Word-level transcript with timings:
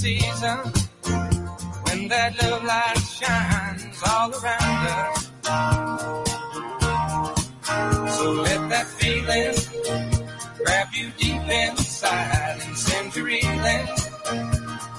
season 0.00 0.58
when 1.84 2.08
that 2.08 2.32
love 2.42 2.64
light 2.64 2.98
shines 3.18 4.00
all 4.08 4.30
around 4.32 4.82
us. 4.96 5.30
So 8.16 8.32
let 8.32 8.62
that 8.70 8.86
feeling 8.98 9.56
grab 10.56 10.88
you 10.94 11.10
deep 11.18 11.46
inside 11.64 12.60
and 12.64 12.76
send 12.78 13.14
you 13.14 13.24
reeling 13.26 13.86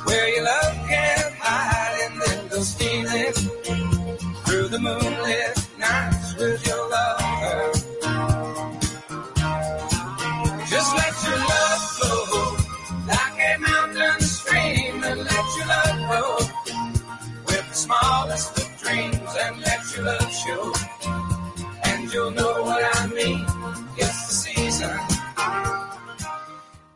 where 0.06 0.28
your 0.36 0.44
love 0.44 0.76
can 0.88 1.32
hide 1.40 1.98
and 2.06 2.22
then 2.22 2.48
go 2.50 2.62
stealing 2.62 3.34
through 4.46 4.68
the 4.68 4.80
moonlit 4.80 5.58
nights 5.80 6.36
with 6.36 6.68
your 6.68 6.91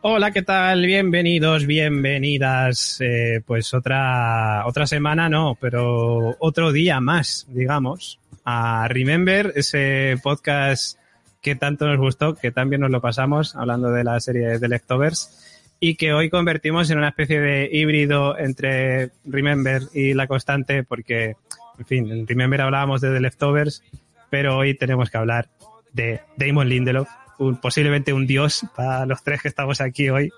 Hola, 0.07 0.29
¿qué 0.29 0.43
tal? 0.43 0.85
Bienvenidos, 0.85 1.65
bienvenidas. 1.65 3.01
Eh, 3.01 3.41
pues 3.43 3.73
otra, 3.73 4.61
otra 4.67 4.85
semana 4.85 5.29
no, 5.29 5.57
pero 5.59 6.35
otro 6.37 6.71
día 6.71 6.99
más, 6.99 7.47
digamos, 7.49 8.19
a 8.43 8.87
Remember, 8.87 9.51
ese 9.55 10.19
podcast 10.21 10.99
que 11.41 11.55
tanto 11.55 11.87
nos 11.87 11.97
gustó, 11.97 12.35
que 12.35 12.51
también 12.51 12.81
nos 12.81 12.91
lo 12.91 13.01
pasamos 13.01 13.55
hablando 13.55 13.89
de 13.89 14.03
la 14.03 14.19
serie 14.19 14.59
de 14.59 14.67
Leftovers 14.67 15.65
y 15.79 15.95
que 15.95 16.13
hoy 16.13 16.29
convertimos 16.29 16.91
en 16.91 16.99
una 16.99 17.09
especie 17.09 17.39
de 17.39 17.67
híbrido 17.71 18.37
entre 18.37 19.09
Remember 19.25 19.81
y 19.91 20.13
La 20.13 20.27
Constante 20.27 20.83
porque, 20.83 21.33
en 21.79 21.85
fin, 21.87 22.11
en 22.11 22.27
Remember 22.27 22.61
hablábamos 22.61 23.01
de 23.01 23.11
The 23.11 23.21
Leftovers, 23.21 23.81
pero 24.29 24.55
hoy 24.55 24.75
tenemos 24.75 25.09
que 25.09 25.17
hablar 25.17 25.49
de 25.93 26.21
Damon 26.37 26.69
Lindelof, 26.69 27.09
un, 27.37 27.57
posiblemente 27.57 28.13
un 28.13 28.25
dios 28.27 28.65
para 28.75 29.05
los 29.05 29.23
tres 29.23 29.41
que 29.41 29.47
estamos 29.47 29.81
aquí 29.81 30.09
hoy. 30.09 30.31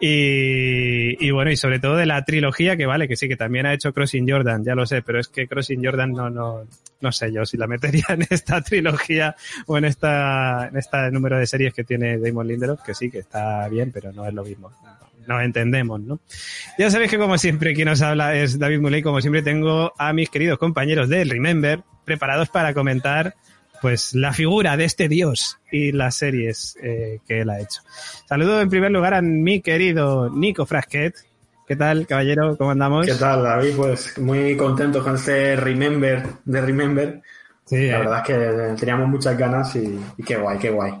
Y, 0.00 1.26
y, 1.26 1.30
bueno, 1.30 1.50
y 1.50 1.56
sobre 1.56 1.78
todo 1.78 1.96
de 1.96 2.06
la 2.06 2.24
trilogía 2.24 2.76
que 2.76 2.86
vale, 2.86 3.08
que 3.08 3.16
sí, 3.16 3.28
que 3.28 3.36
también 3.36 3.66
ha 3.66 3.74
hecho 3.74 3.92
Crossing 3.92 4.28
Jordan, 4.28 4.64
ya 4.64 4.74
lo 4.74 4.86
sé, 4.86 5.02
pero 5.02 5.20
es 5.20 5.28
que 5.28 5.46
Crossing 5.46 5.84
Jordan 5.84 6.12
no, 6.12 6.30
no, 6.30 6.66
no 7.00 7.12
sé 7.12 7.32
yo 7.32 7.44
si 7.44 7.56
la 7.56 7.66
metería 7.66 8.06
en 8.08 8.26
esta 8.28 8.60
trilogía 8.62 9.36
o 9.66 9.78
en 9.78 9.84
esta, 9.84 10.68
en 10.68 10.76
este 10.76 11.10
número 11.10 11.38
de 11.38 11.46
series 11.46 11.74
que 11.74 11.84
tiene 11.84 12.18
Damon 12.18 12.46
Lindelof, 12.46 12.82
que 12.82 12.94
sí, 12.94 13.10
que 13.10 13.18
está 13.18 13.68
bien, 13.68 13.90
pero 13.92 14.12
no 14.12 14.26
es 14.26 14.34
lo 14.34 14.44
mismo. 14.44 14.70
Nos 15.26 15.42
entendemos, 15.42 16.00
¿no? 16.00 16.18
Ya 16.78 16.90
sabéis 16.90 17.10
que 17.10 17.18
como 17.18 17.36
siempre 17.38 17.74
quien 17.74 17.88
nos 17.88 18.02
habla 18.02 18.34
es 18.34 18.58
David 18.58 18.80
Muley, 18.80 19.02
como 19.02 19.20
siempre 19.20 19.42
tengo 19.42 19.92
a 19.98 20.12
mis 20.12 20.30
queridos 20.30 20.58
compañeros 20.58 21.08
de 21.08 21.24
Remember 21.24 21.82
preparados 22.04 22.48
para 22.48 22.74
comentar 22.74 23.34
pues 23.80 24.14
la 24.14 24.32
figura 24.32 24.76
de 24.76 24.84
este 24.84 25.08
dios 25.08 25.58
y 25.70 25.92
las 25.92 26.16
series 26.16 26.76
eh, 26.82 27.20
que 27.26 27.40
él 27.40 27.50
ha 27.50 27.60
hecho. 27.60 27.80
Saludo 28.28 28.60
en 28.60 28.68
primer 28.68 28.90
lugar 28.90 29.14
a 29.14 29.22
mi 29.22 29.60
querido 29.60 30.30
Nico 30.30 30.66
Frasquet. 30.66 31.14
¿Qué 31.66 31.76
tal, 31.76 32.06
caballero? 32.06 32.56
¿Cómo 32.56 32.72
andamos? 32.72 33.06
¿Qué 33.06 33.14
tal, 33.14 33.42
David? 33.44 33.74
Pues 33.76 34.18
muy 34.18 34.56
contento 34.56 35.02
con 35.04 35.14
este 35.14 35.54
Remember 35.56 36.22
de 36.44 36.60
Remember. 36.60 37.22
Sí, 37.64 37.86
La 37.86 37.96
eh, 37.96 37.98
verdad 38.00 38.18
es 38.18 38.26
que 38.26 38.80
teníamos 38.80 39.08
muchas 39.08 39.38
ganas 39.38 39.76
y, 39.76 39.98
y 40.18 40.22
qué 40.24 40.36
guay, 40.36 40.58
qué 40.58 40.70
guay. 40.70 40.92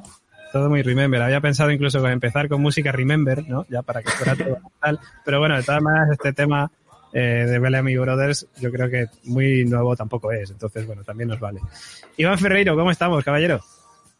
todo 0.52 0.68
muy 0.68 0.82
Remember. 0.82 1.20
Había 1.20 1.40
pensado 1.40 1.72
incluso 1.72 2.00
con 2.00 2.12
empezar 2.12 2.48
con 2.48 2.62
música 2.62 2.92
Remember, 2.92 3.44
¿no? 3.48 3.66
Ya 3.68 3.82
para 3.82 4.00
que 4.02 4.10
fuera 4.12 4.36
todo 4.36 4.58
tal. 4.80 5.00
Pero 5.24 5.40
bueno, 5.40 5.56
de 5.56 5.64
todas 5.64 5.82
maneras, 5.82 6.10
este 6.12 6.32
tema 6.32 6.70
eh, 7.12 7.46
de 7.48 7.58
Bellamy 7.58 7.96
Brothers 7.96 8.46
yo 8.60 8.70
creo 8.70 8.88
que 8.90 9.06
muy 9.24 9.64
nuevo 9.64 9.96
tampoco 9.96 10.30
es. 10.32 10.50
Entonces, 10.50 10.86
bueno, 10.86 11.02
también 11.04 11.28
nos 11.28 11.40
vale. 11.40 11.60
Iván 12.16 12.38
Ferreiro, 12.38 12.76
¿cómo 12.76 12.90
estamos, 12.90 13.24
caballero? 13.24 13.60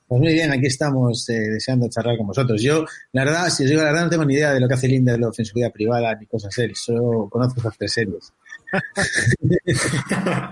Pues 0.08 0.20
muy 0.22 0.32
bien, 0.32 0.50
aquí 0.50 0.66
estamos 0.66 1.28
eh, 1.30 1.34
deseando 1.38 1.88
charlar 1.88 2.16
con 2.16 2.26
vosotros. 2.26 2.60
Yo, 2.60 2.84
la 3.12 3.24
verdad, 3.24 3.48
si 3.48 3.62
os 3.62 3.70
digo 3.70 3.80
la 3.82 3.88
verdad, 3.92 4.04
no 4.04 4.10
tengo 4.10 4.24
ni 4.24 4.34
idea 4.34 4.52
de 4.52 4.58
lo 4.58 4.66
que 4.66 4.74
hace 4.74 4.88
Lindelof 4.88 5.38
en 5.38 5.44
su 5.44 5.54
vida 5.54 5.70
privada 5.70 6.14
ni 6.16 6.26
cosas 6.26 6.56
él. 6.58 6.74
Solo 6.74 7.28
conozco 7.30 7.60
esas 7.60 7.78
tres 7.78 7.92
series. 7.92 8.32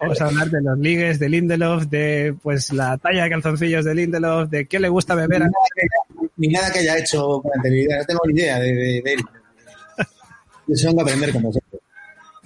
Vamos 0.00 0.20
a 0.20 0.24
hablar 0.26 0.48
de 0.50 0.62
los 0.62 0.78
ligues 0.78 1.18
de 1.18 1.28
Lindelof, 1.28 1.84
de 1.84 2.34
pues 2.42 2.72
la 2.72 2.96
talla 2.98 3.24
de 3.24 3.30
calzoncillos 3.30 3.84
de 3.84 3.94
Lindelof, 3.94 4.48
de 4.48 4.66
qué 4.66 4.80
le 4.80 4.88
gusta 4.88 5.14
beber. 5.14 5.40
Ni 5.40 5.44
a- 5.46 5.50
nada 5.50 5.68
que 5.74 5.82
haya, 5.82 6.30
ni 6.36 6.48
nada 6.48 6.72
que 6.72 6.78
haya 6.80 6.98
hecho 6.98 7.40
con 7.42 7.52
anterioridad. 7.54 7.98
No 7.98 8.04
tengo 8.06 8.20
ni 8.26 8.40
idea 8.40 8.58
de, 8.58 8.72
de, 8.74 9.02
de 9.04 9.12
él. 9.12 9.20
A 10.68 11.02
aprender 11.02 11.32
con 11.32 11.42
vosotros. 11.42 11.80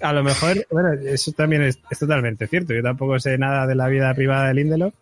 A 0.00 0.12
lo 0.12 0.24
mejor, 0.24 0.66
bueno, 0.70 0.92
eso 0.92 1.32
también 1.32 1.62
es, 1.62 1.78
es 1.90 1.98
totalmente 1.98 2.46
cierto. 2.46 2.74
Yo 2.74 2.82
tampoco 2.82 3.18
sé 3.20 3.38
nada 3.38 3.66
de 3.66 3.74
la 3.74 3.88
vida 3.88 4.12
privada 4.14 4.48
de 4.48 4.54
Lindelof. 4.54 4.94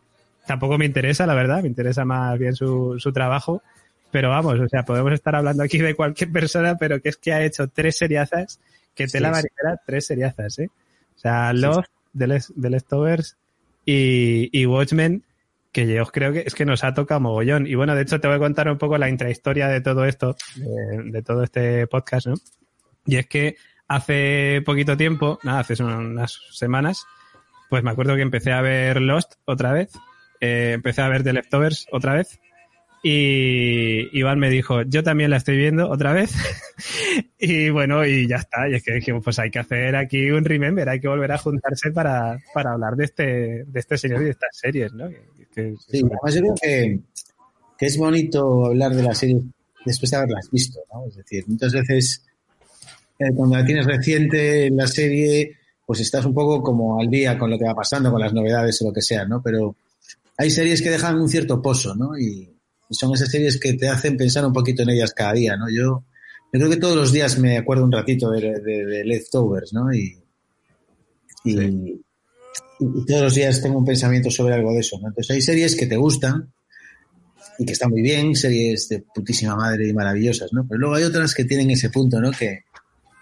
Tampoco 0.46 0.76
me 0.78 0.84
interesa, 0.84 1.26
la 1.26 1.34
verdad. 1.34 1.62
Me 1.62 1.68
interesa 1.68 2.04
más 2.04 2.38
bien 2.38 2.54
su, 2.54 2.96
su 2.98 3.12
trabajo. 3.12 3.62
Pero 4.10 4.28
vamos, 4.28 4.58
o 4.58 4.68
sea, 4.68 4.82
podemos 4.84 5.12
estar 5.12 5.36
hablando 5.36 5.62
aquí 5.62 5.78
de 5.78 5.94
cualquier 5.94 6.32
persona, 6.32 6.76
pero 6.76 7.00
que 7.00 7.10
es 7.10 7.16
que 7.16 7.32
ha 7.32 7.44
hecho 7.44 7.68
tres 7.68 7.96
seriazas, 7.96 8.58
que 8.94 9.04
te 9.04 9.10
Sí, 9.10 9.20
la 9.20 9.28
sí. 9.28 9.32
marinera, 9.34 9.80
tres 9.86 10.06
seriazas, 10.06 10.58
¿eh? 10.58 10.68
O 11.16 11.18
sea, 11.18 11.52
Love, 11.52 11.86
The, 12.18 12.26
Les- 12.26 12.52
The 12.60 12.70
Leftovers 12.70 13.36
y, 13.86 14.48
y 14.52 14.66
Watchmen, 14.66 15.22
que 15.70 15.86
yo 15.86 16.04
creo 16.06 16.32
que 16.32 16.40
es 16.44 16.54
que 16.56 16.64
nos 16.64 16.82
ha 16.82 16.92
tocado 16.92 17.20
mogollón. 17.20 17.68
Y 17.68 17.76
bueno, 17.76 17.94
de 17.94 18.02
hecho 18.02 18.20
te 18.20 18.26
voy 18.26 18.36
a 18.36 18.40
contar 18.40 18.68
un 18.68 18.78
poco 18.78 18.98
la 18.98 19.08
intrahistoria 19.08 19.68
de 19.68 19.80
todo 19.80 20.04
esto, 20.04 20.36
de, 20.56 21.04
de 21.12 21.22
todo 21.22 21.44
este 21.44 21.86
podcast, 21.86 22.26
¿no? 22.26 22.34
Y 23.06 23.16
es 23.16 23.26
que 23.26 23.56
hace 23.88 24.62
poquito 24.64 24.96
tiempo, 24.96 25.38
nada, 25.42 25.60
hace 25.60 25.82
unas 25.82 26.38
semanas, 26.52 27.04
pues 27.68 27.82
me 27.82 27.90
acuerdo 27.90 28.14
que 28.16 28.22
empecé 28.22 28.52
a 28.52 28.60
ver 28.60 29.00
Lost 29.00 29.34
otra 29.44 29.72
vez, 29.72 29.90
eh, 30.40 30.72
empecé 30.74 31.02
a 31.02 31.08
ver 31.08 31.22
The 31.24 31.32
Leftovers 31.32 31.86
otra 31.92 32.14
vez, 32.14 32.40
y 33.02 34.16
Iván 34.18 34.38
me 34.38 34.50
dijo, 34.50 34.82
yo 34.82 35.02
también 35.02 35.30
la 35.30 35.38
estoy 35.38 35.56
viendo 35.56 35.88
otra 35.88 36.12
vez, 36.12 36.32
y 37.38 37.70
bueno, 37.70 38.04
y 38.04 38.28
ya 38.28 38.36
está, 38.36 38.68
y 38.68 38.74
es 38.74 38.82
que 38.84 38.92
dijimos, 38.94 39.24
pues 39.24 39.38
hay 39.38 39.50
que 39.50 39.58
hacer 39.58 39.96
aquí 39.96 40.30
un 40.30 40.44
remember, 40.44 40.88
hay 40.88 41.00
que 41.00 41.08
volver 41.08 41.32
a 41.32 41.38
juntarse 41.38 41.90
para, 41.92 42.38
para 42.52 42.72
hablar 42.72 42.94
de 42.96 43.04
este, 43.04 43.24
de 43.66 43.80
este 43.80 43.96
señor 43.96 44.20
y 44.20 44.24
de 44.26 44.30
estas 44.30 44.50
series, 44.52 44.92
¿no? 44.92 45.08
Que- 45.08 45.74
Sí, 45.88 46.02
además 46.04 46.34
yo 46.34 46.40
creo 46.42 46.54
que, 46.62 46.98
que 47.78 47.86
es 47.86 47.96
bonito 47.98 48.66
hablar 48.66 48.94
de 48.94 49.02
la 49.02 49.14
serie 49.14 49.40
después 49.84 50.10
de 50.10 50.16
haberlas 50.18 50.48
visto, 50.50 50.78
¿no? 50.92 51.06
Es 51.08 51.16
decir, 51.16 51.44
muchas 51.48 51.72
veces 51.72 52.26
eh, 53.20 53.32
cuando 53.34 53.56
la 53.56 53.64
tienes 53.64 53.86
reciente 53.86 54.66
en 54.66 54.76
la 54.76 54.86
serie, 54.86 55.56
pues 55.86 56.00
estás 56.00 56.24
un 56.24 56.34
poco 56.34 56.62
como 56.62 56.98
al 57.00 57.08
día 57.08 57.38
con 57.38 57.50
lo 57.50 57.58
que 57.58 57.64
va 57.66 57.74
pasando, 57.74 58.10
con 58.10 58.20
las 58.20 58.32
novedades 58.32 58.80
o 58.82 58.86
lo 58.86 58.92
que 58.92 59.02
sea, 59.02 59.24
¿no? 59.24 59.42
Pero 59.42 59.76
hay 60.38 60.50
series 60.50 60.82
que 60.82 60.90
dejan 60.90 61.20
un 61.20 61.28
cierto 61.28 61.60
pozo, 61.60 61.94
¿no? 61.94 62.18
Y, 62.18 62.48
son 62.92 63.14
esas 63.14 63.30
series 63.30 63.60
que 63.60 63.74
te 63.74 63.88
hacen 63.88 64.16
pensar 64.16 64.44
un 64.44 64.52
poquito 64.52 64.82
en 64.82 64.90
ellas 64.90 65.12
cada 65.14 65.32
día, 65.32 65.56
¿no? 65.56 65.66
Yo, 65.70 66.02
yo 66.52 66.58
creo 66.58 66.68
que 66.70 66.76
todos 66.76 66.96
los 66.96 67.12
días 67.12 67.38
me 67.38 67.56
acuerdo 67.56 67.84
un 67.84 67.92
ratito 67.92 68.30
de, 68.32 68.58
de, 68.60 68.84
de 68.84 69.04
Leftovers, 69.04 69.72
¿no? 69.72 69.92
Y, 69.94 70.16
y, 71.44 71.60
y- 71.60 72.00
y 72.80 73.04
todos 73.06 73.22
los 73.22 73.34
días 73.34 73.60
tengo 73.62 73.78
un 73.78 73.84
pensamiento 73.84 74.30
sobre 74.30 74.54
algo 74.54 74.72
de 74.72 74.80
eso, 74.80 74.98
¿no? 75.00 75.08
Entonces 75.08 75.34
hay 75.36 75.42
series 75.42 75.76
que 75.76 75.86
te 75.86 75.96
gustan 75.96 76.50
y 77.58 77.66
que 77.66 77.72
están 77.72 77.90
muy 77.90 78.00
bien, 78.00 78.34
series 78.34 78.88
de 78.88 79.04
putísima 79.14 79.54
madre 79.54 79.86
y 79.88 79.92
maravillosas, 79.92 80.50
¿no? 80.52 80.66
Pero 80.66 80.80
luego 80.80 80.94
hay 80.94 81.04
otras 81.04 81.34
que 81.34 81.44
tienen 81.44 81.70
ese 81.70 81.90
punto, 81.90 82.20
¿no? 82.20 82.30
Que 82.30 82.64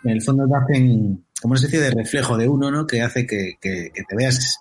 en 0.04 0.10
el 0.10 0.22
fondo 0.22 0.46
te 0.46 0.56
hacen 0.56 1.24
como 1.40 1.52
una 1.52 1.60
especie 1.60 1.80
de 1.80 1.90
reflejo 1.90 2.36
de 2.36 2.48
uno, 2.48 2.70
¿no? 2.70 2.86
Que 2.86 3.02
hace 3.02 3.26
que, 3.26 3.54
que, 3.60 3.90
que 3.94 4.02
te 4.02 4.16
veas 4.16 4.60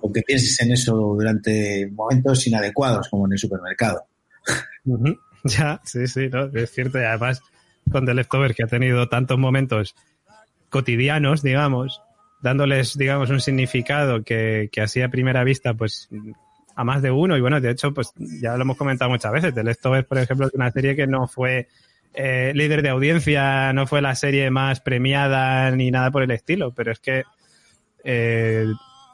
o 0.00 0.12
que 0.12 0.22
pienses 0.22 0.60
en 0.60 0.72
eso 0.72 0.94
durante 0.94 1.88
momentos 1.90 2.46
inadecuados, 2.46 3.08
como 3.08 3.26
en 3.26 3.32
el 3.32 3.38
supermercado. 3.38 4.04
Ya, 5.44 5.80
sí, 5.84 6.06
sí, 6.06 6.28
no, 6.28 6.44
es 6.54 6.70
cierto. 6.70 7.00
Y 7.00 7.02
además, 7.02 7.42
con 7.90 8.06
The 8.06 8.14
Leftovers, 8.14 8.54
que 8.54 8.62
ha 8.62 8.68
tenido 8.68 9.08
tantos 9.08 9.38
momentos 9.38 9.96
cotidianos, 10.68 11.42
digamos, 11.42 12.00
dándoles, 12.42 12.96
digamos, 12.96 13.28
un 13.28 13.40
significado 13.40 14.22
que, 14.22 14.68
que 14.70 14.80
así 14.82 15.02
a 15.02 15.08
primera 15.08 15.42
vista, 15.42 15.74
pues, 15.74 16.08
a 16.76 16.84
más 16.84 17.02
de 17.02 17.10
uno. 17.10 17.36
Y 17.36 17.40
bueno, 17.40 17.60
de 17.60 17.70
hecho, 17.70 17.92
pues, 17.92 18.12
ya 18.16 18.56
lo 18.56 18.62
hemos 18.62 18.76
comentado 18.76 19.10
muchas 19.10 19.32
veces. 19.32 19.52
The 19.52 19.64
Leftovers, 19.64 20.06
por 20.06 20.18
ejemplo, 20.18 20.46
es 20.46 20.54
una 20.54 20.70
serie 20.70 20.94
que 20.94 21.08
no 21.08 21.26
fue 21.26 21.66
eh, 22.14 22.52
líder 22.54 22.82
de 22.82 22.90
audiencia, 22.90 23.72
no 23.72 23.86
fue 23.86 24.02
la 24.02 24.14
serie 24.14 24.50
más 24.50 24.80
premiada 24.80 25.70
ni 25.70 25.90
nada 25.90 26.10
por 26.10 26.22
el 26.22 26.30
estilo, 26.30 26.72
pero 26.74 26.92
es 26.92 27.00
que 27.00 27.24
eh, 28.04 28.66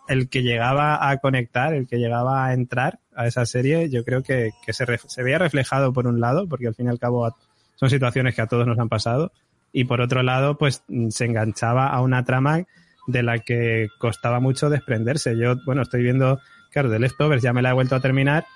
el 0.09 0.29
que 0.29 0.43
llegaba 0.43 1.09
a 1.09 1.19
conectar, 1.19 1.75
el 1.75 1.87
que 1.87 1.99
llegaba 1.99 2.47
a 2.47 2.55
entrar 2.55 2.99
a 3.15 3.27
esa 3.27 3.47
serie, 3.47 3.89
yo 3.91 4.05
creo 4.05 4.23
que, 4.23 4.51
que 4.65 4.73
se, 4.73 4.85
veía 5.23 5.39
reflejado 5.39 5.93
por 5.93 6.07
un 6.07 6.21
lado, 6.21 6.49
porque 6.49 6.67
al 6.67 6.75
fin 6.75 6.87
y 6.87 6.89
al 6.89 6.99
cabo 6.99 7.35
son 7.77 7.91
situaciones 7.91 8.35
que 8.35 8.43
a 8.43 8.47
todos 8.47 8.67
nos 8.67 8.79
han 8.79 8.89
pasado, 8.89 9.33
y 9.73 9.85
por 9.85 10.01
otro 10.01 10.23
lado, 10.23 10.57
pues 10.57 10.83
se 11.11 11.25
enganchaba 11.25 11.89
a 11.89 12.01
una 12.01 12.25
trama 12.25 12.65
de 13.07 13.23
la 13.23 13.39
que 13.39 13.89
costaba 13.99 14.41
mucho 14.41 14.71
desprenderse. 14.71 15.37
Yo, 15.37 15.57
bueno, 15.67 15.83
estoy 15.83 16.03
viendo, 16.03 16.41
claro, 16.73 16.91
The 16.91 16.99
Leftovers 16.99 17.43
ya 17.43 17.53
me 17.53 17.63
la 17.63 17.71
he 17.71 17.75
vuelto 17.75 17.95
a 17.95 18.01
terminar, 18.01 18.47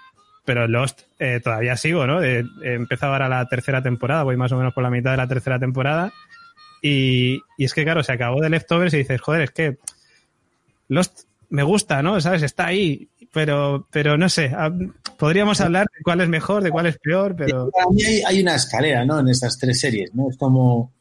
pero 0.45 0.67
Lost 0.67 1.03
eh, 1.19 1.41
todavía 1.43 1.77
sigo, 1.77 2.07
¿no? 2.07 2.23
he 2.23 2.45
empezado 2.63 3.13
ahora 3.13 3.29
la 3.29 3.47
tercera 3.49 3.83
temporada, 3.83 4.25
voy 4.25 4.37
más 4.37 4.53
o 4.53 4.57
menos 4.57 4.75
por 4.75 4.83
la 4.83 4.91
mitad 4.91 5.13
de 5.13 5.17
la 5.17 5.29
tercera 5.29 5.59
temporada. 5.59 6.13
Y, 6.83 7.41
y 7.57 7.65
es 7.65 7.75
que, 7.75 7.85
claro, 7.85 8.03
se 8.03 8.13
acabó 8.13 8.41
de 8.41 8.51
Leftovers 8.51 8.93
y 8.95 8.99
dices, 8.99 9.21
joder, 9.21 9.43
es 9.43 9.51
que 9.53 9.79
Lost 10.89 11.21
me 11.49 11.63
gusta, 11.63 12.03
¿no? 12.03 12.21
¿Sabes? 12.21 12.43
Está 12.43 12.67
ahí, 12.67 13.09
pero, 13.33 13.87
pero 13.91 14.19
no 14.19 14.29
sé. 14.29 14.51
ah, 14.55 14.71
Podríamos 15.17 15.61
hablar 15.61 15.87
de 15.97 16.03
cuál 16.03 16.21
es 16.23 16.29
mejor, 16.29 16.65
de 16.65 16.71
cuál 16.71 16.87
es 16.87 16.99
peor, 16.99 17.37
pero. 17.37 17.71
Para 17.71 17.87
mí 17.91 18.03
hay, 18.03 18.23
hay 18.23 18.43
una 18.43 18.57
escalera, 18.57 19.05
¿no? 19.05 19.21
En 19.21 19.29
estas 19.29 19.57
tres 19.59 19.79
series, 19.79 20.13
¿no? 20.15 20.29
Es 20.29 20.37
como, 20.37 20.93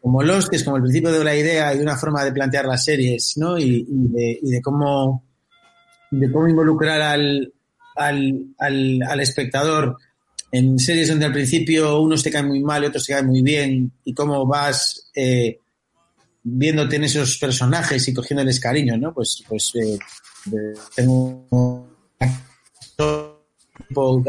como 0.00 0.22
Lost, 0.22 0.50
que 0.50 0.56
es 0.56 0.64
como 0.64 0.76
el 0.76 0.82
principio 0.82 1.10
de 1.10 1.24
la 1.24 1.34
idea 1.34 1.74
y 1.74 1.80
una 1.80 1.96
forma 1.96 2.24
de 2.24 2.32
plantear 2.32 2.66
las 2.66 2.84
series, 2.84 3.34
¿no? 3.38 3.58
Y, 3.58 3.86
y 3.88 4.08
de, 4.08 4.38
y 4.40 4.50
de 4.50 4.62
cómo 4.62 5.24
de 6.10 6.30
cómo 6.32 6.48
involucrar 6.48 7.00
al, 7.02 7.52
al, 7.98 8.54
al, 8.58 9.02
al 9.02 9.20
espectador 9.20 9.96
en 10.50 10.78
series 10.78 11.08
donde 11.08 11.26
al 11.26 11.32
principio 11.32 12.00
unos 12.00 12.22
te 12.22 12.30
caen 12.30 12.48
muy 12.48 12.60
mal 12.60 12.82
y 12.82 12.86
otros 12.86 13.04
te 13.04 13.12
caen 13.12 13.26
muy 13.26 13.42
bien 13.42 13.92
y 14.04 14.14
cómo 14.14 14.46
vas 14.46 15.10
eh, 15.14 15.58
viéndote 16.42 16.96
en 16.96 17.04
esos 17.04 17.38
personajes 17.38 18.06
y 18.08 18.14
cogiéndoles 18.14 18.60
cariño, 18.60 18.96
¿no? 18.96 19.12
Pues, 19.12 19.42
pues 19.48 19.72
eh, 19.74 19.98
tengo 20.94 21.86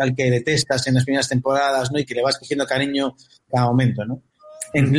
al 0.02 0.16
que 0.16 0.32
detestas 0.32 0.88
en 0.88 0.96
las 0.96 1.06
primeras 1.06 1.30
temporadas, 1.30 1.92
¿no? 1.92 2.00
Y 2.00 2.06
que 2.06 2.16
le 2.16 2.22
vas 2.22 2.38
cogiendo 2.38 2.66
cariño 2.66 3.16
cada 3.50 3.68
momento, 3.68 4.06
¿no? 4.06 4.22
En, 4.74 4.94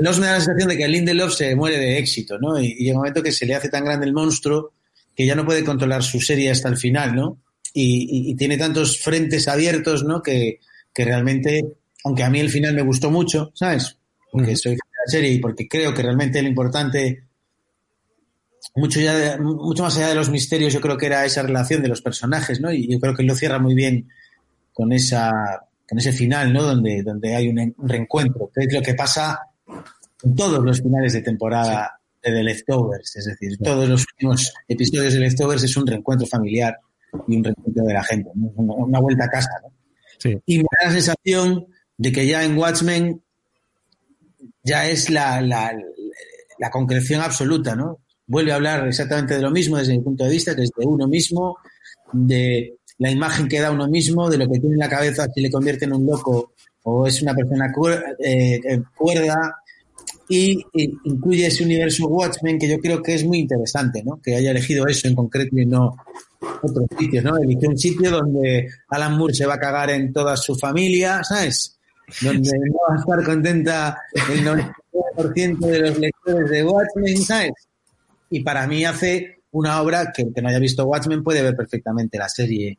Lost 0.00 0.18
me 0.18 0.26
da 0.26 0.32
la 0.32 0.40
sensación 0.40 0.68
de 0.68 0.76
que 0.76 0.88
Lindelof 0.88 1.34
se 1.34 1.54
muere 1.54 1.78
de 1.78 1.98
éxito, 1.98 2.38
¿no? 2.38 2.58
Y, 2.58 2.66
y 2.66 2.84
llega 2.84 2.94
un 2.94 3.02
momento 3.02 3.22
que 3.22 3.32
se 3.32 3.46
le 3.46 3.54
hace 3.54 3.68
tan 3.68 3.84
grande 3.84 4.06
el 4.06 4.12
monstruo 4.12 4.72
que 5.14 5.26
ya 5.26 5.36
no 5.36 5.44
puede 5.44 5.64
controlar 5.64 6.02
su 6.02 6.20
serie 6.20 6.50
hasta 6.50 6.68
el 6.68 6.76
final, 6.76 7.14
¿no? 7.14 7.43
Y, 7.76 8.28
y- 8.28 8.30
y 8.30 8.34
tiene 8.36 8.56
tantos 8.56 9.00
frentes 9.00 9.48
abiertos, 9.48 10.04
¿no? 10.04 10.22
Que, 10.22 10.60
que 10.94 11.04
realmente, 11.04 11.74
aunque 12.04 12.22
a 12.22 12.30
mí 12.30 12.38
el 12.40 12.48
final 12.48 12.74
me 12.74 12.82
gustó 12.82 13.10
mucho, 13.10 13.50
¿sabes? 13.54 13.98
Porque 14.30 14.54
soy 14.56 14.72
fan 14.76 14.88
de 14.90 14.98
la 15.06 15.10
serie 15.10 15.30
y 15.32 15.38
porque 15.40 15.66
creo 15.68 15.92
que 15.92 16.02
realmente 16.02 16.40
lo 16.40 16.48
importante, 16.48 17.24
mucho, 18.76 19.00
ya 19.00 19.14
de- 19.16 19.38
mucho 19.38 19.82
más 19.82 19.96
allá 19.96 20.08
de 20.08 20.14
los 20.14 20.30
misterios, 20.30 20.72
yo 20.72 20.80
creo 20.80 20.96
que 20.96 21.06
era 21.06 21.24
esa 21.24 21.42
relación 21.42 21.82
de 21.82 21.88
los 21.88 22.00
personajes, 22.00 22.60
¿no? 22.60 22.72
Y 22.72 22.90
yo 22.90 22.98
creo 23.00 23.14
que 23.14 23.22
lo 23.24 23.34
cierra 23.34 23.58
muy 23.58 23.74
bien 23.74 24.08
con 24.72 24.92
esa 24.92 25.32
con 25.86 25.98
ese 25.98 26.12
final, 26.12 26.50
¿no? 26.52 26.62
Donde, 26.62 27.02
donde 27.02 27.34
hay 27.36 27.46
un 27.48 27.74
reencuentro, 27.78 28.50
que 28.54 28.64
es 28.64 28.72
lo 28.72 28.80
que 28.80 28.94
pasa 28.94 29.38
en 30.22 30.34
todos 30.34 30.64
los 30.64 30.80
finales 30.80 31.12
de 31.12 31.20
temporada 31.20 32.00
de 32.22 32.32
The 32.32 32.42
Leftovers, 32.42 33.16
es 33.16 33.24
decir, 33.26 33.58
todos 33.58 33.86
los 33.86 34.00
últimos 34.14 34.50
episodios 34.66 35.12
de 35.12 35.20
Leftovers 35.20 35.62
es 35.62 35.76
un 35.76 35.86
reencuentro 35.86 36.26
familiar 36.26 36.78
y 37.28 37.36
un 37.36 37.44
reencuentro 37.44 37.84
de 37.84 37.94
la 37.94 38.02
gente, 38.04 38.30
¿no? 38.34 38.50
una, 38.56 39.00
vuelta 39.00 39.24
a 39.24 39.28
casa, 39.28 39.50
¿no? 39.62 39.72
Sí. 40.18 40.38
Y 40.46 40.58
me 40.58 40.64
da 40.80 40.88
la 40.88 40.92
sensación 40.92 41.66
de 41.96 42.12
que 42.12 42.26
ya 42.26 42.44
en 42.44 42.56
Watchmen 42.56 43.22
ya 44.62 44.88
es 44.88 45.10
la, 45.10 45.40
la, 45.40 45.72
la 46.58 46.70
concreción 46.70 47.20
absoluta, 47.20 47.76
¿no? 47.76 48.00
Vuelve 48.26 48.52
a 48.52 48.56
hablar 48.56 48.88
exactamente 48.88 49.34
de 49.34 49.42
lo 49.42 49.50
mismo 49.50 49.76
desde 49.76 49.92
mi 49.92 50.00
punto 50.00 50.24
de 50.24 50.30
vista, 50.30 50.54
desde 50.54 50.86
uno 50.86 51.06
mismo, 51.06 51.58
de 52.12 52.78
la 52.98 53.10
imagen 53.10 53.48
que 53.48 53.60
da 53.60 53.70
uno 53.70 53.88
mismo, 53.88 54.30
de 54.30 54.38
lo 54.38 54.48
que 54.48 54.58
tiene 54.58 54.74
en 54.74 54.80
la 54.80 54.88
cabeza 54.88 55.28
si 55.34 55.40
le 55.40 55.50
convierte 55.50 55.84
en 55.84 55.92
un 55.92 56.06
loco 56.06 56.52
o 56.84 57.06
es 57.06 57.20
una 57.22 57.34
persona 57.34 57.72
eh, 58.18 58.60
eh, 58.64 58.82
cuerda, 58.96 59.56
y, 60.28 60.64
y 60.72 60.98
incluye 61.04 61.46
ese 61.46 61.64
universo 61.64 62.06
Watchmen 62.08 62.58
que 62.58 62.68
yo 62.68 62.78
creo 62.78 63.02
que 63.02 63.14
es 63.14 63.24
muy 63.24 63.38
interesante, 63.38 64.02
¿no? 64.04 64.20
Que 64.22 64.36
haya 64.36 64.50
elegido 64.50 64.86
eso 64.86 65.08
en 65.08 65.14
concreto 65.14 65.58
y 65.58 65.66
no 65.66 65.96
otros 66.62 66.86
sitios, 66.98 67.24
¿no? 67.24 67.36
Eligió 67.36 67.68
un 67.68 67.78
sitio 67.78 68.10
donde 68.10 68.68
Alan 68.88 69.16
Moore 69.16 69.34
se 69.34 69.46
va 69.46 69.54
a 69.54 69.58
cagar 69.58 69.90
en 69.90 70.12
toda 70.12 70.36
su 70.36 70.54
familia, 70.54 71.22
¿sabes? 71.24 71.78
Donde 72.20 72.50
no 72.58 72.76
va 72.88 72.96
a 72.96 73.00
estar 73.00 73.24
contenta 73.24 73.98
el 74.12 74.44
99% 74.44 75.58
de 75.58 75.80
los 75.80 75.98
lectores 75.98 76.50
de 76.50 76.64
Watchmen, 76.64 77.22
¿sabes? 77.22 77.52
Y 78.30 78.40
para 78.40 78.66
mí 78.66 78.84
hace 78.84 79.42
una 79.52 79.80
obra 79.80 80.12
que 80.12 80.22
el 80.22 80.34
que 80.34 80.42
no 80.42 80.48
haya 80.48 80.58
visto 80.58 80.84
Watchmen 80.84 81.22
puede 81.22 81.42
ver 81.42 81.54
perfectamente 81.54 82.18
la 82.18 82.28
serie 82.28 82.78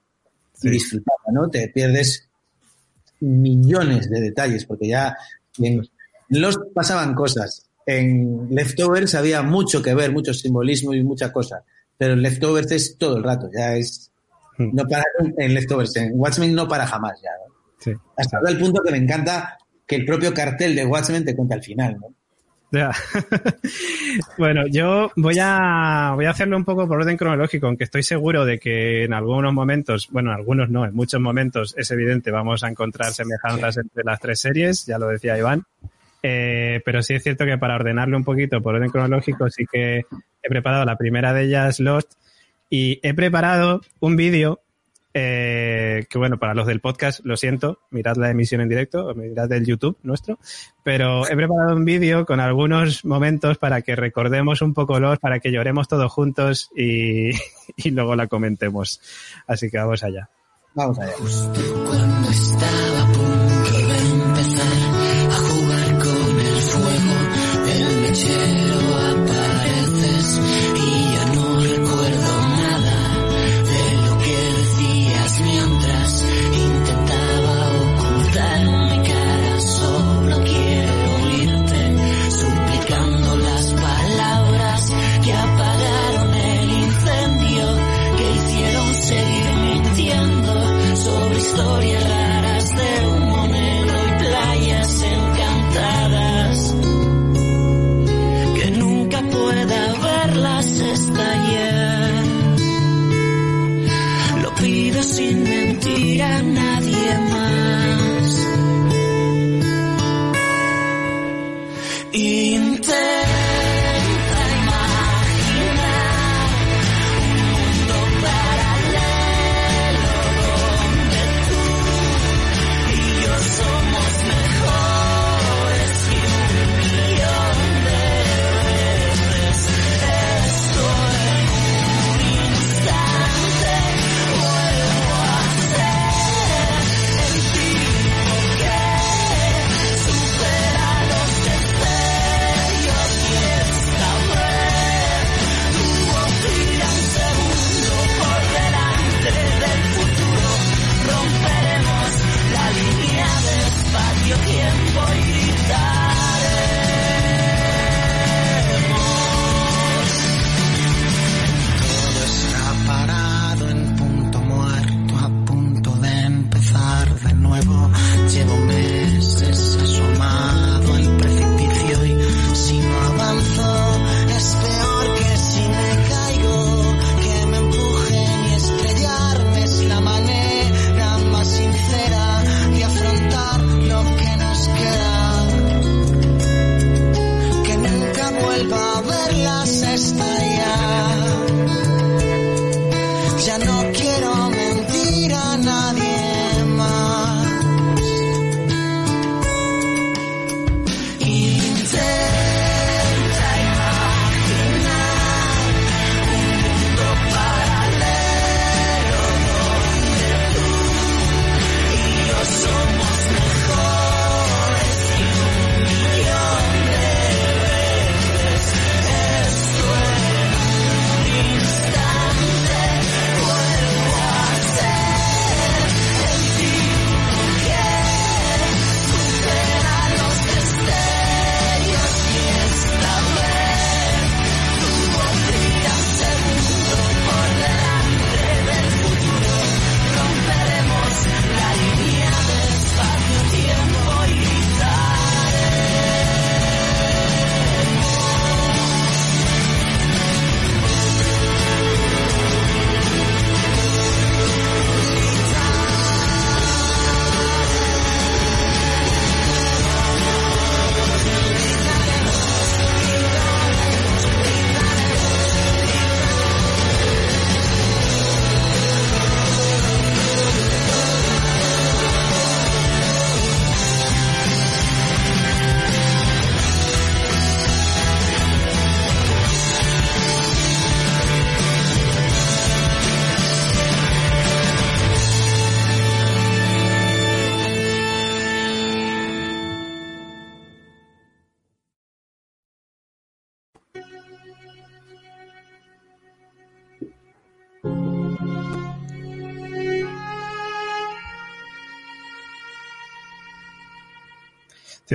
y 0.62 0.70
disfrutarla, 0.70 1.32
¿no? 1.32 1.50
Te 1.50 1.68
pierdes 1.70 2.28
millones 3.20 4.10
de 4.10 4.22
detalles, 4.22 4.66
porque 4.66 4.88
ya 4.88 5.16
en 5.60 5.82
los 6.30 6.60
pasaban 6.74 7.13
cosas. 7.13 7.69
En 7.86 8.48
Leftovers 8.50 9.16
había 9.16 9.44
mucho 9.44 9.81
que 9.81 9.94
ver, 9.94 10.12
mucho 10.12 10.33
simbolismo 10.33 10.94
y 10.94 11.04
mucha 11.04 11.31
cosa. 11.31 11.63
Pero 11.98 12.13
en 12.13 12.22
Leftovers 12.22 12.72
es 12.72 12.98
todo 12.98 13.18
el 13.18 13.24
rato, 13.24 13.50
ya 13.56 13.75
es. 13.75 14.12
Hmm. 14.57 14.69
No 14.74 14.83
para 14.86 15.04
en 15.38 15.54
Leftovers, 15.54 15.95
en 15.98 16.12
Watchmen 16.16 16.54
no 16.54 16.68
para 16.68 16.88
jamás 16.88 17.19
ya. 17.22 17.30
¿no? 17.48 17.56
Sí. 17.80 17.92
Hasta 18.18 18.39
el 18.48 18.57
punto 18.57 18.81
que 18.83 18.92
me 18.92 18.98
encanta 18.98 19.57
que 19.86 19.98
el 19.98 20.06
propio 20.06 20.33
cartel 20.33 20.75
de 20.75 20.86
Watchmen 20.86 21.25
te 21.25 21.36
cuenta 21.36 21.56
al 21.56 21.63
final, 21.63 21.98
¿no? 22.00 22.07
Ya. 22.72 22.92
bueno, 24.38 24.68
yo 24.68 25.12
voy 25.16 25.38
a, 25.39 26.12
voy 26.16 26.25
a 26.25 26.31
hacerlo 26.31 26.57
un 26.57 26.66
poco 26.66 26.88
por 26.88 26.98
orden 26.98 27.16
cronológico, 27.16 27.68
aunque 27.68 27.86
estoy 27.86 28.04
seguro 28.04 28.44
de 28.44 28.60
que 28.60 29.06
en 29.06 29.13
algunos 29.13 29.54
momentos, 29.54 30.10
bueno, 30.12 30.31
en 30.31 30.38
algunos 30.38 30.69
no, 30.69 30.83
en 30.86 30.94
muchos 30.94 31.22
momentos 31.22 31.74
es 31.77 31.89
evidente, 31.92 32.31
vamos 32.31 32.63
a 32.63 32.69
encontrar 32.69 33.13
semejanzas 33.13 33.77
entre 33.77 34.04
las 34.04 34.19
tres 34.19 34.39
series, 34.39 34.86
ya 34.86 34.98
lo 34.98 35.07
decía 35.07 35.38
Iván. 35.38 35.63
Eh, 36.27 36.81
pero 36.83 37.04
sí 37.04 37.13
es 37.13 37.22
cierto 37.22 37.45
que 37.45 37.60
para 37.60 37.75
ordenarlo 37.75 38.18
un 38.18 38.24
poquito 38.24 38.60
por 38.60 38.74
orden 38.74 38.89
cronológico, 38.89 39.48
sí 39.51 39.68
que 39.72 40.07
he 40.42 40.50
preparado 40.50 40.83
la 40.83 40.98
primera 40.98 41.33
de 41.33 41.44
ellas, 41.44 41.80
Lost, 41.80 42.13
y 42.68 43.00
he 43.04 43.13
preparado 43.13 43.81
un 44.00 44.16
vídeo 44.16 44.60
eh, 45.13 46.07
que 46.10 46.18
bueno, 46.18 46.39
para 46.39 46.56
los 46.56 46.66
del 46.66 46.80
podcast, 46.80 47.24
lo 47.24 47.38
siento, 47.38 47.77
mirad 47.92 48.16
la 48.16 48.31
emisión 48.31 48.62
en 48.62 48.69
directo, 48.69 49.06
o 49.06 49.13
mirad 49.13 49.51
el 49.51 49.68
YouTube 49.68 50.00
nuestro, 50.01 50.39
pero 50.83 51.27
he 51.27 51.36
preparado 51.36 51.75
un 51.75 51.86
vídeo 51.86 52.25
con 52.25 52.39
algunos 52.39 53.06
momentos 53.06 53.60
para 53.60 53.83
que 53.83 53.95
recordemos 53.95 54.63
un 54.63 54.74
poco 54.74 55.00
los, 55.00 55.19
para 55.19 55.39
que 55.39 55.51
lloremos 55.51 55.88
todos 55.88 56.12
juntos 56.12 56.72
y, 56.75 57.30
y 57.77 57.92
luego 57.92 58.16
la 58.16 58.25
comentemos. 58.25 59.00
Así 59.45 59.69
que 59.69 59.77
vamos 59.77 60.04
allá. 60.04 60.27
Vamos 60.74 60.98
allá. 60.98 61.13
Cuando 61.86 62.30
estaba 62.31 63.15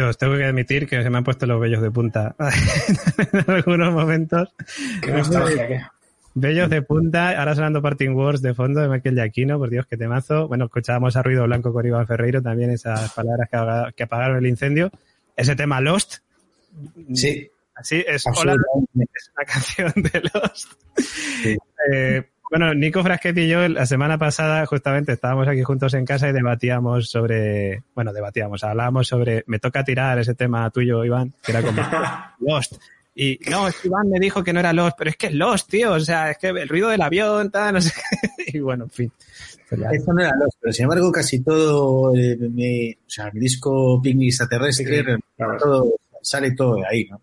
Os 0.09 0.19
tengo 0.19 0.37
que 0.37 0.45
admitir 0.45 0.89
que 0.89 1.03
se 1.03 1.11
me 1.11 1.19
han 1.19 1.25
puesto 1.25 1.47
los 1.47 1.61
vellos 1.61 1.83
de 1.83 1.91
punta 1.91 2.35
en 3.33 3.51
algunos 3.51 3.93
momentos. 3.93 4.55
Qué 5.03 5.13
nostalgia, 5.13 5.67
qué. 5.69 5.81
Bellos 6.33 6.71
de 6.71 6.83
punta, 6.83 7.39
ahora 7.39 7.55
sonando 7.55 7.83
Parting 7.83 8.11
Wars 8.11 8.41
de 8.41 8.55
fondo 8.55 8.81
de 8.81 8.89
Michael 8.89 9.17
Giacchino, 9.17 9.59
por 9.59 9.69
Dios, 9.69 9.87
que 9.87 9.97
temazo. 9.97 10.47
Bueno, 10.47 10.67
escuchábamos 10.67 11.17
a 11.17 11.23
Ruido 11.23 11.45
Blanco 11.45 11.73
con 11.73 11.85
Iván 11.85 12.07
Ferreiro, 12.07 12.41
también 12.41 12.71
esas 12.71 13.13
palabras 13.13 13.49
que, 13.51 13.95
que 13.97 14.03
apagaron 14.05 14.39
el 14.39 14.47
incendio. 14.47 14.91
Ese 15.37 15.57
tema 15.57 15.81
Lost, 15.81 16.19
Sí, 17.15 17.51
así 17.75 18.05
es, 18.07 18.25
hola, 18.27 18.55
es 19.15 19.31
una 19.37 19.45
canción 19.45 19.93
de 19.97 20.23
Lost. 20.33 20.73
Sí. 20.97 21.57
Eh, 21.93 22.30
bueno, 22.51 22.75
Nico 22.75 23.03
Fraschetti 23.03 23.43
y 23.43 23.49
yo 23.49 23.69
la 23.69 23.87
semana 23.87 24.19
pasada 24.19 24.67
justamente 24.67 25.13
estábamos 25.13 25.47
aquí 25.47 25.63
juntos 25.63 25.95
en 25.95 26.05
casa 26.05 26.29
y 26.29 26.33
debatíamos 26.33 27.09
sobre, 27.09 27.85
bueno, 27.95 28.13
debatíamos, 28.13 28.65
hablábamos 28.65 29.07
sobre, 29.07 29.45
me 29.47 29.61
toca 29.61 29.85
tirar 29.85 30.19
ese 30.19 30.35
tema 30.35 30.69
tuyo, 30.71 31.05
Iván, 31.05 31.33
que 31.43 31.53
era 31.53 31.63
como 31.63 31.81
Lost. 32.41 32.75
Y 33.15 33.39
no, 33.51 33.69
es 33.69 33.77
que 33.77 33.89
Iván 33.89 34.09
me 34.09 34.19
dijo 34.19 34.43
que 34.43 34.53
no 34.53 34.61
era 34.61 34.73
Lost, 34.73 34.97
pero 34.99 35.11
es 35.11 35.17
que 35.17 35.29
es 35.29 35.35
Lost, 35.35 35.71
tío, 35.71 35.93
o 35.93 36.01
sea, 36.01 36.31
es 36.33 36.39
que 36.39 36.49
el 36.49 36.69
ruido 36.69 36.89
del 36.89 37.03
avión, 37.03 37.51
tal, 37.51 37.75
no 37.75 37.81
sé 37.81 37.93
qué. 37.95 38.29
Y 38.53 38.59
bueno, 38.59 38.85
en 38.85 38.91
fin. 38.91 39.13
Pues 39.69 39.81
ya. 39.81 39.91
Esto 39.91 40.13
no 40.13 40.21
era 40.21 40.33
Lost, 40.37 40.59
pero 40.61 40.73
sin 40.73 40.83
embargo 40.85 41.13
casi 41.13 41.43
todo, 41.45 42.13
eh, 42.17 42.37
mi, 42.37 42.91
o 42.93 42.97
sea, 43.07 43.31
mi 43.33 43.39
disco 43.41 44.01
Picnic 44.03 44.31
extraterrestre, 44.31 45.05
Sí, 45.05 45.23
claro. 45.37 45.57
todo, 45.59 45.95
sale 46.21 46.51
todo 46.53 46.77
de 46.77 46.87
ahí, 46.87 47.09
¿no? 47.09 47.21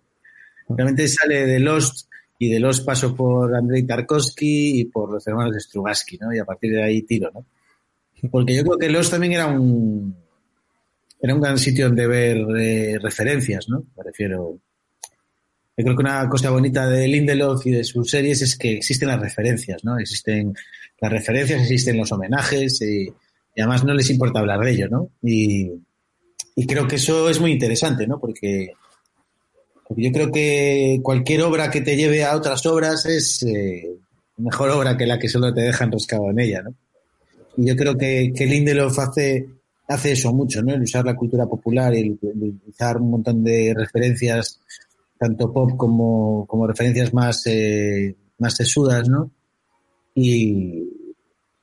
Realmente 0.69 1.07
sale 1.07 1.45
de 1.45 1.59
Lost 1.59 2.07
y 2.39 2.49
de 2.49 2.59
Lost 2.59 2.85
paso 2.85 3.15
por 3.15 3.55
Andrei 3.55 3.83
Tarkovsky 3.83 4.81
y 4.81 4.85
por 4.85 5.11
los 5.11 5.25
hermanos 5.27 5.53
de 5.53 5.59
Strugatsky, 5.59 6.17
¿no? 6.17 6.33
Y 6.33 6.39
a 6.39 6.45
partir 6.45 6.71
de 6.71 6.83
ahí 6.83 7.01
tiro, 7.01 7.31
¿no? 7.33 7.45
Porque 8.31 8.55
yo 8.55 8.63
creo 8.63 8.77
que 8.77 8.89
Lost 8.89 9.11
también 9.11 9.33
era 9.33 9.47
un 9.47 10.15
era 11.19 11.33
un 11.33 11.41
gran 11.41 11.57
sitio 11.57 11.87
donde 11.87 12.07
ver 12.07 12.37
eh, 12.57 12.99
referencias, 13.01 13.67
¿no? 13.69 13.85
Me 13.95 14.03
refiero. 14.03 14.59
Yo 15.75 15.83
creo 15.83 15.95
que 15.95 16.01
una 16.01 16.27
cosa 16.29 16.49
bonita 16.49 16.87
de 16.87 17.07
Lindelof 17.07 17.65
y 17.67 17.71
de 17.71 17.83
sus 17.83 18.09
series 18.09 18.41
es 18.41 18.57
que 18.57 18.73
existen 18.73 19.09
las 19.09 19.19
referencias, 19.19 19.83
¿no? 19.83 19.97
Existen 19.99 20.53
las 20.99 21.11
referencias, 21.11 21.61
existen 21.61 21.97
los 21.97 22.11
homenajes 22.11 22.81
y, 22.81 23.13
además 23.55 23.83
no 23.83 23.93
les 23.93 24.09
importa 24.09 24.39
hablar 24.39 24.59
de 24.59 24.71
ello, 24.71 24.87
¿no? 24.89 25.11
Y, 25.21 25.71
y 26.55 26.65
creo 26.65 26.87
que 26.87 26.95
eso 26.95 27.29
es 27.29 27.39
muy 27.39 27.51
interesante, 27.51 28.07
¿no? 28.07 28.19
Porque 28.19 28.71
yo 29.95 30.11
creo 30.11 30.31
que 30.31 30.99
cualquier 31.01 31.41
obra 31.43 31.69
que 31.71 31.81
te 31.81 31.95
lleve 31.95 32.23
a 32.23 32.35
otras 32.35 32.65
obras 32.65 33.05
es 33.05 33.43
eh, 33.43 33.95
mejor 34.37 34.69
obra 34.69 34.97
que 34.97 35.05
la 35.05 35.17
que 35.17 35.29
solo 35.29 35.53
te 35.53 35.61
deja 35.61 35.85
enroscado 35.85 36.29
en 36.29 36.39
ella, 36.39 36.61
¿no? 36.63 36.73
Y 37.55 37.67
yo 37.67 37.75
creo 37.75 37.97
que, 37.97 38.31
que 38.35 38.45
Lindelof 38.45 38.99
hace, 38.99 39.47
hace 39.87 40.11
eso 40.11 40.33
mucho, 40.33 40.61
¿no? 40.61 40.73
El 40.73 40.83
usar 40.83 41.05
la 41.05 41.15
cultura 41.15 41.45
popular 41.45 41.93
el, 41.93 42.19
el 42.21 42.43
utilizar 42.43 42.97
un 42.97 43.11
montón 43.11 43.43
de 43.43 43.73
referencias, 43.75 44.59
tanto 45.17 45.51
pop 45.51 45.71
como, 45.77 46.45
como 46.45 46.67
referencias 46.67 47.13
más, 47.13 47.47
eh, 47.47 48.15
más 48.37 48.55
sesudas, 48.55 49.07
¿no? 49.09 49.31
Y, 50.13 50.96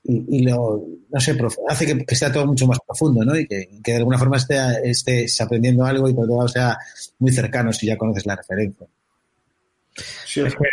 y, 0.05 0.39
y 0.39 0.47
lo, 0.47 0.83
no 1.11 1.21
sé, 1.21 1.37
hace 1.69 1.87
que, 1.87 2.05
que 2.05 2.15
sea 2.17 2.31
todo 2.33 2.47
mucho 2.47 2.67
más 2.67 2.79
profundo, 2.87 3.25
¿no? 3.25 3.37
Y 3.39 3.47
que, 3.47 3.69
que 3.83 3.93
de 3.93 3.97
alguna 3.99 4.19
forma 4.19 4.37
esté, 4.37 4.57
estés 4.89 5.41
aprendiendo 5.41 5.85
algo 5.85 6.09
y 6.09 6.15
por 6.15 6.25
otro 6.25 6.37
lado 6.37 6.49
sea 6.49 6.79
muy 7.19 7.33
cercano 7.33 7.73
si 7.73 7.87
ya 7.87 7.97
conoces 7.97 8.27
la 8.27 8.37
referencia. 8.37 8.87
Sí, 10.25 10.41
Es 10.41 10.55
que- 10.55 10.65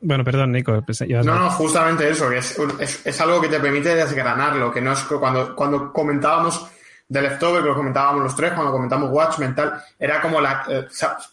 bueno, 0.00 0.22
perdón, 0.22 0.52
Nico. 0.52 0.80
pues, 0.86 1.00
ibas 1.00 1.26
a- 1.26 1.30
No, 1.30 1.38
no, 1.40 1.50
justamente 1.50 2.08
eso, 2.08 2.28
que 2.30 2.38
es, 2.38 2.56
es, 2.80 3.04
es 3.06 3.20
algo 3.20 3.40
que 3.40 3.48
te 3.48 3.58
permite 3.58 3.94
desgranarlo, 3.96 4.70
que 4.72 4.80
no 4.80 4.92
es 4.92 5.00
cuando, 5.00 5.56
cuando 5.56 5.92
comentábamos 5.92 6.66
de 7.08 7.22
Leftover, 7.22 7.62
que 7.62 7.68
lo 7.68 7.74
comentábamos 7.74 8.22
los 8.22 8.36
tres, 8.36 8.52
cuando 8.52 8.70
comentamos 8.70 9.10
Watchmen, 9.10 9.54
tal, 9.54 9.82
era 9.98 10.20
como 10.20 10.40
la, 10.40 10.64
eh, 10.68 10.86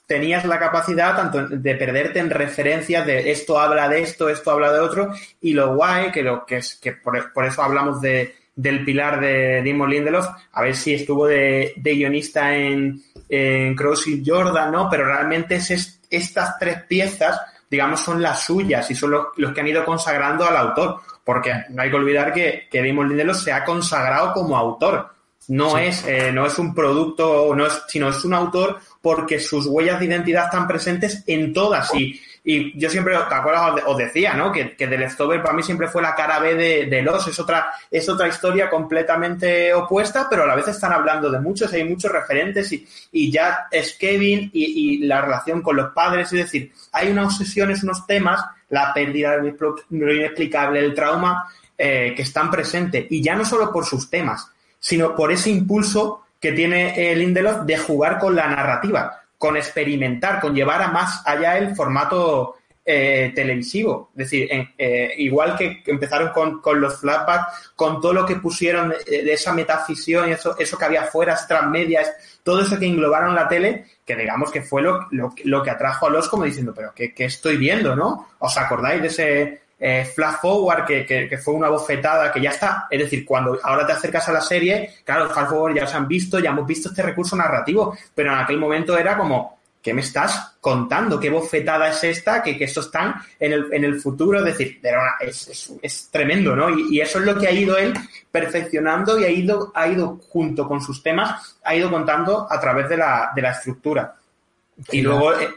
tenías 0.06 0.46
la 0.46 0.58
capacidad 0.58 1.16
tanto 1.16 1.48
de 1.50 1.76
perderte 1.76 2.20
en 2.20 2.30
referencias 2.30 3.06
de 3.06 3.30
esto 3.30 3.60
habla 3.60 3.90
de 3.90 4.02
esto, 4.02 4.30
esto 4.30 4.52
habla 4.52 4.72
de 4.72 4.80
otro, 4.80 5.14
y 5.42 5.54
lo 5.54 5.76
guay, 5.76 6.12
que 6.12 6.24
lo 6.24 6.46
que 6.46 6.58
es, 6.58 6.76
que 6.76 6.94
por, 6.94 7.18
eso 7.46 7.62
hablamos 7.62 8.00
de, 8.00 8.36
del 8.56 8.86
pilar 8.86 9.20
de 9.20 9.62
Damon 9.66 9.90
Lindelof, 9.90 10.28
a 10.54 10.62
ver 10.62 10.76
si 10.76 10.94
estuvo 10.94 11.28
de, 11.28 11.74
de 11.76 11.94
guionista 11.94 12.56
en, 12.56 13.02
en 13.28 13.76
Cross 13.76 14.08
y 14.08 14.24
Jordan, 14.26 14.72
¿no? 14.72 14.90
Pero 14.90 15.06
realmente 15.06 15.56
es 15.56 15.72
est- 15.72 16.06
estas 16.10 16.58
tres 16.58 16.84
piezas, 16.84 17.42
digamos, 17.70 18.00
son 18.00 18.22
las 18.22 18.40
suyas 18.40 18.90
y 18.92 18.96
son 18.96 19.12
los, 19.12 19.26
los 19.36 19.52
que 19.52 19.60
han 19.60 19.68
ido 19.68 19.84
consagrando 19.84 20.48
al 20.48 20.56
autor. 20.56 21.02
Porque 21.26 21.52
no 21.70 21.82
hay 21.82 21.90
que 21.90 21.96
olvidar 21.96 22.32
que, 22.32 22.68
que 22.70 22.88
Damon 22.88 23.10
Lindelof 23.10 23.38
se 23.38 23.52
ha 23.52 23.66
consagrado 23.66 24.32
como 24.32 24.56
autor. 24.56 25.15
No, 25.48 25.78
es, 25.78 26.04
eh, 26.08 26.32
no 26.32 26.46
es 26.46 26.58
un 26.58 26.74
producto, 26.74 27.54
no 27.56 27.68
es, 27.68 27.84
sino 27.88 28.10
es 28.10 28.26
un 28.26 28.34
autor 28.34 28.80
porque 29.02 29.40
sus 29.40 29.68
huellas 29.68 30.00
de 30.00 30.06
identidad 30.08 30.46
están 30.46 30.68
presentes 30.68 31.24
en 31.28 31.54
todas. 31.54 31.94
Y, 31.94 32.20
y 32.44 32.80
yo 32.80 32.90
siempre, 32.90 33.16
¿te 33.30 33.36
acuerdas? 33.36 33.82
Os 33.86 33.98
de- 33.98 34.06
decía, 34.06 34.34
¿no? 34.34 34.52
Que, 34.52 34.76
que 34.76 34.88
The 34.88 34.98
Leftover 34.98 35.42
para 35.44 35.54
mí 35.54 35.62
siempre 35.62 35.88
fue 35.88 36.02
la 36.02 36.16
cara 36.16 36.40
B 36.40 36.56
de, 36.56 36.86
de 36.88 37.02
Los. 37.04 37.28
Es 37.28 37.40
otra, 37.40 37.68
es 37.92 38.10
otra 38.10 38.28
historia 38.28 38.70
completamente 38.72 39.74
opuesta, 39.74 40.28
pero 40.30 40.44
a 40.44 40.48
la 40.48 40.56
vez 40.56 40.68
están 40.68 40.94
hablando 40.94 41.30
de 41.30 41.40
muchos, 41.40 41.72
hay 41.74 41.84
muchos 41.84 42.12
referentes 42.12 42.72
y, 42.74 42.88
y 43.12 43.32
ya 43.32 43.68
es 43.70 43.94
Kevin 44.00 44.50
y, 44.54 44.96
y 44.96 44.98
la 45.06 45.22
relación 45.22 45.62
con 45.62 45.76
los 45.76 45.92
padres. 45.94 46.34
Es 46.34 46.40
decir, 46.46 46.72
hay 46.92 47.12
unas 47.12 47.28
obsesiones, 47.40 47.84
unos 47.84 48.08
temas, 48.08 48.44
la 48.70 48.92
pérdida, 48.94 49.38
inexplo- 49.38 49.84
lo 49.92 50.12
inexplicable, 50.14 50.80
el 50.80 50.96
trauma, 50.96 51.48
eh, 51.78 52.14
que 52.16 52.24
están 52.24 52.50
presentes. 52.50 53.06
Y 53.12 53.22
ya 53.22 53.36
no 53.36 53.46
solo 53.46 53.72
por 53.72 53.86
sus 53.86 54.10
temas, 54.10 54.48
sino 54.86 55.16
por 55.16 55.32
ese 55.32 55.50
impulso 55.50 56.26
que 56.40 56.52
tiene 56.52 57.12
el 57.12 57.18
Lindelof 57.18 57.64
de 57.66 57.76
jugar 57.76 58.20
con 58.20 58.36
la 58.36 58.48
narrativa, 58.48 59.20
con 59.36 59.58
experimentar, 59.58 60.40
con 60.40 60.54
llevar 60.54 60.80
a 60.84 60.90
más 60.90 61.24
allá 61.26 61.58
el 61.58 61.76
formato 61.76 62.58
eh, 62.86 63.32
televisivo. 63.34 64.12
Es 64.12 64.30
decir, 64.30 64.48
eh, 64.78 65.16
igual 65.18 65.58
que 65.58 65.82
empezaron 65.88 66.30
con, 66.30 66.62
con 66.62 66.80
los 66.80 67.00
flashbacks, 67.00 67.72
con 67.76 68.00
todo 68.00 68.14
lo 68.14 68.28
que 68.28 68.36
pusieron 68.36 68.90
de, 68.90 69.34
esa 69.34 69.54
metafisión 69.54 70.30
y 70.30 70.34
eso, 70.34 70.56
eso 70.60 70.78
que 70.78 70.86
había 70.86 71.02
afuera, 71.02 71.34
esas 71.34 71.68
medias, 71.68 72.14
todo 72.44 72.62
eso 72.62 72.78
que 72.78 72.86
englobaron 72.86 73.34
la 73.34 73.48
tele, 73.48 73.88
que 74.06 74.16
digamos 74.16 74.52
que 74.52 74.62
fue 74.62 74.84
lo, 74.84 75.08
lo, 75.10 75.34
lo 75.46 75.64
que 75.64 75.72
atrajo 75.72 76.06
a 76.06 76.12
los 76.12 76.30
como 76.30 76.44
diciendo, 76.44 76.74
pero 76.76 76.94
¿qué, 76.94 77.12
qué 77.12 77.26
estoy 77.26 77.58
viendo, 77.58 77.96
no? 77.96 78.28
¿Os 78.38 78.56
acordáis 78.56 79.02
de 79.02 79.08
ese 79.08 79.65
eh, 79.80 80.06
flash 80.16 80.36
forward 80.42 80.86
que, 80.86 81.06
que, 81.06 81.28
que 81.28 81.38
fue 81.38 81.54
una 81.54 81.70
bofetada 81.70 82.32
que 82.32 82.42
ya 82.42 82.52
está? 82.52 82.88
Es 82.90 83.00
decir, 83.00 83.26
cuando 83.26 83.60
ahora 83.64 83.86
te 83.86 83.94
acercas 83.94 84.28
a 84.30 84.34
la 84.34 84.42
serie, 84.42 84.96
claro, 85.04 85.26
los 85.26 85.34
flash 85.34 85.48
forward 85.50 85.76
ya 85.76 85.88
se 85.88 85.98
han 85.98 86.08
visto, 86.08 86.40
ya 86.40 86.52
hemos 86.52 86.66
visto 86.66 86.90
este 86.90 87.02
recurso 87.02 87.36
narrativo, 87.36 87.98
pero 88.14 88.32
en 88.34 88.40
aquel 88.40 88.58
momento 88.58 88.98
era 88.98 89.18
como, 89.18 89.60
¿qué 89.82 89.94
me 89.94 90.02
estás 90.02 90.56
contando? 90.60 91.20
¿Qué 91.20 91.30
bofetada 91.30 91.90
es 91.90 92.04
esta? 92.04 92.42
Que, 92.42 92.58
que 92.58 92.64
esto 92.64 92.80
están 92.80 93.16
en 93.40 93.54
el, 93.54 93.68
en 93.72 93.84
el 93.84 94.00
futuro. 94.02 94.40
Es 94.40 94.46
decir, 94.46 94.82
es, 95.20 95.48
es- 95.48 95.74
es 95.82 96.10
tremendo, 96.10 96.56
¿no? 96.56 96.70
Y, 96.72 96.96
y 96.98 97.02
eso 97.02 97.20
es 97.20 97.26
lo 97.26 97.38
que 97.38 97.48
ha 97.48 97.52
ido 97.52 97.78
él 97.78 97.94
perfeccionando 98.32 99.20
y 99.20 99.24
ha 99.26 99.30
ido, 99.30 99.72
ha 99.76 99.88
ido 99.88 100.20
junto 100.30 100.68
con 100.68 100.82
sus 100.82 101.02
temas, 101.04 101.58
ha 101.64 101.76
ido 101.76 101.90
contando 101.92 102.48
a 102.50 102.60
través 102.60 102.90
de 102.90 102.98
la, 102.98 103.32
de 103.36 103.42
la 103.42 103.52
estructura. 103.52 104.16
Y 104.92 105.02
luego, 105.02 105.34
eh, 105.34 105.50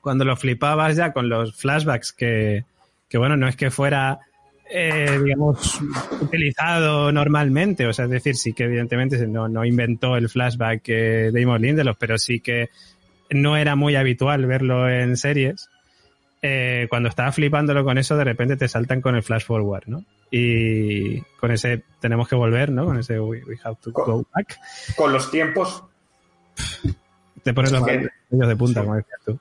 cuando 0.00 0.24
lo 0.24 0.36
flipabas 0.36 0.96
ya 0.96 1.12
con 1.12 1.28
los 1.28 1.56
flashbacks, 1.56 2.12
que, 2.12 2.64
que 3.12 3.18
bueno, 3.18 3.36
no 3.36 3.46
es 3.46 3.56
que 3.56 3.70
fuera, 3.70 4.20
eh, 4.70 5.20
digamos, 5.22 5.78
utilizado 6.20 7.12
normalmente, 7.12 7.86
o 7.86 7.92
sea, 7.92 8.06
es 8.06 8.10
decir, 8.10 8.36
sí 8.36 8.54
que 8.54 8.64
evidentemente 8.64 9.24
no, 9.26 9.48
no 9.48 9.66
inventó 9.66 10.16
el 10.16 10.30
flashback 10.30 10.82
eh, 10.86 11.30
Damon 11.32 11.60
Lindelof, 11.60 11.98
pero 12.00 12.16
sí 12.16 12.40
que 12.40 12.70
no 13.30 13.58
era 13.58 13.76
muy 13.76 13.96
habitual 13.96 14.46
verlo 14.46 14.88
en 14.88 15.16
series. 15.18 15.68
Eh, 16.40 16.86
cuando 16.90 17.08
estaba 17.10 17.30
flipándolo 17.32 17.84
con 17.84 17.98
eso, 17.98 18.16
de 18.16 18.24
repente 18.24 18.56
te 18.56 18.66
saltan 18.66 19.00
con 19.02 19.14
el 19.14 19.22
flash 19.22 19.44
forward, 19.44 19.84
¿no? 19.86 20.04
Y 20.30 21.20
con 21.38 21.50
ese 21.52 21.84
tenemos 22.00 22.26
que 22.26 22.34
volver, 22.34 22.72
¿no? 22.72 22.86
Con 22.86 22.98
ese 22.98 23.20
we, 23.20 23.44
we 23.44 23.58
have 23.62 23.76
to 23.82 23.92
go 23.92 24.26
back. 24.34 24.58
con 24.96 25.12
los 25.12 25.30
tiempos, 25.30 25.84
Te 27.44 27.52
pones 27.52 27.72
los 27.72 27.84
Sí. 27.84 27.90
vellos 28.30 28.48
de 28.48 28.56
punta, 28.56 28.80
como 28.82 28.96
decías 28.96 29.20
tú. 29.24 29.38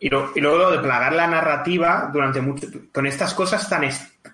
Y, 0.00 0.08
lo- 0.08 0.30
y 0.34 0.40
luego 0.40 0.70
de 0.70 0.78
plagar 0.78 1.12
la 1.12 1.26
narrativa 1.26 2.08
durante 2.12 2.40
mucho 2.40 2.68
con 2.92 3.04
estas 3.06 3.34
cosas 3.34 3.68
tan, 3.68 3.82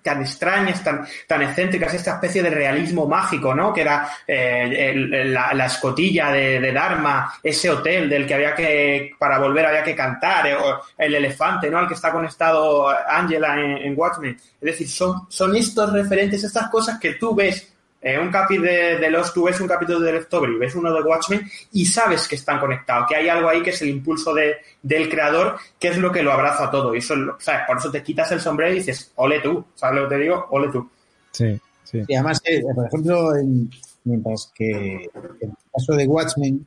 tan 0.03 0.21
extrañas, 0.21 0.85
tan, 0.85 1.07
tan 1.27 1.41
excéntricas, 1.43 1.95
esta 1.95 2.13
especie 2.17 2.43
de 2.43 2.51
realismo 2.51 3.09
mágico, 3.09 3.55
¿no? 3.55 3.73
Que 3.73 3.81
era 3.81 4.07
eh, 4.27 4.93
la, 5.27 5.55
la 5.55 5.65
escotilla 5.67 6.31
de, 6.31 6.61
de 6.61 6.71
Dharma, 6.73 7.33
ese 7.43 7.71
hotel 7.71 8.11
del 8.11 8.27
que 8.27 8.35
había 8.35 8.55
que, 8.55 9.13
para 9.19 9.39
volver 9.39 9.65
había 9.65 9.83
que 9.83 9.97
cantar, 9.97 10.47
eh, 10.49 10.55
o 10.55 10.83
el 10.99 11.15
elefante, 11.15 11.71
¿no? 11.71 11.79
Al 11.79 11.89
que 11.89 11.95
está 11.95 12.13
conectado 12.13 12.89
Angela 13.09 13.59
en, 13.59 13.79
en 13.79 13.95
Watchmen. 13.99 14.35
Es 14.37 14.61
decir, 14.61 14.89
son, 14.89 15.23
son 15.31 15.57
estos 15.57 15.91
referentes, 15.93 16.45
estas 16.45 16.69
cosas 16.69 16.99
que 17.01 17.15
tú 17.15 17.35
ves 17.35 17.74
eh, 18.07 18.19
un 18.19 18.31
capítulo 18.31 18.69
de, 18.71 18.99
de 18.99 19.11
Lost, 19.11 19.33
tú 19.35 19.45
ves 19.45 19.59
un 19.61 19.67
capítulo 19.67 19.99
de 20.01 20.13
Leftover 20.13 20.51
y 20.51 20.59
ves 20.59 20.75
uno 20.75 20.93
de 20.93 21.03
Watchmen 21.03 21.41
y 21.73 21.87
sabes 21.87 22.29
que 22.29 22.35
están 22.37 22.61
conectados, 22.61 23.07
que 23.09 23.17
hay 23.17 23.29
algo 23.31 23.49
ahí 23.49 23.63
que 23.63 23.71
es 23.71 23.81
el 23.83 23.89
impulso 23.89 24.35
de, 24.35 24.57
del 24.83 25.09
creador, 25.09 25.57
que 25.81 25.89
es 25.89 25.97
lo 25.99 26.13
que 26.13 26.23
lo 26.23 26.31
abraza 26.33 26.71
todo. 26.71 26.95
Y 26.95 26.99
eso, 26.99 27.15
es 27.15 27.21
lo- 27.21 27.37
¿sabes? 27.41 27.63
Por 27.67 27.79
eso 27.79 27.91
te 27.91 28.03
quitas 28.03 28.31
el 28.33 28.41
sombrero 28.41 28.73
y 28.73 28.79
dices, 28.81 29.11
ole 29.17 29.41
tú, 29.41 29.65
¿sabes 29.75 30.03
lo 30.03 30.09
que 30.09 30.15
te 30.17 30.21
digo? 30.23 30.47
Ole 30.51 30.71
tú. 30.71 30.89
Sí, 31.33 31.59
sí. 31.85 32.03
Y 32.07 32.15
además, 32.15 32.41
eh, 32.45 32.63
por 32.75 32.87
ejemplo, 32.87 33.37
en- 33.37 33.71
mientras 34.05 34.53
que 34.55 34.71
en 34.71 35.11
el 35.41 35.51
caso 35.73 35.95
de 35.97 36.07
Watchmen, 36.07 36.67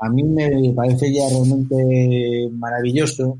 a 0.00 0.08
mí 0.10 0.22
me 0.24 0.72
parece 0.74 1.12
ya 1.12 1.22
realmente 1.30 2.48
maravilloso 2.52 3.38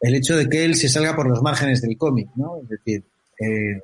el 0.00 0.14
hecho 0.16 0.36
de 0.36 0.48
que 0.48 0.64
él 0.64 0.74
se 0.74 0.88
salga 0.88 1.14
por 1.14 1.28
los 1.28 1.40
márgenes 1.42 1.80
del 1.82 1.96
cómic, 1.96 2.28
¿no? 2.34 2.56
Es 2.62 2.68
decir, 2.70 3.04
eh, 3.38 3.80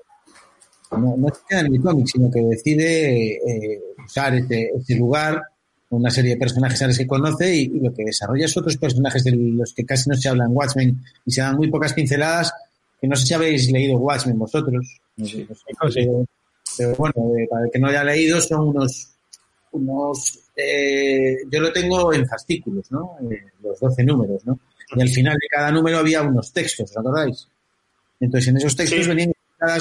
no, 0.92 1.16
no 1.16 1.28
se 1.28 1.40
queda 1.48 1.60
en 1.60 1.74
el 1.74 1.80
cómic, 1.80 2.06
sino 2.06 2.30
que 2.30 2.40
decide 2.42 3.32
eh, 3.36 3.80
usar 4.04 4.34
ese, 4.34 4.70
ese 4.78 4.94
lugar, 4.96 5.42
una 5.90 6.10
serie 6.10 6.32
de 6.32 6.36
personajes 6.36 6.80
a 6.82 6.86
los 6.88 6.98
que 6.98 7.06
conoce 7.06 7.54
y, 7.54 7.60
y 7.62 7.80
lo 7.80 7.92
que 7.94 8.04
desarrolla 8.04 8.44
es 8.46 8.56
otros 8.56 8.76
personajes 8.76 9.24
de 9.24 9.32
los 9.32 9.72
que 9.74 9.84
casi 9.84 10.08
no 10.10 10.16
se 10.16 10.28
habla 10.28 10.44
en 10.44 10.56
Watchmen 10.56 11.02
y 11.24 11.30
se 11.32 11.40
dan 11.40 11.56
muy 11.56 11.70
pocas 11.70 11.92
pinceladas, 11.94 12.52
que 13.00 13.06
no 13.08 13.16
sé 13.16 13.26
si 13.26 13.34
habéis 13.34 13.70
leído 13.70 13.96
Watchmen 13.98 14.38
vosotros. 14.38 15.00
No 15.16 15.26
sé, 15.26 15.46
no 15.82 15.90
sé, 15.90 16.02
sí. 16.02 16.08
pero, 16.76 16.94
bueno, 16.96 17.14
eh, 17.38 17.46
para 17.50 17.64
el 17.64 17.70
que 17.70 17.78
no 17.78 17.88
haya 17.88 18.04
leído, 18.04 18.40
son 18.40 18.68
unos, 18.68 19.08
unos 19.72 20.38
eh, 20.56 21.36
yo 21.50 21.60
lo 21.60 21.72
tengo 21.72 22.12
en 22.12 22.26
fascículos, 22.26 22.90
¿no? 22.90 23.16
Eh, 23.30 23.42
los 23.62 23.78
12 23.80 24.04
números, 24.04 24.44
¿no? 24.44 24.58
Y 24.96 25.00
al 25.02 25.08
final 25.08 25.34
de 25.40 25.48
cada 25.48 25.70
número 25.70 25.98
había 25.98 26.22
unos 26.22 26.52
textos, 26.52 26.90
¿os 26.90 26.96
acordáis? 26.96 27.46
Entonces, 28.20 28.48
en 28.48 28.56
esos 28.56 28.74
textos 28.74 29.04
Sí. 29.04 29.08
venían 29.08 29.32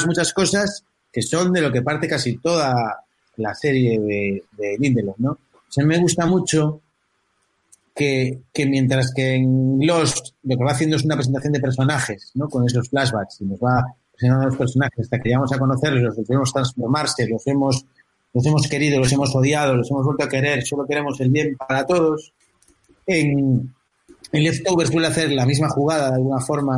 muchas 0.06 0.34
cosas 0.34 0.84
que 1.17 1.23
son 1.23 1.51
de 1.51 1.62
lo 1.62 1.71
que 1.71 1.82
parte 1.82 2.08
casi 2.08 2.38
toda 2.38 3.03
la 3.38 3.56
serie 3.56 3.99
de, 3.99 4.43
de 4.56 5.13
¿no? 5.17 5.32
O 5.32 5.84
me 5.84 5.97
gusta 5.97 6.27
mucho 6.27 6.80
que, 7.95 8.41
que 8.53 8.67
mientras 8.67 9.12
que 9.15 9.34
en 9.34 9.80
Lost 9.82 10.36
lo 10.43 10.56
que 10.56 10.63
va 10.63 10.73
haciendo 10.73 10.95
es 10.95 11.06
una 11.06 11.15
presentación 11.15 11.53
de 11.53 11.60
personajes, 11.60 12.34
¿no? 12.36 12.47
Con 12.47 12.67
esos 12.67 12.88
flashbacks 12.89 13.41
y 13.41 13.45
nos 13.45 13.58
va 13.58 13.84
presentando 14.12 14.43
a 14.43 14.49
los 14.49 14.58
personajes 14.58 15.06
hasta 15.06 15.17
que 15.17 15.30
llegamos 15.30 15.51
a 15.51 15.58
conocerlos, 15.58 16.15
los 16.15 16.27
vemos 16.27 16.53
transformarse, 16.53 17.27
los 17.27 17.47
hemos, 17.47 17.84
los 18.32 18.45
hemos 18.45 18.67
querido, 18.67 18.99
los 18.99 19.12
hemos 19.12 19.36
odiado, 19.36 19.75
los 19.75 19.89
hemos 19.89 20.06
vuelto 20.06 20.23
a 20.23 20.30
querer, 20.30 20.63
solo 20.67 20.86
queremos 20.86 21.19
el 21.19 21.32
bien 21.32 21.58
para 21.58 21.84
todos. 21.84 22.32
En, 23.08 23.73
en 24.32 24.43
Leftovers 24.43 24.91
suele 24.91 25.08
hacer 25.08 25.32
la 25.32 25.47
misma 25.47 25.69
jugada 25.69 26.12
de 26.12 26.17
alguna 26.17 26.41
forma, 26.41 26.77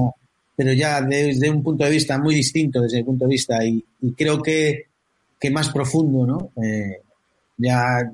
pero 0.59 0.73
ya 0.73 1.01
desde 1.01 1.49
un 1.49 1.63
punto 1.63 1.85
de 1.85 1.91
vista 1.91 2.17
muy 2.17 2.35
distinto, 2.35 2.81
desde 2.81 2.97
mi 2.97 3.05
punto 3.05 3.23
de 3.23 3.29
vista, 3.29 3.63
y, 3.63 3.81
y 4.01 4.11
creo 4.11 4.41
que, 4.41 4.87
que 5.39 5.49
más 5.49 5.69
profundo, 5.69 6.27
¿no? 6.27 6.51
Eh, 6.61 6.97
ya, 7.55 8.11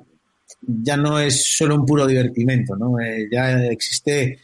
ya 0.60 0.96
no 0.96 1.18
es 1.18 1.56
solo 1.56 1.74
un 1.74 1.84
puro 1.84 2.06
divertimento, 2.06 2.76
¿no? 2.76 3.00
Eh, 3.00 3.26
ya 3.32 3.64
existe. 3.64 4.38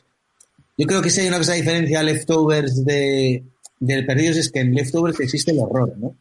Yo 0.76 0.84
creo 0.84 1.00
que 1.00 1.10
si 1.10 1.20
hay 1.20 1.28
una 1.28 1.38
cosa 1.38 1.52
diferencia 1.52 2.00
a 2.00 2.02
Leftovers 2.02 2.84
de, 2.84 3.44
del 3.78 4.04
Perdidos 4.04 4.38
es 4.38 4.50
que 4.50 4.58
en 4.58 4.74
Leftovers 4.74 5.20
existe 5.20 5.52
el 5.52 5.60
horror, 5.60 5.96
¿no? 5.96 6.16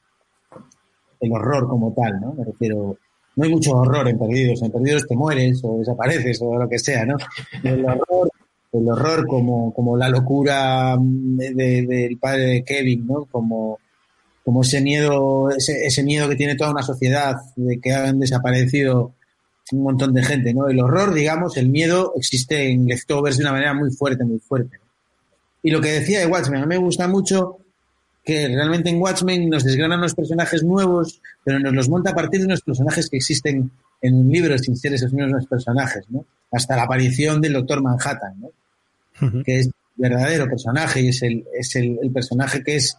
El 1.20 1.32
horror 1.32 1.68
como 1.68 1.96
tal, 1.96 2.22
¿no? 2.22 2.34
Me 2.34 2.46
refiero. 2.46 2.96
No 3.38 3.44
hay 3.44 3.50
mucho 3.50 3.72
horror 3.72 4.08
en 4.08 4.20
Perdidos. 4.20 4.62
En 4.62 4.72
Perdidos 4.72 5.08
te 5.08 5.16
mueres 5.16 5.60
o 5.64 5.80
desapareces 5.80 6.40
o 6.44 6.60
lo 6.60 6.70
que 6.70 6.78
sea, 6.78 7.08
¿no? 7.08 7.18
El 7.64 7.84
horror, 7.84 8.31
el 8.74 8.88
horror 8.90 9.28
como, 9.28 9.74
como 9.74 9.98
la 9.98 10.10
locura 10.10 10.96
mm, 10.98 11.38
de- 11.38 11.54
de- 11.54 11.86
del 11.88 12.18
padre 12.18 12.46
de 12.46 12.64
Kevin, 12.64 13.06
¿no? 13.08 13.26
Como, 13.26 13.80
como 14.44 14.62
ese 14.62 14.82
miedo, 14.82 15.50
ese, 15.52 15.86
ese 15.86 16.04
miedo 16.04 16.28
que 16.30 16.36
tiene 16.36 16.56
toda 16.56 16.72
una 16.72 16.82
sociedad 16.84 17.36
de 17.56 17.80
que 17.80 17.94
han 17.94 18.20
desaparecido 18.20 19.14
un 19.74 19.84
montón 19.84 20.14
de 20.14 20.24
gente, 20.24 20.54
¿no? 20.54 20.68
El 20.68 20.80
horror, 20.82 21.14
digamos, 21.14 21.56
el 21.58 21.70
miedo 21.70 22.14
existe 22.18 22.70
en 22.72 22.86
Leftovers 22.88 23.38
de 23.38 23.44
una 23.44 23.54
manera 23.54 23.74
muy 23.74 23.92
fuerte, 23.92 24.24
muy 24.26 24.40
fuerte. 24.40 24.78
Y 25.64 25.70
lo 25.72 25.80
que 25.80 25.92
decía 25.92 26.20
de 26.20 26.26
Watchmen, 26.28 26.62
a 26.62 26.66
mí 26.66 26.70
me 26.76 26.78
gusta 26.78 27.08
mucho 27.08 27.58
que 28.24 28.48
realmente 28.48 28.90
en 28.90 29.02
Watchmen 29.02 29.50
nos 29.50 29.64
desgranan 29.64 30.00
unos 30.00 30.14
personajes 30.16 30.64
nuevos, 30.64 31.22
pero 31.44 31.60
nos 31.60 31.74
los 31.74 31.90
monta 31.90 32.12
a 32.12 32.16
partir 32.16 32.40
de 32.42 32.48
unos 32.48 32.62
personajes 32.62 33.10
que 33.10 33.18
existen 33.18 33.72
en 34.02 34.16
un 34.16 34.30
libro 34.32 34.58
sin 34.58 34.76
ser 34.76 34.94
esos 34.94 35.14
mismos 35.14 35.46
personajes, 35.48 36.04
¿no? 36.10 36.26
Hasta 36.52 36.76
la 36.76 36.84
aparición 36.84 37.40
del 37.42 37.54
Doctor 37.54 37.82
Manhattan. 37.82 38.36
Que 39.44 39.60
es 39.60 39.70
verdadero 39.96 40.48
personaje 40.48 41.02
y 41.02 41.10
es 41.10 41.22
el, 41.22 41.46
es 41.58 41.76
el, 41.76 42.00
el 42.02 42.12
personaje 42.12 42.64
que 42.64 42.76
es 42.78 42.98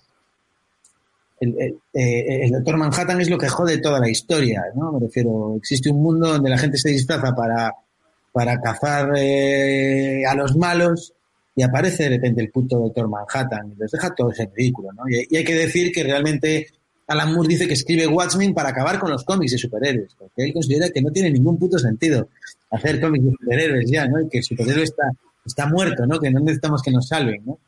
el, 1.41 1.57
el, 1.59 1.75
eh, 1.93 2.45
el 2.45 2.51
Doctor 2.53 2.77
Manhattan 2.77 3.21
es 3.21 3.29
lo 3.29 3.39
que 3.39 3.49
jode 3.49 3.79
toda 3.79 3.99
la 3.99 4.09
historia, 4.09 4.63
¿no? 4.77 4.93
Me 4.93 5.01
refiero, 5.01 5.57
existe 5.57 5.91
un 5.91 6.01
mundo 6.01 6.29
donde 6.29 6.49
la 6.49 6.59
gente 6.59 6.79
se 6.79 6.91
disfraza 6.91 7.35
para, 7.35 7.73
para 8.33 8.61
cazar 8.61 9.13
eh, 9.17 10.25
a 10.25 10.35
los 10.37 10.57
malos 10.57 11.13
y 11.57 11.63
aparece 11.63 12.05
de 12.05 12.11
repente 12.11 12.41
el 12.41 12.51
puto 12.51 12.79
Doctor 12.79 13.09
Manhattan 13.09 13.73
y 13.73 13.81
les 13.81 13.91
deja 13.91 14.15
todo 14.15 14.31
ese 14.31 14.49
ridículo, 14.55 14.93
¿no? 14.93 15.03
Y, 15.09 15.27
y 15.29 15.37
hay 15.37 15.45
que 15.45 15.55
decir 15.55 15.91
que 15.91 16.05
realmente 16.05 16.69
Alan 17.09 17.35
Moore 17.35 17.49
dice 17.49 17.67
que 17.67 17.75
escribe 17.75 18.07
Watchmen 18.07 18.55
para 18.55 18.71
acabar 18.71 18.99
con 18.99 19.11
los 19.11 19.25
cómics 19.25 19.53
de 19.53 19.59
superhéroes, 19.59 20.15
porque 20.17 20.45
él 20.45 20.53
considera 20.53 20.91
que 20.91 21.03
no 21.03 21.11
tiene 21.11 21.31
ningún 21.31 21.59
puto 21.59 21.79
sentido 21.79 22.29
hacer 22.71 23.01
cómics 23.01 23.25
de 23.25 23.31
superhéroes 23.33 23.91
ya, 23.91 24.07
¿no? 24.07 24.21
Y 24.21 24.29
que 24.29 24.39
el 24.39 24.45
superhéroe 24.45 24.85
está, 24.85 25.11
está 25.45 25.67
muerto, 25.67 26.07
¿no? 26.07 26.19
Que 26.19 26.31
no 26.31 26.41
necesitamos 26.41 26.83
que 26.83 26.91
nos 26.91 27.09
salven, 27.09 27.43
¿no? 27.45 27.59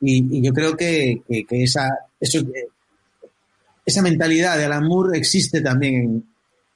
Y, 0.00 0.38
y 0.38 0.42
yo 0.42 0.52
creo 0.52 0.76
que, 0.76 1.22
que, 1.26 1.44
que 1.44 1.62
esa, 1.62 1.88
eso, 2.20 2.38
eh, 2.40 2.68
esa 3.86 4.02
mentalidad 4.02 4.58
de 4.58 4.64
Alan 4.64 4.86
Moore 4.86 5.18
existe 5.18 5.60
también 5.60 5.94
en, 5.94 6.24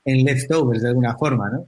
en 0.05 0.25
Leftovers 0.25 0.83
de 0.83 0.89
alguna 0.89 1.17
forma, 1.17 1.51
¿no? 1.51 1.67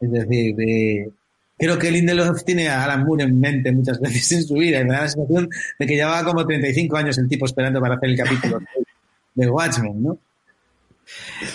Es 0.00 0.10
decir, 0.10 0.54
de, 0.56 1.10
creo 1.58 1.78
que 1.78 1.90
Lindelof 1.90 2.44
tiene 2.44 2.68
a 2.68 2.84
Alan 2.84 3.04
Moore 3.04 3.24
en 3.24 3.38
mente 3.38 3.72
muchas 3.72 4.00
veces 4.00 4.32
en 4.32 4.44
su 4.44 4.54
vida 4.54 4.80
y 4.80 4.84
me 4.84 4.92
da 4.92 5.02
la 5.02 5.08
sensación 5.08 5.48
de 5.78 5.86
que 5.86 5.94
llevaba 5.94 6.24
como 6.24 6.46
35 6.46 6.96
años 6.96 7.18
el 7.18 7.28
tipo 7.28 7.46
esperando 7.46 7.80
para 7.80 7.94
hacer 7.94 8.10
el 8.10 8.16
capítulo 8.16 8.60
de 9.34 9.48
Watchmen, 9.48 10.02
¿no? 10.02 10.18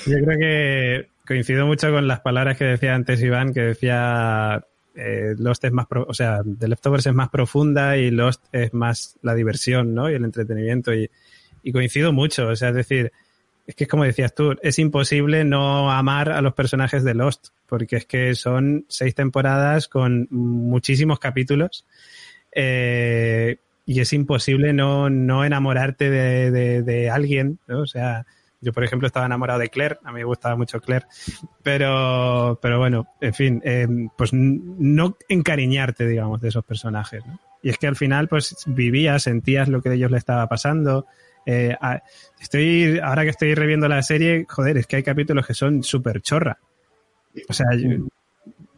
Yo 0.06 0.17
creo 0.23 0.39
que 0.39 1.08
coincido 1.25 1.65
mucho 1.65 1.91
con 1.91 2.08
las 2.08 2.21
palabras 2.21 2.58
que 2.58 2.65
decía 2.65 2.93
antes 2.93 3.21
Iván, 3.21 3.54
que 3.54 3.62
decía 3.62 4.63
eh, 4.95 5.36
Lost 5.38 5.63
es 5.65 5.71
más, 5.71 5.88
pro- 5.88 6.06
o 6.08 6.13
sea, 6.13 6.41
The 6.60 6.67
Leftovers 6.67 7.06
es 7.08 7.13
más 7.13 7.30
profunda 7.30 7.97
y 7.97 8.12
Lost 8.12 8.43
es 8.52 8.73
más 8.73 9.17
la 9.21 9.34
diversión, 9.36 9.93
¿no? 9.93 10.10
Y 10.10 10.15
el 10.15 10.25
entretenimiento 10.25 10.93
y, 10.93 11.10
coincido 11.71 12.12
mucho, 12.13 12.47
o 12.47 12.56
sea, 12.56 12.69
es 12.69 12.75
decir, 12.75 13.12
es 13.67 13.75
que 13.75 13.84
es 13.84 13.89
como 13.89 14.04
decías 14.04 14.34
tú, 14.34 14.56
es 14.63 14.80
imposible 14.80 15.43
no 15.43 15.91
amar 15.91 16.32
a 16.32 16.41
los 16.41 16.54
personajes 16.54 17.04
de 17.04 17.13
Lost, 17.13 17.49
porque 17.67 17.97
es 17.97 18.06
que 18.06 18.34
son 18.34 18.86
seis 18.88 19.13
temporadas 19.13 19.88
con 19.88 20.28
muchísimos 20.32 21.19
capítulos 21.19 21.86
eh, 22.52 23.58
y 23.86 23.99
es 23.99 24.13
imposible 24.13 24.73
no, 24.73 25.10
no 25.10 25.45
enamorarte 25.45 26.10
de, 26.10 26.52
de- 26.52 26.82
de 26.84 27.10
alguien, 27.10 27.60
¿no? 27.67 27.82
O 27.82 27.86
sea, 27.88 28.25
yo 28.61 28.73
por 28.73 28.83
ejemplo 28.83 29.07
estaba 29.07 29.25
enamorado 29.25 29.59
de 29.59 29.69
Claire, 29.69 29.97
a 30.03 30.11
mí 30.11 30.19
me 30.19 30.23
gustaba 30.25 30.55
mucho 30.55 30.79
Claire, 30.81 31.05
pero, 31.63 32.59
pero 32.61 32.79
bueno, 32.79 33.07
en 33.21 33.33
fin, 33.33 33.61
eh, 33.63 33.87
pues 34.17 34.31
no 34.33 35.17
encariñarte, 35.27 36.07
digamos, 36.07 36.41
de 36.41 36.49
esos 36.49 36.63
personajes, 36.65 37.25
¿no? 37.25 37.39
Y 37.61 37.69
es 37.69 37.77
que 37.77 37.87
al 37.87 37.95
final, 37.97 38.27
pues 38.29 38.55
vivías, 38.67 39.23
sentías 39.23 39.67
lo 39.67 39.81
que 39.81 39.89
de 39.89 39.95
ellos 39.95 40.11
le 40.11 40.17
estaba 40.17 40.47
pasando. 40.47 41.05
Eh, 41.45 41.75
a- 41.81 42.01
estoy, 42.39 42.99
ahora 43.03 43.23
que 43.23 43.29
estoy 43.31 43.53
reviendo 43.53 43.87
la 43.89 44.01
serie, 44.01 44.45
joder, 44.47 44.77
es 44.77 44.87
que 44.87 44.95
hay 44.97 45.03
capítulos 45.03 45.45
que 45.45 45.53
son 45.53 45.83
súper 45.83 46.21
chorra. 46.21 46.57
O 47.49 47.53
sea, 47.53 47.67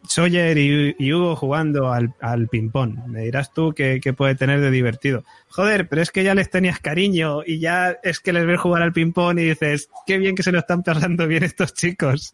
Sawyer 0.08 0.58
y, 0.58 0.96
y 1.00 1.14
Hugo 1.14 1.36
jugando 1.36 1.92
al, 1.92 2.14
al 2.20 2.48
ping-pong. 2.48 3.06
Me 3.08 3.22
dirás 3.22 3.54
tú 3.54 3.74
qué, 3.74 4.00
qué 4.02 4.14
puede 4.14 4.36
tener 4.36 4.60
de 4.62 4.72
divertido. 4.72 5.24
Joder, 5.50 5.88
pero 5.88 6.02
es 6.02 6.12
que 6.12 6.24
ya 6.24 6.34
les 6.36 6.50
tenías 6.50 6.80
cariño 6.80 7.42
y 7.46 7.60
ya 7.60 7.98
es 8.04 8.20
que 8.20 8.34
les 8.34 8.46
ves 8.46 8.60
jugar 8.60 8.82
al 8.82 8.94
ping-pong 8.94 9.40
y 9.40 9.50
dices, 9.50 9.90
qué 10.06 10.18
bien 10.18 10.36
que 10.36 10.44
se 10.44 10.52
lo 10.52 10.60
están 10.60 10.84
pasando 10.84 11.28
bien 11.28 11.44
estos 11.44 11.74
chicos. 11.74 12.34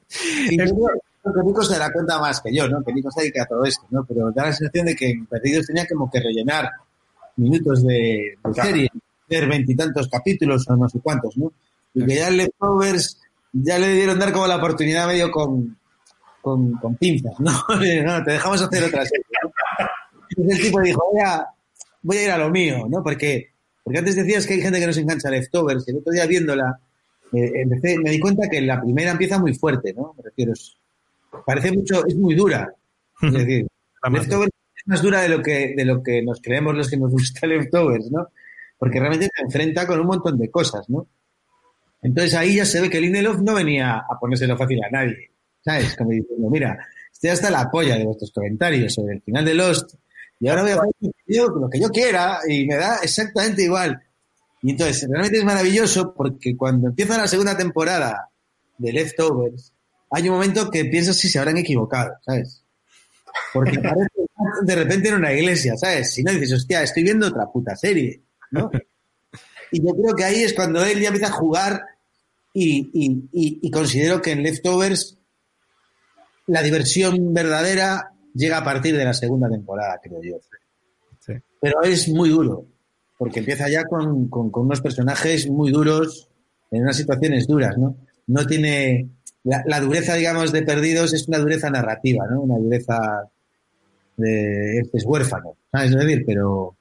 Y 0.49 0.61
Es- 0.61 0.71
yo 0.71 1.33
creo 1.33 1.33
que 1.43 1.43
Nico 1.47 1.63
se 1.63 1.77
da 1.77 1.91
cuenta 1.91 2.19
más 2.19 2.39
que 2.41 2.55
yo, 2.55 2.69
¿no? 2.69 2.83
Que 2.83 2.93
Nico 2.93 3.11
se 3.11 3.21
dedica 3.21 3.43
a 3.43 3.47
todo 3.47 3.63
esto, 3.65 3.85
¿no? 3.89 4.05
Pero 4.05 4.31
da 4.31 4.45
la 4.45 4.53
sensación 4.53 4.85
de 4.85 4.95
que 4.95 5.09
en 5.09 5.25
Perdidos 5.25 5.67
tenía 5.67 5.85
como 5.85 6.09
que 6.09 6.19
rellenar 6.21 6.71
minutos 7.35 7.83
de, 7.85 8.35
de 8.43 8.51
Claro. 8.53 8.69
serie, 8.69 8.89
hacer 9.29 9.47
veintitantos 9.49 10.07
capítulos 10.09 10.67
o 10.69 10.75
no 10.75 10.87
sé 10.89 10.99
cuántos, 11.01 11.37
¿no? 11.37 11.51
Y 11.93 12.05
que 12.05 12.15
ya 12.15 12.29
en 12.29 12.37
Leftovers 12.37 13.19
ya 13.51 13.77
le 13.77 13.93
dieron 13.93 14.19
dar 14.19 14.31
como 14.31 14.47
la 14.47 14.55
oportunidad 14.57 15.07
medio 15.07 15.29
con, 15.31 15.76
con, 16.47 16.71
con 16.73 16.95
pinzas, 16.95 17.39
¿no? 17.39 17.51
no, 18.03 18.23
te 18.23 18.31
dejamos 18.31 18.61
hacer 18.61 18.83
otra 18.83 19.05
serie. 19.05 19.25
¿no? 19.43 20.51
El 20.51 20.61
tipo 20.61 20.81
dijo, 20.81 21.01
voy 21.11 21.21
a, 21.21 21.45
voy 22.01 22.17
a 22.17 22.23
ir 22.23 22.31
a 22.31 22.37
lo 22.37 22.49
mío, 22.49 22.85
¿no? 22.89 23.03
Porque, 23.03 23.49
porque 23.83 23.99
antes 23.99 24.15
decías 24.15 24.45
que 24.45 24.53
hay 24.55 24.61
gente 24.61 24.79
que 24.79 24.87
no 24.87 24.93
se 24.93 25.01
engancha 25.01 25.27
a 25.27 25.31
Leftovers, 25.31 25.85
y 25.87 25.91
el 25.91 25.97
otro 25.97 26.13
día 26.13 26.25
viéndola, 26.25 26.79
eh, 27.33 27.51
empecé- 27.63 27.97
me 27.99 28.11
di 28.11 28.19
cuenta 28.19 28.47
que 28.49 28.61
la 28.61 28.79
primera 28.81 29.11
empieza 29.11 29.39
muy 29.39 29.53
fuerte, 29.53 29.93
¿no? 29.93 30.13
Me 30.17 30.23
refiero, 30.23 30.53
es- 30.53 30.77
parece 31.45 31.71
mucho, 31.71 32.05
es 32.05 32.15
muy 32.15 32.35
dura. 32.35 32.71
Es 33.21 33.33
decir, 33.33 33.67
Leftovers 34.11 34.51
es 34.75 34.87
más 34.87 35.01
dura 35.01 35.21
de 35.21 35.29
lo 35.29 35.41
que, 35.41 35.73
de 35.75 35.85
lo 35.85 36.01
que 36.03 36.21
nos 36.21 36.39
creemos 36.41 36.75
los 36.75 36.89
que 36.89 36.97
nos 36.97 37.11
gusta 37.11 37.45
Leftovers, 37.47 38.09
¿no? 38.11 38.27
Porque 38.79 38.99
realmente 38.99 39.29
se 39.35 39.43
enfrenta 39.43 39.87
con 39.87 39.99
un 39.99 40.07
montón 40.07 40.37
de 40.37 40.49
cosas, 40.51 40.87
¿no? 40.89 41.07
Entonces 42.01 42.35
ahí 42.35 42.55
ya 42.57 42.65
se 42.65 42.79
ve 42.79 42.89
que 42.91 43.01
Lindelof 43.01 43.39
no 43.39 43.55
venía 43.55 43.97
a 43.97 44.19
ponérselo 44.19 44.55
fácil 44.55 44.79
a 44.83 44.89
nadie, 44.91 45.31
¿sabes? 45.67 45.95
Como 45.97 46.11
diciendo, 46.11 46.49
mira, 46.49 46.79
estoy 47.11 47.29
hasta 47.31 47.51
la 47.51 47.69
polla 47.69 47.97
de 47.97 48.05
vuestros 48.05 48.31
comentarios 48.31 48.93
sobre 48.93 49.15
el 49.15 49.21
final 49.21 49.43
de 49.43 49.53
Lost 49.53 49.95
y 50.39 50.47
ahora 50.47 50.61
voy 50.61 50.71
a 50.71 50.75
hacer 50.75 50.91
lo 51.59 51.69
que 51.69 51.79
yo- 51.79 51.89
quiera 51.89 52.39
y 52.47 52.65
me 52.65 52.75
da 52.75 52.99
exactamente 53.03 53.63
igual. 53.63 54.01
Y 54.61 54.71
entonces, 54.71 55.07
realmente 55.09 55.39
es 55.39 55.43
maravilloso 55.43 56.13
porque 56.15 56.55
cuando 56.55 56.87
empieza 56.87 57.17
la 57.17 57.27
segunda 57.27 57.57
temporada 57.57 58.29
de 58.77 58.93
Leftovers, 58.93 59.73
hay 60.11 60.29
un 60.29 60.35
momento 60.35 60.71
que 60.71 60.85
piensas 60.85 61.17
si 61.17 61.27
se 61.29 61.37
habrán 61.39 61.57
equivocado, 61.57 62.13
¿sabes? 62.25 62.63
Porque 63.53 63.77
parece 63.79 64.07
de 64.63 64.75
repente 64.75 65.09
en 65.09 65.15
una 65.15 65.33
iglesia, 65.33 65.75
¿sabes? 65.75 66.13
Si 66.13 66.23
no 66.23 66.31
dices, 66.31 66.53
hostia, 66.53 66.81
estoy 66.81 67.03
viendo 67.03 67.27
otra 67.27 67.45
puta 67.51 67.75
serie, 67.75 68.21
¿no? 68.51 68.71
Y 69.71 69.85
yo 69.85 69.93
creo 70.01 70.15
que 70.15 70.23
ahí 70.23 70.43
es 70.43 70.53
cuando 70.53 70.83
él 70.85 70.99
ya 71.01 71.09
empieza 71.09 71.27
a 71.27 71.31
jugar 71.31 71.81
y, 72.53 72.89
y- 72.93 73.29
y- 73.33 73.59
y 73.61 73.69
considero 73.71 74.21
que 74.21 74.31
en 74.31 74.43
Leftovers 74.43 75.16
la 76.47 76.61
diversión 76.61 77.33
verdadera 77.33 78.11
llega 78.33 78.57
a 78.57 78.63
partir 78.63 78.95
de 78.97 79.05
la 79.05 79.13
segunda 79.13 79.49
temporada, 79.49 79.99
creo 80.01 80.21
yo. 80.21 80.37
Sí. 81.19 81.33
Pero 81.61 81.81
es 81.83 82.07
muy 82.09 82.29
duro, 82.29 82.65
porque 83.17 83.39
empieza 83.39 83.69
ya 83.69 83.83
con, 83.85 84.27
con- 84.29 84.49
con 84.51 84.65
unos 84.65 84.81
personajes 84.81 85.47
muy 85.49 85.71
duros, 85.71 86.29
en 86.71 86.83
unas 86.83 86.97
situaciones 86.97 87.47
duras, 87.47 87.77
¿no? 87.77 87.95
No 88.27 88.45
tiene... 88.45 89.07
La, 89.43 89.63
la 89.65 89.79
dureza, 89.79 90.15
digamos, 90.15 90.51
de 90.51 90.61
Perdidos 90.63 91.13
es 91.13 91.27
una 91.29 91.37
dureza 91.37 91.69
narrativa, 91.69 92.25
¿no? 92.29 92.41
Una 92.41 92.57
dureza 92.57 92.97
de... 94.17 94.79
Es 94.93 95.03
huérfano, 95.05 95.55
¿sabes? 95.71 95.91
Es 95.91 95.97
decir, 95.97 96.23
pero... 96.25 96.75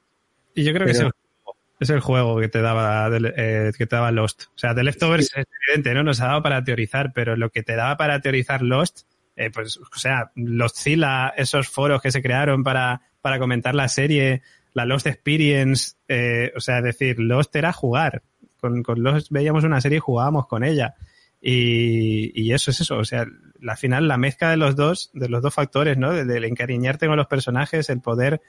Y 0.54 0.64
yo 0.64 0.72
creo 0.72 0.86
que 0.86 0.92
Pero- 0.92 1.08
es, 1.08 1.12
el, 1.12 1.12
juego, 1.12 1.56
es 1.80 1.90
el 1.90 2.00
juego 2.00 2.40
que 2.40 2.48
te 2.48 2.60
daba 2.62 3.08
eh, 3.36 3.70
que 3.76 3.86
te 3.86 3.94
daba 3.96 4.10
Lost. 4.10 4.44
O 4.54 4.58
sea, 4.58 4.74
The 4.74 4.82
Leftovers 4.82 5.30
es 5.36 5.44
evidente, 5.68 5.94
¿no? 5.94 6.02
Nos 6.02 6.20
ha 6.20 6.26
dado 6.28 6.42
para 6.42 6.64
teorizar, 6.64 7.12
pero 7.14 7.36
lo 7.36 7.50
que 7.50 7.62
te 7.62 7.76
daba 7.76 7.96
para 7.96 8.20
teorizar 8.20 8.62
Lost, 8.62 9.02
eh, 9.36 9.50
pues, 9.50 9.76
o 9.76 9.98
sea, 9.98 10.32
Lost 10.34 10.78
Zilla, 10.78 11.28
esos 11.36 11.68
foros 11.68 12.00
que 12.00 12.10
se 12.10 12.22
crearon 12.22 12.62
para, 12.62 13.02
para 13.20 13.38
comentar 13.38 13.74
la 13.74 13.88
serie, 13.88 14.42
la 14.72 14.86
Lost 14.86 15.06
Experience, 15.06 15.94
eh, 16.08 16.52
o 16.56 16.60
sea, 16.60 16.80
decir, 16.80 17.18
Lost 17.18 17.54
era 17.54 17.72
jugar. 17.72 18.22
Con, 18.58 18.82
con 18.82 19.02
Lost 19.02 19.28
veíamos 19.30 19.64
una 19.64 19.80
serie 19.80 19.98
y 19.98 20.00
jugábamos 20.00 20.46
con 20.46 20.64
ella. 20.64 20.94
Y, 21.40 22.32
y 22.34 22.52
eso 22.52 22.70
es 22.70 22.80
eso, 22.80 22.96
o 22.96 23.04
sea, 23.04 23.26
la 23.60 23.76
final, 23.76 24.08
la 24.08 24.16
mezcla 24.16 24.50
de 24.50 24.56
los 24.56 24.74
dos, 24.74 25.10
de 25.12 25.28
los 25.28 25.42
dos 25.42 25.54
factores, 25.54 25.98
¿no? 25.98 26.12
Del 26.12 26.44
encariñarte 26.44 27.06
con 27.06 27.16
los 27.16 27.26
personajes, 27.26 27.90
el 27.90 28.00
poder 28.00 28.40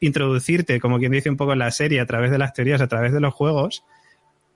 introducirte, 0.00 0.80
como 0.80 0.98
quien 0.98 1.12
dice 1.12 1.28
un 1.28 1.36
poco 1.36 1.52
en 1.52 1.58
la 1.58 1.70
serie, 1.70 2.00
a 2.00 2.06
través 2.06 2.30
de 2.30 2.38
las 2.38 2.54
teorías, 2.54 2.80
a 2.80 2.88
través 2.88 3.12
de 3.12 3.20
los 3.20 3.34
juegos, 3.34 3.84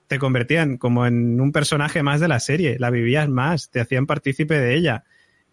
te 0.07 0.19
convertían 0.19 0.77
como 0.77 1.05
en 1.05 1.39
un 1.39 1.51
personaje 1.51 2.03
más 2.03 2.19
de 2.19 2.27
la 2.27 2.39
serie, 2.39 2.77
la 2.79 2.89
vivías 2.89 3.29
más, 3.29 3.69
te 3.69 3.79
hacían 3.79 4.07
partícipe 4.07 4.59
de 4.59 4.75
ella. 4.75 5.03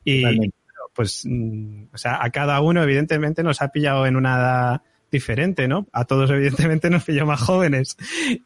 Y 0.08 0.50
pues, 0.94 1.22
mm, 1.24 1.84
o 1.92 1.98
sea, 1.98 2.22
a 2.22 2.30
cada 2.30 2.60
uno 2.60 2.82
evidentemente 2.82 3.42
nos 3.42 3.60
ha 3.62 3.68
pillado 3.68 4.06
en 4.06 4.16
una 4.16 4.36
edad 4.36 4.82
diferente, 5.10 5.68
¿no? 5.68 5.86
A 5.92 6.04
todos 6.04 6.30
evidentemente 6.30 6.90
nos 6.90 7.04
pilló 7.04 7.26
más 7.26 7.40
jóvenes. 7.40 7.96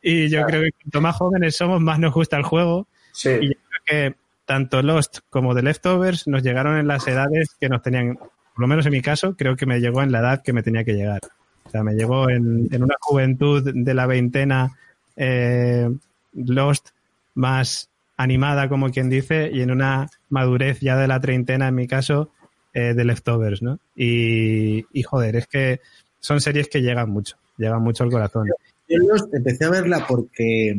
Y 0.02 0.28
yo 0.28 0.44
creo 0.46 0.62
que 0.62 0.72
cuanto 0.72 1.00
más 1.00 1.16
jóvenes 1.16 1.56
somos, 1.56 1.80
más 1.80 1.98
nos 1.98 2.12
gusta 2.12 2.36
el 2.36 2.42
juego. 2.42 2.88
Sí. 3.12 3.30
Y 3.40 3.48
yo 3.48 3.54
creo 3.68 3.82
que 3.86 4.16
tanto 4.44 4.82
Lost 4.82 5.20
como 5.30 5.54
The 5.54 5.62
Leftovers 5.62 6.26
nos 6.26 6.42
llegaron 6.42 6.76
en 6.78 6.88
las 6.88 7.06
edades 7.06 7.56
que 7.60 7.68
nos 7.68 7.80
tenían, 7.80 8.16
por 8.16 8.60
lo 8.60 8.66
menos 8.66 8.86
en 8.86 8.92
mi 8.92 9.02
caso, 9.02 9.36
creo 9.36 9.56
que 9.56 9.66
me 9.66 9.80
llegó 9.80 10.02
en 10.02 10.10
la 10.10 10.18
edad 10.18 10.42
que 10.42 10.52
me 10.52 10.62
tenía 10.62 10.84
que 10.84 10.94
llegar. 10.94 11.20
O 11.64 11.70
sea, 11.70 11.84
me 11.84 11.94
llegó 11.94 12.28
en, 12.28 12.68
en 12.70 12.82
una 12.82 12.96
juventud 13.00 13.62
de 13.72 13.94
la 13.94 14.06
veintena 14.06 14.76
eh, 15.16 15.88
Lost 16.34 16.88
más 17.34 17.88
animada, 18.22 18.68
como 18.68 18.90
quien 18.90 19.10
dice, 19.10 19.50
y 19.52 19.62
en 19.62 19.70
una 19.70 20.08
madurez 20.28 20.80
ya 20.80 20.96
de 20.96 21.08
la 21.08 21.20
treintena, 21.20 21.68
en 21.68 21.74
mi 21.74 21.86
caso, 21.88 22.30
eh, 22.72 22.94
de 22.94 23.04
Leftovers, 23.04 23.62
¿no? 23.62 23.80
Y, 23.96 24.84
joder, 25.02 25.36
es 25.36 25.46
que 25.46 25.80
son 26.20 26.40
series 26.40 26.68
que 26.68 26.80
llegan 26.80 27.10
mucho, 27.10 27.36
llegan 27.58 27.82
mucho 27.82 28.04
al 28.04 28.10
corazón. 28.10 28.48
Yo 28.88 28.98
Lost 28.98 29.34
empecé 29.34 29.64
a 29.64 29.70
verla 29.70 30.06
porque 30.06 30.78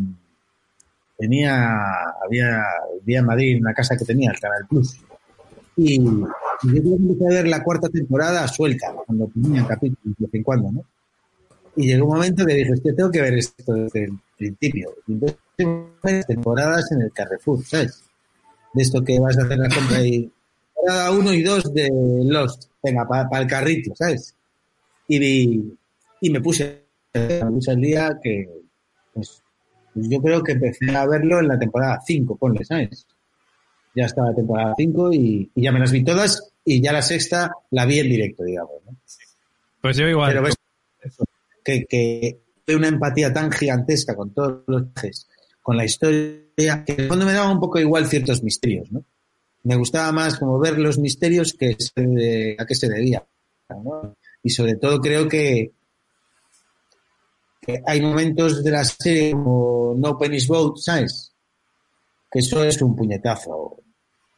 tenía, 1.18 1.80
había, 2.24 2.64
en 3.06 3.26
Madrid 3.26 3.60
una 3.60 3.74
casa 3.74 3.98
que 3.98 4.06
tenía, 4.06 4.32
el 4.32 4.40
Canal 4.40 4.66
Plus. 4.70 5.00
Y, 5.76 6.00
yo 6.00 6.28
que 6.64 6.78
empecé 6.78 7.26
a 7.28 7.42
ver 7.42 7.48
la 7.48 7.64
cuarta 7.64 7.90
temporada 7.90 8.48
suelta, 8.48 8.94
cuando 9.06 9.28
tenía 9.28 9.68
capítulos 9.68 10.16
de 10.18 10.26
vez 10.26 10.34
en 10.34 10.44
cuando, 10.44 10.72
¿no? 10.72 10.86
Y 11.76 11.88
llegó 11.88 12.06
un 12.06 12.16
momento 12.16 12.46
que 12.46 12.54
dije, 12.54 12.72
hostia, 12.72 12.96
tengo 12.96 13.10
que 13.12 13.22
ver 13.22 13.34
esto 13.34 13.74
desde 13.74 14.06
el 14.06 14.20
principio. 14.38 14.94
Entonces 15.08 15.38
temporadas 16.28 16.92
en 16.92 17.02
el 17.04 17.12
Carrefour, 17.12 17.64
¿sabes? 17.66 18.04
De 18.74 18.82
esto 18.84 19.04
que 19.04 19.20
vas 19.20 19.38
a 19.38 19.44
hacer 19.44 19.58
la 19.58 19.70
compra 19.70 20.02
y 20.06 20.32
temporada 20.76 21.12
uno 21.12 21.34
y 21.34 21.44
dos 21.44 21.74
de 21.74 21.90
Lost, 22.26 22.66
venga, 22.82 23.08
para 23.08 23.40
el 23.42 23.48
carrito, 23.48 23.96
¿sabes? 23.96 24.36
Y, 25.08 25.20
vi- 25.20 25.78
y 26.22 26.30
me 26.30 26.42
puse, 26.42 26.84
me 27.14 27.46
puse 27.52 27.72
al 27.72 27.82
día 27.82 28.20
que, 28.22 28.50
pues, 29.14 29.42
pues 29.94 30.10
yo 30.10 30.22
creo 30.22 30.44
que 30.44 30.54
empecé 30.54 30.96
a 30.96 31.06
verlo 31.06 31.40
en 31.40 31.48
la 31.50 31.60
temporada 31.60 32.00
5, 32.06 32.36
ponle, 32.36 32.66
¿sabes? 32.66 33.06
Ya 33.96 34.06
estaba 34.06 34.30
la 34.30 34.36
temporada 34.36 34.74
5 34.76 35.14
y, 35.14 35.52
y 35.54 35.62
ya 35.62 35.72
me 35.72 35.80
las 35.80 35.92
vi 35.92 36.04
todas 36.04 36.52
y 36.66 36.82
ya 36.82 36.92
la 36.94 37.02
sexta 37.04 37.52
la 37.72 37.86
vi 37.86 38.00
en 38.00 38.10
directo, 38.10 38.44
digamos, 38.44 38.74
¿no? 38.86 38.98
Pues 39.82 39.98
yo 39.98 40.08
igual. 40.08 40.32
Pero 40.32 40.44
ves 40.44 40.56
que, 41.64 41.86
que 41.86 42.76
una 42.76 42.88
empatía 42.88 43.32
tan 43.32 43.52
gigantesca 43.52 44.16
con 44.16 44.34
todos 44.34 44.64
los 44.68 44.84
personajes, 44.88 45.28
con 45.64 45.78
la 45.78 45.86
historia, 45.86 46.84
que 46.86 46.94
en 46.94 47.00
el 47.02 47.08
fondo 47.08 47.26
me 47.26 47.34
daba 47.34 47.50
un 47.52 47.60
poco 47.60 47.80
igual 47.80 48.06
ciertos 48.06 48.44
misterios, 48.44 48.92
¿no? 48.92 49.04
Me 49.64 49.78
gustaba 49.78 50.12
más 50.12 50.38
como 50.38 50.60
ver 50.60 50.78
los 50.78 51.00
misterios 51.00 51.54
que 51.54 51.76
de- 51.96 52.56
a 52.60 52.66
qué 52.66 52.76
se 52.76 52.90
debía, 52.90 53.26
¿no? 53.70 54.14
Y 54.44 54.50
sobre 54.52 54.76
todo 54.76 55.00
creo 55.00 55.28
que, 55.28 55.72
hay 57.86 58.02
momentos 58.02 58.62
de 58.64 58.72
la 58.72 58.84
serie 58.84 59.32
como 59.32 59.96
No 59.98 60.18
Penny's 60.18 60.48
Boat, 60.48 60.78
¿sabes? 60.78 61.32
Que 62.30 62.40
eso 62.40 62.62
es 62.64 62.82
un 62.82 62.94
puñetazo, 62.94 63.78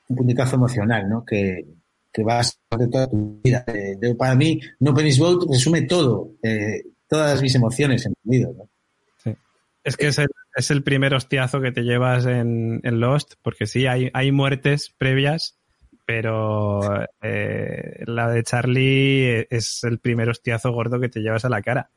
un 0.10 0.16
puñetazo 0.16 0.58
emocional, 0.58 1.10
¿no? 1.10 1.26
Que, 1.26 1.66
que 2.14 2.24
vas 2.24 2.60
hacer 2.70 2.90
toda 2.90 3.10
tu 3.10 3.40
vida. 3.44 3.64
Eh, 3.68 3.96
de- 4.00 4.14
para 4.16 4.36
mí, 4.36 4.62
No 4.80 4.94
Penny's 4.94 5.18
Boat 5.18 5.46
resume 5.50 5.82
todo, 5.84 6.34
eh, 6.44 6.84
todas 7.10 7.42
mis 7.42 7.56
emociones 7.56 8.06
en 8.06 8.14
mi 8.24 8.38
vida. 8.38 8.50
¿no? 8.56 8.70
Es 9.86 9.98
que 9.98 10.08
es 10.08 10.18
el, 10.18 10.28
es 10.56 10.72
el 10.72 10.82
primer 10.82 11.14
hostiazo 11.14 11.62
que 11.62 11.72
te 11.72 11.84
llevas 11.84 12.26
en, 12.26 12.82
en 12.84 13.00
Lost, 13.00 13.36
porque 13.44 13.68
sí, 13.68 13.86
hay, 13.86 14.10
hay 14.16 14.32
muertes 14.32 14.94
previas, 14.98 15.60
pero 16.06 16.82
eh, 17.22 18.04
la 18.08 18.28
de 18.32 18.42
Charlie 18.42 19.48
es 19.48 19.84
el 19.84 20.00
primer 20.00 20.30
hostiazo 20.30 20.72
gordo 20.72 21.00
que 21.00 21.10
te 21.10 21.22
llevas 21.22 21.46
a 21.46 21.50
la 21.50 21.62
cara. 21.62 21.92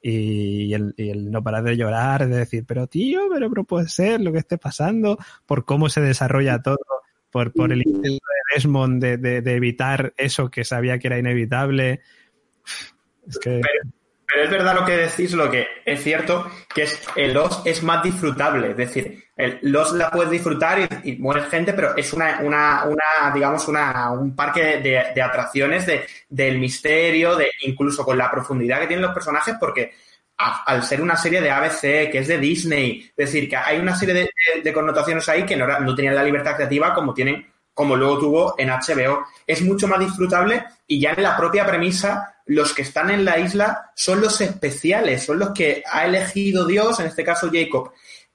Y 0.00 0.72
el, 0.72 0.94
y 0.96 1.10
el 1.10 1.30
no 1.30 1.42
parar 1.42 1.64
de 1.64 1.76
llorar, 1.76 2.26
de 2.26 2.36
decir, 2.38 2.64
pero 2.66 2.86
tío, 2.86 3.20
pero, 3.30 3.50
pero 3.50 3.64
puede 3.64 3.88
ser 3.88 4.22
lo 4.22 4.32
que 4.32 4.38
esté 4.38 4.56
pasando, 4.56 5.18
por 5.44 5.66
cómo 5.66 5.90
se 5.90 6.00
desarrolla 6.00 6.62
todo, 6.62 6.78
por, 7.30 7.52
por 7.52 7.72
el 7.72 7.82
intento 7.86 8.08
de 8.26 8.54
Desmond 8.54 9.02
de, 9.02 9.18
de, 9.18 9.42
de 9.42 9.54
evitar 9.54 10.14
eso 10.16 10.50
que 10.50 10.64
sabía 10.64 10.98
que 10.98 11.08
era 11.08 11.18
inevitable. 11.18 12.00
Es 13.28 13.38
que... 13.38 13.60
Pero 13.60 13.92
es 14.42 14.50
verdad 14.50 14.74
lo 14.74 14.84
que 14.84 14.96
decís, 14.96 15.32
lo 15.32 15.50
que 15.50 15.66
es 15.84 16.02
cierto, 16.02 16.50
que 16.74 16.82
es 16.82 17.00
el 17.16 17.32
Lost 17.34 17.66
es 17.66 17.82
más 17.82 18.02
disfrutable. 18.02 18.70
Es 18.70 18.76
decir, 18.76 19.24
el 19.36 19.58
Lost 19.62 19.94
la 19.94 20.10
puedes 20.10 20.30
disfrutar 20.30 20.78
y, 21.04 21.10
y 21.12 21.16
muere 21.16 21.42
gente, 21.42 21.72
pero 21.72 21.96
es 21.96 22.12
una, 22.12 22.40
una, 22.42 22.84
una 22.84 23.32
digamos, 23.34 23.66
una, 23.68 24.10
un 24.12 24.34
parque 24.34 24.78
de, 24.80 25.06
de 25.14 25.22
atracciones 25.22 25.86
de, 25.86 26.06
del 26.28 26.58
misterio, 26.58 27.36
de 27.36 27.50
incluso 27.62 28.04
con 28.04 28.16
la 28.18 28.30
profundidad 28.30 28.80
que 28.80 28.86
tienen 28.86 29.04
los 29.04 29.14
personajes, 29.14 29.56
porque 29.60 29.92
al 30.36 30.82
ser 30.82 31.00
una 31.00 31.16
serie 31.16 31.40
de 31.40 31.50
ABC, 31.50 32.10
que 32.10 32.18
es 32.18 32.26
de 32.28 32.38
Disney, 32.38 33.00
es 33.16 33.16
decir, 33.16 33.48
que 33.48 33.56
hay 33.56 33.78
una 33.78 33.94
serie 33.94 34.14
de, 34.14 34.30
de- 34.62 34.72
connotaciones 34.72 35.28
ahí 35.28 35.44
que 35.46 35.56
no 35.56 35.94
tenían 35.94 36.14
la 36.16 36.24
libertad 36.24 36.56
creativa 36.56 36.92
como 36.92 37.14
tienen, 37.14 37.46
como 37.74 37.96
luego 37.96 38.18
tuvo 38.18 38.54
en 38.56 38.70
HBO. 38.70 39.26
Es 39.46 39.60
mucho 39.62 39.86
más 39.88 39.98
disfrutable 40.00 40.64
y 40.86 41.00
ya 41.00 41.10
en 41.12 41.22
la 41.22 41.36
propia 41.36 41.66
premisa, 41.66 42.36
los 42.46 42.72
que 42.72 42.82
están 42.82 43.10
en 43.10 43.24
la 43.24 43.38
isla 43.38 43.90
son 43.94 44.20
los 44.20 44.40
especiales, 44.40 45.24
son 45.24 45.38
los 45.40 45.50
que 45.50 45.82
ha 45.90 46.06
elegido 46.06 46.64
Dios, 46.66 47.00
en 47.00 47.06
este 47.06 47.24
caso 47.24 47.50
Jacob. 47.52 47.92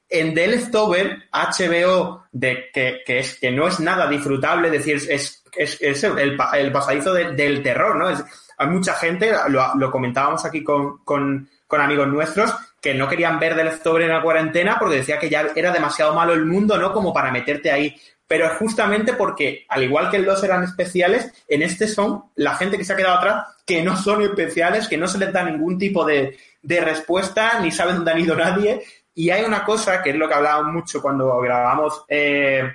En 0.10 0.34
The 0.34 0.48
Leftover, 0.48 1.24
HBO, 1.32 2.26
de, 2.32 2.70
que, 2.74 3.02
que, 3.06 3.20
es, 3.20 3.40
que 3.40 3.52
no 3.52 3.68
es 3.68 3.80
nada 3.80 4.08
disfrutable, 4.08 4.68
es 4.68 4.74
decir, 4.74 4.96
es, 5.10 5.44
es, 5.56 6.04
el, 6.04 6.36
pa- 6.36 6.58
el 6.58 6.72
pasadizo 6.72 7.14
de- 7.14 7.34
del 7.34 7.62
terror, 7.62 7.96
¿no? 7.96 8.10
Es, 8.10 8.24
hay 8.58 8.68
mucha 8.68 8.94
gente, 8.96 9.32
lo, 9.50 9.76
lo 9.76 9.92
comentábamos 9.92 10.44
aquí 10.46 10.64
con, 10.64 10.98
con, 11.06 11.48
con 11.68 11.80
amigos 11.82 12.08
nuestros, 12.08 12.52
que 12.82 12.94
no 12.96 13.08
querían 13.08 13.40
ver 13.40 13.56
The 13.56 13.64
Leftover 13.66 14.02
en 14.02 14.10
la 14.10 14.22
cuarentena 14.22 14.78
porque 14.80 14.96
decía 14.98 15.20
que 15.20 15.30
ya 15.30 15.48
era 15.56 15.72
demasiado 15.72 16.14
malo 16.16 16.34
el 16.34 16.46
mundo, 16.46 16.78
¿no? 16.78 16.92
Como 16.92 17.14
para 17.14 17.32
meterte 17.32 17.72
ahí. 17.72 17.96
Pero 18.30 18.46
es 18.46 18.52
justamente 18.54 19.14
porque, 19.14 19.66
al 19.68 19.84
igual 19.84 20.12
que 20.12 20.18
en 20.18 20.26
los 20.26 20.44
eran 20.44 20.64
especiales, 20.64 21.34
en 21.48 21.64
este 21.64 21.88
son 21.88 22.26
la 22.36 22.54
gente 22.54 22.78
que 22.78 22.86
se 22.86 22.94
ha 22.94 22.96
quedado 22.96 23.18
atrás, 23.18 23.48
que 23.66 23.82
no 23.82 23.98
son 23.98 24.22
especiales, 24.22 24.88
que 24.88 24.98
no 25.00 25.08
se 25.08 25.18
les 25.18 25.34
da 25.34 25.44
ningún 25.44 25.80
tipo 25.80 26.06
de, 26.06 26.38
de 26.62 26.80
respuesta, 26.80 27.60
ni 27.60 27.72
saben 27.72 27.96
dónde 27.96 28.12
han 28.12 28.20
ido 28.20 28.36
nadie. 28.36 28.84
Y 29.16 29.32
hay 29.32 29.44
una 29.44 29.66
cosa 29.66 30.04
que 30.04 30.12
es 30.12 30.16
lo 30.16 30.28
que 30.28 30.36
hablábamos 30.36 30.72
mucho 30.72 31.02
cuando 31.02 31.40
grabamos 31.40 32.06
eh, 32.08 32.72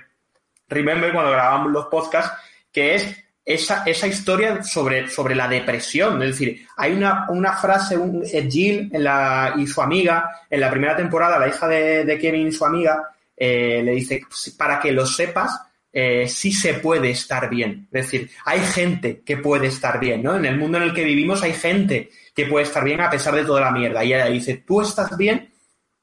Remember, 0.67 1.13
cuando 1.13 1.31
grabamos 1.31 1.71
los 1.71 1.85
podcasts, 1.85 2.37
que 2.69 2.95
es 2.95 3.15
esa, 3.45 3.83
esa 3.85 4.07
historia 4.07 4.61
sobre, 4.61 5.09
sobre 5.09 5.35
la 5.35 5.47
depresión. 5.47 6.21
Es 6.21 6.31
decir, 6.31 6.67
hay 6.75 6.91
una, 6.91 7.27
una 7.29 7.53
frase, 7.53 7.95
un, 7.95 8.25
Jill 8.25 8.89
en 8.91 9.05
la, 9.05 9.53
y 9.55 9.67
su 9.67 9.81
amiga, 9.81 10.41
en 10.49 10.59
la 10.59 10.69
primera 10.69 10.97
temporada, 10.97 11.39
la 11.39 11.47
hija 11.47 11.65
de, 11.67 12.03
de 12.03 12.19
Kevin 12.19 12.49
y 12.49 12.51
su 12.51 12.65
amiga, 12.65 13.14
eh, 13.35 13.81
le 13.83 13.91
dice, 13.91 14.21
para 14.57 14.79
que 14.79 14.91
lo 14.91 15.05
sepas, 15.05 15.51
eh, 15.91 16.27
sí 16.27 16.51
se 16.51 16.75
puede 16.75 17.11
estar 17.11 17.49
bien. 17.49 17.87
Es 17.91 18.03
decir, 18.05 18.29
hay 18.43 18.59
gente 18.59 19.21
que 19.25 19.37
puede 19.37 19.67
estar 19.67 19.99
bien, 19.99 20.23
¿no? 20.23 20.35
En 20.35 20.45
el 20.45 20.57
mundo 20.57 20.77
en 20.77 20.83
el 20.83 20.93
que 20.93 21.05
vivimos 21.05 21.41
hay 21.41 21.53
gente 21.53 22.09
que 22.35 22.45
puede 22.47 22.65
estar 22.65 22.83
bien 22.83 22.99
a 22.99 23.09
pesar 23.09 23.33
de 23.33 23.45
toda 23.45 23.61
la 23.61 23.71
mierda. 23.71 24.03
Y 24.03 24.13
ella 24.13 24.25
dice, 24.25 24.63
¿tú 24.67 24.81
estás 24.81 25.15
bien? 25.17 25.53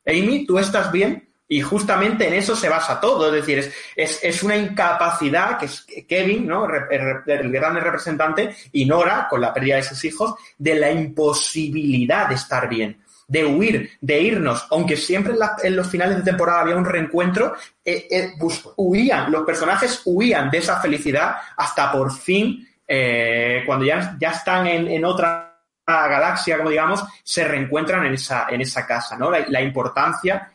Amy, 0.06 0.46
¿tú 0.46 0.58
estás 0.58 0.90
bien? 0.90 1.28
Y 1.46 1.60
justamente 1.60 2.26
en 2.26 2.32
eso 2.32 2.56
se 2.56 2.70
basa 2.70 2.98
todo. 2.98 3.26
Es 3.26 3.44
decir, 3.44 3.58
es, 3.58 3.74
es, 3.94 4.20
es 4.22 4.42
una 4.42 4.56
incapacidad 4.56 5.58
que 5.58 5.66
es 5.66 5.86
Kevin, 6.08 6.46
¿no? 6.46 6.66
El, 6.66 7.22
el 7.26 7.52
gran 7.52 7.74
representante, 7.78 8.56
y 8.72 8.86
Nora, 8.86 9.26
con 9.28 9.42
la 9.42 9.52
pérdida 9.52 9.76
de 9.76 9.82
sus 9.82 10.02
hijos, 10.06 10.34
de 10.56 10.74
la 10.74 10.90
imposibilidad 10.90 12.28
de 12.28 12.36
estar 12.36 12.66
bien 12.66 13.01
de 13.32 13.44
huir, 13.44 13.90
de 14.00 14.20
irnos, 14.20 14.66
aunque 14.70 14.96
siempre 14.96 15.32
en, 15.32 15.38
la- 15.38 15.56
en 15.62 15.74
los 15.74 15.88
finales 15.88 16.16
de 16.18 16.22
temporada 16.30 16.60
había 16.60 16.76
un 16.76 16.84
reencuentro, 16.84 17.54
bus- 18.38 18.68
huían, 18.76 19.30
los 19.32 19.44
personajes 19.44 20.02
huían 20.04 20.50
de 20.50 20.58
esa 20.58 20.80
felicidad 20.80 21.36
hasta 21.56 21.90
por 21.90 22.12
fin, 22.12 22.68
eh, 22.86 23.62
cuando 23.64 23.84
ya, 23.86 24.16
ya 24.20 24.30
están 24.32 24.66
en, 24.66 24.86
en 24.88 25.04
otra 25.04 25.58
galaxia, 25.86 26.58
como 26.58 26.70
digamos, 26.70 27.02
se 27.24 27.44
reencuentran 27.44 28.04
en 28.06 28.14
esa, 28.14 28.46
en 28.50 28.60
esa 28.60 28.86
casa, 28.86 29.16
¿no? 29.16 29.30
La, 29.30 29.60
importancia, 29.62 30.50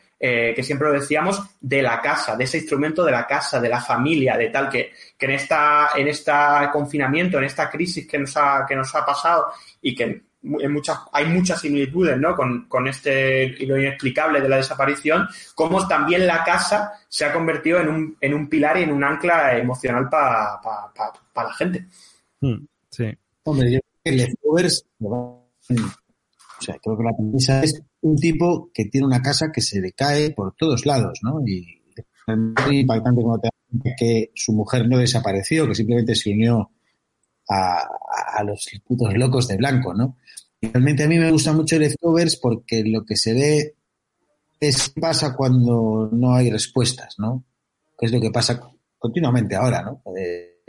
que 0.55 0.63
siempre 0.63 0.87
lo 0.87 0.93
decíamos, 0.99 1.41
de 1.59 1.81
la 1.81 1.99
casa, 2.01 2.35
de 2.35 2.43
ese 2.45 2.57
instrumento 2.59 3.03
de 3.03 3.11
la 3.11 3.25
casa, 3.27 3.59
de 3.59 3.69
la 3.69 3.81
familia, 3.81 4.37
de 4.37 4.49
tal 4.49 4.69
que, 4.69 4.91
que 5.17 5.25
en 5.25 5.31
esta, 5.33 5.89
en 5.95 6.07
este 6.07 6.31
confinamiento, 6.71 7.37
en 7.37 7.43
esta 7.43 7.69
crisis 7.69 8.07
que 8.07 8.17
nos 8.19 8.35
ha, 8.37 8.65
que 8.67 8.75
nos 8.75 8.93
ha 8.95 9.05
pasado 9.05 9.47
y 9.81 9.93
que 9.95 10.26
en 10.43 10.71
muchas, 10.71 10.99
hay 11.11 11.25
muchas 11.27 11.59
similitudes 11.61 12.17
¿no? 12.17 12.35
con, 12.35 12.67
con 12.67 12.87
este 12.87 13.45
y 13.59 13.65
lo 13.65 13.77
inexplicable 13.77 14.39
de 14.41 14.47
la 14.49 14.57
desaparición, 14.57 15.27
como 15.55 15.87
también 15.87 16.25
la 16.27 16.43
casa 16.43 16.91
se 17.09 17.25
ha 17.25 17.33
convertido 17.33 17.79
en 17.79 17.89
un, 17.89 18.17
en 18.21 18.33
un 18.33 18.47
pilar 18.47 18.77
y 18.77 18.83
en 18.83 18.91
un 18.91 19.03
ancla 19.03 19.57
emocional 19.57 20.07
para 20.09 20.61
pa, 20.61 20.91
pa, 20.95 21.13
pa 21.33 21.43
la 21.43 21.53
gente. 21.53 21.85
Mm, 22.41 22.65
Sí. 22.89 23.05
Hombre, 23.43 23.71
yo 23.73 23.79
creo 23.79 24.01
que 24.03 24.11
Leftovers, 24.11 24.85
o 24.99 25.47
sea, 26.59 26.77
creo 26.81 26.97
que 26.97 27.03
la 27.03 27.15
premisa 27.15 27.61
es 27.63 27.81
un 28.01 28.15
tipo 28.15 28.69
que 28.73 28.85
tiene 28.85 29.05
una 29.07 29.21
casa 29.21 29.51
que 29.51 29.61
se 29.61 29.79
le 29.79 29.91
cae 29.91 30.31
por 30.31 30.53
todos 30.55 30.85
lados, 30.85 31.19
¿no? 31.23 31.41
Y 31.45 31.81
es 31.95 32.05
muy 32.65 32.79
impactante 32.79 33.21
cuando 33.21 33.39
te 33.41 33.47
das 33.47 33.53
cuenta 33.69 33.89
que 33.97 34.31
su 34.35 34.53
mujer 34.53 34.87
no 34.87 34.97
desapareció, 34.97 35.67
que 35.67 35.75
simplemente 35.75 36.15
se 36.15 36.31
unió 36.31 36.71
a, 37.49 37.77
a- 37.79 38.37
a 38.39 38.43
los 38.43 38.67
putos 38.85 39.13
locos 39.15 39.47
de 39.47 39.57
blanco, 39.57 39.93
¿no? 39.93 40.17
Realmente 40.73 41.03
a 41.03 41.07
mí 41.07 41.17
me 41.17 41.31
gusta 41.31 41.53
mucho 41.53 41.77
Leftovers 41.77 42.37
porque 42.37 42.83
lo 42.83 43.05
que 43.05 43.15
se 43.15 43.33
ve 43.33 43.75
es 44.59 44.89
qué 44.89 45.01
pasa 45.01 45.35
cuando 45.35 46.09
no 46.11 46.33
hay 46.33 46.49
respuestas, 46.49 47.15
¿no? 47.17 47.45
Que 47.97 48.07
es 48.07 48.11
lo 48.11 48.19
que 48.19 48.31
pasa 48.31 48.59
continuamente 48.97 49.55
ahora, 49.55 49.81
¿no? 49.83 50.01
Eh, 50.15 50.61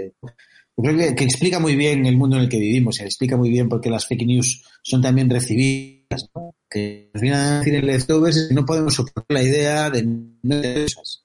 creo 0.77 1.15
que, 1.15 1.25
explica 1.25 1.59
muy 1.59 1.75
bien 1.75 2.07
el 2.07 2.17
mundo 2.17 2.37
en 2.37 2.43
el 2.43 2.49
que 2.49 2.59
vivimos, 2.59 3.01
y 3.01 3.05
explica 3.05 3.37
muy 3.37 3.51
bien 3.51 3.69
por 3.69 3.81
qué 3.81 3.91
las 3.91 4.07
fake 4.07 4.27
news 4.27 4.65
son 4.83 5.03
también 5.03 5.29
recibidas, 5.29 6.31
¿no? 6.35 6.55
Que 6.69 7.11
al 7.15 7.21
final 7.21 7.59
decir 7.59 7.75
en 7.75 7.87
Leftovers 7.87 8.37
es 8.37 8.49
que 8.49 8.55
no 8.55 8.65
podemos 8.65 8.95
soportar 8.95 9.25
la 9.29 9.43
idea 9.43 9.91
de 9.91 10.05
no 10.05 10.63
cosas, 10.63 11.25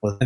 o 0.00 0.18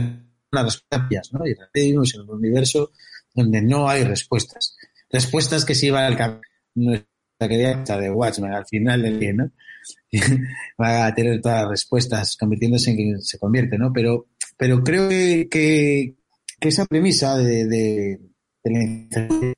unas 0.52 0.64
respuestas, 0.64 1.32
¿no? 1.32 1.46
Y 1.46 1.54
vivimos 1.72 2.14
en 2.14 2.22
un 2.22 2.30
universo 2.30 2.92
donde 3.34 3.60
no 3.60 3.88
hay 3.88 4.04
respuestas. 4.04 4.76
Respuestas 5.10 5.64
que 5.64 5.74
sí 5.74 5.90
van 5.90 6.04
al 6.04 6.16
camino. 6.16 7.04
Nuestra 7.46 7.84
querida 7.84 8.00
de 8.00 8.10
Watchmen 8.10 8.52
al 8.52 8.66
final 8.66 9.02
del 9.02 9.20
día, 9.20 9.32
¿no? 9.32 9.50
Va 10.80 11.06
a 11.06 11.14
tener 11.14 11.40
todas 11.40 11.62
las 11.62 11.70
respuestas 11.70 12.36
convirtiéndose 12.36 12.90
en 12.90 12.96
quien 12.96 13.22
se 13.22 13.38
convierte, 13.38 13.78
¿no? 13.78 13.92
Pero, 13.92 14.28
pero 14.56 14.82
creo 14.82 15.08
que, 15.08 15.48
que, 15.50 16.14
que 16.60 16.68
esa 16.68 16.86
premisa 16.86 17.36
de, 17.36 17.66
de, 17.66 18.20
la 18.64 19.28
o 19.28 19.54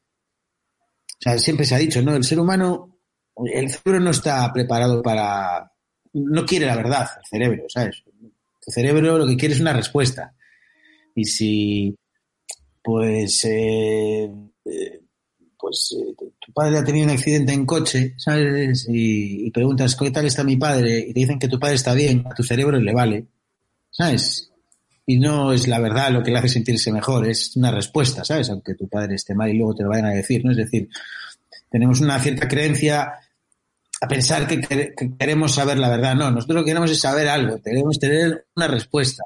sea, 1.18 1.38
siempre 1.38 1.64
se 1.64 1.74
ha 1.74 1.78
dicho, 1.78 2.02
¿no? 2.02 2.16
El 2.16 2.24
ser 2.24 2.40
humano, 2.40 2.98
el 3.44 3.70
cerebro 3.70 4.00
no 4.00 4.10
está 4.10 4.52
preparado 4.52 5.02
para, 5.02 5.72
no 6.12 6.44
quiere 6.44 6.66
la 6.66 6.76
verdad, 6.76 7.08
el 7.18 7.26
cerebro, 7.28 7.64
¿sabes? 7.68 8.02
El 8.66 8.72
cerebro 8.72 9.18
lo 9.18 9.26
que 9.26 9.36
quiere 9.36 9.54
es 9.54 9.60
una 9.60 9.72
respuesta. 9.72 10.34
Y 11.14 11.24
si, 11.24 11.96
pues, 12.82 13.44
eh, 13.44 14.30
eh, 14.64 14.95
pues 15.66 15.96
eh, 15.98 16.14
tu 16.38 16.52
padre 16.52 16.78
ha 16.78 16.84
tenido 16.84 17.06
un 17.06 17.10
accidente 17.10 17.52
en 17.52 17.66
coche, 17.66 18.14
¿sabes? 18.18 18.86
Y, 18.88 19.50
preguntas, 19.50 19.96
¿qué 19.96 20.12
tal 20.12 20.24
está 20.24 20.44
mi 20.44 20.54
padre? 20.56 20.98
Y 21.08 21.12
te 21.12 21.18
dicen 21.18 21.40
que 21.40 21.48
tu 21.48 21.58
padre 21.58 21.74
está 21.74 21.92
bien, 21.92 22.24
a 22.24 22.34
tu 22.34 22.44
cerebro 22.44 22.78
le 22.78 22.94
vale, 22.94 23.26
¿sabes? 23.90 24.48
Y 25.06 25.18
no 25.18 25.52
es 25.52 25.66
la 25.66 25.80
verdad 25.80 26.12
lo 26.12 26.22
que 26.22 26.30
le 26.30 26.38
hace 26.38 26.50
sentirse 26.50 26.92
mejor, 26.92 27.26
es 27.26 27.56
una 27.56 27.72
respuesta, 27.72 28.24
¿sabes? 28.24 28.48
Aunque 28.50 28.76
tu 28.76 28.86
padre 28.88 29.16
esté 29.16 29.34
mal 29.34 29.50
y 29.50 29.58
luego 29.58 29.74
te 29.74 29.82
lo 29.82 29.88
vayan 29.88 30.06
a 30.06 30.10
decir, 30.10 30.44
¿no? 30.44 30.52
Es 30.52 30.56
decir, 30.56 30.88
tenemos 31.68 32.00
una 32.00 32.20
cierta 32.20 32.46
creencia 32.46 33.14
a 34.00 34.06
pensar 34.06 34.46
que 34.46 34.60
queremos 35.18 35.52
saber 35.52 35.78
la 35.78 35.88
verdad. 35.88 36.14
No, 36.14 36.30
nosotros 36.30 36.58
lo 36.58 36.62
que 36.62 36.70
queremos 36.70 36.92
es 36.92 37.00
saber 37.00 37.26
algo, 37.26 37.60
queremos 37.60 37.98
tener 37.98 38.46
una 38.54 38.68
respuesta. 38.68 39.24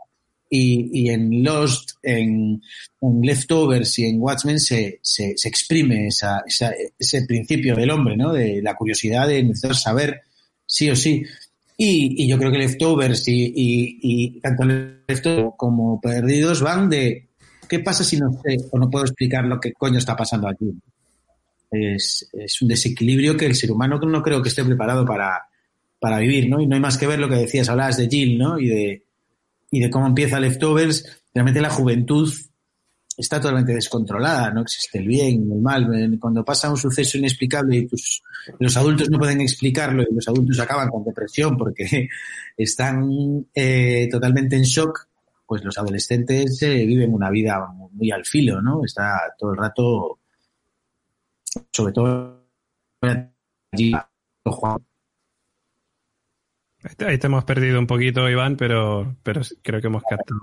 Y, 0.52 0.90
y 1.04 1.10
en 1.10 1.44
Lost, 1.44 1.92
en, 2.02 2.60
en 3.00 3.20
Leftovers 3.22 3.96
y 4.00 4.06
en 4.06 4.20
Watchmen 4.20 4.58
se, 4.58 4.98
se, 5.00 5.34
se 5.36 5.48
exprime 5.48 6.08
esa, 6.08 6.42
esa- 6.44 6.74
ese 6.98 7.24
principio 7.24 7.76
del 7.76 7.90
hombre, 7.90 8.16
¿no? 8.16 8.32
De 8.32 8.60
la 8.60 8.74
curiosidad 8.74 9.28
de 9.28 9.44
necesitar 9.44 9.76
saber 9.76 10.20
sí 10.66 10.90
o 10.90 10.96
sí. 10.96 11.22
Y, 11.76 12.24
y 12.24 12.28
yo 12.28 12.36
creo 12.36 12.50
que 12.50 12.58
Leftovers 12.58 13.28
y, 13.28 13.52
y, 13.54 14.40
tanto 14.40 14.64
Leftovers 14.64 15.54
como 15.56 16.00
Perdidos 16.00 16.60
van 16.62 16.90
de, 16.90 17.28
¿qué 17.68 17.78
pasa 17.78 18.02
si 18.02 18.16
no 18.18 18.32
sé 18.42 18.56
o 18.72 18.78
no 18.78 18.90
puedo 18.90 19.04
explicar 19.04 19.44
lo 19.44 19.60
que 19.60 19.72
coño 19.72 19.98
está 19.98 20.16
pasando 20.16 20.48
aquí? 20.48 20.66
Es, 21.70 22.28
es 22.32 22.60
un 22.60 22.68
desequilibrio 22.68 23.36
que 23.36 23.46
el 23.46 23.54
ser 23.54 23.70
humano 23.70 24.00
no 24.00 24.20
creo 24.22 24.42
que 24.42 24.48
esté 24.48 24.64
preparado 24.64 25.04
para, 25.06 25.42
para 26.00 26.18
vivir, 26.18 26.48
¿no? 26.50 26.60
Y 26.60 26.66
no 26.66 26.74
hay 26.74 26.80
más 26.80 26.98
que 26.98 27.06
ver 27.06 27.20
lo 27.20 27.28
que 27.28 27.36
decías, 27.36 27.68
hablabas 27.68 27.96
de 27.96 28.08
Jill, 28.08 28.36
¿no? 28.36 28.58
Y 28.58 28.66
de, 28.66 29.04
y 29.70 29.80
de 29.80 29.90
cómo 29.90 30.06
empieza 30.06 30.40
Leftovers. 30.40 31.22
Realmente 31.32 31.60
la 31.60 31.70
juventud 31.70 32.32
está 33.16 33.38
totalmente 33.38 33.74
descontrolada, 33.74 34.50
no 34.50 34.62
existe 34.62 34.98
el 34.98 35.06
bien, 35.06 35.50
el 35.52 35.60
mal. 35.60 35.86
Cuando 36.18 36.44
pasa 36.44 36.70
un 36.70 36.76
suceso 36.76 37.18
inexplicable 37.18 37.76
y 37.76 37.86
tus, 37.86 38.22
los 38.58 38.76
adultos 38.76 39.10
no 39.10 39.18
pueden 39.18 39.40
explicarlo 39.40 40.02
y 40.02 40.14
los 40.14 40.26
adultos 40.28 40.58
acaban 40.58 40.88
con 40.88 41.04
depresión 41.04 41.56
porque 41.56 42.08
están 42.56 43.46
eh, 43.54 44.08
totalmente 44.10 44.56
en 44.56 44.62
shock, 44.62 45.08
pues 45.46 45.62
los 45.64 45.76
adolescentes 45.78 46.62
eh, 46.62 46.86
viven 46.86 47.12
una 47.12 47.30
vida 47.30 47.58
muy 47.92 48.10
al 48.10 48.24
filo, 48.24 48.62
¿no? 48.62 48.84
Está 48.84 49.34
todo 49.38 49.52
el 49.52 49.58
rato, 49.58 50.18
sobre 51.72 51.92
todo 51.92 52.46
allí, 53.72 53.92
Ahí 57.06 57.18
te 57.18 57.26
hemos 57.26 57.44
perdido 57.44 57.78
un 57.78 57.86
poquito, 57.86 58.28
Iván, 58.28 58.56
pero, 58.56 59.16
pero 59.22 59.42
creo 59.62 59.80
que 59.80 59.86
hemos 59.88 60.02
captado 60.02 60.40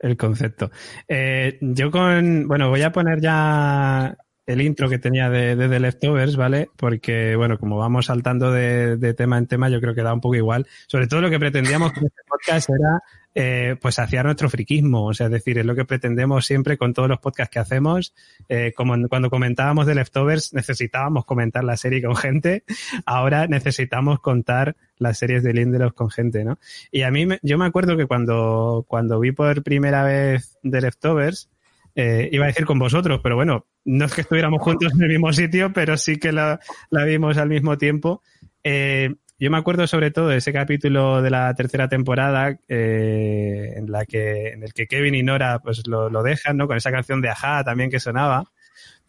el, 0.00 0.16
concepto. 0.16 0.70
Eh, 1.06 1.58
yo 1.60 1.90
con, 1.90 2.48
bueno, 2.48 2.68
voy 2.68 2.82
a 2.82 2.92
poner 2.92 3.20
ya 3.20 4.16
el 4.46 4.60
intro 4.60 4.88
que 4.88 4.98
tenía 4.98 5.30
de, 5.30 5.56
de 5.56 5.68
The 5.68 5.80
Leftovers, 5.80 6.36
¿vale? 6.36 6.68
Porque, 6.76 7.36
bueno, 7.36 7.58
como 7.58 7.76
vamos 7.78 8.06
saltando 8.06 8.50
de, 8.52 8.96
de, 8.96 9.14
tema 9.14 9.38
en 9.38 9.46
tema, 9.46 9.68
yo 9.68 9.80
creo 9.80 9.94
que 9.94 10.02
da 10.02 10.14
un 10.14 10.20
poco 10.20 10.36
igual. 10.36 10.66
Sobre 10.86 11.06
todo 11.06 11.20
lo 11.20 11.30
que 11.30 11.38
pretendíamos 11.38 11.92
con 11.92 12.04
este 12.04 12.22
podcast 12.28 12.70
era 12.70 13.02
eh, 13.38 13.76
pues 13.82 13.98
hacia 13.98 14.22
nuestro 14.22 14.48
friquismo. 14.48 15.04
O 15.04 15.12
sea, 15.12 15.26
es 15.26 15.32
decir, 15.32 15.58
es 15.58 15.66
lo 15.66 15.74
que 15.74 15.84
pretendemos 15.84 16.46
siempre 16.46 16.78
con 16.78 16.94
todos 16.94 17.06
los 17.06 17.18
podcasts 17.18 17.52
que 17.52 17.58
hacemos. 17.58 18.14
Eh, 18.48 18.72
como 18.74 18.96
cuando 19.08 19.28
comentábamos 19.28 19.84
de 19.84 19.94
Leftovers, 19.94 20.54
necesitábamos 20.54 21.26
comentar 21.26 21.62
la 21.62 21.76
serie 21.76 22.02
con 22.02 22.16
gente. 22.16 22.64
Ahora 23.04 23.46
necesitamos 23.46 24.20
contar 24.20 24.74
las 24.96 25.18
series 25.18 25.42
de 25.42 25.52
Lindelof 25.52 25.92
con 25.92 26.08
gente, 26.08 26.46
¿no? 26.46 26.58
Y 26.90 27.02
a 27.02 27.10
mí, 27.10 27.28
yo 27.42 27.58
me 27.58 27.66
acuerdo 27.66 27.98
que 27.98 28.06
cuando, 28.06 28.86
cuando 28.88 29.20
vi 29.20 29.32
por 29.32 29.62
primera 29.62 30.02
vez 30.02 30.56
de 30.62 30.80
Leftovers, 30.80 31.50
eh, 31.94 32.30
iba 32.32 32.44
a 32.44 32.48
decir 32.48 32.64
con 32.64 32.78
vosotros, 32.78 33.20
pero 33.22 33.36
bueno, 33.36 33.66
no 33.84 34.06
es 34.06 34.14
que 34.14 34.22
estuviéramos 34.22 34.62
juntos 34.62 34.94
en 34.94 35.02
el 35.02 35.08
mismo 35.08 35.34
sitio, 35.34 35.74
pero 35.74 35.98
sí 35.98 36.16
que 36.16 36.32
la, 36.32 36.58
la 36.88 37.04
vimos 37.04 37.36
al 37.36 37.50
mismo 37.50 37.76
tiempo. 37.76 38.22
Eh, 38.64 39.14
yo 39.38 39.50
me 39.50 39.58
acuerdo 39.58 39.86
sobre 39.86 40.10
todo 40.10 40.28
de 40.28 40.38
ese 40.38 40.52
capítulo 40.52 41.20
de 41.20 41.30
la 41.30 41.52
tercera 41.54 41.88
temporada 41.88 42.58
eh, 42.68 43.74
en 43.76 43.90
la 43.90 44.06
que 44.06 44.48
en 44.48 44.62
el 44.62 44.72
que 44.72 44.86
Kevin 44.86 45.14
y 45.14 45.22
Nora 45.22 45.58
pues 45.58 45.86
lo, 45.86 46.08
lo, 46.08 46.22
dejan, 46.22 46.56
¿no? 46.56 46.66
Con 46.66 46.76
esa 46.76 46.90
canción 46.90 47.20
de 47.20 47.28
Aja 47.28 47.62
también 47.64 47.90
que 47.90 48.00
sonaba. 48.00 48.50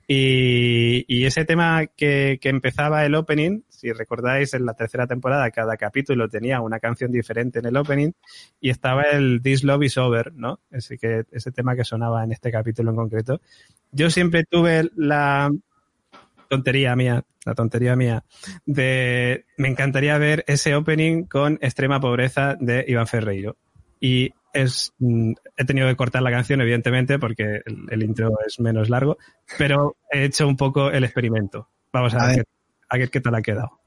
Y, 0.09 1.03
y 1.09 1.25
ese 1.25 1.43
tema 1.43 1.85
que, 1.85 2.39
que, 2.41 2.47
empezaba 2.47 3.05
el 3.05 3.13
opening, 3.13 3.63
si 3.67 3.91
recordáis, 3.91 4.53
en 4.53 4.65
la 4.65 4.73
tercera 4.73 5.05
temporada 5.05 5.51
cada 5.51 5.75
capítulo 5.75 6.29
tenía 6.29 6.61
una 6.61 6.79
canción 6.79 7.11
diferente 7.11 7.59
en 7.59 7.65
el 7.65 7.75
opening 7.75 8.11
y 8.61 8.69
estaba 8.69 9.03
el 9.03 9.41
This 9.43 9.65
Love 9.65 9.83
is 9.83 9.97
Over, 9.97 10.31
¿no? 10.33 10.61
Ese, 10.71 10.97
que, 10.97 11.25
ese 11.31 11.51
tema 11.51 11.75
que 11.75 11.83
sonaba 11.83 12.23
en 12.23 12.31
este 12.31 12.51
capítulo 12.51 12.91
en 12.91 12.95
concreto. 12.95 13.41
Yo 13.91 14.09
siempre 14.09 14.45
tuve 14.45 14.89
la, 14.95 15.51
tontería 16.47 16.95
mía, 16.95 17.23
la 17.45 17.55
tontería 17.55 17.95
mía, 17.95 18.23
de 18.65 19.45
me 19.57 19.67
encantaría 19.67 20.17
ver 20.17 20.43
ese 20.47 20.75
opening 20.75 21.23
con 21.23 21.59
extrema 21.61 21.99
pobreza 21.99 22.55
de 22.59 22.85
Iván 22.87 23.07
Ferreiro. 23.07 23.57
Y 23.99 24.33
es, 24.53 24.93
mm, 24.99 25.33
he 25.55 25.65
tenido 25.65 25.87
que 25.87 25.95
cortar 25.95 26.21
la 26.21 26.31
canción, 26.31 26.61
evidentemente, 26.61 27.19
porque 27.19 27.61
el, 27.65 27.87
el, 27.89 28.03
intro 28.03 28.37
es 28.45 28.59
menos 28.59 28.89
largo, 28.89 29.17
pero 29.57 29.97
he 30.11 30.25
hecho 30.25 30.47
un 30.47 30.57
poco 30.57 30.89
el 30.91 31.03
experimento. 31.03 31.69
Vamos 31.91 32.13
a, 32.13 32.23
a 32.23 32.27
ver, 32.27 32.47
a 32.89 32.97
ver 32.97 33.09
qué 33.09 33.21
tal 33.21 33.35
ha 33.35 33.41
quedado. 33.41 33.79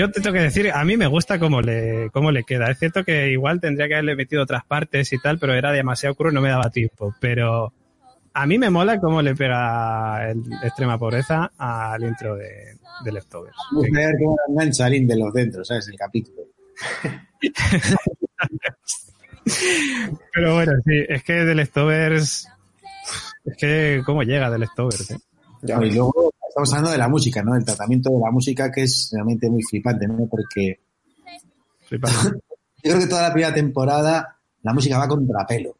Yo 0.00 0.10
te 0.10 0.22
tengo 0.22 0.32
que 0.32 0.40
decir, 0.40 0.70
a 0.72 0.82
mí 0.82 0.96
me 0.96 1.06
gusta 1.06 1.38
cómo 1.38 1.60
le, 1.60 2.08
cómo 2.10 2.30
le 2.30 2.44
queda. 2.44 2.70
Es 2.70 2.78
cierto 2.78 3.04
que 3.04 3.30
igual 3.30 3.60
tendría 3.60 3.86
que 3.86 3.96
haberle 3.96 4.16
metido 4.16 4.42
otras 4.42 4.64
partes 4.64 5.12
y 5.12 5.18
tal, 5.18 5.38
pero 5.38 5.52
era 5.52 5.72
demasiado 5.72 6.14
crudo 6.14 6.32
y 6.32 6.36
no 6.36 6.40
me 6.40 6.48
daba 6.48 6.70
tiempo. 6.70 7.14
Pero 7.20 7.74
a 8.32 8.46
mí 8.46 8.58
me 8.58 8.70
mola 8.70 8.98
cómo 8.98 9.20
le 9.20 9.34
pega 9.34 10.30
el 10.30 10.42
extrema 10.62 10.96
pobreza 10.96 11.52
al 11.58 12.02
intro 12.02 12.34
de, 12.34 12.78
de 13.04 13.12
Leftovers. 13.12 13.54
Vamos 13.72 13.88
a 13.94 13.98
ver 13.98 14.14
cómo 14.18 14.36
engancha 14.48 14.88
de 14.88 15.16
los 15.16 15.34
dentro, 15.34 15.62
¿sabes? 15.66 15.86
El 15.88 15.98
capítulo. 15.98 16.44
pero 20.32 20.54
bueno, 20.54 20.72
sí, 20.82 21.04
es 21.10 21.22
que 21.22 21.44
de 21.44 21.54
Leftovers. 21.54 22.48
Es 23.44 23.56
que 23.58 24.00
cómo 24.06 24.22
llega 24.22 24.50
de 24.50 24.60
Leftovers, 24.60 25.10
¿eh? 25.10 25.18
Ya, 25.60 25.78
y 25.84 25.90
luego 25.90 26.32
estamos 26.50 26.72
hablando 26.72 26.90
de 26.90 26.98
la 26.98 27.08
música, 27.08 27.42
¿no? 27.42 27.56
El 27.56 27.64
tratamiento 27.64 28.10
de 28.10 28.18
la 28.18 28.30
música 28.30 28.70
que 28.70 28.82
es 28.82 29.10
realmente 29.12 29.48
muy 29.48 29.62
flipante, 29.62 30.06
¿no? 30.06 30.26
Porque 30.26 30.80
Flipante. 31.86 32.18
yo 32.82 32.92
creo 32.92 32.98
que 32.98 33.06
toda 33.06 33.22
la 33.22 33.32
primera 33.32 33.54
temporada 33.54 34.36
la 34.62 34.74
música 34.74 34.98
va 34.98 35.08
contrapelo. 35.08 35.76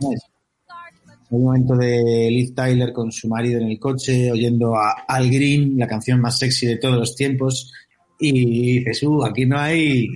¿no? 0.00 0.10
Hay 0.10 1.38
un 1.38 1.44
momento 1.44 1.76
de 1.76 2.28
Liv 2.30 2.54
Tyler 2.54 2.92
con 2.92 3.12
su 3.12 3.28
marido 3.28 3.60
en 3.60 3.68
el 3.68 3.78
coche, 3.78 4.30
oyendo 4.30 4.76
a 4.76 5.04
Al 5.06 5.30
Green, 5.30 5.78
la 5.78 5.86
canción 5.86 6.20
más 6.20 6.38
sexy 6.38 6.66
de 6.66 6.76
todos 6.76 6.96
los 6.96 7.14
tiempos, 7.14 7.72
y 8.18 8.78
dices, 8.78 9.02
uh, 9.02 9.24
aquí 9.24 9.44
no 9.46 9.58
hay 9.58 10.08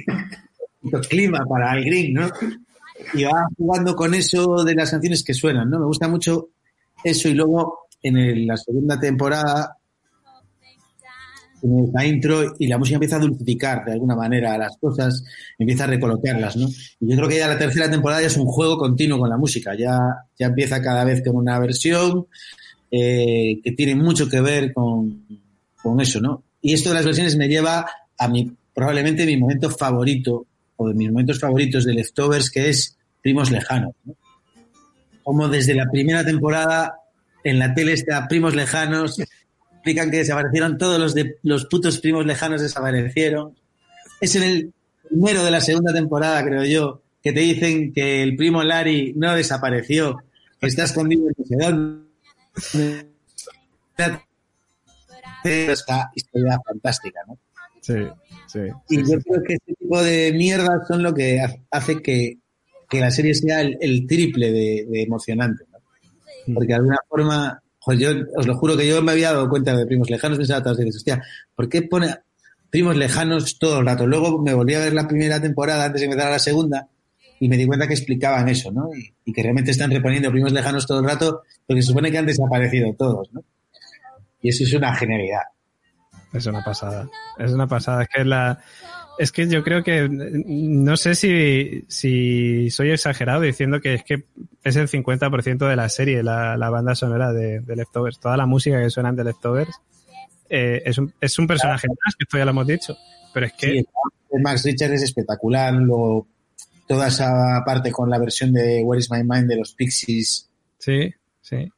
clima 1.09 1.45
para 1.49 1.73
Al 1.73 1.85
Green, 1.85 2.15
¿no? 2.15 2.29
Y 3.15 3.25
va 3.25 3.49
jugando 3.57 3.95
con 3.95 4.15
eso 4.15 4.65
de 4.65 4.75
las 4.75 4.91
canciones 4.91 5.23
que 5.23 5.35
suenan, 5.35 5.69
¿no? 5.71 5.79
Me 5.79 5.87
gusta 5.87 6.09
mucho 6.09 6.51
eso 7.05 7.29
y 7.29 7.35
luego 7.35 7.88
en 8.03 8.17
el- 8.17 8.47
la 8.47 8.57
segunda 8.57 8.99
temporada 8.99 9.75
tiene 11.61 11.85
esa 11.89 12.07
intro 12.07 12.55
y 12.59 12.69
la 12.69 12.79
música 12.79 12.95
empieza 12.97 13.17
a 13.17 13.21
dulcificar 13.21 13.85
de 13.85 13.93
alguna 13.93 14.15
manera 14.15 14.57
las 14.57 14.77
cosas, 14.79 15.25
empieza 15.59 15.85
a 15.85 15.89
recolocarlas, 15.89 16.57
¿no? 16.57 16.69
Y 17.01 17.11
yo 17.11 17.17
creo 17.17 17.29
que 17.29 17.39
ya 17.39 17.49
la 17.49 17.59
tercera 17.59 17.91
temporada 17.91 18.21
ya 18.21 18.29
es 18.29 18.37
un 18.37 18.47
juego 18.47 18.79
continuo 18.79 19.19
con 19.19 19.29
la 19.29 19.37
música, 19.37 19.75
ya, 19.77 19.99
ya 20.39 20.47
empieza 20.47 20.81
cada 20.81 21.03
vez 21.05 21.23
con 21.25 21.37
una 21.37 21.59
versión 21.59 22.27
eh, 22.91 23.61
que 23.63 23.73
tiene 23.73 23.95
mucho 23.97 24.29
que 24.29 24.41
ver 24.41 24.73
con, 24.73 25.27
con 25.83 26.01
eso, 26.01 26.21
¿no? 26.21 26.43
Y 26.63 26.73
esto 26.75 26.89
de 26.91 26.95
las 26.95 27.05
versiones 27.05 27.37
me 27.37 27.49
lleva 27.49 27.85
a 28.17 28.29
mi, 28.29 28.51
probablemente 28.73 29.27
mi 29.27 29.37
momento 29.37 29.69
favorito, 29.69 30.47
o 30.77 30.89
de 30.89 30.95
mis 30.95 31.11
momentos 31.11 31.41
favoritos 31.41 31.85
de 31.85 31.93
Leftovers, 31.93 32.51
que 32.51 32.69
es 32.71 32.97
Primos 33.21 33.51
Lejanos, 33.51 33.93
¿no? 34.05 34.15
Como 35.25 35.49
desde 35.49 35.75
la 35.75 35.91
primera 35.91 36.25
temporada 36.25 36.95
en 37.45 37.59
la 37.59 37.75
tele 37.75 37.93
está 37.93 38.27
Primos 38.29 38.55
Lejanos, 38.55 39.19
explican 39.73 40.11
que 40.11 40.19
desaparecieron 40.19 40.77
todos 40.79 40.99
los 41.01 41.15
de 41.15 41.37
los 41.43 41.67
putos 41.67 41.99
primos 42.01 42.27
lejanos 42.27 42.61
desaparecieron. 42.61 43.55
Es 44.21 44.35
en 44.37 44.43
el 44.43 44.73
primero 45.09 45.45
de 45.45 45.51
la 45.51 45.61
segunda 45.61 45.93
temporada, 45.93 46.45
creo 46.45 46.65
yo, 46.65 47.03
que 47.23 47.33
te 47.33 47.41
dicen 47.41 47.93
que 47.93 48.23
el 48.23 48.37
primo 48.37 48.63
Larry 48.63 49.15
no 49.17 49.35
desapareció, 49.35 50.19
que 50.61 50.67
está 50.67 50.85
escondido 50.85 51.29
en 51.29 51.35
no 51.39 51.45
sé 51.47 51.57
dónde. 52.77 53.07
Esta 55.45 56.11
historia 56.15 56.59
fantástica, 56.67 57.21
¿no? 57.27 57.39
Sí, 57.81 57.95
sí. 58.49 58.59
Y 58.91 58.97
sí, 58.97 59.03
yo 59.03 59.19
sí. 59.19 59.25
creo 59.25 59.43
que 59.43 59.55
este 59.55 59.75
tipo 59.75 60.03
de 60.03 60.33
mierdas 60.35 60.87
son 60.89 61.03
lo 61.03 61.15
que 61.15 61.41
ha- 61.41 61.55
hace 61.71 62.03
que, 62.03 62.39
que 62.91 63.01
la 63.01 63.11
serie 63.11 63.35
sea 63.35 63.61
el, 63.63 63.79
el 63.81 64.07
triple 64.07 64.51
de, 64.53 64.87
de 64.91 65.03
emocionante. 65.03 65.65
Porque 66.55 66.69
de 66.69 66.75
alguna 66.75 66.99
forma, 67.09 67.63
yo 67.97 68.11
os 68.37 68.47
lo 68.47 68.57
juro 68.57 68.77
que 68.77 68.87
yo 68.87 69.03
me 69.03 69.13
había 69.13 69.33
dado 69.33 69.49
cuenta 69.49 69.77
de 69.77 69.87
primos 69.87 70.11
lejanos, 70.11 70.39
pensaba 70.39 70.63
todas 70.63 70.79
veces, 70.79 70.97
hostia, 70.97 71.23
¿por 71.55 71.69
qué 71.69 71.83
pone 71.83 72.15
primos 72.71 72.97
lejanos 72.97 73.59
todo 73.59 73.81
el 73.81 73.87
rato? 73.87 74.07
Luego 74.07 74.43
me 74.43 74.55
volví 74.55 74.75
a 74.75 74.81
ver 74.81 74.93
la 74.93 75.09
primera 75.09 75.41
temporada 75.41 75.85
antes 75.85 76.01
de 76.01 76.07
empezar 76.07 76.29
a 76.29 76.33
la 76.33 76.39
segunda 76.39 76.89
y 77.41 77.49
me 77.49 77.57
di 77.57 77.67
cuenta 77.67 77.87
que 77.87 77.95
explicaban 77.95 78.49
eso, 78.49 78.73
¿no? 78.73 78.91
Y, 78.95 79.15
y 79.25 79.33
que 79.33 79.43
realmente 79.43 79.71
están 79.71 79.91
reponiendo 79.91 80.31
primos 80.31 80.53
lejanos 80.53 80.87
todo 80.87 81.01
el 81.01 81.07
rato 81.07 81.43
porque 81.67 81.83
se 81.83 81.89
supone 81.89 82.11
que 82.11 82.19
han 82.19 82.27
desaparecido 82.27 82.93
todos, 82.95 83.33
¿no? 83.33 83.43
Y 84.41 84.51
eso 84.51 84.65
es 84.65 84.73
una 84.75 84.95
genialidad. 84.95 85.43
Es 86.33 86.47
una 86.47 86.63
pasada. 86.63 87.09
Es 87.39 87.53
una 87.53 87.67
pasada. 87.67 88.03
Es 88.03 88.09
que 88.09 88.25
la. 88.25 88.59
Es 89.19 89.33
que 89.33 89.49
yo 89.49 89.63
creo 89.65 89.83
que. 89.83 90.09
No 90.11 90.97
sé 90.97 91.15
si, 91.15 91.85
si 91.89 92.71
soy 92.71 92.91
exagerado 92.93 93.41
diciendo 93.41 93.81
que 93.81 93.95
es 93.95 94.05
que 94.05 94.25
es 94.63 94.77
el 94.77 94.89
50% 94.89 95.69
de 95.69 95.77
la 95.77 95.89
serie, 95.89 96.23
la, 96.23 96.57
la 96.57 96.71
banda 96.71 96.95
sonora 96.95 97.33
de, 97.33 97.61
de 97.61 97.77
Leftovers. 97.77 98.21
Toda 98.21 98.37
la 98.37 98.47
música 98.47 98.81
que 98.81 98.91
suena 98.91 99.13
de 99.13 99.25
Leftovers 99.25 99.73
eh, 100.49 100.83
es, 100.85 100.99
un, 100.99 101.13
es 101.21 101.39
un 101.39 101.47
personaje 101.47 101.89
más, 101.89 102.15
que 102.17 102.25
esto 102.25 102.39
ya 102.39 102.45
lo 102.45 102.53
hemos 102.53 102.67
dicho. 102.67 102.97
Pero 103.35 103.47
es 103.47 103.53
que. 103.55 103.67
Sí, 103.81 103.87
Max 104.41 104.65
Richards 104.65 104.95
es 104.95 105.03
espectacular. 105.03 105.75
Luego, 105.75 106.27
toda 106.87 107.09
esa 107.09 107.63
parte 107.67 107.91
con 107.91 108.09
la 108.11 108.19
versión 108.19 108.53
de 108.53 108.83
Where 108.85 109.01
is 109.01 109.11
My 109.11 109.25
Mind 109.25 109.49
de 109.49 109.57
los 109.57 109.75
Pixies. 109.75 110.49
Sí, 110.79 111.13
sí. 111.41 111.69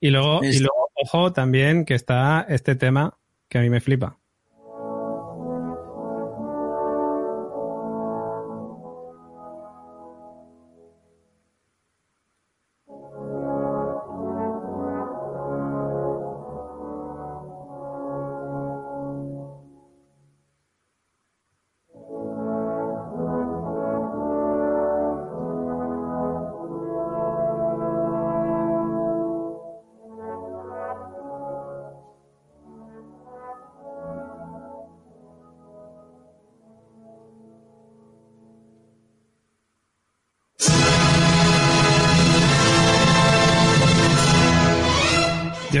Y 0.00 0.10
luego, 0.10 0.42
Es- 0.42 0.56
y 0.56 0.60
luego, 0.60 0.88
ojo, 0.94 1.32
también 1.32 1.84
que 1.84 1.94
está 1.94 2.46
este 2.48 2.74
tema 2.76 3.18
que 3.48 3.58
a 3.58 3.60
mí 3.60 3.68
me 3.70 3.80
flipa. 3.80 4.16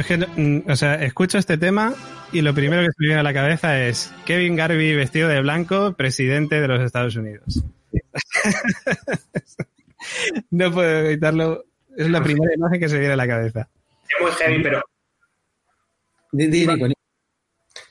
es 0.00 0.06
que, 0.06 0.40
mm, 0.40 0.70
o 0.70 0.76
sea, 0.76 0.94
escucho 0.94 1.36
este 1.36 1.58
tema 1.58 1.92
y 2.32 2.40
lo 2.40 2.54
primero 2.54 2.80
que 2.80 2.88
se 2.88 2.96
me 3.00 3.06
viene 3.08 3.20
a 3.20 3.22
la 3.22 3.34
cabeza 3.34 3.86
es 3.86 4.10
Kevin 4.24 4.56
Garvey 4.56 4.94
vestido 4.94 5.28
de 5.28 5.42
blanco, 5.42 5.92
presidente 5.92 6.58
de 6.58 6.68
los 6.68 6.80
Estados 6.80 7.16
Unidos. 7.16 7.62
no 10.50 10.72
puedo 10.72 11.06
evitarlo. 11.06 11.64
Es 11.94 12.08
la 12.08 12.22
primera 12.22 12.54
imagen 12.54 12.80
que 12.80 12.88
se 12.88 12.98
viene 12.98 13.12
a 13.12 13.16
la 13.16 13.26
cabeza. 13.26 13.68
Es 14.08 14.22
muy 14.22 14.32
heavy, 14.32 14.62
pero 14.62 14.82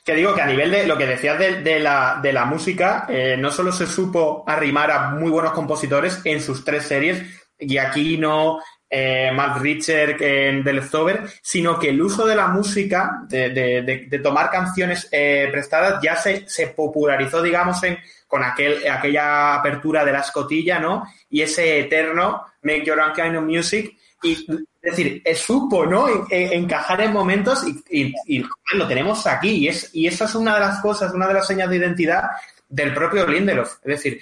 que 0.04 0.14
digo 0.14 0.34
que 0.34 0.42
a 0.42 0.46
nivel 0.46 0.72
de 0.72 0.86
lo 0.88 0.98
que 0.98 1.06
decías 1.06 1.38
de, 1.38 1.62
de 1.62 1.78
la, 1.78 2.18
de 2.20 2.32
la 2.32 2.44
música, 2.44 3.06
eh, 3.08 3.36
no 3.38 3.52
solo 3.52 3.70
se 3.70 3.86
supo 3.86 4.42
arrimar 4.48 4.90
a 4.90 5.10
muy 5.10 5.30
buenos 5.30 5.52
compositores 5.52 6.20
en 6.24 6.40
sus 6.40 6.64
tres 6.64 6.84
series, 6.84 7.22
Giacchino, 7.56 8.58
eh, 8.90 9.30
Matt 9.32 9.58
Richter 9.60 10.20
en 10.20 10.64
The 10.64 10.72
Leftover, 10.72 11.22
sino 11.40 11.78
que 11.78 11.90
el 11.90 12.02
uso 12.02 12.26
de 12.26 12.34
la 12.34 12.48
música, 12.48 13.20
de, 13.28 13.50
de- 13.50 13.82
de- 13.82 14.06
de 14.08 14.18
tomar 14.18 14.50
canciones 14.50 15.08
eh, 15.12 15.48
prestadas, 15.52 16.00
ya 16.02 16.16
se, 16.16 16.48
se 16.48 16.66
popularizó, 16.68 17.40
digamos, 17.40 17.80
en, 17.84 17.96
con 18.26 18.42
aquel, 18.42 18.86
aquella 18.90 19.54
apertura 19.54 20.04
de 20.04 20.12
la 20.12 20.20
escotilla, 20.20 20.78
¿no? 20.80 21.04
Y 21.30 21.40
ese 21.42 21.78
eterno 21.80 22.44
Make 22.62 22.84
Your 22.84 22.98
Own 23.00 23.12
Kind 23.12 23.36
of 23.36 23.44
Music. 23.44 23.96
Y, 24.22 24.32
es 24.32 24.92
decir, 24.96 25.22
eh, 25.24 25.34
supo, 25.34 25.86
¿no? 25.86 26.08
En- 26.08 26.24
en- 26.30 26.52
encajar 26.64 27.00
en 27.00 27.12
momentos 27.12 27.64
y, 27.90 28.12
y- 28.26 28.44
lo 28.72 28.86
tenemos 28.88 29.26
aquí. 29.26 29.50
Y, 29.50 29.68
es, 29.68 29.90
y 29.94 30.06
eso 30.08 30.24
es 30.24 30.34
una 30.34 30.54
de 30.54 30.60
las 30.60 30.80
cosas, 30.80 31.14
una 31.14 31.26
de 31.28 31.34
las 31.34 31.46
señas 31.46 31.70
de 31.70 31.76
identidad 31.76 32.24
del 32.70 32.94
propio 32.94 33.26
Lindelof. 33.26 33.74
Es 33.82 34.02
decir, 34.02 34.20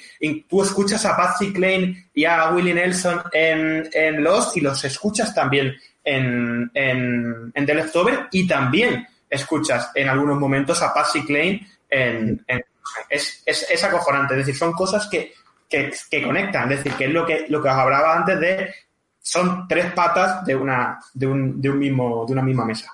tú 0.49 0.63
escuchas 0.63 1.05
a 1.05 1.17
Patsy 1.17 1.53
Klein 1.53 2.11
y 2.15 2.25
a 2.25 2.51
Willie 2.51 2.75
Nelson 2.75 3.23
en, 3.33 3.89
en 3.93 4.25
Lost 4.25 4.57
y 4.57 4.61
los 4.63 4.83
escuchas 4.85 5.35
también 5.35 5.77
en, 6.03 6.71
en, 6.75 7.53
The 7.55 7.75
Leftover 7.75 8.27
y 8.33 8.49
también 8.49 9.07
escuchas 9.29 9.91
en 9.95 10.09
algunos 10.09 10.39
momentos 10.39 10.83
a 10.83 10.93
Patsy 10.93 11.25
Klein 11.25 11.67
en... 11.89 12.43
en- 12.49 12.65
es, 13.11 13.43
es, 13.45 13.67
es 13.71 13.85
acojonante. 13.85 14.33
Es 14.33 14.39
decir, 14.47 14.57
son 14.57 14.73
cosas 14.73 15.07
que, 15.09 15.35
que, 15.69 15.93
que 16.11 16.23
conectan. 16.23 16.73
Es 16.73 16.83
decir, 16.83 16.97
que 16.97 17.05
es 17.05 17.13
lo 17.13 17.27
que, 17.27 17.45
lo 17.49 17.63
que 17.63 17.69
os 17.69 17.75
hablaba 17.75 18.17
antes 18.17 18.41
de... 18.41 18.75
Son 19.21 19.69
tres 19.69 19.93
patas 19.93 20.43
de 20.47 20.57
una, 20.57 20.99
de 21.13 21.27
un, 21.27 21.61
de 21.61 21.69
un 21.69 21.79
mismo, 21.79 22.25
de 22.27 22.33
una 22.33 22.41
misma 22.41 22.65
mesa. 22.65 22.91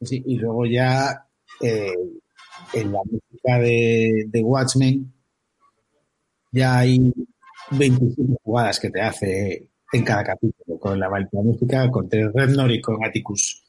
Sí, 0.00 0.22
y 0.24 0.36
luego 0.38 0.64
ya 0.64 1.26
eh, 1.60 1.92
en 2.72 2.92
la 2.92 3.00
música 3.04 3.58
de, 3.58 4.26
de 4.28 4.42
Watchmen 4.42 5.12
ya 6.56 6.78
hay 6.78 7.12
27 7.70 8.36
jugadas 8.42 8.80
que 8.80 8.90
te 8.90 9.02
hace 9.02 9.68
en 9.92 10.04
cada 10.04 10.24
capítulo 10.24 10.78
con 10.78 10.98
la, 10.98 11.08
música, 11.32 11.90
con 11.90 12.08
Ted 12.08 12.30
Reznor 12.34 12.70
y 12.72 12.80
con 12.80 13.04
Atticus. 13.04 13.62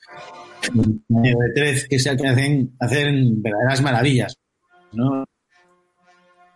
De 0.74 1.36
tres 1.54 1.88
que 1.88 2.00
se 2.00 2.16
que 2.16 2.28
hacen, 2.28 2.76
hacen 2.80 3.42
verdaderas 3.42 3.82
maravillas, 3.82 4.38
¿no? 4.94 5.26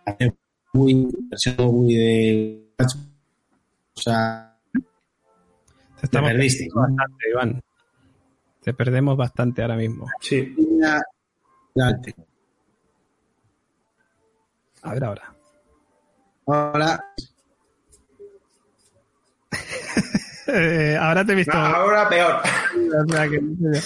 Hacen 0.06 0.36
muy, 0.74 0.96
muy 0.96 1.96
de 1.96 2.74
Watchmen, 2.80 3.08
o 3.96 4.02
sea, 4.02 4.58
Te 4.74 6.06
estamos 6.06 6.30
Te 6.30 6.36
perdisteis, 6.36 6.74
¿no? 6.74 6.82
perdiendo 6.82 6.98
bastante, 6.98 7.30
Iván. 7.30 7.62
Te 8.64 8.74
perdemos 8.74 9.18
bastante 9.18 9.62
ahora 9.62 9.76
mismo. 9.76 10.06
Sí. 10.22 10.56
A 14.84 14.94
ver 14.94 15.04
ahora. 15.04 15.34
Ahora, 16.48 17.04
Eh, 20.48 20.98
ahora 21.00 21.24
te 21.24 21.34
he 21.34 21.36
visto. 21.36 21.58
Ahora 21.58 22.10
peor. 22.10 22.42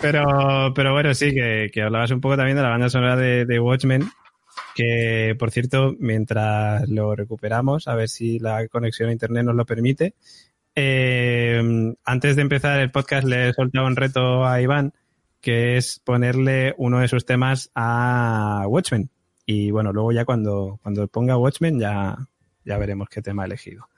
Pero, 0.00 0.72
pero 0.74 0.94
bueno, 0.94 1.12
sí, 1.12 1.34
que, 1.34 1.68
que 1.70 1.82
hablabas 1.82 2.10
un 2.10 2.22
poco 2.22 2.34
también 2.34 2.56
de 2.56 2.62
la 2.62 2.70
banda 2.70 2.88
sonora 2.88 3.16
de, 3.16 3.44
de 3.44 3.60
Watchmen, 3.60 4.08
que 4.74 5.36
por 5.38 5.50
cierto, 5.50 5.94
mientras 5.98 6.88
lo 6.88 7.14
recuperamos, 7.14 7.86
a 7.86 7.94
ver 7.94 8.08
si 8.08 8.38
la 8.38 8.66
conexión 8.68 9.10
a 9.10 9.12
internet 9.12 9.44
nos 9.44 9.56
lo 9.56 9.66
permite, 9.66 10.14
eh, 10.74 11.60
antes 12.02 12.36
de 12.36 12.40
empezar 12.40 12.80
el 12.80 12.90
podcast 12.90 13.26
le 13.26 13.50
he 13.50 13.52
soltado 13.52 13.86
un 13.86 13.96
reto 13.96 14.46
a 14.46 14.62
Iván, 14.62 14.94
que 15.42 15.76
es 15.76 16.00
ponerle 16.02 16.74
uno 16.78 17.00
de 17.00 17.08
sus 17.08 17.26
temas 17.26 17.70
a 17.74 18.64
Watchmen. 18.68 19.10
Y 19.52 19.72
bueno, 19.72 19.92
luego 19.92 20.12
ya 20.12 20.24
cuando, 20.24 20.78
cuando 20.80 21.08
ponga 21.08 21.36
Watchmen 21.36 21.80
ya, 21.80 22.16
ya 22.64 22.78
veremos 22.78 23.08
qué 23.08 23.20
tema 23.20 23.42
ha 23.42 23.46
elegido. 23.46 23.88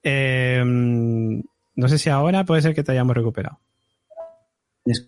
Eh, 0.00 0.62
no 0.64 1.88
sé 1.88 1.98
si 1.98 2.08
ahora 2.08 2.44
puede 2.44 2.62
ser 2.62 2.72
que 2.72 2.84
te 2.84 2.92
hayamos 2.92 3.16
recuperado. 3.16 3.58
es 4.84 5.04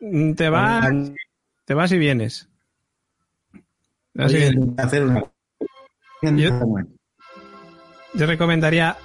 Mm, 0.00 0.34
Te 0.34 0.50
vas, 0.50 0.92
te 1.64 1.72
vas 1.72 1.90
y 1.92 1.98
vienes. 1.98 2.50
Así 4.18 4.36
Oye, 4.36 4.50
que 4.50 4.82
hacer 4.82 5.04
una. 5.04 5.24
yo 8.12 8.26
recomendaría 8.26 8.98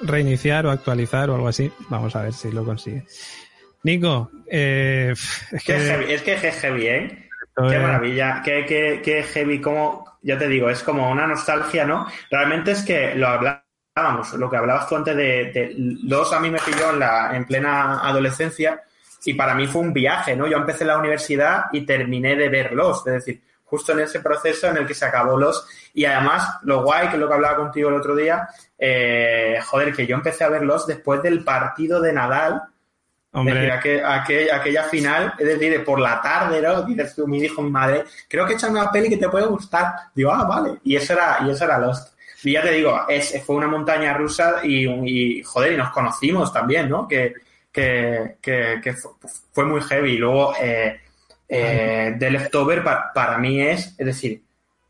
reiniciar 0.00 0.64
o 0.64 0.70
actualizar 0.70 1.28
o 1.28 1.34
algo 1.34 1.48
así. 1.48 1.70
Vamos 1.90 2.16
a 2.16 2.22
ver 2.22 2.32
si 2.32 2.50
lo 2.52 2.64
consigue. 2.64 3.04
Nico, 3.82 4.30
eh, 4.46 5.12
es 5.52 5.64
que 5.64 5.78
heavy, 5.78 6.12
es 6.12 6.22
que 6.22 6.32
es 6.32 6.40
heavy, 6.40 6.86
¿eh? 6.86 7.29
Qué 7.68 7.76
es- 7.76 7.82
maravilla, 7.82 8.42
qué, 8.44 8.64
qué, 8.66 9.00
qué 9.04 9.22
heavy, 9.22 9.60
como, 9.60 10.18
ya 10.22 10.38
te 10.38 10.48
digo, 10.48 10.70
es 10.70 10.82
como 10.82 11.10
una 11.10 11.26
nostalgia, 11.26 11.84
¿no? 11.84 12.06
Realmente 12.30 12.72
es 12.72 12.82
que 12.82 13.14
lo 13.14 13.28
hablábamos, 13.28 14.32
lo 14.34 14.48
que 14.50 14.56
hablabas 14.56 14.88
tú 14.88 14.96
antes 14.96 15.16
de, 15.16 15.50
de 15.52 15.74
los 15.76 16.32
a 16.32 16.40
mí 16.40 16.50
me 16.50 16.58
pilló 16.60 16.90
en, 16.92 16.98
la, 17.00 17.36
en 17.36 17.44
plena 17.44 18.00
adolescencia 18.06 18.82
y 19.24 19.34
para 19.34 19.54
mí 19.54 19.66
fue 19.66 19.82
un 19.82 19.92
viaje, 19.92 20.36
¿no? 20.36 20.46
Yo 20.46 20.56
empecé 20.56 20.84
la 20.84 20.98
universidad 20.98 21.64
y 21.72 21.82
terminé 21.84 22.36
de 22.36 22.48
verlos, 22.48 23.06
es 23.06 23.12
decir, 23.12 23.40
justo 23.64 23.92
en 23.92 24.00
ese 24.00 24.20
proceso 24.20 24.68
en 24.68 24.78
el 24.78 24.86
que 24.86 24.94
se 24.94 25.04
acabó 25.04 25.36
los 25.38 25.66
y 25.94 26.04
además 26.04 26.58
lo 26.62 26.82
guay, 26.82 27.08
que 27.08 27.14
es 27.14 27.20
lo 27.20 27.28
que 27.28 27.34
hablaba 27.34 27.56
contigo 27.56 27.88
el 27.88 27.96
otro 27.96 28.16
día, 28.16 28.48
eh, 28.78 29.58
joder, 29.64 29.94
que 29.94 30.06
yo 30.06 30.16
empecé 30.16 30.44
a 30.44 30.48
verlos 30.48 30.86
después 30.86 31.22
del 31.22 31.44
partido 31.44 32.00
de 32.00 32.12
Nadal, 32.12 32.62
es 33.32 33.44
decir, 33.44 33.70
hombre, 33.70 33.72
aquel- 33.72 34.04
aquel- 34.04 34.50
aquella 34.52 34.82
final, 34.84 35.34
es 35.38 35.46
decir, 35.46 35.70
de 35.70 35.80
por 35.80 36.00
la 36.00 36.20
tarde, 36.20 36.60
¿no? 36.60 36.82
Dices 36.82 37.14
tú, 37.14 37.26
me 37.28 37.38
dijo 37.40 37.62
mi 37.62 37.70
madre, 37.70 38.04
creo 38.28 38.44
que 38.44 38.52
he 38.52 38.56
hecho 38.56 38.68
una 38.68 38.90
peli 38.90 39.08
que 39.08 39.16
te 39.18 39.28
puede 39.28 39.46
gustar. 39.46 39.92
Digo, 40.14 40.32
ah, 40.32 40.44
vale. 40.44 40.78
Y 40.84 40.96
eso 40.96 41.12
era, 41.12 41.38
y 41.46 41.50
eso 41.50 41.64
era 41.64 41.78
Lost. 41.78 42.14
Y 42.42 42.52
ya 42.52 42.62
te 42.62 42.72
digo, 42.72 43.06
es, 43.08 43.40
fue 43.44 43.56
una 43.56 43.68
montaña 43.68 44.14
rusa 44.14 44.60
y, 44.64 44.86
y, 44.88 45.42
joder, 45.44 45.74
y 45.74 45.76
nos 45.76 45.90
conocimos 45.90 46.52
también, 46.52 46.88
¿no? 46.88 47.06
Que, 47.06 47.34
que, 47.70 48.36
que, 48.40 48.80
que 48.82 48.94
fu- 48.94 49.16
fue 49.52 49.64
muy 49.64 49.80
heavy. 49.82 50.12
Y 50.14 50.18
luego, 50.18 50.54
eh, 50.60 51.00
eh, 51.48 52.16
The 52.18 52.30
Leftover 52.30 52.82
pa- 52.82 53.12
para 53.14 53.38
mí 53.38 53.60
es, 53.62 53.94
es 53.98 54.06
decir, 54.06 54.42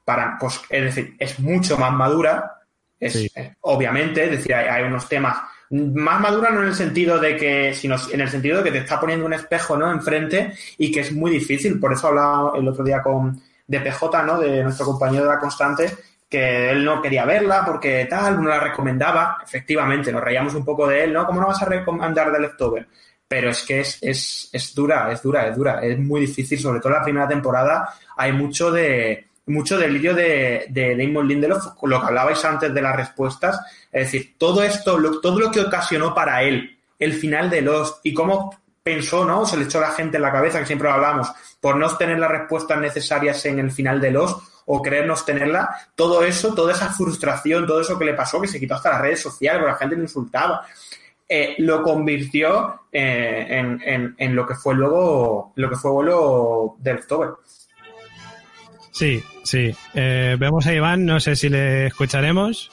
para, 0.04 0.36
pues, 0.38 0.60
es 0.70 0.84
decir, 0.84 1.14
es 1.18 1.38
mucho 1.40 1.76
más 1.76 1.92
madura, 1.92 2.54
es, 2.98 3.12
Sí. 3.14 3.30
eh, 3.34 3.54
obviamente, 3.62 4.24
es 4.24 4.30
decir, 4.30 4.54
hay, 4.54 4.66
hay 4.66 4.82
unos 4.84 5.08
temas 5.08 5.36
más 5.70 6.20
madura 6.20 6.50
no 6.50 6.62
en 6.62 6.68
el 6.68 6.74
sentido 6.74 7.18
de 7.18 7.36
que, 7.36 7.74
sino 7.74 7.96
en 8.12 8.20
el 8.20 8.28
sentido 8.28 8.58
de 8.58 8.64
que 8.64 8.72
te 8.72 8.78
está 8.78 8.98
poniendo 8.98 9.26
un 9.26 9.32
espejo, 9.32 9.76
¿no? 9.76 9.90
Enfrente 9.90 10.52
y 10.78 10.90
que 10.90 11.00
es 11.00 11.12
muy 11.12 11.30
difícil. 11.30 11.78
Por 11.78 11.92
eso 11.92 12.08
hablaba 12.08 12.52
el 12.56 12.66
otro 12.66 12.84
día 12.84 13.00
con 13.02 13.40
de 13.66 13.80
PJ, 13.80 14.22
¿no? 14.24 14.40
De 14.40 14.64
nuestro 14.64 14.84
compañero 14.86 15.24
de 15.24 15.30
la 15.30 15.38
constante, 15.38 15.96
que 16.28 16.70
él 16.70 16.84
no 16.84 17.00
quería 17.00 17.24
verla 17.24 17.64
porque 17.64 18.06
tal, 18.10 18.42
no 18.42 18.48
la 18.48 18.58
recomendaba. 18.58 19.38
Efectivamente, 19.44 20.10
nos 20.10 20.22
reíamos 20.22 20.54
un 20.54 20.64
poco 20.64 20.88
de 20.88 21.04
él, 21.04 21.12
¿no? 21.12 21.24
¿Cómo 21.24 21.40
no 21.40 21.46
vas 21.46 21.62
a 21.62 21.66
recomendar 21.66 22.32
The 22.32 22.40
Leftover? 22.40 22.88
Pero 23.28 23.50
es 23.50 23.62
que 23.62 23.80
es, 23.80 23.98
es, 24.00 24.50
es 24.52 24.74
dura, 24.74 25.12
es 25.12 25.22
dura, 25.22 25.46
es 25.46 25.56
dura. 25.56 25.80
Es 25.84 25.96
muy 25.98 26.22
difícil, 26.22 26.58
sobre 26.58 26.80
todo 26.80 26.92
en 26.92 26.98
la 26.98 27.04
primera 27.04 27.28
temporada 27.28 27.94
hay 28.16 28.32
mucho 28.32 28.72
de 28.72 29.29
mucho 29.46 29.78
delirio 29.78 30.14
de, 30.14 30.66
de 30.68 30.96
Damon 30.96 31.26
Lindelof, 31.26 31.64
lo 31.82 32.00
que 32.00 32.06
hablabais 32.06 32.44
antes 32.44 32.72
de 32.72 32.82
las 32.82 32.94
respuestas. 32.96 33.60
Es 33.90 34.04
decir, 34.12 34.34
todo 34.38 34.62
esto, 34.62 34.98
lo- 34.98 35.20
todo 35.20 35.38
lo 35.40 35.50
que 35.50 35.60
ocasionó 35.60 36.14
para 36.14 36.42
él 36.42 36.78
el 36.98 37.14
final 37.14 37.48
de 37.50 37.62
Lost 37.62 38.00
y 38.04 38.12
cómo 38.14 38.54
pensó, 38.82 39.24
¿no? 39.24 39.44
Se 39.46 39.56
le 39.56 39.64
echó 39.64 39.78
a 39.78 39.82
la 39.82 39.90
gente 39.92 40.16
en 40.18 40.22
la 40.22 40.32
cabeza, 40.32 40.58
que 40.60 40.66
siempre 40.66 40.88
lo 40.88 40.94
hablamos, 40.94 41.30
por 41.60 41.76
no 41.76 41.96
tener 41.96 42.18
las 42.18 42.30
respuestas 42.30 42.78
necesarias 42.80 43.44
en 43.46 43.58
el 43.58 43.70
final 43.72 44.00
de 44.00 44.10
Lost 44.10 44.42
o 44.66 44.80
creernos 44.82 45.24
tenerla, 45.26 45.68
todo 45.96 46.22
eso, 46.22 46.54
toda 46.54 46.72
esa 46.72 46.90
frustración, 46.92 47.66
todo 47.66 47.80
eso 47.80 47.98
que 47.98 48.04
le 48.04 48.14
pasó, 48.14 48.40
que 48.40 48.46
se 48.48 48.60
quitó 48.60 48.74
hasta 48.74 48.90
las 48.90 49.00
redes 49.00 49.20
sociales, 49.20 49.60
porque 49.60 49.72
la 49.72 49.78
gente 49.78 49.96
le 49.96 50.02
insultaba, 50.02 50.64
eh, 51.28 51.54
lo 51.58 51.82
convirtió 51.82 52.82
eh, 52.92 53.46
en, 53.48 53.80
en- 53.84 54.14
en 54.16 54.36
lo 54.36 54.46
que 54.46 54.54
fue 54.54 54.74
luego, 54.74 55.52
lo 55.56 55.68
que 55.70 55.76
fue 55.76 56.04
luego 56.04 56.76
del 56.78 56.98
October. 56.98 57.30
Sí, 58.90 59.22
sí. 59.42 59.74
Eh, 59.94 60.36
vemos 60.38 60.66
a 60.66 60.72
Iván, 60.74 61.04
no 61.04 61.20
sé 61.20 61.36
si 61.36 61.48
le 61.48 61.86
escucharemos. 61.86 62.70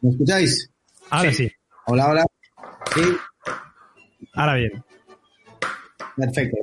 ¿Me 0.00 0.10
escucháis? 0.10 0.70
Ahora 1.10 1.32
Sí. 1.32 1.48
sí, 1.48 1.52
Hola, 1.86 2.08
hola. 2.08 2.26
Sí, 2.94 3.02
ahora 4.34 4.54
bien. 4.54 4.84
perfecto. 6.16 6.56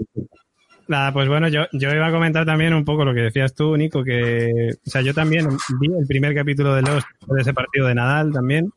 Nada, 0.88 1.12
pues 1.12 1.28
bueno, 1.28 1.50
yo, 1.50 1.64
yo 1.74 1.92
iba 1.94 2.08
a 2.08 2.12
comentar 2.12 2.46
también 2.46 2.74
un 2.74 2.86
poco 2.86 3.04
lo 3.04 3.14
que 3.14 3.22
decías 3.24 3.54
tú, 3.54 3.76
Nico, 3.76 4.04
que, 4.06 4.70
o 4.86 4.90
sea, 4.90 5.02
yo 5.02 5.14
también 5.14 5.46
vi 5.82 5.88
el 5.88 6.08
primer 6.08 6.34
capítulo 6.34 6.74
de 6.76 6.82
Lost, 6.82 7.08
de 7.28 7.42
ese 7.42 7.54
partido 7.54 7.88
de 7.88 7.96
Nadal 7.96 8.32
también, 8.32 8.72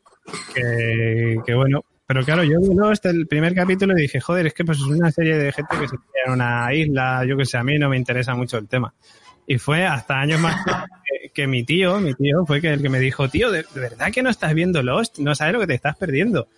que, 0.53 1.37
que 1.45 1.53
bueno, 1.53 1.85
pero 2.11 2.25
claro, 2.25 2.43
yo 2.43 2.59
vi 2.59 2.75
Lost 2.75 3.05
el 3.05 3.25
primer 3.25 3.55
capítulo 3.55 3.97
y 3.97 4.01
dije, 4.01 4.19
joder, 4.19 4.47
es 4.47 4.53
que 4.53 4.65
pues 4.65 4.79
es 4.79 4.83
una 4.83 5.09
serie 5.11 5.37
de 5.37 5.53
gente 5.53 5.77
que 5.79 5.87
se 5.87 5.95
queda 5.95 6.25
en 6.25 6.33
una 6.33 6.73
isla, 6.73 7.23
yo 7.25 7.37
que 7.37 7.45
sé, 7.45 7.57
a 7.57 7.63
mí 7.63 7.79
no 7.79 7.87
me 7.87 7.95
interesa 7.95 8.35
mucho 8.35 8.57
el 8.57 8.67
tema. 8.67 8.93
Y 9.47 9.57
fue 9.57 9.85
hasta 9.85 10.19
años 10.19 10.41
más 10.41 10.57
que, 10.65 11.29
que 11.29 11.47
mi 11.47 11.63
tío, 11.63 12.01
mi 12.01 12.13
tío 12.13 12.45
fue 12.45 12.59
que 12.59 12.73
el 12.73 12.81
que 12.81 12.89
me 12.89 12.99
dijo, 12.99 13.29
tío, 13.29 13.49
¿de, 13.49 13.63
de 13.73 13.79
verdad 13.79 14.11
que 14.11 14.23
no 14.23 14.29
estás 14.29 14.53
viendo 14.53 14.83
Lost? 14.83 15.19
No 15.19 15.35
sabes 15.35 15.53
lo 15.53 15.61
que 15.61 15.67
te 15.67 15.73
estás 15.73 15.95
perdiendo. 15.95 16.49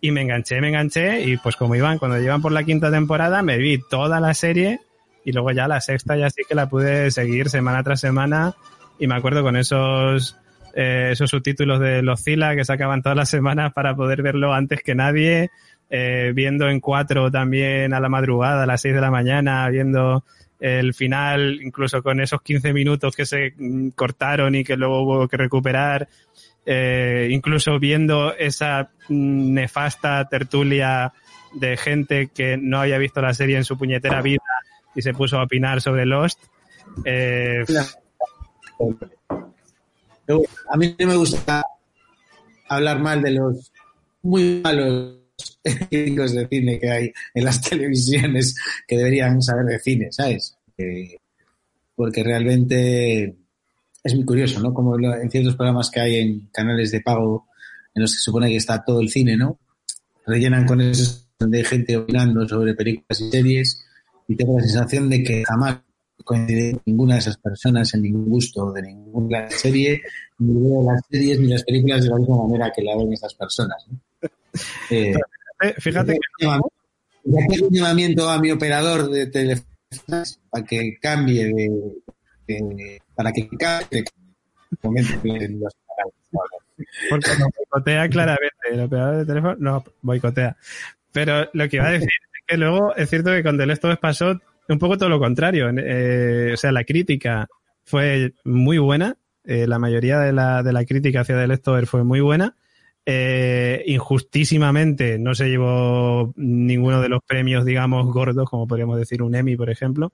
Y 0.00 0.10
me 0.10 0.22
enganché, 0.22 0.60
me 0.60 0.66
enganché 0.66 1.22
y 1.22 1.36
pues 1.36 1.54
como 1.54 1.76
iban, 1.76 1.98
cuando 1.98 2.18
llevan 2.18 2.42
por 2.42 2.50
la 2.50 2.64
quinta 2.64 2.90
temporada, 2.90 3.40
me 3.42 3.56
vi 3.56 3.78
toda 3.88 4.18
la 4.18 4.34
serie 4.34 4.80
y 5.24 5.30
luego 5.30 5.52
ya 5.52 5.68
la 5.68 5.80
sexta 5.80 6.16
ya 6.16 6.28
sí 6.28 6.42
que 6.48 6.56
la 6.56 6.68
pude 6.68 7.12
seguir 7.12 7.50
semana 7.50 7.84
tras 7.84 8.00
semana 8.00 8.56
y 8.98 9.06
me 9.06 9.14
acuerdo 9.14 9.44
con 9.44 9.56
esos 9.56 10.36
eh, 10.74 11.10
esos 11.12 11.30
subtítulos 11.30 11.80
de 11.80 12.02
los 12.02 12.22
Zila 12.22 12.54
que 12.54 12.64
sacaban 12.64 13.02
todas 13.02 13.16
las 13.16 13.28
semanas 13.28 13.72
para 13.72 13.94
poder 13.94 14.22
verlo 14.22 14.52
antes 14.52 14.82
que 14.82 14.94
nadie, 14.94 15.50
eh, 15.90 16.32
viendo 16.34 16.68
en 16.68 16.80
cuatro 16.80 17.30
también 17.30 17.94
a 17.94 18.00
la 18.00 18.08
madrugada, 18.08 18.64
a 18.64 18.66
las 18.66 18.80
seis 18.80 18.94
de 18.94 19.00
la 19.00 19.10
mañana, 19.10 19.68
viendo 19.68 20.24
el 20.60 20.92
final, 20.94 21.60
incluso 21.62 22.02
con 22.02 22.20
esos 22.20 22.42
15 22.42 22.72
minutos 22.72 23.14
que 23.14 23.24
se 23.24 23.54
mm, 23.56 23.90
cortaron 23.90 24.54
y 24.54 24.64
que 24.64 24.76
luego 24.76 25.02
hubo 25.02 25.28
que 25.28 25.36
recuperar, 25.36 26.08
eh, 26.66 27.28
incluso 27.30 27.78
viendo 27.78 28.34
esa 28.36 28.90
mm, 29.08 29.54
nefasta 29.54 30.28
tertulia 30.28 31.12
de 31.54 31.76
gente 31.76 32.28
que 32.34 32.56
no 32.56 32.80
había 32.80 32.98
visto 32.98 33.22
la 33.22 33.34
serie 33.34 33.56
en 33.56 33.64
su 33.64 33.78
puñetera 33.78 34.20
vida 34.20 34.42
y 34.94 35.02
se 35.02 35.14
puso 35.14 35.38
a 35.38 35.44
opinar 35.44 35.80
sobre 35.80 36.06
Lost. 36.06 36.40
Eh, 37.04 37.64
A 40.70 40.76
mí 40.76 40.94
no 40.98 41.06
me 41.06 41.16
gusta 41.16 41.64
hablar 42.68 43.00
mal 43.00 43.22
de 43.22 43.30
los 43.32 43.72
muy 44.22 44.60
malos 44.62 45.18
críticos 45.90 46.32
de 46.32 46.46
cine 46.48 46.78
que 46.78 46.90
hay 46.90 47.12
en 47.34 47.44
las 47.44 47.60
televisiones 47.68 48.54
que 48.86 48.96
deberían 48.96 49.40
saber 49.42 49.66
de 49.66 49.78
cine, 49.78 50.08
¿sabes? 50.10 50.56
Porque 51.94 52.22
realmente 52.22 53.36
es 54.04 54.14
muy 54.14 54.24
curioso, 54.24 54.60
¿no? 54.60 54.72
Como 54.72 54.96
en 54.96 55.30
ciertos 55.30 55.56
programas 55.56 55.90
que 55.90 56.00
hay 56.00 56.16
en 56.16 56.48
canales 56.52 56.90
de 56.90 57.00
pago 57.00 57.48
en 57.94 58.02
los 58.02 58.12
que 58.12 58.18
se 58.18 58.24
supone 58.24 58.48
que 58.48 58.56
está 58.56 58.84
todo 58.84 59.00
el 59.00 59.08
cine, 59.08 59.36
¿no? 59.36 59.58
Rellenan 60.26 60.66
con 60.66 60.80
eso 60.80 61.28
hay 61.40 61.64
gente 61.64 61.96
opinando 61.96 62.48
sobre 62.48 62.74
películas 62.74 63.20
y 63.20 63.30
series 63.30 63.84
y 64.26 64.36
tengo 64.36 64.58
la 64.58 64.64
sensación 64.64 65.08
de 65.08 65.22
que 65.22 65.44
jamás 65.44 65.78
coincide 66.24 66.78
ninguna 66.84 67.14
de 67.14 67.20
esas 67.20 67.36
personas 67.38 67.92
en 67.94 68.02
ningún 68.02 68.28
gusto 68.28 68.72
de 68.72 68.82
ninguna 68.82 69.48
serie, 69.50 70.02
ni 70.38 70.60
veo 70.60 70.82
las 70.90 71.00
series 71.10 71.40
ni 71.40 71.48
las 71.48 71.62
películas 71.64 72.02
de 72.02 72.10
la 72.10 72.16
misma 72.16 72.44
manera 72.44 72.72
que 72.74 72.82
la 72.82 72.96
ven 72.96 73.12
estas 73.12 73.34
personas. 73.34 73.86
¿no? 73.90 73.98
Eh, 74.90 75.74
fíjate 75.78 76.12
que 76.38 76.46
que 76.46 77.62
un 77.64 77.70
llamamiento 77.70 78.28
a 78.28 78.38
mi 78.38 78.50
operador 78.52 79.10
de 79.10 79.26
teléfono 79.26 79.66
para 80.50 80.64
que 80.64 80.96
cambie 81.00 81.46
de, 81.46 81.70
de- 82.46 83.02
para 83.14 83.32
que 83.32 83.48
cambie 83.48 84.04
de 84.80 85.48
los 85.48 85.72
porque 87.10 87.30
nos 87.38 87.48
boicotea 87.56 88.08
claramente. 88.08 88.56
El 88.70 88.80
operador 88.80 89.16
de 89.18 89.26
teléfono 89.26 89.56
nos 89.58 89.82
boicotea. 90.02 90.56
Pero 91.12 91.48
lo 91.52 91.68
que 91.68 91.76
iba 91.76 91.88
a 91.88 91.92
decir 91.92 92.08
es 92.08 92.42
que 92.46 92.56
luego 92.56 92.94
es 92.94 93.10
cierto 93.10 93.30
que 93.30 93.42
con 93.42 93.58
The 93.58 93.66
Last 93.66 93.84
of 93.84 93.92
Us 93.94 93.98
pasó 93.98 94.40
un 94.68 94.78
poco 94.78 94.98
todo 94.98 95.08
lo 95.08 95.18
contrario. 95.18 95.70
Eh, 95.76 96.52
o 96.54 96.56
sea, 96.56 96.72
la 96.72 96.84
crítica 96.84 97.48
fue 97.84 98.34
muy 98.44 98.78
buena. 98.78 99.16
Eh, 99.44 99.66
la 99.66 99.78
mayoría 99.78 100.18
de 100.18 100.32
la, 100.32 100.62
de 100.62 100.72
la 100.72 100.84
crítica 100.84 101.20
hacia 101.20 101.46
The 101.46 101.70
Us 101.70 101.88
fue 101.88 102.04
muy 102.04 102.20
buena. 102.20 102.54
Eh, 103.06 103.82
injustísimamente 103.86 105.18
no 105.18 105.34
se 105.34 105.48
llevó 105.48 106.34
ninguno 106.36 107.00
de 107.00 107.08
los 107.08 107.22
premios, 107.24 107.64
digamos, 107.64 108.12
gordos, 108.12 108.48
como 108.48 108.66
podríamos 108.66 108.98
decir 108.98 109.22
un 109.22 109.34
Emmy, 109.34 109.56
por 109.56 109.70
ejemplo. 109.70 110.12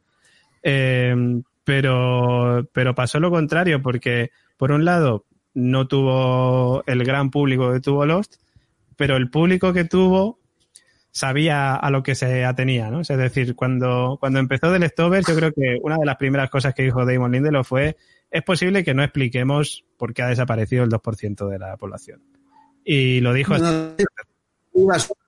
Pero, 0.62 2.68
pero 2.72 2.94
pasó 2.94 3.20
lo 3.20 3.30
contrario, 3.30 3.82
porque 3.82 4.30
por 4.56 4.70
un 4.70 4.84
lado 4.84 5.24
no 5.54 5.88
tuvo 5.88 6.84
el 6.86 7.04
gran 7.04 7.30
público 7.30 7.72
que 7.72 7.80
tuvo 7.80 8.06
Lost, 8.06 8.36
pero 8.96 9.16
el 9.16 9.30
público 9.30 9.72
que 9.72 9.84
tuvo 9.84 10.38
sabía 11.14 11.76
a 11.76 11.90
lo 11.90 12.02
que 12.02 12.16
se 12.16 12.44
atenía, 12.44 12.90
¿no? 12.90 13.00
Es 13.00 13.08
decir, 13.08 13.54
cuando, 13.54 14.16
cuando 14.18 14.40
empezó 14.40 14.72
The 14.72 14.80
Leftovers, 14.80 15.28
yo 15.28 15.36
creo 15.36 15.52
que 15.52 15.78
una 15.80 15.96
de 15.96 16.04
las 16.04 16.16
primeras 16.16 16.50
cosas 16.50 16.74
que 16.74 16.82
dijo 16.82 17.06
Damon 17.06 17.30
Lindelof 17.30 17.68
fue 17.68 17.96
es 18.30 18.42
posible 18.42 18.82
que 18.82 18.94
no 18.94 19.04
expliquemos 19.04 19.84
por 19.96 20.12
qué 20.12 20.22
ha 20.22 20.28
desaparecido 20.28 20.82
el 20.82 20.90
2% 20.90 21.48
de 21.48 21.58
la 21.58 21.76
población. 21.76 22.20
Y 22.84 23.20
lo 23.20 23.32
dijo. 23.32 23.56
No, 23.56 23.94
no 24.74 24.86
va 24.86 24.98
sobre. 24.98 25.20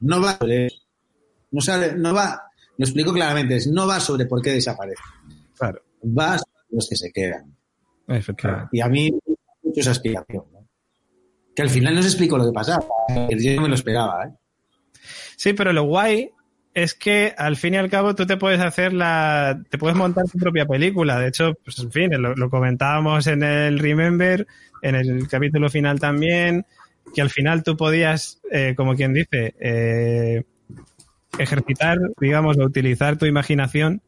No 0.00 0.28
eso. 0.28 0.76
No, 1.52 1.60
sale, 1.60 1.94
no 1.96 2.14
va, 2.14 2.50
lo 2.76 2.84
explico 2.84 3.12
claramente, 3.12 3.56
es, 3.56 3.66
no 3.66 3.86
va 3.86 3.98
sobre 3.98 4.26
por 4.26 4.40
qué 4.40 4.52
desaparece. 4.52 5.02
Claro. 5.58 5.82
Va 6.04 6.38
sobre 6.38 6.66
los 6.70 6.86
que 6.88 6.96
se 6.96 7.10
quedan. 7.10 7.56
Efectivamente. 8.06 8.68
Y 8.72 8.80
a 8.80 8.88
mí 8.88 9.10
mucho 9.62 9.80
esa 9.80 9.90
explicación. 9.90 10.44
¿no? 10.52 10.68
Que 11.54 11.62
al 11.62 11.70
final 11.70 11.94
no 11.94 12.02
se 12.02 12.08
explicó 12.08 12.38
lo 12.38 12.44
que 12.44 12.52
pasaba. 12.52 12.84
Yo 13.30 13.54
no 13.56 13.62
me 13.62 13.68
lo 13.68 13.74
esperaba. 13.74 14.26
¿eh? 14.26 14.39
Sí, 15.40 15.54
pero 15.54 15.72
lo 15.72 15.84
guay 15.84 16.32
es 16.74 16.92
que 16.92 17.32
al 17.34 17.56
fin 17.56 17.72
y 17.72 17.78
al 17.78 17.88
cabo 17.88 18.14
tú 18.14 18.26
te 18.26 18.36
puedes 18.36 18.60
hacer 18.60 18.92
la. 18.92 19.58
te 19.70 19.78
puedes 19.78 19.96
montar 19.96 20.26
tu 20.30 20.36
propia 20.36 20.66
película. 20.66 21.18
De 21.18 21.28
hecho, 21.28 21.54
pues 21.64 21.78
en 21.78 21.90
fin, 21.90 22.10
lo, 22.20 22.34
lo 22.34 22.50
comentábamos 22.50 23.26
en 23.26 23.42
el 23.42 23.78
Remember, 23.78 24.46
en 24.82 24.96
el 24.96 25.26
capítulo 25.28 25.70
final 25.70 25.98
también, 25.98 26.66
que 27.14 27.22
al 27.22 27.30
final 27.30 27.62
tú 27.62 27.74
podías, 27.74 28.42
eh, 28.52 28.74
como 28.76 28.94
quien 28.94 29.14
dice, 29.14 29.54
eh, 29.58 30.44
ejercitar, 31.38 31.96
digamos, 32.20 32.58
o 32.58 32.64
utilizar 32.64 33.16
tu 33.16 33.24
imaginación. 33.24 34.02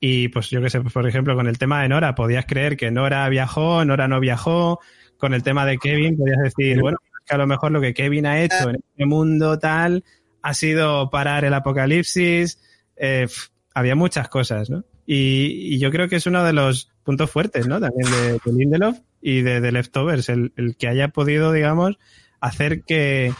Y 0.00 0.28
pues 0.28 0.48
yo 0.48 0.62
que 0.62 0.70
sé, 0.70 0.80
pues, 0.80 0.94
por 0.94 1.06
ejemplo, 1.06 1.34
con 1.34 1.46
el 1.46 1.58
tema 1.58 1.82
de 1.82 1.90
Nora, 1.90 2.14
podías 2.14 2.46
creer 2.46 2.78
que 2.78 2.90
Nora 2.90 3.28
viajó, 3.28 3.84
Nora 3.84 4.08
no 4.08 4.18
viajó. 4.18 4.80
Con 5.18 5.34
el 5.34 5.42
tema 5.42 5.66
de 5.66 5.76
Kevin, 5.76 6.16
podías 6.16 6.38
decir, 6.42 6.80
bueno, 6.80 6.96
es 7.02 7.28
que 7.28 7.34
a 7.34 7.38
lo 7.38 7.46
mejor 7.46 7.70
lo 7.70 7.82
que 7.82 7.92
Kevin 7.92 8.24
ha 8.24 8.40
hecho 8.40 8.70
en 8.70 8.76
este 8.76 9.04
mundo 9.04 9.58
tal 9.58 10.02
ha 10.44 10.52
sido 10.52 11.08
parar 11.08 11.46
el 11.46 11.54
apocalipsis. 11.54 12.60
Eh, 12.96 13.26
había 13.72 13.96
muchas 13.96 14.28
cosas, 14.28 14.68
¿no? 14.68 14.84
Y, 15.06 15.74
y 15.74 15.78
yo 15.78 15.90
creo 15.90 16.06
que 16.08 16.16
es 16.16 16.26
uno 16.26 16.44
de 16.44 16.52
los 16.52 16.90
puntos 17.02 17.30
fuertes, 17.30 17.66
¿no? 17.66 17.80
También 17.80 18.10
de, 18.10 18.32
de 18.44 18.52
Lindelof 18.52 18.98
y 19.22 19.40
de, 19.40 19.62
de 19.62 19.72
Leftovers, 19.72 20.28
el, 20.28 20.52
el 20.56 20.76
que 20.76 20.88
haya 20.88 21.08
podido, 21.08 21.50
digamos, 21.50 21.96
hacer 22.40 22.82
que, 22.82 23.32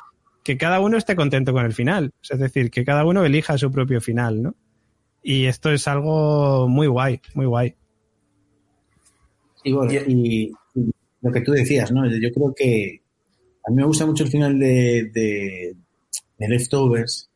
que 0.42 0.56
cada 0.56 0.80
uno 0.80 0.96
esté 0.96 1.14
contento 1.14 1.52
con 1.52 1.66
el 1.66 1.74
final. 1.74 2.12
Es 2.22 2.38
decir, 2.38 2.70
que 2.70 2.86
cada 2.86 3.04
uno 3.04 3.22
elija 3.22 3.58
su 3.58 3.70
propio 3.70 4.00
final, 4.00 4.42
¿no? 4.42 4.54
Y 5.22 5.44
esto 5.44 5.70
es 5.70 5.86
algo 5.86 6.68
muy 6.68 6.86
guay, 6.86 7.20
muy 7.34 7.44
guay. 7.44 7.74
Y, 9.62 9.72
bueno, 9.72 9.92
y, 9.92 9.96
y 10.08 10.52
lo 11.20 11.30
que 11.30 11.42
tú 11.42 11.52
decías, 11.52 11.92
¿no? 11.92 12.06
Yo 12.06 12.30
creo 12.32 12.54
que 12.56 13.02
a 13.66 13.70
mí 13.70 13.76
me 13.76 13.84
gusta 13.84 14.06
mucho 14.06 14.24
el 14.24 14.30
final 14.30 14.58
de, 14.58 15.10
de, 15.12 15.76
de 16.38 16.48
Leftovers, 16.48 17.30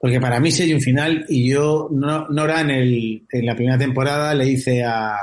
porque 0.00 0.20
para 0.20 0.40
mí 0.40 0.50
hay 0.58 0.72
un 0.72 0.80
final 0.80 1.26
y 1.28 1.50
yo, 1.50 1.88
no, 1.92 2.26
Nora 2.28 2.62
en, 2.62 2.70
el, 2.70 3.26
en 3.30 3.46
la 3.46 3.54
primera 3.54 3.76
temporada 3.76 4.34
le 4.34 4.46
dice 4.46 4.82
a, 4.82 5.14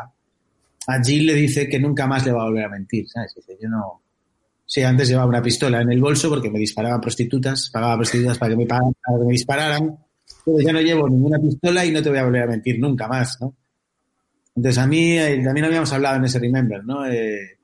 a 0.88 1.04
Jill, 1.04 1.26
le 1.26 1.34
dice 1.34 1.68
que 1.68 1.80
nunca 1.80 2.06
más 2.06 2.26
le 2.26 2.32
va 2.32 2.44
a 2.44 2.46
volver 2.46 2.66
a 2.66 2.70
mentir, 2.70 3.08
¿sabes? 3.10 3.34
Yo 3.60 3.70
no... 3.70 4.04
Sí, 4.66 4.84
antes 4.84 5.08
llevaba 5.08 5.30
una 5.30 5.42
pistola 5.42 5.82
en 5.82 5.92
el 5.92 6.02
bolso 6.02 6.30
porque 6.30 6.52
me 6.52 6.60
disparaban 6.60 7.00
prostitutas, 7.00 7.70
pagaba 7.72 7.96
prostitutas 7.96 8.38
para 8.38 8.52
que 8.52 8.58
me, 8.58 8.66
pagaran, 8.66 8.94
para 9.04 9.18
que 9.18 9.26
me 9.26 9.32
dispararan, 9.32 9.98
pero 10.46 10.60
ya 10.60 10.74
no 10.74 10.82
llevo 10.82 11.10
ninguna 11.10 11.40
pistola 11.40 11.86
y 11.86 11.92
no 11.92 12.04
te 12.04 12.10
voy 12.10 12.20
a 12.20 12.26
volver 12.26 12.44
a 12.44 12.48
mentir 12.48 12.78
nunca 12.78 13.08
más, 13.08 13.38
¿no? 13.40 13.56
Entonces 14.56 14.84
a 14.84 14.88
mí, 14.88 15.18
eh, 15.18 15.42
también 15.44 15.66
habíamos 15.66 15.92
hablado 15.94 16.18
en 16.18 16.26
ese 16.26 16.40
Remember, 16.40 16.84
¿no? 16.84 17.06
Eh, 17.08 17.58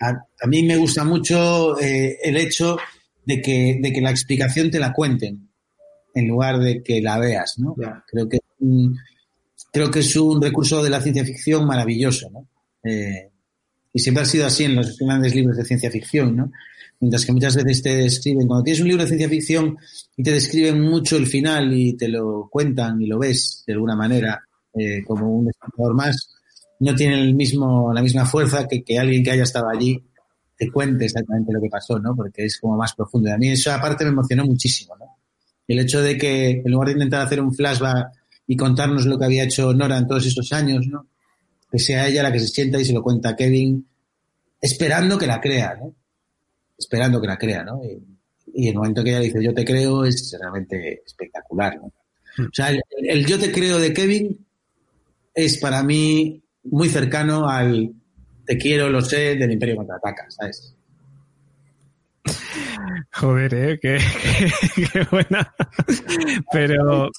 a, 0.00 0.10
a, 0.10 0.46
mí 0.46 0.62
me 0.62 0.76
gusta 0.76 1.02
mucho 1.02 1.78
eh, 1.80 2.16
el 2.22 2.36
hecho 2.36 2.76
de 3.26 3.40
que, 3.40 3.78
de 3.80 3.92
que 3.92 4.00
la 4.00 4.10
explicación 4.10 4.70
te 4.70 4.78
la 4.78 4.92
cuenten 4.92 5.48
en 6.14 6.28
lugar 6.28 6.58
de 6.60 6.82
que 6.82 7.00
la 7.00 7.18
veas, 7.18 7.58
¿no? 7.58 7.74
Creo 8.06 8.28
que 8.28 8.38
mm, 8.60 8.94
creo 9.72 9.90
que 9.90 10.00
es 10.00 10.16
un 10.16 10.40
recurso 10.40 10.82
de 10.82 10.90
la 10.90 11.00
ciencia 11.00 11.24
ficción 11.24 11.66
maravilloso, 11.66 12.30
¿no? 12.30 12.48
Eh, 12.84 13.30
y 13.92 13.98
siempre 13.98 14.22
ha 14.22 14.26
sido 14.26 14.46
así 14.46 14.64
en 14.64 14.76
los 14.76 14.98
grandes 14.98 15.34
libros 15.34 15.56
de 15.56 15.64
ciencia 15.64 15.90
ficción, 15.90 16.36
¿no? 16.36 16.52
Mientras 17.00 17.24
que 17.24 17.32
muchas 17.32 17.56
veces 17.56 17.82
te 17.82 17.96
describen, 17.96 18.46
cuando 18.46 18.64
tienes 18.64 18.80
un 18.80 18.88
libro 18.88 19.02
de 19.02 19.08
ciencia 19.08 19.28
ficción 19.28 19.76
y 20.16 20.22
te 20.22 20.30
describen 20.30 20.80
mucho 20.80 21.16
el 21.16 21.26
final 21.26 21.72
y 21.72 21.96
te 21.96 22.08
lo 22.08 22.48
cuentan 22.50 23.00
y 23.02 23.06
lo 23.06 23.18
ves 23.18 23.64
de 23.66 23.72
alguna 23.72 23.96
manera 23.96 24.40
eh, 24.78 25.02
como 25.04 25.28
un 25.28 25.48
espectador 25.48 25.94
más, 25.94 26.30
no 26.80 26.94
tiene 26.94 27.20
el 27.20 27.34
mismo, 27.34 27.92
la 27.92 28.02
misma 28.02 28.26
fuerza 28.26 28.66
que, 28.68 28.82
que 28.82 28.98
alguien 28.98 29.22
que 29.22 29.32
haya 29.32 29.42
estado 29.42 29.68
allí 29.68 30.02
te 30.56 30.70
cuente 30.70 31.06
exactamente 31.06 31.52
lo 31.52 31.60
que 31.60 31.68
pasó, 31.68 31.98
¿no? 31.98 32.14
Porque 32.14 32.44
es 32.44 32.58
como 32.58 32.76
más 32.76 32.94
profundo. 32.94 33.28
Y 33.28 33.32
a 33.32 33.38
mí 33.38 33.50
eso 33.50 33.72
aparte 33.72 34.04
me 34.04 34.10
emocionó 34.10 34.44
muchísimo, 34.44 34.96
¿no? 34.96 35.06
El 35.66 35.78
hecho 35.80 36.02
de 36.02 36.16
que 36.16 36.62
en 36.64 36.70
lugar 36.70 36.88
de 36.88 36.94
intentar 36.94 37.26
hacer 37.26 37.40
un 37.40 37.54
flashback 37.54 38.08
y 38.46 38.56
contarnos 38.56 39.06
lo 39.06 39.18
que 39.18 39.24
había 39.24 39.44
hecho 39.44 39.72
Nora 39.72 39.98
en 39.98 40.06
todos 40.06 40.26
esos 40.26 40.52
años, 40.52 40.86
¿no? 40.86 41.06
Que 41.70 41.78
sea 41.78 42.06
ella 42.06 42.22
la 42.22 42.32
que 42.32 42.40
se 42.40 42.48
sienta 42.48 42.78
y 42.78 42.84
se 42.84 42.92
lo 42.92 43.02
cuenta 43.02 43.30
a 43.30 43.36
Kevin, 43.36 43.86
esperando 44.60 45.18
que 45.18 45.26
la 45.26 45.40
crea, 45.40 45.76
¿no? 45.80 45.94
Esperando 46.78 47.20
que 47.20 47.26
la 47.26 47.38
crea, 47.38 47.64
¿no? 47.64 47.82
Y, 47.84 48.02
y 48.54 48.68
el 48.68 48.76
momento 48.76 49.02
que 49.02 49.10
ella 49.10 49.20
dice 49.20 49.42
yo 49.42 49.54
te 49.54 49.64
creo 49.64 50.04
es 50.04 50.36
realmente 50.38 51.02
espectacular, 51.04 51.76
¿no? 51.76 51.92
O 52.38 52.52
sea, 52.52 52.70
el, 52.70 52.82
el 52.98 53.26
yo 53.26 53.38
te 53.38 53.50
creo 53.50 53.78
de 53.78 53.92
Kevin 53.92 54.44
es 55.34 55.58
para 55.58 55.82
mí 55.82 56.42
muy 56.64 56.88
cercano 56.88 57.48
al 57.48 57.92
te 58.46 58.58
quiero, 58.58 58.88
lo 58.88 59.00
sé, 59.00 59.36
del 59.36 59.52
Imperio 59.52 59.76
Contraataca, 59.76 60.26
¿sabes? 60.30 60.76
Joder, 63.12 63.54
¿eh? 63.54 63.78
Qué, 63.80 63.98
qué, 64.74 64.86
qué 64.92 65.06
buena. 65.10 65.54
Pero... 66.52 67.10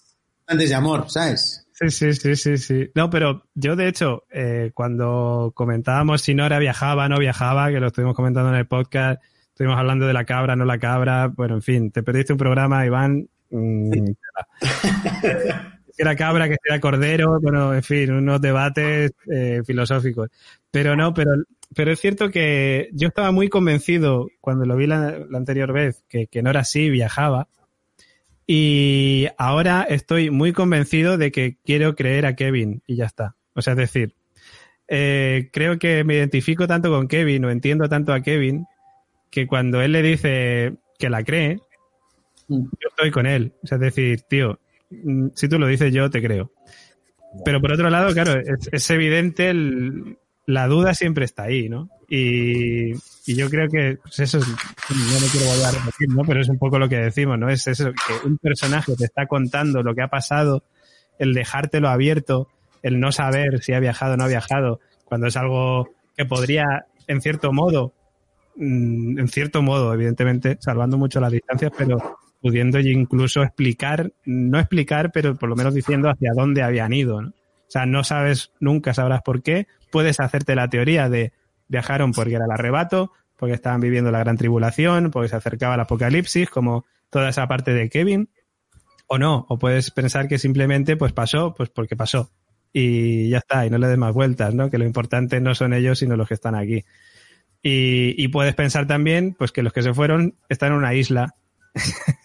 Antes 0.47 0.69
de 0.69 0.75
amor, 0.75 1.09
¿sabes? 1.09 1.65
Sí, 1.75 1.89
sí, 1.89 2.13
sí, 2.13 2.35
sí, 2.37 2.57
sí. 2.57 2.91
No, 2.95 3.09
pero 3.09 3.43
yo 3.53 3.75
de 3.75 3.89
hecho, 3.89 4.23
eh, 4.31 4.71
cuando 4.73 5.51
comentábamos 5.53 6.21
si 6.21 6.33
Nora 6.33 6.57
viajaba, 6.57 7.09
no 7.09 7.19
viajaba, 7.19 7.69
que 7.69 7.81
lo 7.81 7.87
estuvimos 7.87 8.15
comentando 8.15 8.49
en 8.49 8.55
el 8.55 8.65
podcast, 8.65 9.21
estuvimos 9.49 9.77
hablando 9.77 10.07
de 10.07 10.13
la 10.13 10.23
cabra, 10.23 10.55
no 10.55 10.63
la 10.63 10.77
cabra, 10.77 11.27
bueno, 11.27 11.55
en 11.55 11.61
fin, 11.61 11.91
te 11.91 12.01
perdiste 12.01 12.31
un 12.31 12.39
programa, 12.39 12.85
Iván. 12.85 13.27
Mmm, 13.49 13.91
si 13.91 14.15
era 15.97 16.15
cabra, 16.15 16.47
que 16.47 16.55
si 16.55 16.69
era 16.69 16.79
cordero, 16.79 17.41
bueno, 17.41 17.73
en 17.73 17.83
fin, 17.83 18.09
unos 18.09 18.39
debates 18.39 19.11
eh, 19.29 19.61
filosóficos. 19.65 20.29
Pero 20.75 20.97
no, 20.97 21.13
pero, 21.13 21.31
pero 21.73 21.93
es 21.93 22.01
cierto 22.01 22.29
que 22.31 22.89
yo 22.91 23.07
estaba 23.07 23.31
muy 23.31 23.47
convencido 23.47 24.27
cuando 24.41 24.65
lo 24.65 24.75
vi 24.75 24.87
la, 24.87 25.19
la 25.29 25.37
anterior 25.37 25.71
vez 25.71 26.03
que, 26.09 26.27
que 26.27 26.43
Nora 26.43 26.65
sí 26.65 26.89
viajaba. 26.89 27.47
Y 28.45 29.27
ahora 29.37 29.83
estoy 29.87 30.31
muy 30.31 30.51
convencido 30.51 31.17
de 31.17 31.31
que 31.31 31.55
quiero 31.63 31.95
creer 31.95 32.25
a 32.25 32.35
Kevin 32.35 32.83
y 32.85 32.97
ya 32.97 33.05
está. 33.05 33.37
O 33.53 33.61
sea, 33.61 33.71
es 33.71 33.77
decir, 33.77 34.15
eh, 34.89 35.49
creo 35.53 35.79
que 35.79 36.03
me 36.03 36.15
identifico 36.15 36.67
tanto 36.67 36.89
con 36.89 37.07
Kevin 37.07 37.45
o 37.45 37.51
entiendo 37.51 37.87
tanto 37.87 38.11
a 38.11 38.19
Kevin 38.19 38.65
que 39.31 39.47
cuando 39.47 39.81
él 39.81 39.93
le 39.93 40.01
dice 40.01 40.73
que 40.99 41.09
la 41.09 41.23
cree, 41.23 41.57
yo 42.49 42.89
estoy 42.89 43.11
con 43.11 43.27
él. 43.27 43.53
O 43.63 43.67
sea, 43.67 43.77
es 43.77 43.81
decir, 43.81 44.23
tío, 44.23 44.59
mm, 44.89 45.27
si 45.35 45.47
tú 45.47 45.57
lo 45.57 45.67
dices 45.67 45.93
yo 45.93 46.09
te 46.09 46.21
creo. 46.21 46.51
Pero 47.45 47.61
por 47.61 47.71
otro 47.71 47.89
lado, 47.89 48.13
claro, 48.13 48.41
es, 48.41 48.67
es 48.73 48.89
evidente 48.89 49.49
el, 49.49 50.17
la 50.45 50.67
duda 50.67 50.93
siempre 50.93 51.25
está 51.25 51.43
ahí, 51.43 51.69
¿no? 51.69 51.89
Y, 52.07 52.93
y 53.25 53.35
yo 53.35 53.49
creo 53.49 53.67
que 53.67 53.97
pues 54.01 54.19
eso 54.19 54.37
es, 54.37 54.47
no 54.47 55.27
quiero 55.31 55.47
volver 55.47 55.65
a 55.65 55.71
repetir, 55.71 56.09
¿no? 56.09 56.23
Pero 56.23 56.41
es 56.41 56.49
un 56.49 56.59
poco 56.59 56.77
lo 56.77 56.87
que 56.87 56.97
decimos, 56.97 57.39
¿no? 57.39 57.49
Es 57.49 57.67
eso, 57.67 57.91
que 57.91 58.27
un 58.27 58.37
personaje 58.37 58.95
te 58.95 59.05
está 59.05 59.25
contando 59.25 59.81
lo 59.81 59.95
que 59.95 60.03
ha 60.03 60.07
pasado, 60.07 60.63
el 61.17 61.33
dejártelo 61.33 61.89
abierto, 61.89 62.47
el 62.83 62.99
no 62.99 63.11
saber 63.11 63.63
si 63.63 63.73
ha 63.73 63.79
viajado 63.79 64.13
o 64.13 64.17
no 64.17 64.25
ha 64.25 64.27
viajado, 64.27 64.79
cuando 65.05 65.27
es 65.27 65.37
algo 65.37 65.89
que 66.15 66.25
podría, 66.25 66.85
en 67.07 67.21
cierto 67.21 67.51
modo, 67.51 67.93
mm, 68.55 69.19
en 69.19 69.27
cierto 69.27 69.63
modo, 69.63 69.93
evidentemente, 69.93 70.57
salvando 70.59 70.97
mucho 70.97 71.19
las 71.19 71.31
distancias, 71.31 71.71
pero 71.75 72.19
pudiendo 72.41 72.79
incluso 72.79 73.41
explicar, 73.41 74.11
no 74.25 74.59
explicar, 74.59 75.11
pero 75.11 75.35
por 75.35 75.49
lo 75.49 75.55
menos 75.55 75.73
diciendo 75.73 76.09
hacia 76.09 76.31
dónde 76.35 76.61
habían 76.61 76.93
ido, 76.93 77.21
¿no? 77.21 77.33
O 77.67 77.71
sea, 77.71 77.85
no 77.85 78.03
sabes, 78.03 78.51
nunca 78.59 78.93
sabrás 78.93 79.21
por 79.21 79.41
qué. 79.41 79.67
Puedes 79.91 80.19
hacerte 80.19 80.55
la 80.55 80.69
teoría 80.69 81.09
de 81.09 81.33
viajaron 81.67 82.11
porque 82.11 82.35
era 82.35 82.45
el 82.45 82.51
arrebato, 82.51 83.11
porque 83.37 83.55
estaban 83.55 83.81
viviendo 83.81 84.11
la 84.11 84.19
gran 84.19 84.37
tribulación, 84.37 85.11
porque 85.11 85.29
se 85.29 85.35
acercaba 85.35 85.75
el 85.75 85.81
apocalipsis, 85.81 86.49
como 86.49 86.85
toda 87.09 87.29
esa 87.29 87.47
parte 87.47 87.73
de 87.73 87.89
Kevin, 87.89 88.29
o 89.07 89.17
no, 89.17 89.45
o 89.49 89.57
puedes 89.57 89.91
pensar 89.91 90.27
que 90.27 90.37
simplemente 90.37 90.95
pues 90.97 91.13
pasó, 91.13 91.53
pues 91.55 91.69
porque 91.69 91.95
pasó. 91.95 92.31
Y 92.71 93.29
ya 93.29 93.37
está, 93.37 93.65
y 93.65 93.69
no 93.69 93.77
le 93.77 93.87
des 93.87 93.97
más 93.97 94.13
vueltas, 94.13 94.53
¿no? 94.53 94.69
Que 94.69 94.77
lo 94.77 94.85
importante 94.85 95.39
no 95.39 95.55
son 95.55 95.73
ellos, 95.73 95.99
sino 95.99 96.17
los 96.17 96.27
que 96.27 96.33
están 96.33 96.55
aquí. 96.55 96.83
Y, 97.61 98.21
y 98.21 98.27
puedes 98.27 98.53
pensar 98.53 98.85
también, 98.85 99.33
pues 99.33 99.51
que 99.51 99.63
los 99.63 99.73
que 99.73 99.81
se 99.81 99.93
fueron 99.93 100.35
están 100.49 100.71
en 100.71 100.77
una 100.79 100.93
isla 100.93 101.35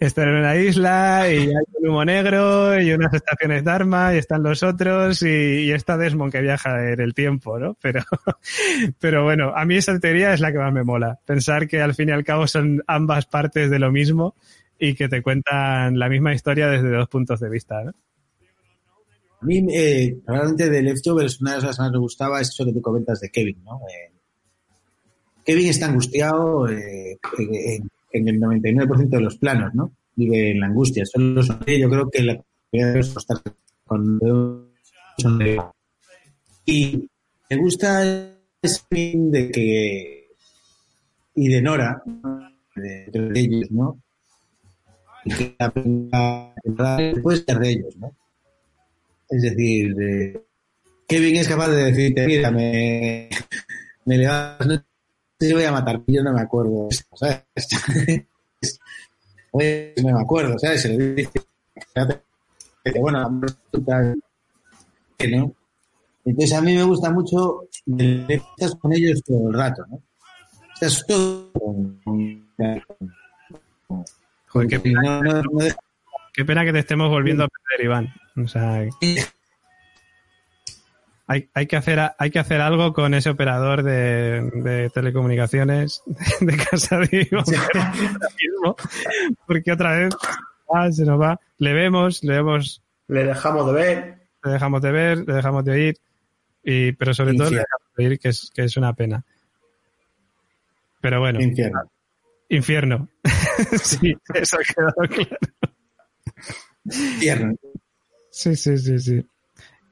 están 0.00 0.28
en 0.28 0.34
una 0.36 0.56
isla 0.56 1.26
y 1.30 1.38
hay 1.38 1.64
un 1.80 1.88
humo 1.88 2.04
negro 2.04 2.80
y 2.80 2.92
unas 2.92 3.12
estaciones 3.14 3.64
de 3.64 3.70
arma 3.70 4.14
y 4.14 4.18
están 4.18 4.42
los 4.42 4.62
otros 4.62 5.22
y, 5.22 5.28
y, 5.28 5.72
está 5.72 5.96
Desmond 5.96 6.32
que 6.32 6.40
viaja 6.40 6.92
en 6.92 7.00
el 7.00 7.14
tiempo, 7.14 7.58
¿no? 7.58 7.76
Pero, 7.80 8.02
pero 9.00 9.24
bueno, 9.24 9.52
a 9.54 9.64
mí 9.64 9.76
esa 9.76 9.98
teoría 9.98 10.32
es 10.32 10.40
la 10.40 10.52
que 10.52 10.58
más 10.58 10.72
me 10.72 10.84
mola. 10.84 11.18
Pensar 11.24 11.68
que 11.68 11.80
al 11.80 11.94
fin 11.94 12.08
y 12.08 12.12
al 12.12 12.24
cabo 12.24 12.46
son 12.46 12.82
ambas 12.86 13.26
partes 13.26 13.70
de 13.70 13.78
lo 13.78 13.90
mismo 13.90 14.34
y 14.78 14.94
que 14.94 15.08
te 15.08 15.22
cuentan 15.22 15.98
la 15.98 16.08
misma 16.08 16.34
historia 16.34 16.68
desde 16.68 16.90
dos 16.90 17.08
puntos 17.08 17.40
de 17.40 17.48
vista, 17.48 17.82
¿no? 17.82 17.92
A 19.40 19.44
mí, 19.44 19.66
eh, 19.72 20.18
probablemente 20.24 20.70
de 20.70 20.82
Leftovers, 20.82 21.40
una 21.40 21.52
de 21.52 21.56
las 21.58 21.64
cosas 21.64 21.76
que 21.76 21.82
más 21.82 21.92
me 21.92 21.98
gustaba 21.98 22.40
es 22.40 22.48
eso 22.48 22.64
que 22.64 22.72
tú 22.72 22.80
comentas 22.80 23.20
de 23.20 23.30
Kevin, 23.30 23.62
¿no? 23.64 23.80
Eh, 23.88 24.12
Kevin 25.44 25.68
está 25.68 25.86
angustiado 25.86 26.68
eh, 26.68 27.18
en, 28.12 28.28
el 28.28 28.40
99% 28.40 29.08
de 29.08 29.20
los 29.20 29.36
planos, 29.36 29.74
¿no? 29.74 29.92
vive 30.16 30.50
en 30.50 30.60
la 30.60 30.66
angustia. 30.66 31.04
Solo 31.04 31.42
sonríe, 31.42 31.80
yo 31.80 31.90
creo 31.90 32.10
que 32.10 32.22
la. 32.22 32.42
Y 36.66 37.10
me 37.50 37.56
gusta 37.56 38.34
ese 38.60 38.80
fin 38.90 39.30
de 39.30 39.50
que 39.50 40.28
y 41.36 41.48
de 41.48 41.62
Nora, 41.62 42.02
de, 42.74 43.30
ellos, 43.34 43.70
¿no? 43.70 44.00
Y 45.24 45.30
que 45.30 45.56
la 45.58 45.70
temporada 45.70 46.54
puede 47.22 47.38
ser 47.38 47.58
de 47.58 47.70
ellos, 47.70 47.96
¿no? 47.96 48.12
Es 49.28 49.42
decir, 49.42 49.94
de, 49.94 50.42
Kevin 51.06 51.36
es 51.36 51.48
capaz 51.48 51.68
de 51.68 51.84
decirte, 51.84 52.26
mira, 52.26 52.50
me, 52.50 53.28
me 54.06 54.18
levantas, 54.18 54.84
te 55.38 55.52
voy 55.52 55.64
a 55.64 55.72
matar, 55.72 56.02
yo 56.06 56.22
no 56.22 56.32
me 56.32 56.40
acuerdo, 56.40 56.88
¿sabes? 57.14 57.44
Oye, 59.52 59.94
no 60.02 60.14
me 60.14 60.20
acuerdo, 60.20 60.58
¿sabes? 60.58 60.82
Se 60.82 60.88
le 60.88 61.14
dice, 61.14 61.30
que, 62.84 63.00
bueno, 63.00 63.28
no. 65.30 65.54
Entonces 66.24 66.52
a 66.52 66.60
mí 66.60 66.74
me 66.74 66.82
gusta 66.82 67.10
mucho 67.10 67.68
estás 68.28 68.74
con 68.76 68.92
ellos 68.92 69.22
todo 69.24 69.48
el 69.48 69.54
rato, 69.54 69.84
¿no? 69.88 70.02
Estás 70.74 71.04
todo 71.06 71.52
Joder, 74.48 74.68
qué 74.68 74.80
pena, 74.80 75.20
no, 75.20 75.42
no, 75.42 75.42
qué 76.32 76.44
pena 76.44 76.64
que 76.64 76.72
te 76.72 76.78
estemos 76.80 77.08
volviendo 77.08 77.44
a 77.44 77.48
perder, 77.48 77.84
Iván. 77.84 78.14
O 78.36 78.48
sea, 78.48 78.84
hay, 81.26 81.50
hay, 81.54 81.66
que 81.66 81.76
hacer, 81.76 81.98
hay 82.18 82.30
que 82.30 82.38
hacer 82.38 82.60
algo 82.60 82.92
con 82.92 83.12
ese 83.14 83.30
operador 83.30 83.82
de, 83.82 84.48
de 84.54 84.90
telecomunicaciones 84.90 86.02
de 86.40 86.56
Casa 86.56 86.98
de 86.98 87.08
mismo, 87.10 88.76
porque 89.46 89.72
otra 89.72 89.98
vez 89.98 90.14
ah, 90.72 90.90
se 90.92 91.04
nos 91.04 91.20
va. 91.20 91.40
Le 91.58 91.72
vemos, 91.72 92.22
le 92.22 92.34
vemos, 92.34 92.82
Le 93.08 93.24
dejamos 93.24 93.66
de 93.66 93.72
ver. 93.72 94.18
le 94.44 94.52
dejamos 94.52 94.82
de 94.82 94.92
ver, 94.92 95.18
le 95.18 95.34
dejamos 95.34 95.64
de 95.64 95.72
oír, 95.72 95.98
y, 96.62 96.92
pero 96.92 97.12
sobre 97.12 97.34
todo 97.34 97.50
le 97.50 97.56
dejamos 97.56 97.88
de 97.96 98.06
oír, 98.06 98.18
que 98.20 98.28
es, 98.28 98.50
que 98.54 98.64
es 98.64 98.76
una 98.76 98.92
pena. 98.92 99.24
Pero 101.00 101.20
bueno, 101.20 101.42
infierno. 101.42 101.90
infierno. 102.48 103.08
sí, 103.82 104.16
eso 104.32 104.58
ha 104.58 104.74
quedado 104.74 104.94
claro. 105.08 105.38
Infierno. 106.84 107.56
Sí, 108.30 108.54
sí, 108.54 108.78
sí, 108.78 108.98
sí. 109.00 109.26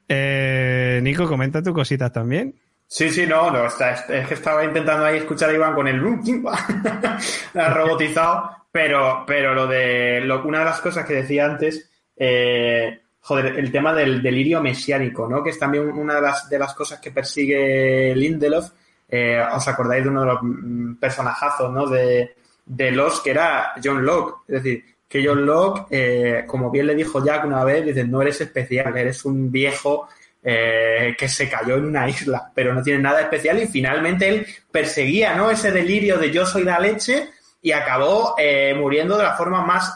Eh, 0.07 0.99
Nico, 1.01 1.27
comenta 1.27 1.61
tus 1.61 1.73
cositas 1.73 2.11
también. 2.11 2.55
Sí, 2.87 3.09
sí, 3.09 3.25
no, 3.25 3.49
no 3.49 3.65
está, 3.65 3.91
es 3.91 4.27
que 4.27 4.35
estaba 4.35 4.63
intentando 4.63 5.05
ahí 5.05 5.17
escuchar 5.17 5.49
a 5.49 5.53
Iván 5.53 5.73
con 5.73 5.87
el 5.87 5.99
ha 7.55 7.69
robotizado, 7.69 8.51
pero, 8.71 9.23
pero 9.25 9.55
lo 9.55 9.65
de 9.65 10.21
lo, 10.21 10.45
una 10.45 10.59
de 10.59 10.65
las 10.65 10.81
cosas 10.81 11.05
que 11.05 11.15
decía 11.15 11.45
antes, 11.45 11.89
eh, 12.15 13.01
joder, 13.21 13.57
el 13.57 13.71
tema 13.71 13.91
del 13.91 14.21
delirio 14.21 14.61
mesiánico, 14.61 15.27
¿no? 15.27 15.43
Que 15.43 15.49
es 15.49 15.57
también 15.57 15.89
una 15.89 16.15
de 16.15 16.21
las, 16.21 16.47
de 16.47 16.59
las 16.59 16.75
cosas 16.75 16.99
que 16.99 17.11
persigue 17.11 18.13
Lindelof. 18.15 18.69
Eh, 19.09 19.43
¿Os 19.53 19.67
acordáis 19.67 20.03
de 20.03 20.09
uno 20.09 20.21
de 20.21 20.27
los 20.27 20.39
mm, 20.41 20.95
personajazos, 20.95 21.71
¿no? 21.71 21.87
De, 21.87 22.35
de 22.65 22.91
los 22.91 23.19
que 23.21 23.31
era 23.31 23.73
John 23.83 24.05
Locke, 24.05 24.43
es 24.47 24.63
decir, 24.63 24.94
que 25.15 25.25
John 25.25 25.45
Locke, 25.45 25.87
eh, 25.91 26.43
como 26.45 26.69
bien 26.69 26.87
le 26.87 26.95
dijo 26.95 27.23
Jack 27.23 27.45
una 27.45 27.63
vez, 27.63 27.85
dice, 27.85 28.03
no 28.03 28.21
eres 28.21 28.41
especial, 28.41 28.97
eres 28.97 29.23
un 29.23 29.49
viejo 29.49 30.09
eh, 30.43 31.15
que 31.17 31.29
se 31.29 31.49
cayó 31.49 31.77
en 31.77 31.85
una 31.85 32.09
isla, 32.09 32.51
pero 32.53 32.73
no 32.73 32.83
tiene 32.83 33.01
nada 33.01 33.21
especial 33.21 33.63
y 33.63 33.67
finalmente 33.67 34.27
él 34.27 34.45
perseguía 34.69 35.33
¿no? 35.33 35.49
ese 35.49 35.71
delirio 35.71 36.17
de 36.17 36.31
yo 36.31 36.45
soy 36.45 36.65
la 36.65 36.81
leche 36.81 37.29
y 37.61 37.71
acabó 37.71 38.35
eh, 38.37 38.73
muriendo 38.77 39.17
de 39.17 39.23
la 39.23 39.37
forma 39.37 39.65
más 39.65 39.95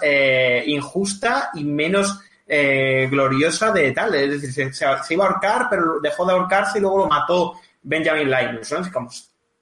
injusta 0.66 1.50
y 1.54 1.66
menos 1.66 2.22
gloriosa 2.48 3.72
de 3.74 3.92
tal. 3.92 4.16
Es 4.16 4.42
decir, 4.42 4.74
se, 4.74 4.86
iba 5.14 5.26
a 5.26 5.28
ahorcar, 5.28 5.68
pero 5.70 6.00
dejó 6.00 6.26
de 6.26 6.32
ahorcarse 6.32 6.78
y 6.80 6.82
luego 6.82 7.00
lo 7.00 7.08
mató 7.08 7.60
Benjamin 7.84 8.32
Linus. 8.32 8.74
como, 8.92 9.10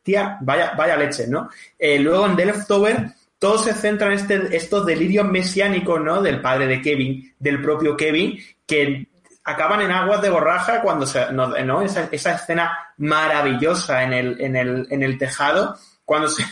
tía, 0.04 0.38
vaya, 0.40 0.74
vaya 0.78 0.96
leche, 0.96 1.26
¿no? 1.28 1.50
Luego 1.80 2.28
en 2.28 2.36
The 2.38 2.46
todo 3.40 3.58
se 3.58 3.74
centra 3.74 4.08
en 4.08 4.14
este, 4.14 4.56
estos 4.56 4.86
delirios 4.86 5.28
mesiánicos, 5.28 6.02
¿no? 6.02 6.22
Del 6.22 6.42
padre 6.42 6.68
de 6.68 6.82
Kevin, 6.82 7.36
del 7.40 7.62
propio 7.62 7.96
Kevin, 7.96 8.40
que 8.66 9.08
acaban 9.44 9.82
en 9.82 9.92
aguas 9.92 10.22
de 10.22 10.30
borraja 10.30 10.82
cuando 10.82 11.06
se, 11.06 11.32
no, 11.32 11.48
¿no? 11.48 11.82
Esa, 11.82 12.10
esa 12.12 12.34
escena 12.34 12.94
maravillosa 12.98 14.04
en 14.04 14.14
el, 14.14 14.42
en 14.42 14.56
el, 14.56 14.88
en 14.90 15.04
el 15.04 15.18
tejado, 15.18 15.78
cuando 16.04 16.28
se, 16.28 16.44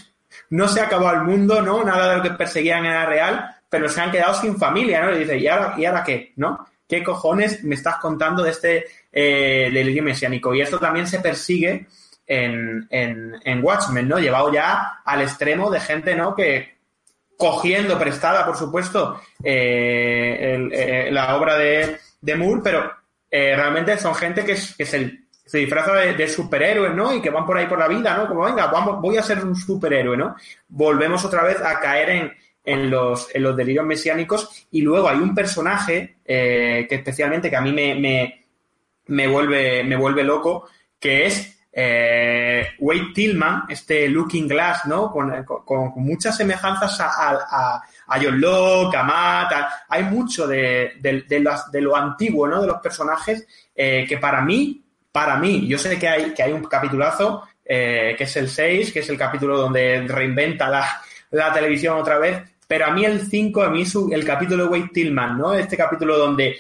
no 0.51 0.67
se 0.67 0.81
acabó 0.81 1.11
el 1.11 1.21
mundo, 1.21 1.61
¿no? 1.61 1.83
Nada 1.83 2.09
de 2.09 2.17
lo 2.17 2.23
que 2.23 2.31
perseguían 2.31 2.86
era 2.86 3.05
real, 3.05 3.55
pero 3.69 3.89
se 3.89 4.01
han 4.01 4.11
quedado 4.11 4.33
sin 4.36 4.57
familia, 4.57 5.03
¿no? 5.03 5.15
Y 5.15 5.19
dice, 5.19 5.38
¿y 5.38 5.47
ahora, 5.47 5.75
¿y 5.77 5.86
ahora 5.86 6.03
qué? 6.03 6.33
¿No? 6.36 6.67
¿Qué 6.88 7.03
cojones 7.03 7.63
me 7.63 7.75
estás 7.75 7.95
contando 7.97 8.43
de 8.43 8.51
este 8.51 8.86
eh, 9.11 9.69
delirio 9.73 10.03
mesiánico? 10.03 10.53
Y 10.53 10.61
esto 10.61 10.77
también 10.77 11.07
se 11.07 11.19
persigue 11.19 11.88
en, 12.27 12.88
en, 12.91 13.36
en 13.43 13.63
Watchmen, 13.63 14.07
¿no? 14.07 14.19
Llevado 14.19 14.53
ya 14.53 15.01
al 15.03 15.21
extremo 15.21 15.71
de 15.71 15.79
gente, 15.79 16.15
¿no? 16.15 16.36
Que 16.36 16.74
cogiendo 17.38 17.97
prestada, 17.99 18.45
por 18.45 18.55
supuesto, 18.57 19.19
eh, 19.43 20.53
el- 20.55 20.73
eh, 20.73 21.11
la 21.11 21.36
obra 21.38 21.57
de, 21.57 21.97
de 22.21 22.36
Moore, 22.36 22.61
pero 22.63 22.91
eh, 23.29 23.53
realmente 23.55 23.97
son 23.97 24.15
gente 24.15 24.45
que, 24.45 24.55
se, 24.55 24.86
se 25.45 25.57
disfraza 25.57 25.93
de, 25.93 26.13
de 26.13 26.27
superhéroes, 26.27 26.93
¿no? 26.95 27.13
Y 27.13 27.21
que 27.21 27.29
van 27.29 27.45
por 27.45 27.57
ahí 27.57 27.65
por 27.67 27.79
la 27.79 27.88
vida, 27.88 28.15
¿no? 28.17 28.27
Como, 28.27 28.43
venga, 28.45 28.67
vamos, 28.67 29.01
voy 29.01 29.17
a 29.17 29.23
ser 29.23 29.43
un 29.43 29.55
superhéroe, 29.55 30.15
¿no? 30.17 30.36
Volvemos 30.69 31.23
otra 31.25 31.43
vez 31.43 31.59
a 31.61 31.79
caer 31.79 32.09
en, 32.09 32.33
en 32.63 32.89
los, 32.89 33.33
en 33.36 33.43
los 33.43 33.55
delirios 33.55 33.86
mesiánicos 33.86 34.67
y 34.71 34.81
luego 34.81 35.09
hay 35.09 35.17
un 35.17 35.36
personaje 35.36 36.17
que 36.25 36.88
especialmente 36.89 37.49
que 37.49 37.55
a 37.55 37.61
mí 37.61 37.71
me, 37.71 37.93
me, 37.95 38.45
me 39.07 39.27
vuelve, 39.27 39.83
me 39.83 39.95
vuelve 39.95 40.23
loco, 40.23 40.67
que 40.99 41.25
es 41.27 41.55
eh, 41.78 42.67
Wade 42.80 43.11
Tillman, 43.13 43.63
este 43.67 44.07
Looking 44.07 44.47
Glass, 44.47 44.86
¿no? 44.86 45.11
Con, 45.11 45.34
muchas 45.97 46.38
semejanzas 46.38 46.97
a, 47.01 47.09
a, 47.32 47.76
a- 48.07 48.19
John 48.21 48.39
Locke, 48.39 48.95
a 48.95 49.03
Matt, 49.03 49.51
hay 49.89 50.03
mucho 50.03 50.47
de, 50.47 50.93
de, 51.01 51.82
lo 51.82 51.95
antiguo, 51.95 52.47
¿no? 52.47 52.61
De 52.61 52.67
los 52.67 52.78
personajes 52.80 53.45
eh, 53.76 54.05
que 54.07 54.17
para 54.17 54.41
mí, 54.41 54.82
para 55.11 55.36
mí, 55.36 55.67
yo 55.67 55.78
sé 55.78 55.99
que 55.99 56.07
hay, 56.07 56.34
que 56.34 56.43
hay 56.43 56.53
un 56.53 56.63
capitulazo, 56.63 57.43
eh, 57.65 58.15
que 58.17 58.23
es 58.23 58.36
el 58.38 58.49
6, 58.49 58.93
que 58.93 58.99
es 58.99 59.09
el 59.09 59.17
capítulo 59.17 59.57
donde 59.57 60.05
reinventa 60.07 60.69
la, 60.69 61.01
la 61.32 61.51
televisión 61.51 61.97
otra 61.99 62.17
vez, 62.19 62.41
pero 62.67 62.86
a 62.86 62.91
mí 62.91 63.03
el 63.03 63.21
5, 63.28 63.63
a 63.63 63.69
mí 63.69 63.86
su- 63.86 64.09
el 64.13 64.23
capítulo 64.23 64.63
de 64.63 64.69
Wade 64.69 64.89
Tillman, 64.93 65.38
¿no? 65.38 65.53
Este 65.53 65.76
capítulo 65.76 66.17
donde 66.17 66.57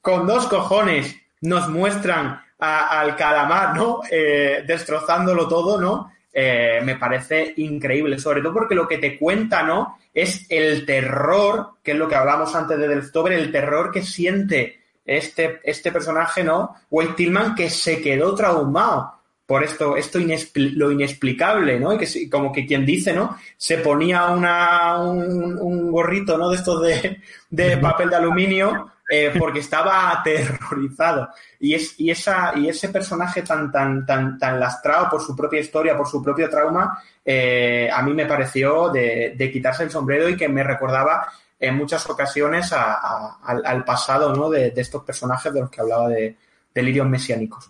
con 0.00 0.26
dos 0.26 0.46
cojones 0.48 1.14
nos 1.42 1.68
muestran 1.68 2.42
a- 2.60 3.00
al 3.00 3.16
calamar, 3.16 3.74
¿no? 3.76 4.00
Eh, 4.10 4.62
destrozándolo 4.66 5.48
todo, 5.48 5.80
¿no? 5.80 6.12
Eh, 6.32 6.80
me 6.84 6.96
parece 6.96 7.54
increíble, 7.56 8.18
sobre 8.18 8.40
todo 8.40 8.52
porque 8.54 8.74
lo 8.74 8.86
que 8.86 8.98
te 8.98 9.18
cuenta, 9.18 9.62
¿no? 9.62 9.98
Es 10.14 10.46
el 10.48 10.86
terror, 10.86 11.70
que 11.82 11.92
es 11.92 11.96
lo 11.98 12.08
que 12.08 12.14
hablamos 12.14 12.54
antes 12.54 12.78
de 12.78 12.86
Delftover, 12.88 13.32
el 13.32 13.50
terror 13.50 13.90
que 13.90 14.02
siente 14.02 14.80
este, 15.04 15.60
este 15.64 15.90
personaje, 15.90 16.44
¿no? 16.44 16.76
Wade 16.90 17.14
Tillman, 17.16 17.54
que 17.54 17.68
se 17.70 18.00
quedó 18.00 18.34
traumado 18.34 19.14
por 19.44 19.64
esto, 19.64 19.96
esto 19.96 20.20
inexpli- 20.20 20.74
lo 20.76 20.92
inexplicable, 20.92 21.80
¿no? 21.80 21.92
Y 21.94 21.98
que 21.98 22.30
como 22.30 22.52
que 22.52 22.64
quien 22.64 22.86
dice, 22.86 23.12
¿no? 23.12 23.36
Se 23.56 23.78
ponía 23.78 24.26
una, 24.26 24.98
un, 25.02 25.58
un 25.60 25.90
gorrito, 25.90 26.38
¿no? 26.38 26.48
De 26.50 26.56
estos 26.56 26.80
de, 26.82 27.20
de 27.50 27.76
papel 27.78 28.10
de 28.10 28.16
aluminio 28.16 28.92
eh, 29.12 29.32
porque 29.36 29.58
estaba 29.58 30.12
aterrorizado. 30.12 31.30
Y, 31.58 31.74
es, 31.74 31.98
y, 31.98 32.10
esa, 32.10 32.52
y 32.56 32.68
ese 32.68 32.90
personaje 32.90 33.42
tan, 33.42 33.72
tan, 33.72 34.06
tan, 34.06 34.38
tan 34.38 34.60
lastrado 34.60 35.10
por 35.10 35.20
su 35.20 35.34
propia 35.34 35.58
historia, 35.58 35.96
por 35.96 36.06
su 36.06 36.22
propio 36.22 36.48
trauma, 36.48 37.02
eh, 37.24 37.90
a 37.92 38.02
mí 38.02 38.14
me 38.14 38.26
pareció 38.26 38.88
de, 38.88 39.50
quitarse 39.52 39.82
el 39.82 39.90
sombrero 39.90 40.28
y 40.28 40.36
que 40.36 40.48
me 40.48 40.62
recordaba 40.62 41.26
en 41.58 41.76
muchas 41.76 42.08
ocasiones 42.08 42.72
a- 42.72 43.38
al, 43.42 43.84
pasado, 43.84 44.32
¿no? 44.32 44.48
De, 44.48 44.72
estos 44.76 45.02
personajes 45.02 45.52
de 45.52 45.60
los 45.60 45.70
que 45.70 45.80
hablaba 45.80 46.08
de 46.08 46.36
delirios 46.72 47.08
mesiánicos. 47.08 47.68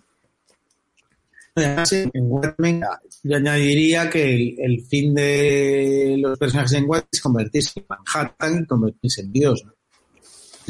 En 1.56 2.30
Watchmen, 2.30 2.82
yo 3.22 3.36
añadiría 3.36 4.10
que 4.10 4.34
el, 4.34 4.56
el 4.58 4.82
fin 4.82 5.14
de 5.14 6.16
los 6.18 6.38
personajes 6.38 6.72
en 6.74 6.84
Watchmen 6.84 7.08
es 7.10 7.20
convertirse 7.20 7.80
en 7.80 7.86
Manhattan 7.88 8.62
y 8.62 8.66
convertirse 8.66 9.22
en 9.22 9.32
Dios. 9.32 9.64
¿no? 9.64 9.79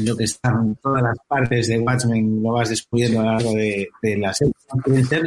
Lo 0.05 0.15
que 0.17 0.23
están 0.25 0.75
todas 0.81 1.01
las 1.03 1.17
partes 1.27 1.67
de 1.67 1.79
Watchmen 1.79 2.41
lo 2.41 2.53
vas 2.53 2.69
descubriendo 2.69 3.19
a 3.21 3.23
lo 3.25 3.31
largo 3.31 3.53
de, 3.53 3.87
la 4.17 4.33
serie. 4.33 4.53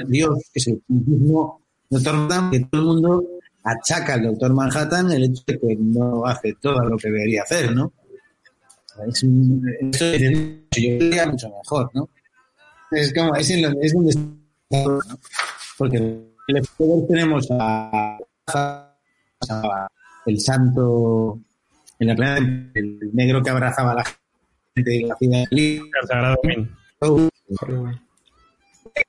Dios, 0.09 0.39
que 0.53 0.59
es 0.61 0.69
el 0.69 0.83
mismo 0.89 1.61
Doctor 1.91 2.15
Manhattan, 2.15 2.51
que 2.51 2.61
todo 2.61 2.81
el 2.81 2.87
mundo 2.87 3.25
achaca 3.63 4.15
al 4.15 4.23
Doctor 4.25 4.53
Manhattan 4.55 5.13
el 5.13 5.25
hecho 5.25 5.43
de 5.47 5.59
que 5.59 5.77
no 5.79 6.27
hace 6.27 6.55
todo 6.61 6.81
lo 6.89 6.97
que 6.97 7.09
debería 7.09 7.43
hacer, 7.43 7.75
¿no? 7.75 7.93
Es 9.09 9.23
un, 9.25 9.63
eso 9.93 10.05
es- 10.05 10.23
yo 10.31 10.99
diría 10.99 11.27
mucho 11.27 11.49
mejor, 11.51 11.91
¿no? 11.95 12.09
Es 12.91 13.13
como, 13.13 13.35
es, 13.35 13.51
en 13.51 13.63
lo- 13.63 13.81
es 13.81 13.93
donde 13.93 14.11
está, 14.11 14.85
¿no? 14.85 14.99
porque 15.77 15.97
el 15.97 16.57
Explorer 16.57 17.07
tenemos 17.09 17.49
a, 17.51 18.19
el 20.27 20.41
santo 20.41 21.41
en 21.99 22.07
la 22.09 22.37
el 22.75 23.11
negro 23.13 23.43
que 23.43 23.51
abrazaba 23.51 23.93
a 23.93 23.95
la 23.97 24.05
gente 24.05 24.21
y 24.77 25.07
la. 25.29 25.47
El 25.51 26.09
Sagrado 26.09 26.37
Min. 26.43 26.71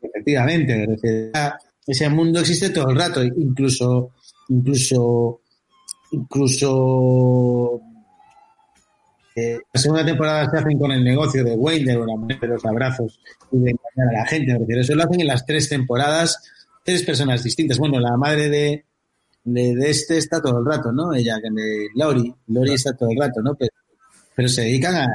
Efectivamente, 0.02 0.88
ese 1.86 2.10
mundo 2.10 2.40
existe 2.40 2.70
todo 2.70 2.90
el 2.90 2.98
rato, 2.98 3.24
incluso, 3.24 4.12
incluso, 4.50 5.42
incluso 6.12 7.80
eh, 9.36 9.60
la 9.74 9.80
segunda 9.82 10.06
temporada 10.06 10.50
se 10.50 10.58
hacen 10.58 10.78
con 10.80 10.92
el 10.92 11.04
negocio 11.04 11.44
de 11.44 11.56
Wayne, 11.56 11.94
de, 11.94 12.38
de 12.40 12.48
los 12.48 12.66
abrazos 12.66 13.20
y 13.52 13.58
de 13.60 13.72
engañar 13.72 14.16
a 14.16 14.20
la 14.20 14.26
gente. 14.26 14.58
Eso 14.80 14.96
lo 14.96 15.04
hacen 15.04 15.22
en 15.22 15.28
las 15.28 15.46
tres 15.46 15.70
temporadas, 15.70 16.42
tres 16.84 17.04
personas 17.04 17.44
distintas. 17.44 17.78
Bueno, 17.78 18.00
la 18.00 18.18
madre 18.18 18.50
de, 18.50 18.86
de, 19.44 19.76
de 19.76 19.90
este 19.90 20.18
está 20.18 20.42
todo 20.42 20.60
el 20.60 20.66
rato, 20.66 20.92
¿no? 20.92 21.14
Ella, 21.14 21.38
que 21.42 21.50
de 21.52 21.88
Lori, 21.96 22.34
Lori 22.48 22.74
está 22.74 22.96
todo 22.96 23.10
el 23.12 23.20
rato, 23.20 23.42
¿no? 23.44 23.54
Pero, 23.56 23.72
pero 24.36 24.48
se 24.50 24.64
dedican 24.64 24.96
a, 24.96 25.04
a- 25.04 25.10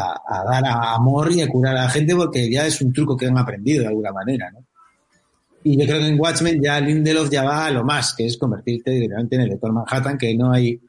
a, 0.00 0.20
a 0.26 0.44
dar 0.44 0.64
a- 0.66 0.94
amor 0.94 1.30
y 1.32 1.42
a 1.42 1.48
curar 1.48 1.76
a 1.76 1.82
la 1.84 1.90
gente 1.90 2.14
porque 2.16 2.50
ya 2.50 2.66
es 2.66 2.80
un 2.80 2.92
truco 2.92 3.16
que 3.16 3.26
han 3.26 3.38
aprendido 3.38 3.82
de 3.82 3.88
alguna 3.88 4.12
manera, 4.12 4.50
¿no? 4.50 4.64
Y 5.62 5.78
yo 5.78 5.84
creo 5.86 5.98
que 6.00 6.06
en 6.08 6.18
Watchmen 6.18 6.62
ya 6.62 6.80
Lindelof 6.80 7.28
ya 7.30 7.44
va 7.44 7.66
a 7.66 7.70
lo 7.70 7.84
más, 7.84 8.14
que 8.14 8.24
es 8.26 8.38
convertirte 8.38 8.92
directamente 8.92 9.36
en 9.36 9.42
el 9.42 9.50
Doctor 9.50 9.72
Manhattan, 9.74 10.16
que 10.16 10.34
no 10.34 10.50
hay 10.52 10.80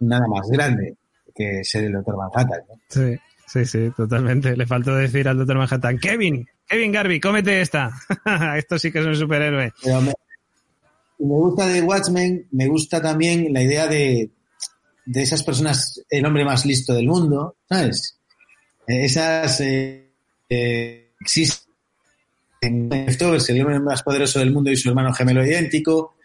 nada 0.00 0.26
más 0.28 0.48
grande 0.48 0.94
que 1.34 1.64
ser 1.64 1.84
el 1.84 1.92
Doctor 1.94 2.16
Manhattan, 2.16 2.60
¿no? 2.68 2.74
Sí, 2.88 3.16
sí, 3.48 3.64
sí, 3.66 3.90
totalmente. 3.96 4.56
Le 4.56 4.64
faltó 4.66 4.94
decir 4.94 5.26
al 5.26 5.38
Doctor 5.38 5.56
Manhattan, 5.58 5.98
Kevin, 5.98 6.46
Kevin 6.68 6.92
Garvey, 6.92 7.18
cómete 7.18 7.60
esta. 7.60 7.90
Esto 8.56 8.78
sí 8.78 8.92
que 8.92 9.00
es 9.00 9.06
un 9.06 9.16
superhéroe. 9.16 9.72
Pero 9.82 10.00
me, 10.02 10.12
me 11.18 11.34
gusta 11.34 11.66
de 11.66 11.82
Watchmen, 11.82 12.46
me 12.52 12.68
gusta 12.68 13.02
también 13.02 13.52
la 13.52 13.60
idea 13.62 13.88
de, 13.88 14.30
de 15.04 15.20
esas 15.22 15.42
personas, 15.42 16.00
el 16.08 16.24
hombre 16.24 16.44
más 16.44 16.64
listo 16.64 16.94
del 16.94 17.08
mundo, 17.08 17.56
¿sabes? 17.68 18.19
Esas 18.86 19.60
eh, 19.60 20.10
eh, 20.48 21.10
existen 21.20 21.70
en 22.62 22.88
Leftovers, 22.88 23.48
el 23.50 23.60
hombre 23.62 23.80
más 23.80 24.02
poderoso 24.02 24.38
del 24.38 24.52
mundo 24.52 24.70
y 24.70 24.76
su 24.76 24.88
hermano 24.90 25.12
gemelo 25.14 25.44
idéntico. 25.44 26.16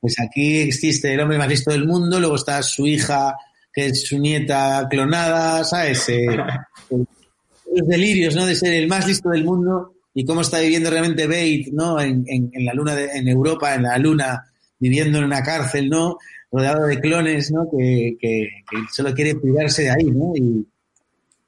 Pues 0.00 0.18
aquí 0.20 0.58
existe 0.60 1.12
el 1.12 1.20
hombre 1.20 1.38
más 1.38 1.48
listo 1.48 1.70
del 1.70 1.86
mundo, 1.86 2.18
luego 2.18 2.36
está 2.36 2.62
su 2.62 2.86
hija, 2.86 3.34
que 3.72 3.86
es 3.86 4.06
su 4.06 4.18
nieta 4.18 4.86
clonada, 4.90 5.64
¿sabes? 5.64 6.08
Eh, 6.08 6.26
los 6.90 7.88
delirios, 7.88 8.34
¿no? 8.34 8.46
De 8.46 8.54
ser 8.54 8.74
el 8.74 8.88
más 8.88 9.06
listo 9.06 9.28
del 9.30 9.44
mundo 9.44 9.94
y 10.14 10.24
cómo 10.24 10.40
está 10.42 10.60
viviendo 10.60 10.90
realmente 10.90 11.26
Bate, 11.26 11.70
¿no? 11.72 12.00
En, 12.00 12.24
en, 12.26 12.64
la 12.64 12.74
luna, 12.74 12.94
de- 12.94 13.10
en 13.12 13.28
Europa, 13.28 13.74
en 13.74 13.82
la 13.84 13.98
luna, 13.98 14.44
viviendo 14.78 15.18
en 15.18 15.24
una 15.24 15.42
cárcel, 15.42 15.88
¿no? 15.88 16.18
Rodeado 16.50 16.86
de 16.86 17.00
clones, 17.00 17.50
¿no? 17.50 17.66
Que, 17.70 18.16
que, 18.20 18.48
solo 18.92 19.14
quiere 19.14 19.36
privarse 19.36 19.82
de 19.82 19.90
ahí, 19.90 20.04
¿no? 20.04 20.32
Y, 20.36 20.66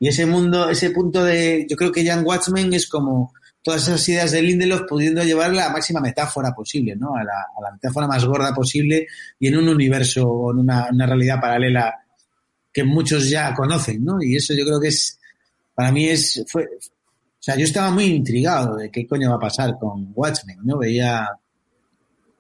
y 0.05 0.09
ese 0.09 0.27
mundo, 0.27 0.69
ese 0.69 0.91
punto 0.91 1.25
de, 1.25 1.67
yo 1.67 1.79
creo 1.79 1.91
que 1.91 2.05
Jan 2.05 2.27
Watchmen 2.27 2.75
es 2.75 2.87
como 2.87 3.33
todas 3.63 3.89
esas 3.89 4.07
ideas 4.11 4.33
de 4.33 4.43
Lindelof 4.43 4.83
pudiendo 4.87 5.25
llevar 5.25 5.55
la 5.55 5.71
máxima 5.71 5.99
metáfora 5.99 6.53
posible, 6.53 6.95
¿no? 6.95 7.17
A 7.17 7.25
la, 7.25 7.73
metáfora 7.73 8.07
más 8.07 8.23
gorda 8.27 8.53
posible 8.55 9.07
y 9.41 9.49
en 9.49 9.57
un 9.57 9.67
universo 9.67 10.29
o 10.29 10.53
en 10.53 10.59
una, 10.59 10.91
realidad 11.07 11.41
paralela 11.41 11.95
que 12.71 12.85
muchos 12.85 13.31
ya 13.31 13.55
conocen, 13.55 14.05
¿no? 14.05 14.23
Y 14.23 14.37
eso 14.37 14.53
yo 14.53 14.67
creo 14.67 14.79
que 14.79 14.89
es, 14.89 15.19
para 15.75 15.91
mí 15.91 16.07
es, 16.07 16.45
o 16.55 16.61
sea, 17.41 17.57
yo 17.57 17.65
estaba 17.65 17.91
muy 17.91 18.05
intrigado 18.05 18.77
de 18.77 18.91
qué 18.91 19.07
coño 19.07 19.31
va 19.31 19.37
a 19.37 19.49
pasar 19.49 19.79
con 19.81 20.13
Watchmen, 20.15 20.59
¿no? 20.65 20.77
Veía, 20.77 21.27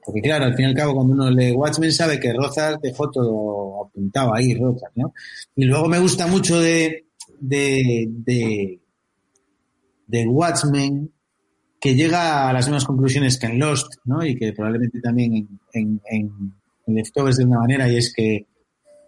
porque 0.05 0.21
claro, 0.21 0.45
al 0.45 0.55
fin 0.55 0.67
y 0.67 0.69
al 0.69 0.75
cabo 0.75 0.97
cuando 0.97 1.15
uno 1.15 1.31
lee 1.31 1.53
Watchmen 1.53 1.93
sabe 1.93 2.21
que 2.21 2.35
Rozas 2.35 2.79
dejó 2.83 3.11
todo 3.11 3.87
apuntado 3.87 4.35
ahí, 4.35 4.55
Rozas, 4.55 4.91
¿no? 4.97 5.15
Y 5.57 5.65
luego 5.65 5.89
me 5.89 5.99
gusta 5.99 6.27
mucho 6.27 6.61
de, 6.61 7.05
de, 7.41 8.07
de, 8.09 8.81
de 10.07 10.27
Watchmen 10.27 11.11
que 11.85 11.95
llega 11.95 12.49
a 12.49 12.53
las 12.55 12.67
mismas 12.67 12.87
conclusiones 12.87 13.39
que 13.39 13.47
en 13.47 13.59
Lost, 13.59 13.97
¿no? 14.07 14.25
Y 14.25 14.37
que 14.37 14.55
probablemente 14.55 15.03
también 15.03 15.35
en, 15.35 15.61
en, 15.73 16.01
en, 16.87 16.95
Leftovers 16.95 17.37
de 17.37 17.45
una 17.45 17.59
manera, 17.59 17.87
y 17.91 17.97
es 17.97 18.13
que 18.15 18.47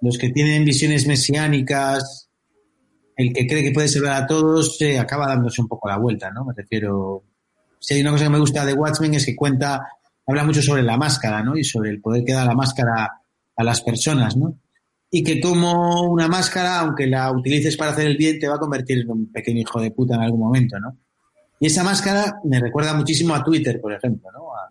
los 0.02 0.18
que 0.18 0.28
tienen 0.28 0.64
visiones 0.64 1.06
mesiánicas, 1.06 2.28
el 3.16 3.32
que 3.32 3.46
cree 3.46 3.62
que 3.62 3.72
puede 3.72 3.88
salvar 3.88 4.22
a 4.22 4.26
todos, 4.26 4.80
eh, 4.82 4.98
acaba 4.98 5.26
dándose 5.26 5.62
un 5.62 5.68
poco 5.68 5.88
la 5.88 5.96
vuelta, 5.96 6.30
¿no? 6.30 6.44
Me 6.44 6.52
refiero. 6.54 7.22
Si 7.78 7.94
hay 7.94 8.02
una 8.02 8.10
cosa 8.10 8.24
que 8.24 8.30
me 8.30 8.40
gusta 8.40 8.66
de 8.66 8.74
Watchmen 8.74 9.14
es 9.14 9.24
que 9.24 9.36
cuenta, 9.36 9.88
habla 10.26 10.44
mucho 10.44 10.60
sobre 10.60 10.82
la 10.82 10.98
máscara, 10.98 11.42
¿no? 11.42 11.56
Y 11.56 11.64
sobre 11.64 11.88
el 11.88 12.00
poder 12.02 12.24
que 12.24 12.34
da 12.34 12.44
la 12.44 12.54
máscara 12.54 13.22
a 13.56 13.64
las 13.64 13.80
personas, 13.80 14.36
¿no? 14.36 14.58
Y 15.10 15.22
que 15.22 15.40
como 15.40 16.02
una 16.10 16.28
máscara, 16.28 16.80
aunque 16.80 17.06
la 17.06 17.30
utilices 17.30 17.76
para 17.76 17.92
hacer 17.92 18.06
el 18.06 18.16
bien, 18.16 18.38
te 18.38 18.48
va 18.48 18.56
a 18.56 18.60
convertir 18.60 18.98
en 18.98 19.10
un 19.10 19.32
pequeño 19.32 19.60
hijo 19.60 19.80
de 19.80 19.90
puta 19.92 20.16
en 20.16 20.22
algún 20.22 20.40
momento, 20.40 20.78
¿no? 20.80 20.96
Y 21.60 21.66
esa 21.66 21.82
máscara 21.84 22.40
me 22.44 22.60
recuerda 22.60 22.92
muchísimo 22.94 23.34
a 23.34 23.42
Twitter, 23.42 23.80
por 23.80 23.92
ejemplo, 23.92 24.30
¿no? 24.32 24.54
A, 24.54 24.70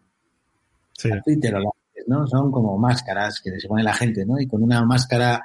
Sí. 0.97 1.11
a 1.11 1.21
Twitter 1.21 1.55
o 1.55 1.59
la 1.59 1.69
¿no? 2.07 2.27
Son 2.27 2.51
como 2.51 2.77
máscaras 2.77 3.41
que 3.41 3.59
se 3.59 3.67
pone 3.67 3.83
la 3.83 3.93
gente, 3.93 4.25
¿no? 4.25 4.39
Y 4.39 4.47
con 4.47 4.61
una 4.61 4.83
máscara 4.85 5.41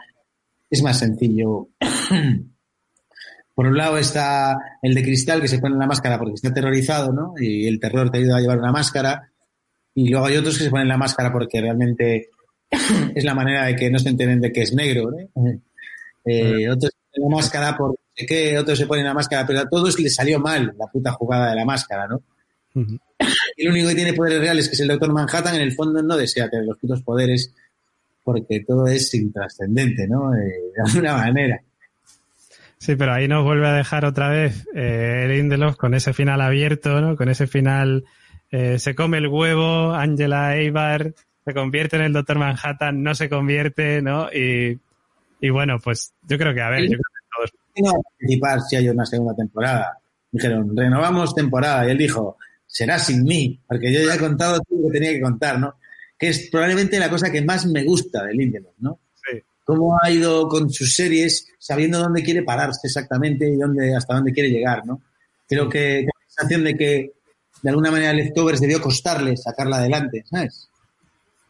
es 0.68 0.82
más 0.82 0.98
sencillo. 0.98 1.68
Por 3.54 3.66
un 3.66 3.76
lado 3.76 3.98
está 3.98 4.56
el 4.80 4.94
de 4.94 5.02
cristal 5.02 5.40
que 5.40 5.48
se 5.48 5.58
pone 5.58 5.76
la 5.76 5.86
máscara 5.86 6.18
porque 6.18 6.34
está 6.34 6.48
aterrorizado, 6.48 7.12
¿no? 7.12 7.34
Y 7.38 7.66
el 7.66 7.78
terror 7.80 8.10
te 8.10 8.18
ayuda 8.18 8.36
a 8.38 8.40
llevar 8.40 8.58
una 8.58 8.72
máscara. 8.72 9.30
Y 9.94 10.08
luego 10.08 10.26
hay 10.26 10.36
otros 10.36 10.56
que 10.56 10.64
se 10.64 10.70
ponen 10.70 10.88
la 10.88 10.96
máscara 10.96 11.32
porque 11.32 11.60
realmente 11.60 12.28
es 13.14 13.24
la 13.24 13.34
manera 13.34 13.66
de 13.66 13.76
que 13.76 13.90
no 13.90 13.98
se 13.98 14.08
enteren 14.08 14.40
de 14.40 14.52
que 14.52 14.62
es 14.62 14.72
negro, 14.72 15.10
¿no? 15.10 15.60
Eh, 16.24 16.68
otros 16.68 16.92
se 16.92 17.20
ponen 17.20 17.30
la 17.30 17.36
máscara 17.36 17.76
por 17.76 17.90
no 17.90 18.26
qué, 18.26 18.58
otros 18.58 18.78
se 18.78 18.86
ponen 18.86 19.04
la 19.04 19.14
máscara, 19.14 19.46
pero 19.46 19.60
a 19.60 19.68
todos 19.68 19.98
les 19.98 20.14
salió 20.14 20.38
mal 20.38 20.74
la 20.78 20.86
puta 20.86 21.12
jugada 21.12 21.50
de 21.50 21.56
la 21.56 21.64
máscara, 21.64 22.06
¿no? 22.06 22.22
El 23.56 23.68
único 23.68 23.88
que 23.88 23.94
tiene 23.94 24.12
poderes 24.12 24.40
reales, 24.40 24.68
que 24.68 24.74
es 24.74 24.80
el 24.80 24.88
Doctor 24.88 25.12
Manhattan, 25.12 25.56
en 25.56 25.62
el 25.62 25.72
fondo 25.72 26.02
no 26.02 26.16
desea 26.16 26.48
tener 26.48 26.66
los 26.66 26.78
putos 26.78 27.02
poderes 27.02 27.52
porque 28.22 28.60
todo 28.66 28.86
es 28.86 29.12
intrascendente, 29.14 30.06
¿no? 30.06 30.34
Eh, 30.34 30.72
de 30.76 30.82
alguna 30.84 31.14
manera. 31.14 31.60
Sí, 32.78 32.96
pero 32.96 33.12
ahí 33.12 33.28
nos 33.28 33.44
vuelve 33.44 33.66
a 33.66 33.74
dejar 33.74 34.04
otra 34.04 34.30
vez 34.30 34.66
eh, 34.74 35.26
Lindelof 35.28 35.76
con 35.76 35.94
ese 35.94 36.12
final 36.12 36.40
abierto, 36.40 37.00
¿no? 37.00 37.16
Con 37.16 37.28
ese 37.28 37.46
final 37.46 38.04
eh, 38.50 38.78
se 38.78 38.94
come 38.94 39.18
el 39.18 39.28
huevo, 39.28 39.92
Angela 39.92 40.56
Eibar 40.56 41.14
se 41.44 41.54
convierte 41.54 41.96
en 41.96 42.02
el 42.02 42.12
Doctor 42.12 42.38
Manhattan, 42.38 43.02
no 43.02 43.14
se 43.14 43.28
convierte, 43.28 44.02
¿no? 44.02 44.30
Y, 44.32 44.78
y 45.40 45.50
bueno, 45.50 45.78
pues 45.82 46.12
yo 46.22 46.38
creo 46.38 46.54
que, 46.54 46.60
a 46.60 46.70
ver, 46.70 46.82
yo 46.82 46.88
creo 46.88 46.98
que 46.98 47.36
todos 47.36 47.94
participar 48.18 48.60
si 48.62 48.76
hay 48.76 48.88
una 48.88 49.06
segunda 49.06 49.34
temporada. 49.34 49.98
Dijeron, 50.30 50.76
renovamos 50.76 51.34
temporada. 51.34 51.86
Y 51.86 51.90
él 51.90 51.98
dijo, 51.98 52.36
será 52.66 52.98
sin 52.98 53.24
mí, 53.24 53.60
porque 53.66 53.92
yo 53.92 54.00
ya 54.06 54.14
he 54.14 54.18
contado 54.18 54.60
todo 54.60 54.80
lo 54.80 54.88
que 54.88 54.98
tenía 54.98 55.12
que 55.12 55.20
contar, 55.20 55.58
¿no? 55.58 55.74
Que 56.18 56.28
es 56.28 56.48
probablemente 56.50 56.98
la 56.98 57.10
cosa 57.10 57.30
que 57.30 57.42
más 57.42 57.66
me 57.66 57.84
gusta 57.84 58.24
de 58.24 58.34
Lindelof, 58.34 58.74
¿no? 58.78 59.00
Sí. 59.14 59.38
Cómo 59.64 59.98
ha 60.00 60.10
ido 60.10 60.48
con 60.48 60.70
sus 60.70 60.94
series 60.94 61.48
sabiendo 61.58 61.98
dónde 61.98 62.22
quiere 62.22 62.42
pararse 62.42 62.86
exactamente 62.86 63.48
y 63.48 63.56
dónde, 63.56 63.94
hasta 63.94 64.14
dónde 64.14 64.32
quiere 64.32 64.50
llegar, 64.50 64.86
¿no? 64.86 65.02
Creo 65.48 65.68
que 65.68 65.98
tengo 66.00 66.12
la 66.14 66.28
sensación 66.28 66.64
de 66.64 66.76
que 66.76 67.12
de 67.62 67.70
alguna 67.70 67.90
manera 67.90 68.12
Leftovers 68.12 68.60
debió 68.60 68.80
costarle 68.80 69.36
sacarla 69.36 69.78
adelante, 69.78 70.24
¿sabes? 70.30 70.69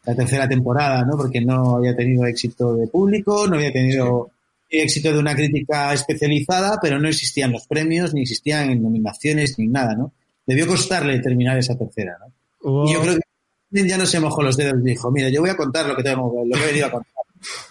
La 0.04 0.14
tercera 0.14 0.48
temporada, 0.48 1.04
¿no? 1.04 1.16
Porque 1.16 1.40
no 1.40 1.76
había 1.76 1.94
tenido 1.94 2.24
éxito 2.24 2.74
de 2.74 2.86
público, 2.86 3.46
no 3.46 3.56
había 3.56 3.72
tenido 3.72 4.30
éxito 4.70 5.12
de 5.12 5.18
una 5.18 5.34
crítica 5.34 5.92
especializada, 5.92 6.78
pero 6.80 6.98
no 6.98 7.08
existían 7.08 7.52
los 7.52 7.66
premios, 7.66 8.14
ni 8.14 8.22
existían 8.22 8.80
nominaciones, 8.82 9.58
ni 9.58 9.66
nada, 9.66 9.94
¿no? 9.94 10.12
Debió 10.46 10.66
costarle 10.66 11.18
terminar 11.20 11.58
esa 11.58 11.76
tercera, 11.76 12.16
¿no? 12.18 12.86
Y 12.86 12.92
yo 12.92 13.02
creo 13.02 13.16
que 13.16 13.88
ya 13.88 13.98
no 13.98 14.06
se 14.06 14.20
mojó 14.20 14.42
los 14.42 14.56
dedos 14.56 14.80
y 14.80 14.90
dijo, 14.90 15.10
mira, 15.10 15.28
yo 15.28 15.40
voy 15.40 15.50
a 15.50 15.56
contar 15.56 15.86
lo 15.86 15.96
que 15.96 16.02
tengo, 16.02 16.44
lo 16.44 16.56
que 16.56 16.62
he 16.62 16.66
venido 16.66 16.86
a 16.86 16.90
contar. 16.90 17.12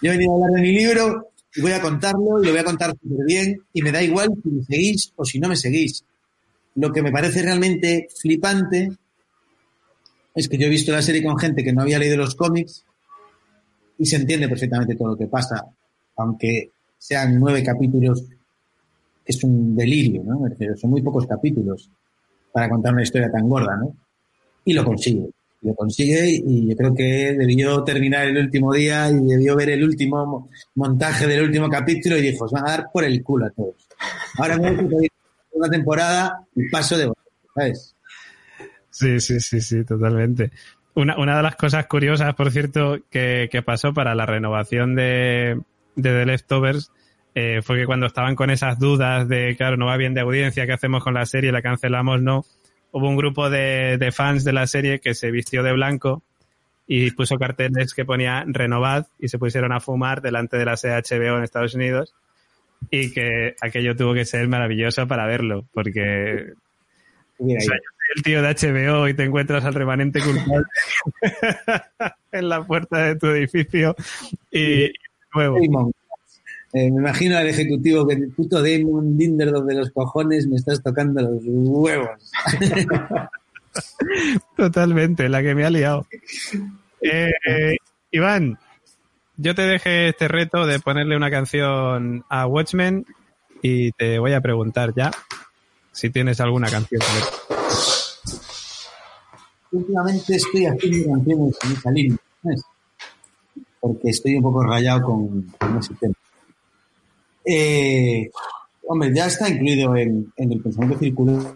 Yo 0.02 0.10
he 0.10 0.16
venido 0.16 0.32
a 0.32 0.34
hablar 0.34 0.50
de 0.52 0.62
mi 0.62 0.72
libro 0.72 1.30
y 1.54 1.60
voy 1.60 1.72
a 1.72 1.80
contarlo 1.80 2.42
y 2.42 2.46
lo 2.46 2.52
voy 2.52 2.60
a 2.60 2.64
contar 2.64 2.90
súper 2.92 3.26
bien 3.26 3.60
y 3.72 3.82
me 3.82 3.92
da 3.92 4.02
igual 4.02 4.28
si 4.42 4.50
me 4.50 4.64
seguís 4.64 5.12
o 5.16 5.24
si 5.24 5.38
no 5.38 5.48
me 5.48 5.56
seguís. 5.56 6.04
Lo 6.74 6.92
que 6.92 7.02
me 7.02 7.12
parece 7.12 7.42
realmente 7.42 8.08
flipante 8.16 8.90
es 10.34 10.48
que 10.48 10.58
yo 10.58 10.66
he 10.66 10.70
visto 10.70 10.92
la 10.92 11.02
serie 11.02 11.22
con 11.24 11.38
gente 11.38 11.62
que 11.64 11.72
no 11.72 11.82
había 11.82 11.98
leído 11.98 12.16
los 12.16 12.34
cómics 12.34 12.84
y 13.98 14.06
se 14.06 14.16
entiende 14.16 14.48
perfectamente 14.48 14.94
todo 14.96 15.08
lo 15.08 15.16
que 15.16 15.26
pasa, 15.26 15.66
aunque 16.16 16.70
sean 16.98 17.38
nueve 17.38 17.62
capítulos, 17.62 18.24
es 19.24 19.44
un 19.44 19.76
delirio, 19.76 20.22
¿no? 20.24 20.40
Son 20.76 20.90
muy 20.90 21.02
pocos 21.02 21.26
capítulos 21.26 21.88
para 22.52 22.68
contar 22.68 22.92
una 22.92 23.02
historia 23.02 23.30
tan 23.30 23.48
gorda, 23.48 23.76
¿no? 23.76 23.94
Y 24.64 24.72
lo 24.72 24.84
consigue, 24.84 25.28
lo 25.62 25.74
consigue 25.74 26.30
y 26.30 26.68
yo 26.68 26.76
creo 26.76 26.94
que 26.94 27.34
debió 27.38 27.82
terminar 27.84 28.26
el 28.26 28.38
último 28.38 28.72
día 28.72 29.10
y 29.10 29.24
debió 29.24 29.56
ver 29.56 29.70
el 29.70 29.84
último 29.84 30.26
mo- 30.26 30.48
montaje 30.74 31.26
del 31.26 31.44
último 31.44 31.68
capítulo 31.68 32.16
y 32.18 32.22
dijo, 32.22 32.44
os 32.44 32.52
van 32.52 32.66
a 32.66 32.70
dar 32.70 32.86
por 32.92 33.04
el 33.04 33.22
culo 33.22 33.46
a 33.46 33.50
todos. 33.50 33.74
Ahora 34.38 34.58
me 34.58 34.72
voy 34.82 35.06
a 35.06 35.10
una 35.58 35.68
temporada 35.68 36.46
y 36.54 36.68
paso 36.68 36.96
de 36.96 37.12
¿sabes? 37.54 37.94
Sí, 39.00 39.18
sí, 39.18 39.40
sí, 39.40 39.60
sí, 39.62 39.82
totalmente. 39.84 40.50
una, 40.94 41.18
una 41.18 41.38
de 41.38 41.42
las 41.42 41.56
cosas 41.56 41.86
curiosas, 41.86 42.34
por 42.34 42.50
cierto, 42.50 42.98
que, 43.10 43.48
que 43.50 43.62
pasó 43.62 43.94
para 43.94 44.14
la 44.14 44.26
renovación 44.26 44.94
de, 44.94 45.58
de 45.96 46.10
The 46.10 46.26
Leftovers 46.26 46.92
eh, 47.34 47.62
fue 47.62 47.78
que 47.78 47.86
cuando 47.86 48.06
estaban 48.06 48.34
con 48.36 48.50
esas 48.50 48.78
dudas 48.78 49.26
de, 49.26 49.56
claro, 49.56 49.78
no 49.78 49.86
va 49.86 49.96
bien 49.96 50.12
de 50.12 50.20
audiencia, 50.20 50.66
¿qué 50.66 50.72
hacemos 50.72 51.02
con 51.02 51.14
la 51.14 51.24
serie? 51.24 51.50
¿La 51.50 51.62
cancelamos? 51.62 52.20
No. 52.20 52.44
Hubo 52.92 53.08
un 53.08 53.16
grupo 53.16 53.48
de, 53.48 53.96
de 53.98 54.12
fans 54.12 54.44
de 54.44 54.52
la 54.52 54.66
serie 54.66 54.98
que 54.98 55.14
se 55.14 55.30
vistió 55.30 55.62
de 55.62 55.72
blanco 55.72 56.22
y 56.86 57.12
puso 57.12 57.38
carteles 57.38 57.94
que 57.94 58.04
ponía 58.04 58.44
renovad 58.46 59.06
y 59.18 59.28
se 59.28 59.38
pusieron 59.38 59.72
a 59.72 59.80
fumar 59.80 60.20
delante 60.20 60.58
de 60.58 60.66
la 60.66 60.76
sede 60.76 61.00
HBO 61.00 61.38
en 61.38 61.44
Estados 61.44 61.74
Unidos 61.74 62.14
y 62.90 63.12
que 63.12 63.54
aquello 63.62 63.96
tuvo 63.96 64.12
que 64.12 64.26
ser 64.26 64.46
maravilloso 64.48 65.06
para 65.06 65.26
verlo 65.26 65.64
porque 65.72 66.52
Mira, 67.38 67.58
o 67.58 67.62
sea, 67.62 67.76
el 68.14 68.22
tío 68.22 68.42
de 68.42 68.48
HBO 68.48 69.08
y 69.08 69.14
te 69.14 69.24
encuentras 69.24 69.64
al 69.64 69.74
remanente 69.74 70.20
culpable 70.20 70.66
en 72.32 72.48
la 72.48 72.66
puerta 72.66 72.98
de 72.98 73.16
tu 73.16 73.28
edificio 73.28 73.94
y, 74.50 74.84
y 74.84 74.92
nuevo. 75.34 75.58
Damon. 75.60 75.92
Eh, 76.72 76.90
me 76.90 77.00
imagino 77.00 77.36
al 77.36 77.48
ejecutivo 77.48 78.06
que 78.06 78.14
el 78.14 78.30
puto 78.30 78.62
Damon 78.62 79.16
Lindelof 79.16 79.66
de 79.66 79.74
los 79.74 79.90
cojones 79.90 80.46
me 80.46 80.56
estás 80.56 80.82
tocando 80.82 81.20
los 81.20 81.42
huevos. 81.44 82.30
Totalmente, 84.56 85.28
la 85.28 85.42
que 85.42 85.54
me 85.54 85.64
ha 85.64 85.70
liado. 85.70 86.06
Eh, 87.00 87.30
eh, 87.46 87.76
Iván, 88.12 88.58
yo 89.36 89.54
te 89.54 89.62
dejé 89.62 90.08
este 90.08 90.28
reto 90.28 90.64
de 90.64 90.78
ponerle 90.78 91.16
una 91.16 91.30
canción 91.30 92.24
a 92.28 92.46
Watchmen 92.46 93.04
y 93.62 93.90
te 93.92 94.20
voy 94.20 94.34
a 94.34 94.40
preguntar 94.40 94.94
ya 94.94 95.10
si 95.92 96.10
tienes 96.10 96.40
alguna 96.40 96.70
canción. 96.70 97.00
Últimamente 99.72 100.34
estoy 100.34 100.66
haciendo 100.66 101.12
canciones 101.12 101.58
en 101.64 101.72
esa 101.72 101.90
línea, 101.90 102.18
¿sabes? 102.42 102.62
Porque 103.80 104.10
estoy 104.10 104.36
un 104.36 104.42
poco 104.42 104.62
rayado 104.64 105.02
con, 105.02 105.42
con 105.58 105.78
ese 105.78 105.94
tema. 105.94 106.14
Eh, 107.44 108.30
hombre, 108.86 109.12
ya 109.14 109.26
está 109.26 109.48
incluido 109.48 109.96
en, 109.96 110.32
en 110.36 110.52
el 110.52 110.60
pensamiento 110.60 110.98
circular 110.98 111.54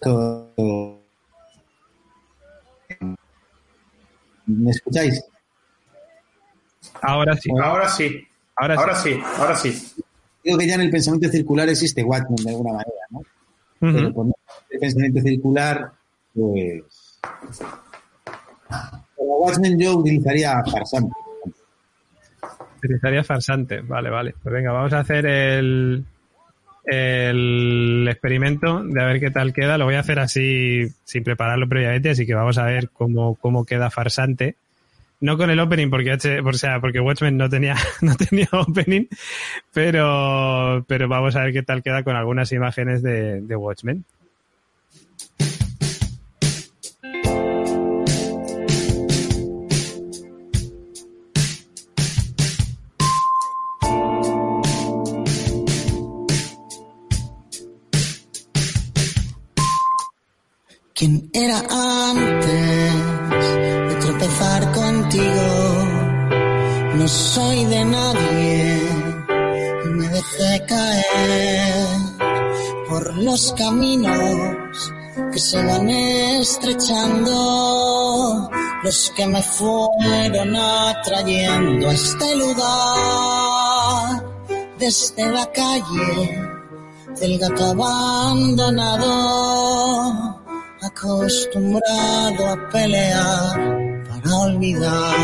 todo. 0.00 1.00
¿Me 4.46 4.70
escucháis? 4.70 5.22
Ahora 7.02 7.36
sí. 7.36 7.50
Ahora 7.62 7.88
sí. 7.88 8.26
Ahora 8.56 8.76
sí. 8.76 8.80
Ahora 8.80 8.96
sí, 8.96 9.20
ahora 9.38 9.56
sí. 9.56 9.92
Digo 10.42 10.58
que 10.58 10.66
ya 10.66 10.74
en 10.74 10.80
el 10.82 10.90
pensamiento 10.90 11.28
circular 11.28 11.68
existe 11.68 12.02
Watchmen 12.02 12.44
de 12.44 12.50
alguna 12.50 12.72
manera, 12.72 13.06
¿no? 13.10 13.20
Pero 13.78 14.12
con 14.14 14.32
el 14.70 14.78
pensamiento 14.78 15.20
circular, 15.20 15.92
pues. 16.34 17.09
Como 19.16 19.38
Watchmen 19.38 19.78
yo 19.78 19.96
utilizaría 19.96 20.62
farsante. 20.64 21.12
Utilizaría 22.78 23.24
farsante. 23.24 23.80
Vale, 23.80 24.10
vale. 24.10 24.34
Pues 24.42 24.52
venga, 24.52 24.72
vamos 24.72 24.92
a 24.92 25.00
hacer 25.00 25.26
el, 25.26 26.04
el 26.84 28.06
experimento 28.08 28.82
de 28.82 29.02
a 29.02 29.06
ver 29.06 29.20
qué 29.20 29.30
tal 29.30 29.52
queda. 29.52 29.78
Lo 29.78 29.84
voy 29.84 29.96
a 29.96 30.00
hacer 30.00 30.18
así 30.18 30.88
sin 31.04 31.24
prepararlo 31.24 31.68
previamente, 31.68 32.10
así 32.10 32.26
que 32.26 32.34
vamos 32.34 32.58
a 32.58 32.64
ver 32.64 32.90
cómo, 32.90 33.34
cómo 33.36 33.64
queda 33.64 33.90
farsante. 33.90 34.56
No 35.20 35.36
con 35.36 35.50
el 35.50 35.60
opening, 35.60 35.90
porque 35.90 36.14
o 36.14 36.52
sea, 36.54 36.80
porque 36.80 36.98
Watchmen 36.98 37.36
no 37.36 37.50
tenía, 37.50 37.76
no 38.00 38.16
tenía 38.16 38.48
opening, 38.52 39.06
pero, 39.72 40.82
pero 40.88 41.08
vamos 41.08 41.36
a 41.36 41.44
ver 41.44 41.52
qué 41.52 41.62
tal 41.62 41.82
queda 41.82 42.02
con 42.02 42.16
algunas 42.16 42.50
imágenes 42.52 43.02
de, 43.02 43.42
de 43.42 43.56
Watchmen. 43.56 44.04
¿Quién 61.00 61.16
era 61.32 61.58
antes 61.60 62.92
de 63.88 63.94
tropezar 64.02 64.60
contigo? 64.72 65.48
No 66.96 67.08
soy 67.08 67.64
de 67.64 67.84
nadie 67.86 68.82
y 69.82 69.88
me 69.88 70.06
dejé 70.10 70.66
caer 70.66 71.86
por 72.86 73.16
los 73.16 73.54
caminos 73.54 74.92
que 75.32 75.38
se 75.38 75.64
van 75.64 75.88
estrechando, 75.88 78.50
los 78.84 79.10
que 79.16 79.26
me 79.26 79.42
fueron 79.42 80.54
atrayendo 80.54 81.88
a 81.88 81.94
este 81.94 82.36
lugar 82.36 84.22
desde 84.78 85.32
la 85.32 85.50
calle 85.50 86.50
del 87.18 87.38
gato 87.38 87.64
abandonado, 87.64 90.39
acostumbrado 90.82 92.48
a 92.48 92.68
pelear 92.70 93.58
para 94.08 94.36
olvidar. 94.36 95.14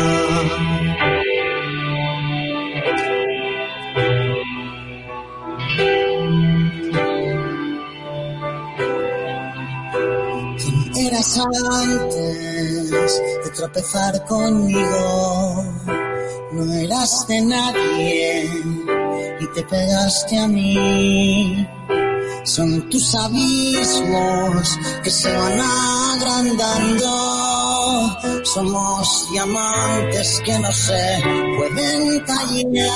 ¿Quién 10.57 11.07
eras 11.07 11.39
antes 11.39 13.21
de 13.43 13.51
tropezar 13.55 14.25
conmigo? 14.25 15.63
No 16.51 16.73
eras 16.73 17.27
de 17.27 17.41
nadie 17.41 18.49
y 19.39 19.47
te 19.53 19.63
pegaste 19.63 20.37
a 20.37 20.47
mí. 20.47 21.67
Son 22.47 22.89
tus 22.89 23.13
abismos 23.13 24.79
que 25.03 25.11
se 25.11 25.29
van 25.35 25.59
agrandando. 25.59 27.11
Somos 28.45 29.29
diamantes 29.31 30.41
que 30.45 30.57
no 30.59 30.71
se 30.71 31.21
pueden 31.57 32.25
tallar. 32.25 32.87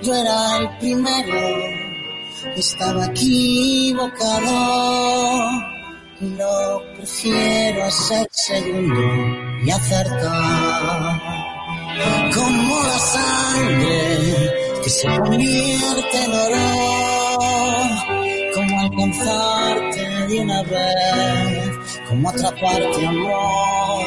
Yo 0.00 0.14
era 0.14 0.58
el 0.58 0.78
primero, 0.78 1.58
estaba 2.56 3.06
equivocado. 3.06 4.50
Lo 6.20 6.80
prefiero 6.96 7.90
ser 7.90 8.28
segundo 8.30 9.00
y 9.64 9.70
acertar 9.70 11.20
como 12.34 12.82
la 12.82 12.98
sangre 12.98 14.52
que 14.84 14.90
se 14.90 15.06
convierte 15.08 16.24
en 16.24 16.32
oro, 16.32 17.17
alcanzarte 18.98 20.26
de 20.28 20.40
una 20.40 20.62
vez, 20.62 21.70
como 22.08 22.30
atraparte 22.30 23.06
amor. 23.06 24.06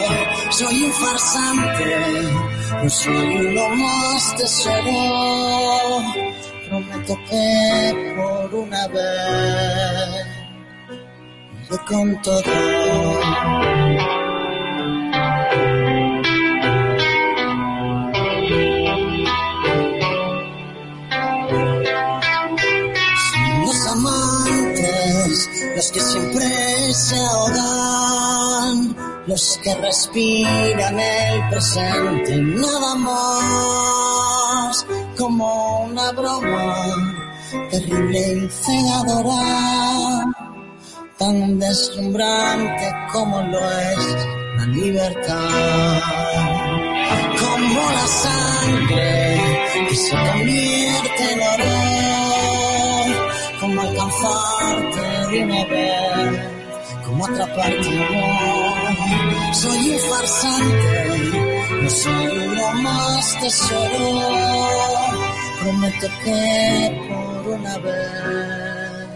Soy 0.49 0.83
un 0.83 0.91
farsante, 0.91 1.95
no 2.83 2.89
soy 2.89 3.47
uno 3.47 3.69
más 3.75 4.35
tesoro, 4.35 6.03
prometo 6.67 7.15
que 7.29 7.93
por 8.15 8.55
una 8.55 8.87
vez 8.87 10.25
iré 11.69 11.77
con 11.87 12.21
todo. 12.21 12.41
Los 25.81 25.91
que 25.93 25.99
siempre 25.99 26.93
se 26.93 27.17
ahogan, 27.17 28.95
los 29.25 29.59
que 29.63 29.73
respiran 29.73 30.99
el 30.99 31.49
presente, 31.49 32.39
nada 32.39 32.93
más, 32.93 34.85
como 35.17 35.85
una 35.85 36.11
broma 36.11 36.85
terrible 37.71 38.19
y 38.43 38.49
cegadora, 38.49 40.23
tan 41.17 41.57
deslumbrante 41.57 42.93
como 43.11 43.41
lo 43.41 43.71
es 43.79 44.27
la 44.57 44.65
libertad, 44.67 46.01
como 47.39 47.91
la 47.91 48.07
sangre 48.07 49.39
que 49.89 49.95
se 49.95 50.11
convierte 50.11 51.33
en 51.33 51.41
oro 51.41 51.81
como 53.61 53.81
alcanzarte 53.81 55.20
de 55.31 55.43
una 55.43 55.65
vez, 55.65 56.39
como 57.05 57.25
atraparte. 57.25 58.07
Soy 59.53 59.89
un 59.91 59.99
farsante, 59.99 61.79
no 61.81 61.89
soy 61.89 62.55
lo 62.55 62.71
más 62.81 63.39
tesoro. 63.39 64.29
Prometo 65.61 66.07
que 66.23 67.07
por 67.07 67.53
una 67.53 67.77
vez 67.77 69.07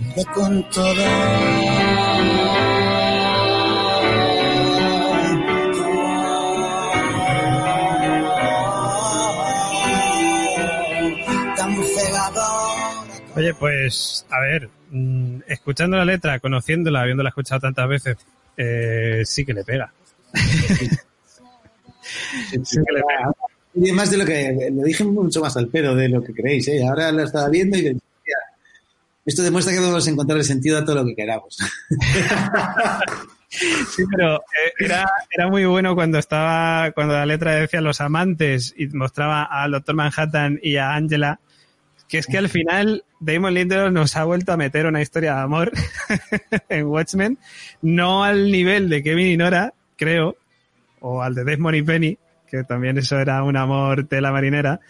iré 0.00 0.24
con 0.34 0.70
todo. 0.70 1.04
Oye, 13.36 13.54
pues, 13.54 14.26
a 14.30 14.40
ver, 14.40 14.68
mm, 14.90 15.40
escuchando 15.46 15.96
la 15.96 16.04
letra, 16.04 16.40
conociéndola, 16.40 17.02
habiéndola 17.02 17.28
escuchado 17.30 17.60
tantas 17.60 17.88
veces, 17.88 18.16
eh, 18.56 19.22
sí 19.24 19.44
que 19.44 19.54
le 19.54 19.64
pega. 19.64 19.92
Sí, 22.64 22.78
claro. 22.86 23.36
Y 23.74 23.92
más 23.92 24.10
de 24.10 24.18
lo 24.18 24.24
que 24.24 24.70
lo 24.72 24.82
dije 24.82 25.04
mucho 25.04 25.40
más 25.40 25.56
al 25.56 25.68
pedo 25.68 25.94
de 25.94 26.08
lo 26.08 26.22
que 26.22 26.32
creéis, 26.32 26.66
¿eh? 26.68 26.84
Ahora 26.84 27.12
lo 27.12 27.22
estaba 27.22 27.48
viendo 27.48 27.76
y 27.78 27.82
decía, 27.82 28.00
esto 29.24 29.42
demuestra 29.42 29.72
que 29.72 29.78
podemos 29.78 30.06
encontrar 30.08 30.38
el 30.38 30.44
sentido 30.44 30.78
a 30.78 30.84
todo 30.84 30.96
lo 30.96 31.04
que 31.06 31.14
queramos. 31.14 31.56
Sí, 33.50 34.04
pero 34.08 34.36
eh, 34.36 34.72
era, 34.78 35.10
era 35.28 35.48
muy 35.48 35.64
bueno 35.64 35.96
cuando 35.96 36.18
estaba, 36.18 36.92
cuando 36.92 37.14
la 37.14 37.26
letra 37.26 37.56
decía 37.56 37.80
los 37.80 38.00
amantes 38.00 38.72
y 38.76 38.86
mostraba 38.86 39.42
al 39.42 39.72
Doctor 39.72 39.96
Manhattan 39.96 40.60
y 40.62 40.76
a 40.76 40.94
Angela, 40.94 41.40
que 42.10 42.18
es 42.18 42.26
que 42.26 42.38
al 42.38 42.48
final 42.48 43.04
Damon 43.20 43.54
Lindelof 43.54 43.92
nos 43.92 44.16
ha 44.16 44.24
vuelto 44.24 44.52
a 44.52 44.56
meter 44.56 44.84
una 44.86 45.00
historia 45.00 45.34
de 45.36 45.40
amor 45.40 45.70
en 46.68 46.86
Watchmen, 46.86 47.38
no 47.82 48.24
al 48.24 48.50
nivel 48.50 48.88
de 48.88 49.02
Kevin 49.02 49.26
y 49.28 49.36
Nora, 49.36 49.72
creo, 49.96 50.36
o 51.00 51.22
al 51.22 51.34
de 51.34 51.44
Desmond 51.44 51.76
y 51.76 51.82
Penny, 51.82 52.18
que 52.48 52.64
también 52.64 52.98
eso 52.98 53.18
era 53.18 53.42
un 53.44 53.56
amor 53.56 54.04
tela 54.08 54.32
marinera, 54.32 54.80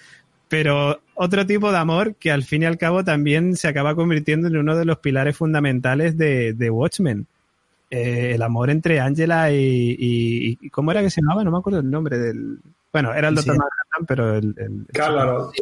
pero 0.48 1.00
otro 1.14 1.46
tipo 1.46 1.70
de 1.70 1.78
amor 1.78 2.14
que 2.16 2.32
al 2.32 2.42
fin 2.42 2.62
y 2.62 2.66
al 2.66 2.78
cabo 2.78 3.04
también 3.04 3.54
se 3.56 3.68
acaba 3.68 3.94
convirtiendo 3.94 4.48
en 4.48 4.56
uno 4.56 4.74
de 4.76 4.84
los 4.86 4.98
pilares 4.98 5.36
fundamentales 5.36 6.16
de, 6.16 6.54
de 6.54 6.70
Watchmen. 6.70 7.26
Eh, 7.90 8.32
el 8.34 8.42
amor 8.42 8.70
entre 8.70 9.00
Angela 9.00 9.50
y, 9.52 9.56
y- 9.98 10.58
y- 10.60 10.70
¿Cómo 10.70 10.90
era 10.92 11.02
que 11.02 11.10
se 11.10 11.20
llamaba? 11.20 11.42
No 11.44 11.50
me 11.50 11.58
acuerdo 11.58 11.80
el 11.80 11.90
nombre 11.90 12.18
del... 12.18 12.58
Bueno, 12.92 13.12
era 13.12 13.28
el 13.28 13.34
Doctor 13.34 13.54
Sí. 13.54 13.58
Manhattan, 13.58 14.06
pero 14.06 14.34
el... 14.36 14.54
el- 14.56 14.64
el- 14.80 14.86
Claro. 14.92 15.52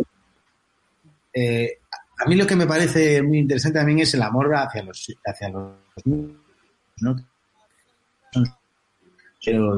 Eh, 1.32 1.78
a 2.18 2.28
mí 2.28 2.34
lo 2.34 2.46
que 2.46 2.56
me 2.56 2.66
parece 2.66 3.22
muy 3.22 3.38
interesante 3.38 3.78
también 3.78 4.00
es 4.00 4.14
el 4.14 4.22
amor 4.22 4.52
hacia 4.54 4.82
los 4.82 5.06
hacia 5.24 5.48
los 5.50 5.74
¿no? 7.00 7.16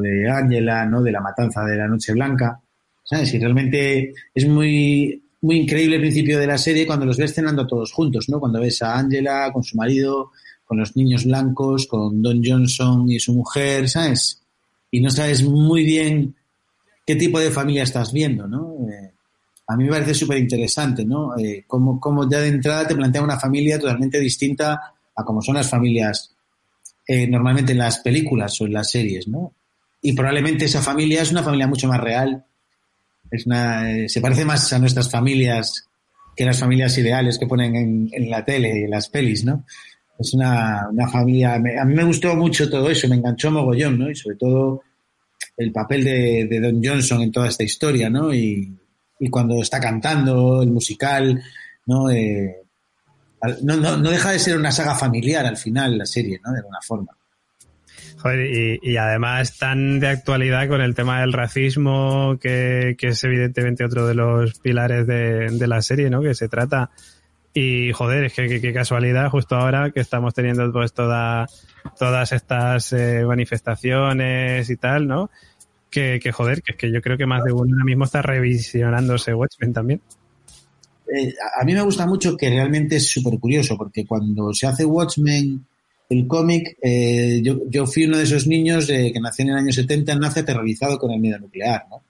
De 0.00 0.30
Ángela, 0.30 0.86
¿no? 0.86 1.02
De 1.02 1.12
la 1.12 1.20
matanza 1.20 1.62
de 1.64 1.76
la 1.76 1.86
Noche 1.86 2.12
Blanca, 2.12 2.60
¿sabes? 3.04 3.34
Y 3.34 3.38
realmente 3.38 4.14
es 4.34 4.48
muy 4.48 5.22
muy 5.42 5.56
increíble 5.56 5.96
el 5.96 6.02
principio 6.02 6.38
de 6.38 6.46
la 6.46 6.58
serie 6.58 6.86
cuando 6.86 7.06
los 7.06 7.16
ves 7.16 7.34
cenando 7.34 7.66
todos 7.66 7.92
juntos, 7.92 8.28
¿no? 8.28 8.40
Cuando 8.40 8.60
ves 8.60 8.82
a 8.82 8.98
Ángela 8.98 9.50
con 9.52 9.62
su 9.62 9.76
marido, 9.76 10.32
con 10.64 10.78
los 10.78 10.96
niños 10.96 11.24
blancos, 11.24 11.86
con 11.86 12.22
Don 12.22 12.42
Johnson 12.44 13.10
y 13.10 13.18
su 13.18 13.34
mujer, 13.34 13.88
¿sabes? 13.88 14.42
Y 14.90 15.00
no 15.00 15.10
sabes 15.10 15.42
muy 15.42 15.84
bien 15.84 16.34
qué 17.06 17.16
tipo 17.16 17.38
de 17.40 17.50
familia 17.50 17.84
estás 17.84 18.12
viendo, 18.12 18.46
¿no? 18.46 18.76
Eh, 18.88 19.12
a 19.72 19.76
mí 19.76 19.84
me 19.84 19.90
parece 19.90 20.14
súper 20.14 20.38
interesante, 20.38 21.04
¿no? 21.04 21.36
Eh, 21.38 21.64
cómo, 21.66 22.28
ya 22.30 22.40
de 22.40 22.48
entrada 22.48 22.86
te 22.88 22.94
plantea 22.94 23.22
una 23.22 23.38
familia 23.38 23.78
totalmente 23.78 24.18
distinta 24.18 24.80
a 25.14 25.24
como 25.24 25.40
son 25.42 25.54
las 25.56 25.68
familias 25.70 26.34
eh, 27.06 27.26
normalmente 27.26 27.72
en 27.72 27.78
las 27.78 27.98
películas 28.00 28.60
o 28.60 28.66
en 28.66 28.72
las 28.72 28.90
series, 28.90 29.28
¿no? 29.28 29.52
Y 30.02 30.12
probablemente 30.14 30.64
esa 30.64 30.80
familia 30.80 31.22
es 31.22 31.30
una 31.30 31.42
familia 31.42 31.66
mucho 31.66 31.88
más 31.88 32.00
real, 32.00 32.44
es 33.30 33.46
una, 33.46 33.90
eh, 33.92 34.08
se 34.08 34.20
parece 34.20 34.44
más 34.44 34.72
a 34.72 34.78
nuestras 34.78 35.10
familias 35.10 35.86
que 36.36 36.44
las 36.44 36.58
familias 36.58 36.96
ideales 36.98 37.38
que 37.38 37.46
ponen 37.46 37.76
en, 37.76 38.08
en 38.12 38.30
la 38.30 38.44
tele 38.44 38.70
y 38.80 38.82
en 38.84 38.90
las 38.90 39.08
pelis, 39.08 39.44
¿no? 39.44 39.64
Es 40.18 40.34
una, 40.34 40.88
una 40.90 41.08
familia, 41.08 41.58
me- 41.58 41.78
a 41.78 41.84
mí 41.84 41.94
me 41.94 42.04
gustó 42.04 42.34
mucho 42.36 42.68
todo 42.70 42.90
eso, 42.90 43.08
me 43.08 43.16
enganchó 43.16 43.50
mogollón, 43.50 43.98
¿no? 43.98 44.10
Y 44.10 44.14
sobre 44.14 44.36
todo 44.36 44.82
el 45.56 45.72
papel 45.72 46.04
de, 46.04 46.46
de 46.48 46.60
Don 46.60 46.80
Johnson 46.82 47.22
en 47.22 47.32
toda 47.32 47.48
esta 47.48 47.64
historia, 47.64 48.08
¿no? 48.10 48.32
Y, 48.32 48.76
y 49.20 49.28
cuando 49.30 49.60
está 49.62 49.78
cantando, 49.78 50.62
el 50.62 50.70
musical, 50.70 51.40
¿no? 51.86 52.10
Eh, 52.10 52.56
no, 53.62 53.76
no, 53.76 53.96
deja 54.10 54.32
de 54.32 54.38
ser 54.38 54.56
una 54.56 54.72
saga 54.72 54.94
familiar 54.94 55.46
al 55.46 55.56
final 55.56 55.96
la 55.98 56.06
serie, 56.06 56.40
¿no? 56.44 56.50
De 56.52 56.58
alguna 56.58 56.78
forma. 56.82 57.12
Joder, 58.18 58.50
y, 58.50 58.80
y 58.82 58.96
además 58.96 59.56
tan 59.56 59.98
de 60.00 60.08
actualidad 60.08 60.68
con 60.68 60.80
el 60.82 60.94
tema 60.94 61.20
del 61.20 61.32
racismo, 61.32 62.38
que, 62.40 62.96
que 62.98 63.08
es 63.08 63.24
evidentemente 63.24 63.84
otro 63.84 64.06
de 64.06 64.14
los 64.14 64.58
pilares 64.58 65.06
de, 65.06 65.48
de 65.50 65.66
la 65.66 65.80
serie, 65.80 66.10
¿no? 66.10 66.20
Que 66.20 66.34
se 66.34 66.48
trata. 66.48 66.90
Y 67.54 67.92
joder, 67.92 68.24
es 68.24 68.34
que- 68.34 68.60
qué 68.60 68.72
casualidad 68.72 69.28
justo 69.30 69.56
ahora 69.56 69.90
que 69.90 70.00
estamos 70.00 70.34
teniendo 70.34 70.70
pues 70.72 70.92
toda, 70.92 71.46
todas 71.98 72.32
estas 72.32 72.92
eh, 72.92 73.24
manifestaciones 73.26 74.68
y 74.70 74.76
tal, 74.76 75.06
¿no? 75.08 75.30
Que, 75.90 76.20
que 76.22 76.30
joder, 76.32 76.62
que 76.62 76.72
es 76.72 76.78
que 76.78 76.92
yo 76.92 77.00
creo 77.02 77.16
que 77.18 77.26
más 77.26 77.42
de 77.42 77.52
uno 77.52 77.72
ahora 77.74 77.84
mismo 77.84 78.04
está 78.04 78.22
revisionándose 78.22 79.34
Watchmen 79.34 79.72
también. 79.72 80.00
Eh, 81.12 81.34
a- 81.60 81.64
mí 81.64 81.74
me 81.74 81.82
gusta 81.82 82.06
mucho 82.06 82.36
que 82.36 82.48
realmente 82.48 82.96
es 82.96 83.10
súper 83.10 83.38
curioso, 83.40 83.76
porque 83.76 84.06
cuando 84.06 84.52
se 84.54 84.66
hace 84.68 84.84
Watchmen, 84.84 85.64
el 86.08 86.26
cómic, 86.28 86.76
eh, 86.82 87.40
yo, 87.42 87.58
yo 87.68 87.86
fui 87.86 88.04
uno 88.04 88.16
de 88.18 88.24
esos 88.24 88.46
niños 88.46 88.86
que 88.86 89.12
nació 89.20 89.44
en 89.44 89.50
el 89.50 89.56
año 89.56 89.72
70, 89.72 90.14
nace 90.16 90.40
aterrorizado 90.40 90.98
con 90.98 91.10
el 91.10 91.20
miedo 91.20 91.38
nuclear, 91.38 91.84
¿no? 91.90 92.02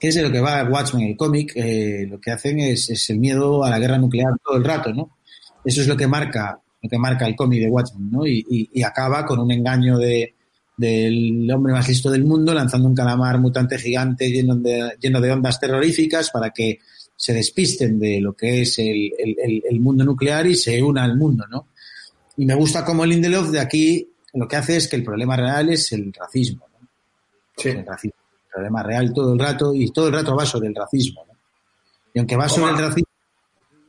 ¿Qué 0.00 0.08
es 0.08 0.14
de 0.14 0.22
lo 0.22 0.30
que 0.32 0.40
va 0.40 0.64
Watchmen, 0.64 1.06
el 1.08 1.16
cómic? 1.16 1.52
Eh, 1.56 2.06
lo 2.08 2.20
que 2.20 2.30
hacen 2.32 2.58
es, 2.60 2.90
es 2.90 3.10
el 3.10 3.18
miedo 3.18 3.64
a 3.64 3.70
la 3.70 3.78
guerra 3.80 3.98
nuclear 3.98 4.32
todo 4.44 4.56
el 4.56 4.64
rato, 4.64 4.92
¿no? 4.92 5.16
Eso 5.64 5.80
es 5.82 5.88
lo 5.88 5.96
que 5.96 6.06
marca, 6.06 6.60
lo 6.82 6.88
que 6.88 6.98
marca 6.98 7.26
el 7.26 7.34
cómic 7.36 7.62
de 7.62 7.68
Watchmen, 7.70 8.10
¿no? 8.10 8.26
Y- 8.26 8.44
y 8.72 8.82
acaba 8.82 9.24
con 9.26 9.40
un 9.40 9.50
engaño 9.50 9.98
de, 9.98 10.34
del 10.78 11.50
hombre 11.52 11.72
más 11.74 11.86
listo 11.88 12.10
del 12.10 12.24
mundo 12.24 12.54
lanzando 12.54 12.88
un 12.88 12.94
calamar 12.94 13.38
mutante 13.40 13.78
gigante 13.78 14.30
lleno 14.30 14.54
de, 14.56 14.92
lleno 15.00 15.20
de 15.20 15.32
ondas 15.32 15.58
terroríficas 15.60 16.30
para 16.30 16.50
que 16.50 16.78
se 17.16 17.34
despisten 17.34 17.98
de 17.98 18.20
lo 18.20 18.32
que 18.32 18.62
es 18.62 18.78
el, 18.78 19.10
el- 19.18 19.80
mundo 19.80 20.04
nuclear 20.04 20.46
y 20.46 20.54
se 20.54 20.80
una 20.80 21.02
al 21.02 21.16
mundo, 21.16 21.44
¿no? 21.50 21.66
Y 22.36 22.46
me 22.46 22.54
gusta 22.54 22.84
como 22.84 23.04
Lindelof 23.04 23.50
de 23.50 23.58
aquí 23.58 24.08
lo 24.34 24.46
que 24.46 24.54
hace 24.56 24.76
es 24.76 24.86
que 24.86 24.94
el 24.96 25.02
problema 25.02 25.36
real 25.36 25.68
es 25.70 25.90
el 25.92 26.12
racismo, 26.12 26.64
¿no? 26.80 26.88
Sí. 27.56 27.70
el 27.70 27.84
racismo. 27.84 28.16
El 28.46 28.52
problema 28.52 28.82
real 28.84 29.12
todo 29.12 29.32
el 29.32 29.38
rato 29.40 29.74
y 29.74 29.90
todo 29.90 30.06
el 30.06 30.12
rato 30.14 30.36
va 30.36 30.46
sobre 30.46 30.68
el 30.68 30.74
racismo. 30.76 31.24
¿no? 31.26 31.34
Y 32.14 32.20
aunque 32.20 32.36
va 32.36 32.48
sobre 32.48 32.70
el 32.72 32.78
racismo, 32.78 33.08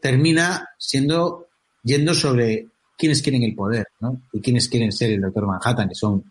termina 0.02 0.68
siendo 0.78 1.48
yendo 1.84 2.14
sobre 2.16 2.68
quienes 2.98 3.22
quieren 3.22 3.44
el 3.44 3.56
poder, 3.56 3.88
¿no? 4.02 4.24
Y 4.34 4.42
quienes 4.42 4.68
quieren 4.68 4.92
ser 4.92 5.12
el 5.12 5.22
doctor 5.22 5.46
Manhattan, 5.48 5.88
que 5.88 5.96
son 5.96 6.24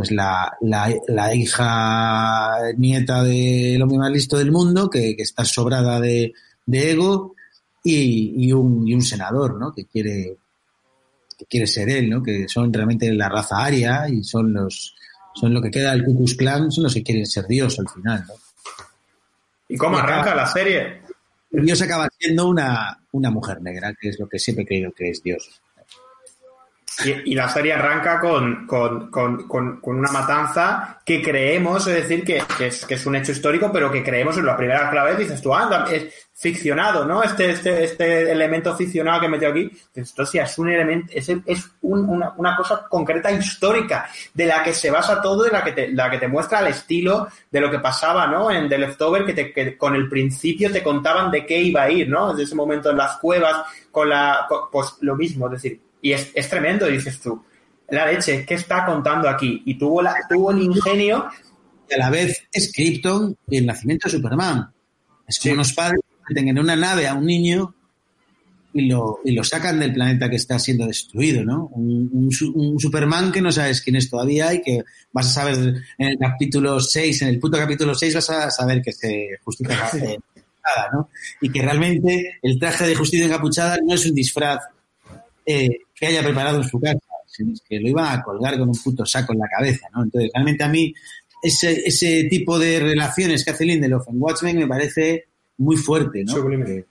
pues 0.00 0.12
la, 0.12 0.56
la, 0.62 0.90
la 1.08 1.34
hija 1.34 2.72
nieta 2.78 3.22
del 3.22 3.82
hombre 3.82 3.98
más 3.98 4.10
listo 4.10 4.38
del 4.38 4.50
mundo, 4.50 4.88
que, 4.88 5.14
que 5.14 5.22
está 5.22 5.44
sobrada 5.44 6.00
de, 6.00 6.32
de 6.64 6.92
ego, 6.92 7.34
y, 7.84 8.46
y, 8.46 8.50
un, 8.50 8.88
y 8.88 8.94
un 8.94 9.02
senador, 9.02 9.60
¿no? 9.60 9.74
Que 9.74 9.84
quiere, 9.84 10.38
que 11.36 11.44
quiere 11.44 11.66
ser 11.66 11.90
él, 11.90 12.08
¿no? 12.08 12.22
Que 12.22 12.48
son 12.48 12.72
realmente 12.72 13.12
la 13.12 13.28
raza 13.28 13.62
aria 13.62 14.08
y 14.08 14.24
son 14.24 14.54
los, 14.54 14.96
son 15.34 15.52
lo 15.52 15.60
que 15.60 15.70
queda 15.70 15.90
del 15.90 16.02
Ku 16.02 16.16
Klux 16.16 16.34
Klan, 16.34 16.72
son 16.72 16.84
los 16.84 16.94
que 16.94 17.02
quieren 17.02 17.26
ser 17.26 17.46
Dios 17.46 17.78
al 17.78 17.90
final, 17.90 18.24
¿no? 18.26 18.34
¿Y 19.68 19.76
cómo 19.76 19.98
arranca 19.98 20.34
la 20.34 20.46
serie? 20.46 21.02
Dios 21.50 21.82
acaba 21.82 22.08
siendo 22.18 22.48
una, 22.48 23.02
una 23.12 23.30
mujer 23.30 23.60
negra, 23.60 23.94
que 24.00 24.08
es 24.08 24.18
lo 24.18 24.26
que 24.26 24.38
siempre 24.38 24.64
he 24.64 24.66
creído 24.66 24.92
que 24.92 25.10
es 25.10 25.22
Dios. 25.22 25.60
Y, 27.04 27.34
la 27.34 27.48
serie 27.48 27.72
arranca 27.72 28.20
con, 28.20 28.66
con, 28.66 29.10
con, 29.10 29.46
con, 29.46 29.80
una 29.82 30.10
matanza 30.10 31.00
que 31.04 31.22
creemos, 31.22 31.86
es 31.86 32.08
decir, 32.08 32.24
que, 32.24 32.42
es, 32.58 32.84
que 32.84 32.94
es 32.94 33.06
un 33.06 33.16
hecho 33.16 33.32
histórico, 33.32 33.70
pero 33.72 33.90
que 33.90 34.02
creemos 34.02 34.36
en 34.36 34.46
la 34.46 34.56
primera 34.56 34.90
clave, 34.90 35.16
dices 35.16 35.40
tú, 35.40 35.54
anda, 35.54 35.86
es 35.90 36.28
ficcionado, 36.32 37.04
¿no? 37.04 37.22
Este, 37.22 37.50
este, 37.50 37.84
este 37.84 38.32
elemento 38.32 38.74
ficcionado 38.74 39.20
que 39.20 39.26
he 39.26 39.28
metido 39.28 39.50
aquí, 39.50 39.70
dices, 39.94 40.14
sí, 40.30 40.38
es 40.38 40.58
un 40.58 40.70
elemento, 40.70 41.12
es, 41.14 41.28
es 41.28 41.70
un, 41.82 42.08
una, 42.08 42.32
una, 42.36 42.56
cosa 42.56 42.86
concreta 42.88 43.30
histórica, 43.30 44.08
de 44.32 44.46
la 44.46 44.62
que 44.62 44.72
se 44.72 44.90
basa 44.90 45.20
todo, 45.20 45.44
de 45.44 45.50
la 45.50 45.62
que 45.62 45.72
te, 45.72 45.92
la 45.92 46.10
que 46.10 46.18
te 46.18 46.28
muestra 46.28 46.60
el 46.60 46.68
estilo 46.68 47.28
de 47.50 47.60
lo 47.60 47.70
que 47.70 47.78
pasaba, 47.78 48.26
¿no? 48.26 48.50
En 48.50 48.68
The 48.68 48.78
Leftover, 48.78 49.24
que, 49.24 49.34
te, 49.34 49.52
que 49.52 49.76
con 49.76 49.94
el 49.94 50.08
principio 50.08 50.72
te 50.72 50.82
contaban 50.82 51.30
de 51.30 51.44
qué 51.44 51.60
iba 51.60 51.82
a 51.82 51.90
ir, 51.90 52.08
¿no? 52.08 52.30
Desde 52.30 52.44
ese 52.44 52.54
momento 52.54 52.90
en 52.90 52.96
las 52.96 53.18
cuevas, 53.18 53.62
con 53.90 54.08
la, 54.08 54.46
pues 54.72 54.96
lo 55.00 55.16
mismo, 55.16 55.46
es 55.46 55.52
decir, 55.52 55.80
y 56.02 56.12
es, 56.12 56.30
es 56.34 56.48
tremendo, 56.48 56.86
dices 56.86 57.20
tú. 57.20 57.42
La 57.90 58.06
leche, 58.06 58.44
¿qué 58.46 58.54
está 58.54 58.84
contando 58.86 59.28
aquí? 59.28 59.62
Y 59.66 59.76
tuvo, 59.76 60.00
la, 60.02 60.14
tuvo 60.28 60.52
el 60.52 60.62
ingenio. 60.62 61.28
Y 61.88 61.94
a 61.94 61.98
la 61.98 62.10
vez 62.10 62.46
es 62.52 62.72
Krypton 62.72 63.36
y 63.48 63.56
el 63.58 63.66
nacimiento 63.66 64.08
de 64.08 64.16
Superman. 64.16 64.70
Es 65.26 65.38
como 65.38 65.50
sí. 65.50 65.54
unos 65.54 65.72
padres 65.72 66.00
que 66.00 66.34
meten 66.34 66.48
en 66.48 66.58
una 66.58 66.76
nave 66.76 67.08
a 67.08 67.14
un 67.14 67.26
niño 67.26 67.74
y 68.72 68.86
lo, 68.86 69.18
y 69.24 69.32
lo 69.32 69.42
sacan 69.42 69.80
del 69.80 69.92
planeta 69.92 70.30
que 70.30 70.36
está 70.36 70.58
siendo 70.58 70.86
destruido, 70.86 71.44
¿no? 71.44 71.66
Un, 71.72 72.08
un, 72.12 72.30
un, 72.54 72.78
Superman 72.78 73.32
que 73.32 73.40
no 73.40 73.50
sabes 73.50 73.80
quién 73.80 73.96
es 73.96 74.08
todavía 74.08 74.54
y 74.54 74.62
que 74.62 74.84
vas 75.12 75.26
a 75.26 75.40
saber 75.40 75.82
en 75.98 76.08
el 76.08 76.18
capítulo 76.18 76.78
6, 76.78 77.22
en 77.22 77.28
el 77.28 77.40
puto 77.40 77.58
capítulo 77.58 77.94
6 77.94 78.14
vas 78.14 78.30
a 78.30 78.50
saber 78.50 78.80
que 78.80 78.92
se 78.92 79.38
justicia 79.42 79.74
encapuchada, 79.74 80.90
¿no? 80.92 81.08
Y 81.40 81.50
que 81.50 81.62
realmente 81.62 82.38
el 82.42 82.58
traje 82.60 82.86
de 82.86 82.94
justicia 82.94 83.26
encapuchada 83.26 83.78
no 83.84 83.94
es 83.94 84.06
un 84.06 84.14
disfraz 84.14 84.60
eh, 85.52 85.78
que 85.94 86.06
haya 86.06 86.22
preparado 86.22 86.58
en 86.58 86.68
su 86.68 86.80
casa, 86.80 86.98
sino 87.26 87.52
que 87.68 87.78
lo 87.80 87.88
iba 87.88 88.12
a 88.12 88.22
colgar 88.22 88.58
con 88.58 88.68
un 88.68 88.76
puto 88.82 89.04
saco 89.06 89.32
en 89.32 89.38
la 89.40 89.48
cabeza, 89.48 89.86
¿no? 89.94 90.02
Entonces, 90.04 90.30
realmente 90.34 90.64
a 90.64 90.68
mí 90.68 90.92
ese, 91.42 91.72
ese 91.86 92.24
tipo 92.24 92.58
de 92.58 92.80
relaciones 92.80 93.44
que 93.44 93.50
hace 93.52 93.64
Lindelof 93.64 94.08
en 94.08 94.20
Watchmen 94.22 94.58
me 94.58 94.66
parece 94.66 95.24
muy 95.58 95.76
fuerte, 95.76 96.24
¿no? 96.24 96.34
Porque, 96.42 96.84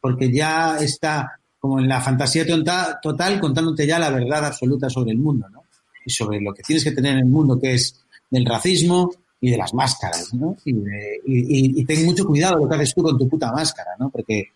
porque, 0.00 0.32
ya 0.32 0.78
está 0.78 1.38
como 1.58 1.80
en 1.80 1.88
la 1.88 2.00
fantasía 2.00 2.46
tonta- 2.46 2.98
total, 3.02 3.40
contándote 3.40 3.86
ya 3.86 3.98
la 3.98 4.10
verdad 4.10 4.44
absoluta 4.46 4.88
sobre 4.88 5.10
el 5.12 5.18
mundo, 5.18 5.48
¿no? 5.50 5.62
Y 6.04 6.10
sobre 6.10 6.40
lo 6.40 6.54
que 6.54 6.62
tienes 6.62 6.84
que 6.84 6.92
tener 6.92 7.12
en 7.12 7.18
el 7.18 7.24
mundo, 7.26 7.58
que 7.60 7.74
es 7.74 8.00
del 8.30 8.44
racismo 8.46 9.10
y 9.40 9.50
de 9.50 9.56
las 9.56 9.72
máscaras, 9.74 10.32
¿no? 10.34 10.56
Y, 10.64 10.72
de- 10.72 11.20
y- 11.26 11.38
y- 11.78 11.80
y 11.80 11.84
ten 11.84 12.04
mucho 12.06 12.26
cuidado 12.26 12.58
lo 12.58 12.68
que 12.68 12.74
haces 12.76 12.94
tú 12.94 13.02
con 13.02 13.16
tu 13.18 13.28
puta 13.28 13.52
máscara, 13.52 13.90
¿no? 13.98 14.08
Porque, 14.10 14.48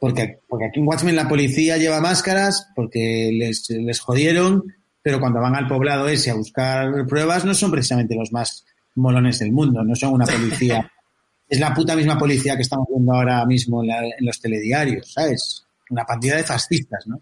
porque, 0.00 0.40
porque 0.48 0.66
aquí 0.66 0.80
en 0.80 0.86
Watchmen 0.86 1.16
la 1.16 1.28
policía 1.28 1.76
lleva 1.78 2.00
máscaras 2.00 2.68
porque 2.74 3.30
les, 3.32 3.68
les 3.70 4.00
jodieron, 4.00 4.62
pero 5.02 5.20
cuando 5.20 5.40
van 5.40 5.54
al 5.54 5.66
poblado 5.68 6.08
ese 6.08 6.30
a 6.30 6.34
buscar 6.34 7.06
pruebas 7.06 7.44
no 7.44 7.54
son 7.54 7.70
precisamente 7.70 8.14
los 8.14 8.32
más 8.32 8.64
molones 8.96 9.38
del 9.38 9.52
mundo, 9.52 9.82
no 9.82 9.94
son 9.94 10.12
una 10.14 10.26
policía. 10.26 10.90
es 11.48 11.60
la 11.60 11.74
puta 11.74 11.94
misma 11.96 12.18
policía 12.18 12.56
que 12.56 12.62
estamos 12.62 12.86
viendo 12.90 13.12
ahora 13.12 13.44
mismo 13.46 13.82
en, 13.82 13.88
la- 13.88 14.04
en 14.04 14.24
los 14.26 14.40
telediarios, 14.40 15.12
¿sabes? 15.12 15.64
Una 15.90 16.04
pandilla 16.04 16.36
de 16.36 16.44
fascistas, 16.44 17.06
¿no? 17.06 17.20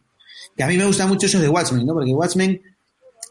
Que 0.56 0.62
a 0.62 0.66
mí 0.66 0.76
me 0.76 0.84
gusta 0.84 1.06
mucho 1.06 1.26
eso 1.26 1.40
de 1.40 1.48
Watchmen, 1.48 1.84
¿no? 1.86 1.92
Porque 1.94 2.12
Watchmen, 2.12 2.60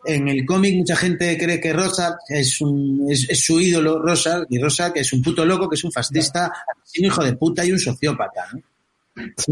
en 0.05 0.27
el 0.27 0.45
cómic, 0.45 0.75
mucha 0.75 0.95
gente 0.95 1.37
cree 1.37 1.59
que 1.59 1.71
Rosa 1.73 2.17
es, 2.27 2.59
un, 2.61 3.05
es, 3.09 3.29
es 3.29 3.43
su 3.43 3.59
ídolo, 3.59 3.99
Rosa, 4.01 4.43
y 4.49 4.59
Rosa, 4.59 4.91
que 4.91 5.01
es 5.01 5.13
un 5.13 5.21
puto 5.21 5.45
loco, 5.45 5.69
que 5.69 5.75
es 5.75 5.83
un 5.83 5.91
fascista, 5.91 6.51
un 6.99 7.05
hijo 7.05 7.23
de 7.23 7.33
puta 7.33 7.63
y 7.65 7.71
un 7.71 7.79
sociópata, 7.79 8.41
¿no? 8.53 8.59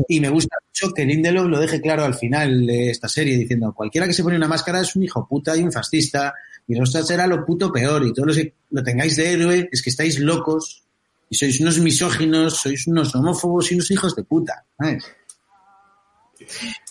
Y 0.08 0.20
me 0.20 0.30
gusta 0.30 0.56
mucho 0.68 0.94
que 0.94 1.06
Lindelof 1.06 1.48
lo 1.48 1.60
deje 1.60 1.82
claro 1.82 2.04
al 2.06 2.14
final 2.16 2.66
de 2.66 2.90
esta 2.92 3.08
serie, 3.10 3.38
diciendo, 3.38 3.74
cualquiera 3.74 4.08
que 4.08 4.14
se 4.14 4.24
pone 4.24 4.38
una 4.38 4.48
máscara 4.48 4.80
es 4.82 4.96
un 4.96 5.04
hijo 5.04 5.28
puta 5.28 5.56
y 5.58 5.62
un 5.64 5.72
fascista, 5.72 6.34
y 6.68 6.80
Rosa 6.80 7.04
será 7.04 7.28
lo 7.28 7.46
puto 7.46 7.72
peor, 7.72 8.06
y 8.06 8.14
todos 8.14 8.28
los 8.28 8.38
que 8.38 8.54
lo 8.72 8.84
tengáis 8.84 9.16
de 9.18 9.32
héroe 9.34 9.70
es 9.72 9.82
que 9.82 9.90
estáis 9.90 10.20
locos, 10.20 10.84
y 11.30 11.36
sois 11.36 11.60
unos 11.60 11.80
misóginos, 11.80 12.58
sois 12.58 12.88
unos 12.88 13.14
homófobos 13.16 13.72
y 13.72 13.76
unos 13.76 13.92
hijos 13.92 14.16
de 14.16 14.24
puta, 14.24 14.66
¿sabes? 14.78 15.04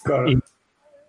Claro. 0.05 0.31
Y- 0.31 0.39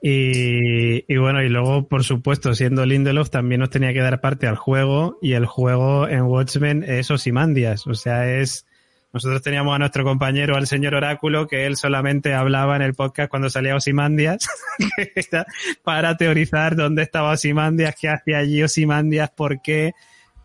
Y, 0.02 1.03
y 1.14 1.18
bueno, 1.18 1.44
y 1.44 1.49
luego, 1.49 1.90
por 1.90 2.06
supuesto, 2.06 2.56
siendo 2.56 2.86
Lindelof, 2.86 3.30
también 3.30 3.60
nos 3.60 3.69
tenía 3.69 3.91
que 3.91 3.99
dar 3.99 4.22
parte 4.22 4.48
al 4.48 4.56
juego, 4.56 5.19
y 5.22 5.34
el 5.34 5.45
juego 5.45 6.07
en 6.07 6.22
Watchmen 6.22 6.86
es 6.88 7.11
Osimandias. 7.11 7.86
O 7.86 7.94
sea, 7.94 8.34
es. 8.40 8.65
Nosotros 9.11 9.41
teníamos 9.41 9.76
a 9.76 9.80
nuestro 9.80 10.03
compañero, 10.03 10.56
al 10.56 10.68
señor 10.68 10.94
Oráculo, 10.94 11.48
que 11.48 11.65
él 11.65 11.76
solamente 11.77 12.34
hablaba 12.34 12.76
en 12.76 12.84
el 12.84 12.94
podcast 12.94 13.30
cuando 13.30 13.49
salía 13.49 13.76
Osimandias, 13.76 14.48
para 15.84 16.15
teorizar 16.15 16.76
dónde 16.76 17.03
estaba 17.03 17.31
Osimandias, 17.31 17.95
qué 17.99 18.10
hacía 18.10 18.38
allí 18.38 18.61
Osimandias, 18.61 19.31
por 19.31 19.61
qué. 19.61 19.94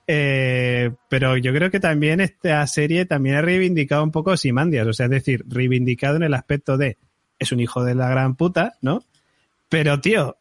Eh, 0.07 0.91
pero 1.09 1.37
yo 1.37 1.53
creo 1.53 1.71
que 1.71 1.81
también 1.81 2.21
esta 2.21 2.67
serie 2.67 3.07
también 3.07 3.37
ha 3.37 3.43
reivindicado 3.43 4.03
un 4.03 4.11
poco 4.11 4.31
Osimandias, 4.33 4.87
o 4.87 4.93
sea, 4.93 5.07
es 5.07 5.11
decir, 5.11 5.45
reivindicado 5.47 6.17
en 6.17 6.23
el 6.23 6.35
aspecto 6.35 6.79
de 6.79 6.97
es 7.39 7.53
un 7.53 7.61
hijo 7.61 7.85
de 7.85 7.95
la 7.95 8.09
gran 8.09 8.37
puta, 8.37 8.75
¿no? 8.81 9.05
Pero, 9.69 10.01
tío, 10.01 10.37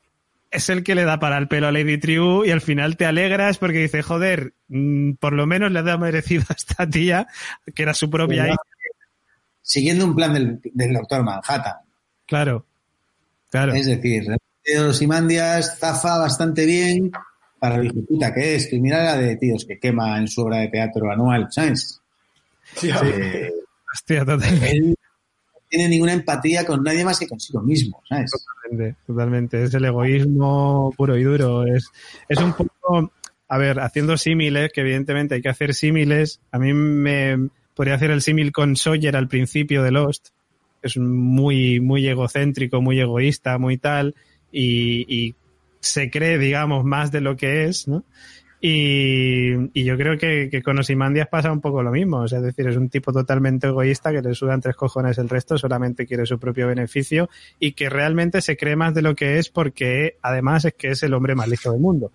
es 0.53 0.69
el 0.69 0.83
que 0.83 0.95
le 0.95 1.03
da 1.03 1.19
para 1.19 1.37
el 1.37 1.47
pelo 1.47 1.67
a 1.67 1.71
Lady 1.71 1.97
Tribu 1.97 2.45
y 2.45 2.51
al 2.51 2.61
final 2.61 2.95
te 2.95 3.05
alegras 3.05 3.57
porque 3.57 3.79
dice, 3.79 4.03
joder, 4.03 4.53
mm, 4.67 5.13
por 5.13 5.33
lo 5.33 5.47
menos 5.47 5.71
le 5.71 5.79
ha 5.79 5.97
merecido 5.97 6.43
a 6.49 6.53
esta 6.53 6.89
tía, 6.89 7.27
que 7.73 7.83
era 7.83 7.93
su 7.93 8.09
propia 8.09 8.47
hija. 8.47 8.57
Siguiendo 9.61 10.05
un 10.05 10.15
plan 10.15 10.33
del, 10.33 10.59
del 10.63 10.93
doctor 10.93 11.23
Manhattan. 11.23 11.77
Claro, 12.25 12.65
claro. 13.49 13.73
Es 13.73 13.85
decir, 13.85 14.25
los 14.75 14.97
Simandias 14.97 15.79
zafa 15.79 16.19
bastante 16.19 16.65
bien 16.65 17.11
para 17.59 17.79
de 17.79 17.91
puta 17.93 18.33
que 18.33 18.55
es. 18.55 18.67
Que 18.67 18.79
mira 18.79 19.03
la 19.03 19.17
de 19.17 19.37
tíos 19.37 19.65
que 19.65 19.79
quema 19.79 20.17
en 20.17 20.27
su 20.27 20.41
obra 20.41 20.57
de 20.57 20.67
teatro 20.67 21.11
anual, 21.11 21.47
¿sabes? 21.49 22.01
Hostia, 23.93 24.25
él 24.69 24.89
no 24.89 24.95
tiene 25.73 25.89
ninguna 25.89 26.13
empatía 26.13 26.63
con 26.67 26.83
nadie 26.83 27.03
más 27.03 27.17
que 27.17 27.27
consigo 27.27 27.59
mismo, 27.63 27.99
¿sabes? 28.07 28.31
totalmente. 29.07 29.63
Es 29.63 29.73
el 29.73 29.85
egoísmo 29.85 30.93
puro 30.95 31.17
y 31.17 31.23
duro. 31.23 31.65
Es, 31.65 31.89
es 32.29 32.37
un 32.37 32.53
poco, 32.53 33.11
a 33.47 33.57
ver, 33.57 33.79
haciendo 33.79 34.15
símiles, 34.15 34.71
que 34.71 34.81
evidentemente 34.81 35.33
hay 35.33 35.41
que 35.41 35.49
hacer 35.49 35.73
símiles. 35.73 36.41
A 36.51 36.59
mí 36.59 36.73
me 36.73 37.49
podría 37.73 37.95
hacer 37.95 38.11
el 38.11 38.21
símil 38.21 38.51
con 38.51 38.75
Sawyer 38.75 39.15
al 39.15 39.27
principio 39.27 39.81
de 39.81 39.89
Lost. 39.89 40.27
Es 40.83 40.95
muy, 40.97 41.79
muy 41.79 42.07
egocéntrico, 42.07 42.79
muy 42.79 42.99
egoísta, 42.99 43.57
muy 43.57 43.79
tal, 43.79 44.13
y, 44.51 45.07
y 45.11 45.33
se 45.79 46.11
cree, 46.11 46.37
digamos, 46.37 46.85
más 46.85 47.11
de 47.11 47.21
lo 47.21 47.35
que 47.35 47.65
es, 47.65 47.87
¿no? 47.87 48.03
Y, 48.65 49.55
y 49.77 49.83
yo 49.83 49.97
creo 49.97 50.17
que, 50.17 50.47
que 50.49 50.63
con 50.63 50.79
Osimandias 50.79 51.27
pasa 51.27 51.51
un 51.51 51.59
poco 51.59 51.83
lo 51.83 51.91
mismo. 51.91 52.19
O 52.19 52.27
sea, 52.29 52.39
es 52.39 52.45
decir, 52.45 52.65
es 52.65 52.77
un 52.77 52.87
tipo 52.87 53.11
totalmente 53.11 53.67
egoísta 53.67 54.13
que 54.13 54.21
le 54.21 54.33
sudan 54.33 54.61
tres 54.61 54.77
cojones 54.77 55.17
el 55.17 55.27
resto, 55.27 55.57
solamente 55.57 56.05
quiere 56.05 56.25
su 56.25 56.39
propio 56.39 56.67
beneficio 56.67 57.29
y 57.59 57.73
que 57.73 57.89
realmente 57.89 58.39
se 58.39 58.55
cree 58.55 58.77
más 58.77 58.93
de 58.93 59.01
lo 59.01 59.15
que 59.15 59.37
es 59.37 59.49
porque 59.49 60.15
además 60.21 60.63
es 60.63 60.75
que 60.75 60.91
es 60.91 61.03
el 61.03 61.13
hombre 61.13 61.35
más 61.35 61.49
listo 61.49 61.73
del 61.73 61.81
mundo. 61.81 62.13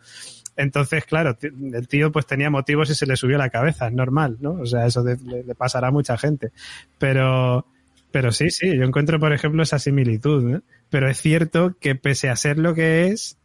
Entonces, 0.57 1.05
claro, 1.05 1.37
el 1.43 1.87
tío 1.87 2.11
pues 2.11 2.25
tenía 2.25 2.49
motivos 2.49 2.89
y 2.89 2.95
se 2.95 3.05
le 3.05 3.17
subió 3.17 3.37
la 3.37 3.51
cabeza, 3.51 3.89
es 3.89 3.93
normal, 3.93 4.39
¿no? 4.41 4.53
O 4.53 4.65
sea, 4.65 4.87
eso 4.87 5.05
le, 5.05 5.55
pasará 5.55 5.89
a 5.89 5.93
mucha 5.93 6.17
gente. 6.17 6.51
Pero, 6.97 7.67
pero 8.11 8.33
sí, 8.33 8.49
sí, 8.49 8.75
yo 8.75 8.85
encuentro, 8.85 9.21
por 9.21 9.35
ejemplo, 9.35 9.63
esa 9.63 9.79
similitud, 9.79 10.43
¿no? 10.43 10.63
Pero 10.89 11.11
es 11.11 11.21
cierto 11.21 11.77
que 11.79 11.95
pese 11.95 12.31
a 12.31 12.37
ser 12.37 12.59
lo 12.59 12.75
que 12.75 13.09
es, 13.09 13.38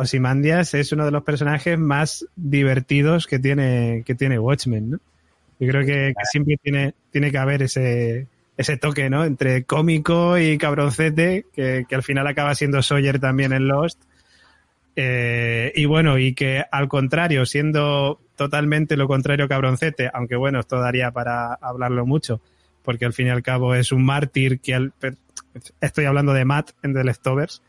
Osimandias 0.00 0.72
es 0.74 0.92
uno 0.92 1.04
de 1.04 1.10
los 1.10 1.22
personajes 1.24 1.78
más 1.78 2.26
divertidos 2.36 3.26
que 3.26 3.38
tiene, 3.38 4.02
que 4.06 4.14
tiene 4.14 4.38
Watchmen, 4.38 4.90
¿no? 4.90 4.98
Yo 5.58 5.68
creo 5.68 5.84
que, 5.84 6.14
siempre 6.32 6.56
tiene, 6.62 6.94
tiene 7.10 7.30
que 7.30 7.36
haber 7.36 7.62
ese, 7.62 8.26
ese 8.56 8.78
toque, 8.78 9.10
¿no? 9.10 9.24
Entre 9.26 9.64
cómico 9.64 10.38
y 10.38 10.56
cabroncete, 10.56 11.44
que, 11.52 11.84
que 11.86 11.94
al 11.94 12.02
final 12.02 12.26
acaba 12.26 12.54
siendo 12.54 12.82
Sawyer 12.82 13.18
también 13.20 13.52
en 13.52 13.68
Lost. 13.68 14.00
Eh, 14.96 15.72
y 15.76 15.84
bueno, 15.84 16.18
y 16.18 16.34
que 16.34 16.64
al 16.70 16.88
contrario, 16.88 17.44
siendo 17.46 18.20
totalmente 18.36 18.96
lo 18.96 19.06
contrario 19.06 19.48
cabroncete, 19.48 20.10
aunque 20.12 20.36
bueno, 20.36 20.60
esto 20.60 20.80
daría 20.80 21.10
para 21.10 21.54
hablarlo 21.54 22.06
mucho, 22.06 22.40
porque 22.82 23.04
al 23.04 23.12
fin 23.12 23.26
y 23.26 23.30
al 23.30 23.42
cabo 23.42 23.74
es 23.74 23.92
un 23.92 24.04
mártir 24.04 24.60
que 24.60 24.74
al- 24.74 24.92
estoy 25.80 26.06
hablando 26.06 26.32
de 26.32 26.44
Matt 26.44 26.70
en 26.82 26.94
The 26.94 27.04
Leftovers, 27.04 27.62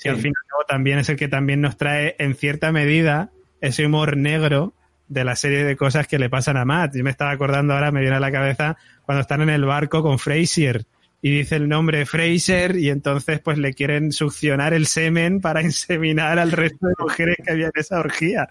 que 0.00 0.08
al 0.08 0.16
fin 0.16 0.32
y 0.34 0.38
al 0.38 0.48
cabo 0.48 0.64
también 0.68 0.98
es 0.98 1.08
el 1.08 1.16
que 1.16 1.28
también 1.28 1.60
nos 1.60 1.76
trae 1.76 2.16
en 2.18 2.34
cierta 2.34 2.72
medida 2.72 3.30
ese 3.60 3.86
humor 3.86 4.16
negro 4.16 4.74
de 5.08 5.24
la 5.24 5.36
serie 5.36 5.64
de 5.64 5.76
cosas 5.76 6.06
que 6.06 6.18
le 6.18 6.30
pasan 6.30 6.56
a 6.56 6.64
Matt. 6.64 6.96
Yo 6.96 7.04
me 7.04 7.10
estaba 7.10 7.30
acordando 7.30 7.74
ahora, 7.74 7.92
me 7.92 8.00
viene 8.00 8.16
a 8.16 8.20
la 8.20 8.32
cabeza 8.32 8.76
cuando 9.04 9.22
están 9.22 9.42
en 9.42 9.50
el 9.50 9.64
barco 9.64 10.02
con 10.02 10.18
Frazier 10.18 10.86
y 11.20 11.30
dice 11.30 11.56
el 11.56 11.68
nombre 11.68 12.04
Fraser 12.04 12.76
y 12.76 12.90
entonces 12.90 13.40
pues 13.40 13.56
le 13.58 13.74
quieren 13.74 14.10
succionar 14.10 14.74
el 14.74 14.86
semen 14.86 15.40
para 15.40 15.62
inseminar 15.62 16.38
al 16.38 16.50
resto 16.50 16.86
de 16.86 16.94
mujeres 16.98 17.36
que 17.44 17.52
había 17.52 17.66
en 17.66 17.72
esa 17.74 18.00
orgía. 18.00 18.48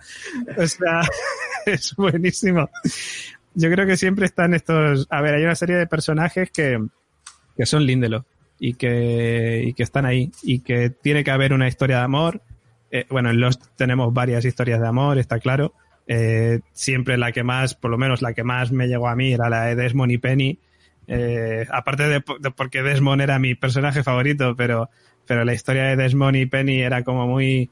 O 0.58 0.66
sea, 0.68 1.02
es 1.66 1.96
buenísimo. 1.96 2.70
Yo 3.54 3.70
creo 3.70 3.86
que 3.86 3.98
siempre 3.98 4.26
están 4.26 4.54
estos... 4.54 5.08
A 5.10 5.22
ver, 5.22 5.36
hay 5.36 5.44
una 5.44 5.56
serie 5.56 5.76
de 5.76 5.88
personajes 5.88 6.50
que, 6.52 6.80
que 7.58 7.66
son 7.66 7.86
Lindelof 7.86 8.26
y 8.64 8.76
que, 8.76 9.64
y 9.66 9.74
que 9.74 9.82
están 9.82 10.06
ahí 10.06 10.32
y 10.44 10.60
que 10.60 10.92
tiene 10.92 11.24
que 11.24 11.32
haber 11.32 11.52
una 11.52 11.68
historia 11.68 11.98
de 11.98 12.04
amor. 12.04 12.44
Eh, 12.92 13.08
bueno, 13.10 13.32
en 13.32 13.40
Lost 13.40 13.66
tenemos 13.76 14.14
varias 14.14 14.46
historias 14.46 14.80
de 14.80 14.88
amor, 14.88 15.18
está 15.18 15.40
claro. 15.40 15.74
Eh, 16.06 16.60
siempre 16.72 17.18
la 17.18 17.32
que 17.32 17.44
más, 17.44 17.74
por 17.74 17.90
lo 17.90 17.98
menos 17.98 18.22
la 18.22 18.34
que 18.34 18.44
más 18.44 18.72
me 18.72 18.88
llegó 18.88 19.08
a 19.08 19.16
mí 19.16 19.34
era 19.34 19.50
la 19.50 19.66
de 19.66 19.76
Desmond 19.76 20.12
y 20.12 20.18
Penny. 20.20 20.60
Eh, 21.08 21.66
aparte 21.72 22.04
de, 22.04 22.24
de 22.40 22.52
porque 22.52 22.84
Desmond 22.84 23.24
era 23.24 23.40
mi 23.40 23.56
personaje 23.56 24.04
favorito, 24.04 24.56
pero, 24.56 24.92
pero 25.26 25.44
la 25.44 25.56
historia 25.56 25.86
de 25.86 25.96
Desmond 25.96 26.38
y 26.38 26.46
Penny 26.46 26.82
era 26.82 27.04
como 27.04 27.26
muy, 27.26 27.72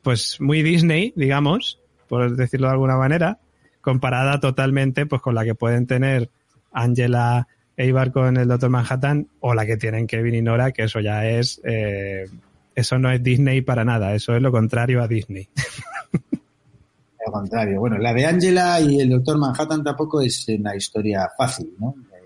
pues 0.00 0.40
muy 0.40 0.62
Disney, 0.62 1.12
digamos, 1.14 1.78
por 2.08 2.34
decirlo 2.36 2.68
de 2.68 2.72
alguna 2.72 2.96
manera, 2.96 3.38
comparada 3.82 4.40
totalmente 4.40 5.04
pues 5.04 5.20
con 5.20 5.34
la 5.34 5.44
que 5.44 5.54
pueden 5.54 5.86
tener 5.86 6.30
Angela 6.72 7.48
Eibar 7.76 8.12
con 8.12 8.36
el 8.36 8.48
Doctor 8.48 8.70
Manhattan 8.70 9.28
o 9.40 9.54
la 9.54 9.66
que 9.66 9.76
tienen 9.76 10.06
Kevin 10.06 10.34
y 10.34 10.42
Nora, 10.42 10.72
que 10.72 10.84
eso 10.84 11.00
ya 11.00 11.26
es, 11.26 11.60
eh, 11.64 12.26
eso 12.74 12.98
no 12.98 13.10
es 13.10 13.22
Disney 13.22 13.62
para 13.62 13.84
nada, 13.84 14.14
eso 14.14 14.34
es 14.34 14.42
lo 14.42 14.52
contrario 14.52 15.02
a 15.02 15.08
Disney. 15.08 15.48
Al 17.26 17.32
contrario. 17.32 17.78
Bueno, 17.78 17.98
la 17.98 18.12
de 18.12 18.26
Angela 18.26 18.80
y 18.80 19.00
el 19.00 19.10
doctor 19.10 19.38
Manhattan 19.38 19.84
tampoco 19.84 20.20
es 20.20 20.46
una 20.48 20.74
historia 20.74 21.30
fácil, 21.36 21.72
¿no? 21.78 21.94
Eh, 22.12 22.22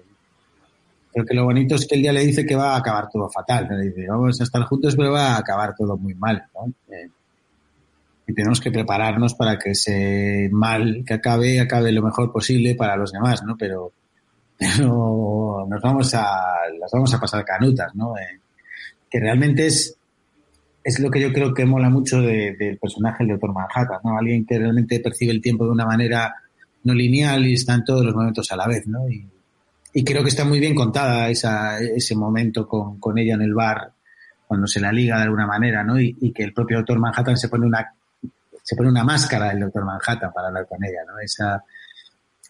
Creo 1.12 1.24
que 1.24 1.34
lo 1.34 1.44
bonito 1.44 1.76
es 1.76 1.86
que 1.86 1.94
el 1.94 2.02
día 2.02 2.12
le 2.12 2.26
dice 2.26 2.44
que 2.44 2.54
va 2.54 2.74
a 2.74 2.76
acabar 2.76 3.08
todo 3.10 3.30
fatal. 3.30 3.66
Le 3.70 3.86
dice, 3.86 4.06
vamos 4.06 4.38
a 4.38 4.44
estar 4.44 4.62
juntos, 4.64 4.94
pero 4.96 5.12
va 5.12 5.34
a 5.34 5.38
acabar 5.38 5.74
todo 5.74 5.96
muy 5.96 6.14
mal. 6.14 6.44
Eh, 6.90 7.08
y 8.26 8.34
tenemos 8.34 8.60
que 8.60 8.70
prepararnos 8.70 9.34
para 9.34 9.58
que 9.58 9.70
ese 9.70 10.50
mal 10.52 11.04
que 11.06 11.14
acabe, 11.14 11.58
acabe 11.58 11.90
lo 11.92 12.02
mejor 12.02 12.30
posible 12.30 12.74
para 12.74 12.96
los 12.96 13.12
demás, 13.12 13.42
¿no? 13.44 13.56
Pero, 13.56 13.92
pero 14.58 15.66
nos 15.68 15.82
vamos 15.82 16.14
a, 16.14 16.24
las 16.78 16.90
vamos 16.92 17.12
a 17.14 17.20
pasar 17.20 17.44
canutas, 17.44 17.94
¿no? 17.94 18.16
Eh, 18.16 18.40
que 19.10 19.20
realmente 19.20 19.66
es, 19.66 19.96
es 20.82 21.00
lo 21.00 21.10
que 21.10 21.20
yo 21.20 21.32
creo 21.32 21.52
que 21.52 21.64
mola 21.64 21.90
mucho 21.90 22.20
de- 22.20 22.56
del 22.56 22.78
personaje 22.78 23.24
del 23.24 23.32
Doctor 23.32 23.52
Manhattan, 23.52 24.00
¿no? 24.04 24.18
Alguien 24.18 24.44
que 24.46 24.58
realmente 24.58 25.00
percibe 25.00 25.32
el 25.32 25.40
tiempo 25.40 25.64
de 25.64 25.70
una 25.72 25.84
manera 25.84 26.34
no 26.84 26.94
lineal 26.94 27.46
y 27.46 27.54
está 27.54 27.74
en 27.74 27.84
todos 27.84 28.04
los 28.04 28.14
momentos 28.14 28.50
a 28.52 28.56
la 28.56 28.66
vez, 28.66 28.86
¿no? 28.86 29.08
Y, 29.08 29.28
creo 30.04 30.22
que 30.22 30.28
está 30.28 30.44
muy 30.44 30.60
bien 30.60 30.74
contada 30.74 31.30
esa, 31.30 31.80
ese 31.80 32.14
momento 32.14 32.68
con, 32.68 33.00
con 33.00 33.16
ella 33.18 33.34
en 33.34 33.40
el 33.42 33.54
bar, 33.54 33.92
cuando 34.46 34.66
se 34.66 34.78
la 34.78 34.92
liga 34.92 35.16
de 35.16 35.22
alguna 35.22 35.46
manera, 35.46 35.82
¿no? 35.82 35.98
Y, 35.98 36.14
y 36.20 36.32
que 36.32 36.44
el 36.44 36.52
propio 36.52 36.76
Doctor 36.78 36.98
Manhattan 36.98 37.36
se 37.36 37.48
pone 37.48 37.66
una 37.66 37.92
se 38.62 38.74
pone 38.76 38.88
una 38.90 39.04
máscara 39.04 39.48
del 39.50 39.60
Doctor 39.60 39.84
Manhattan 39.84 40.32
para 40.32 40.48
hablar 40.48 40.66
con 40.66 40.84
ella, 40.84 40.98
¿no? 41.06 41.18
Esa, 41.20 41.62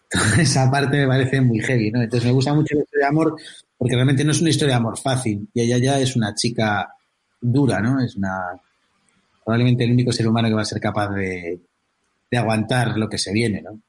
esa 0.39 0.69
parte 0.71 0.97
me 0.97 1.07
parece 1.07 1.41
muy 1.41 1.59
heavy, 1.59 1.91
¿no? 1.91 2.01
Entonces 2.01 2.27
me 2.27 2.33
gusta 2.33 2.53
mucho 2.53 2.75
la 2.75 2.81
historia 2.81 3.05
de 3.05 3.09
amor 3.09 3.35
porque 3.77 3.95
realmente 3.95 4.23
no 4.23 4.31
es 4.31 4.41
una 4.41 4.49
historia 4.49 4.75
de 4.75 4.79
amor 4.79 4.97
fácil 4.97 5.47
y 5.53 5.61
ella 5.61 5.77
ya 5.77 5.99
es 5.99 6.15
una 6.15 6.33
chica 6.33 6.89
dura, 7.39 7.79
¿no? 7.79 7.99
Es 8.01 8.15
una 8.15 8.59
probablemente 9.43 9.83
el 9.83 9.91
único 9.91 10.11
ser 10.11 10.27
humano 10.27 10.47
que 10.49 10.55
va 10.55 10.61
a 10.61 10.65
ser 10.65 10.81
capaz 10.81 11.09
de, 11.09 11.59
de 12.29 12.37
aguantar 12.37 12.97
lo 12.97 13.07
que 13.07 13.17
se 13.17 13.31
viene, 13.31 13.61
¿no? 13.61 13.79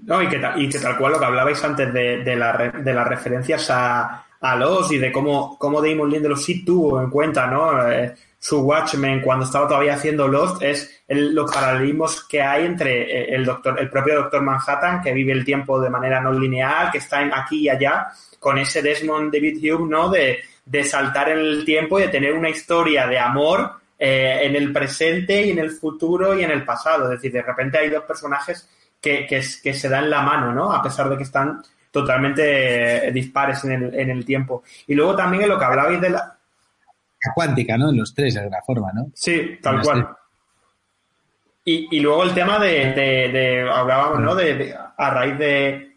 No, 0.00 0.22
y 0.22 0.28
que, 0.28 0.40
y 0.56 0.68
que 0.68 0.78
tal 0.78 0.96
cual 0.96 1.12
lo 1.12 1.18
que 1.18 1.24
hablabais 1.24 1.62
antes 1.64 1.92
de, 1.92 2.22
de, 2.22 2.36
la 2.36 2.70
de 2.70 2.94
las 2.94 3.06
referencias 3.06 3.68
a, 3.70 4.24
a 4.40 4.56
los 4.56 4.92
y 4.92 4.98
de 4.98 5.10
cómo, 5.10 5.58
cómo 5.58 5.82
Damon 5.82 6.08
Lindelof 6.08 6.40
sí 6.40 6.64
tuvo 6.64 7.02
en 7.02 7.10
cuenta, 7.10 7.46
¿no? 7.48 7.90
Eh, 7.90 8.14
su 8.40 8.60
Watchmen 8.60 9.20
cuando 9.20 9.44
estaba 9.44 9.66
todavía 9.66 9.94
haciendo 9.94 10.28
Lost 10.28 10.62
es 10.62 11.02
el- 11.08 11.34
los 11.34 11.52
paralelismos 11.52 12.24
que 12.24 12.40
hay 12.40 12.66
entre 12.66 13.02
eh, 13.02 13.34
el 13.34 13.44
doctor, 13.44 13.78
el 13.80 13.90
propio 13.90 14.14
Doctor 14.16 14.42
Manhattan, 14.42 15.00
que 15.02 15.12
vive 15.12 15.32
el 15.32 15.44
tiempo 15.44 15.80
de 15.80 15.90
manera 15.90 16.20
no 16.20 16.32
lineal, 16.32 16.90
que 16.92 16.98
está 16.98 17.20
en 17.22 17.32
aquí 17.34 17.62
y 17.62 17.68
allá, 17.68 18.06
con 18.38 18.56
ese 18.58 18.80
Desmond 18.82 19.32
David 19.32 19.58
Hume, 19.74 19.90
¿no? 19.90 20.08
De, 20.08 20.38
de 20.64 20.84
saltar 20.84 21.30
en 21.30 21.38
el 21.38 21.64
tiempo 21.64 21.98
y 21.98 22.02
de 22.02 22.08
tener 22.08 22.32
una 22.32 22.50
historia 22.50 23.06
de 23.06 23.18
amor 23.18 23.72
eh, 23.98 24.40
en 24.42 24.54
el 24.54 24.72
presente 24.72 25.42
y 25.46 25.50
en 25.50 25.58
el 25.58 25.70
futuro 25.70 26.38
y 26.38 26.44
en 26.44 26.50
el 26.52 26.64
pasado. 26.64 27.04
Es 27.04 27.10
decir, 27.10 27.32
de 27.32 27.42
repente 27.42 27.78
hay 27.78 27.90
dos 27.90 28.04
personajes 28.04 28.68
que, 29.00 29.26
que, 29.26 29.42
que 29.62 29.74
se 29.74 29.88
dan 29.88 30.08
la 30.08 30.22
mano, 30.22 30.52
¿no? 30.52 30.72
A 30.72 30.80
pesar 30.82 31.08
de 31.08 31.16
que 31.16 31.24
están 31.24 31.60
totalmente 31.90 33.08
eh, 33.08 33.12
dispares 33.12 33.64
en 33.64 33.72
el, 33.72 33.94
en 33.98 34.10
el 34.10 34.24
tiempo. 34.24 34.62
Y 34.86 34.94
luego 34.94 35.16
también 35.16 35.48
lo 35.48 35.58
que 35.58 35.64
hablabais 35.64 36.00
de 36.00 36.10
la... 36.10 36.37
Cuántica, 37.34 37.76
¿no? 37.76 37.90
En 37.90 37.96
los 37.98 38.14
tres, 38.14 38.34
de 38.34 38.40
alguna 38.40 38.62
forma, 38.66 38.92
¿no? 38.94 39.06
Sí, 39.14 39.58
tal 39.62 39.82
cual. 39.82 40.02
tres. 40.04 40.16
Y, 41.64 41.96
y 41.98 42.00
luego 42.00 42.22
el 42.24 42.32
tema 42.32 42.58
de, 42.58 42.92
de, 42.92 43.28
de- 43.32 43.70
hablábamos, 43.70 44.20
¿no? 44.20 44.34
De, 44.34 44.54
de- 44.54 44.74
a 44.96 45.10
raíz 45.10 45.38
de, 45.38 45.96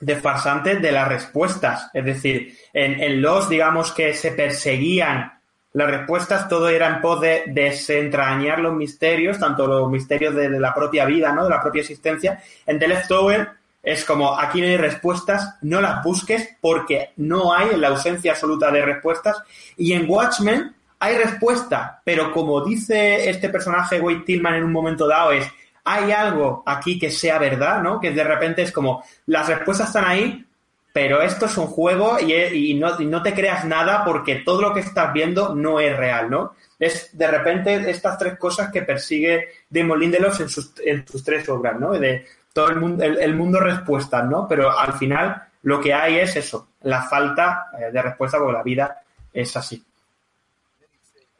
de 0.00 0.16
farsantes 0.16 0.82
de 0.82 0.90
las 0.92 1.06
respuestas. 1.08 1.90
Es 1.94 2.04
decir, 2.04 2.56
en, 2.72 3.00
en 3.00 3.22
los, 3.22 3.48
digamos, 3.48 3.92
que 3.92 4.12
se 4.14 4.32
perseguían 4.32 5.32
las 5.72 5.90
respuestas, 5.90 6.48
todo 6.48 6.68
era 6.68 6.88
en 6.88 7.00
pos 7.00 7.20
de 7.20 7.44
desentrañar 7.46 8.60
los 8.60 8.74
misterios, 8.74 9.38
tanto 9.38 9.66
los 9.66 9.90
misterios 9.90 10.34
de, 10.34 10.48
de 10.48 10.60
la 10.60 10.72
propia 10.74 11.04
vida, 11.04 11.32
¿no? 11.32 11.44
De 11.44 11.50
la 11.50 11.60
propia 11.60 11.80
existencia. 11.80 12.40
En 12.66 12.78
The 12.78 12.88
Leftover 12.88 13.48
es 13.84 14.04
como, 14.04 14.38
aquí 14.38 14.60
no 14.60 14.66
hay 14.66 14.78
respuestas, 14.78 15.56
no 15.60 15.80
las 15.80 16.02
busques 16.02 16.56
porque 16.60 17.10
no 17.16 17.52
hay 17.52 17.76
la 17.76 17.88
ausencia 17.88 18.32
absoluta 18.32 18.70
de 18.70 18.82
respuestas. 18.82 19.42
Y 19.76 19.92
en 19.92 20.08
Watchmen 20.08 20.74
hay 20.98 21.18
respuesta, 21.18 22.00
pero 22.02 22.32
como 22.32 22.64
dice 22.64 23.28
este 23.28 23.50
personaje 23.50 24.00
Wade 24.00 24.20
Tillman 24.20 24.54
en 24.54 24.64
un 24.64 24.72
momento 24.72 25.06
dado 25.06 25.32
es, 25.32 25.46
hay 25.84 26.12
algo 26.12 26.62
aquí 26.64 26.98
que 26.98 27.10
sea 27.10 27.38
verdad, 27.38 27.82
¿no? 27.82 28.00
Que 28.00 28.10
de 28.10 28.24
repente 28.24 28.62
es 28.62 28.72
como, 28.72 29.04
las 29.26 29.48
respuestas 29.48 29.88
están 29.88 30.06
ahí, 30.06 30.46
pero 30.90 31.20
esto 31.20 31.44
es 31.44 31.56
un 31.58 31.66
juego 31.66 32.18
y, 32.18 32.32
y 32.32 32.74
no, 32.74 32.98
y 32.98 33.04
no 33.04 33.22
te 33.22 33.34
creas 33.34 33.66
nada 33.66 34.02
porque 34.02 34.36
todo 34.36 34.62
lo 34.62 34.72
que 34.72 34.80
estás 34.80 35.12
viendo 35.12 35.54
no 35.54 35.78
es 35.78 35.94
real, 35.94 36.30
¿no? 36.30 36.54
Es 36.78 37.10
de 37.12 37.26
repente 37.26 37.90
estas 37.90 38.16
tres 38.16 38.38
cosas 38.38 38.72
que 38.72 38.80
persigue 38.80 39.48
Damon 39.68 40.00
Lindelof 40.00 40.40
en 40.40 40.48
sus, 40.48 40.72
en 40.82 41.06
sus 41.06 41.22
tres 41.22 41.46
obras, 41.50 41.78
¿no? 41.78 41.92
De 41.92 42.24
todo 42.54 42.70
el 42.70 42.80
mundo, 42.80 43.04
el, 43.04 43.18
el 43.18 43.34
mundo 43.34 43.60
respuestas, 43.60 44.26
¿no? 44.30 44.48
Pero 44.48 44.70
al 44.78 44.94
final 44.94 45.42
lo 45.64 45.78
que 45.80 45.92
hay 45.92 46.16
es 46.20 46.34
eso, 46.36 46.68
la 46.82 47.02
falta 47.02 47.66
eh, 47.78 47.92
de 47.92 48.00
respuesta 48.00 48.38
porque 48.38 48.52
la 48.54 48.62
vida 48.62 49.02
es 49.32 49.54
así. 49.56 49.82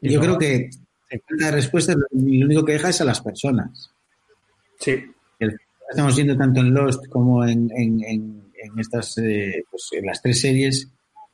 Yo 0.01 0.19
creo 0.19 0.37
que 0.37 0.69
la 1.39 1.51
respuesta 1.51 1.93
lo 1.93 2.05
lo 2.11 2.45
único 2.45 2.63
que 2.65 2.73
deja 2.73 2.89
es 2.89 3.01
a 3.01 3.05
las 3.05 3.21
personas. 3.21 3.89
Sí, 4.79 5.03
El- 5.39 5.57
Estamos 5.89 6.15
viendo 6.15 6.35
tanto 6.35 6.61
en 6.61 6.73
Lost 6.73 7.07
como 7.09 7.45
en, 7.45 7.69
en- 7.75 8.03
en- 8.03 8.51
en 8.55 8.79
estas, 8.79 9.17
eh, 9.19 9.63
pues, 9.69 9.89
en 9.91 10.05
las 10.07 10.19
tres 10.21 10.41
series, 10.41 10.89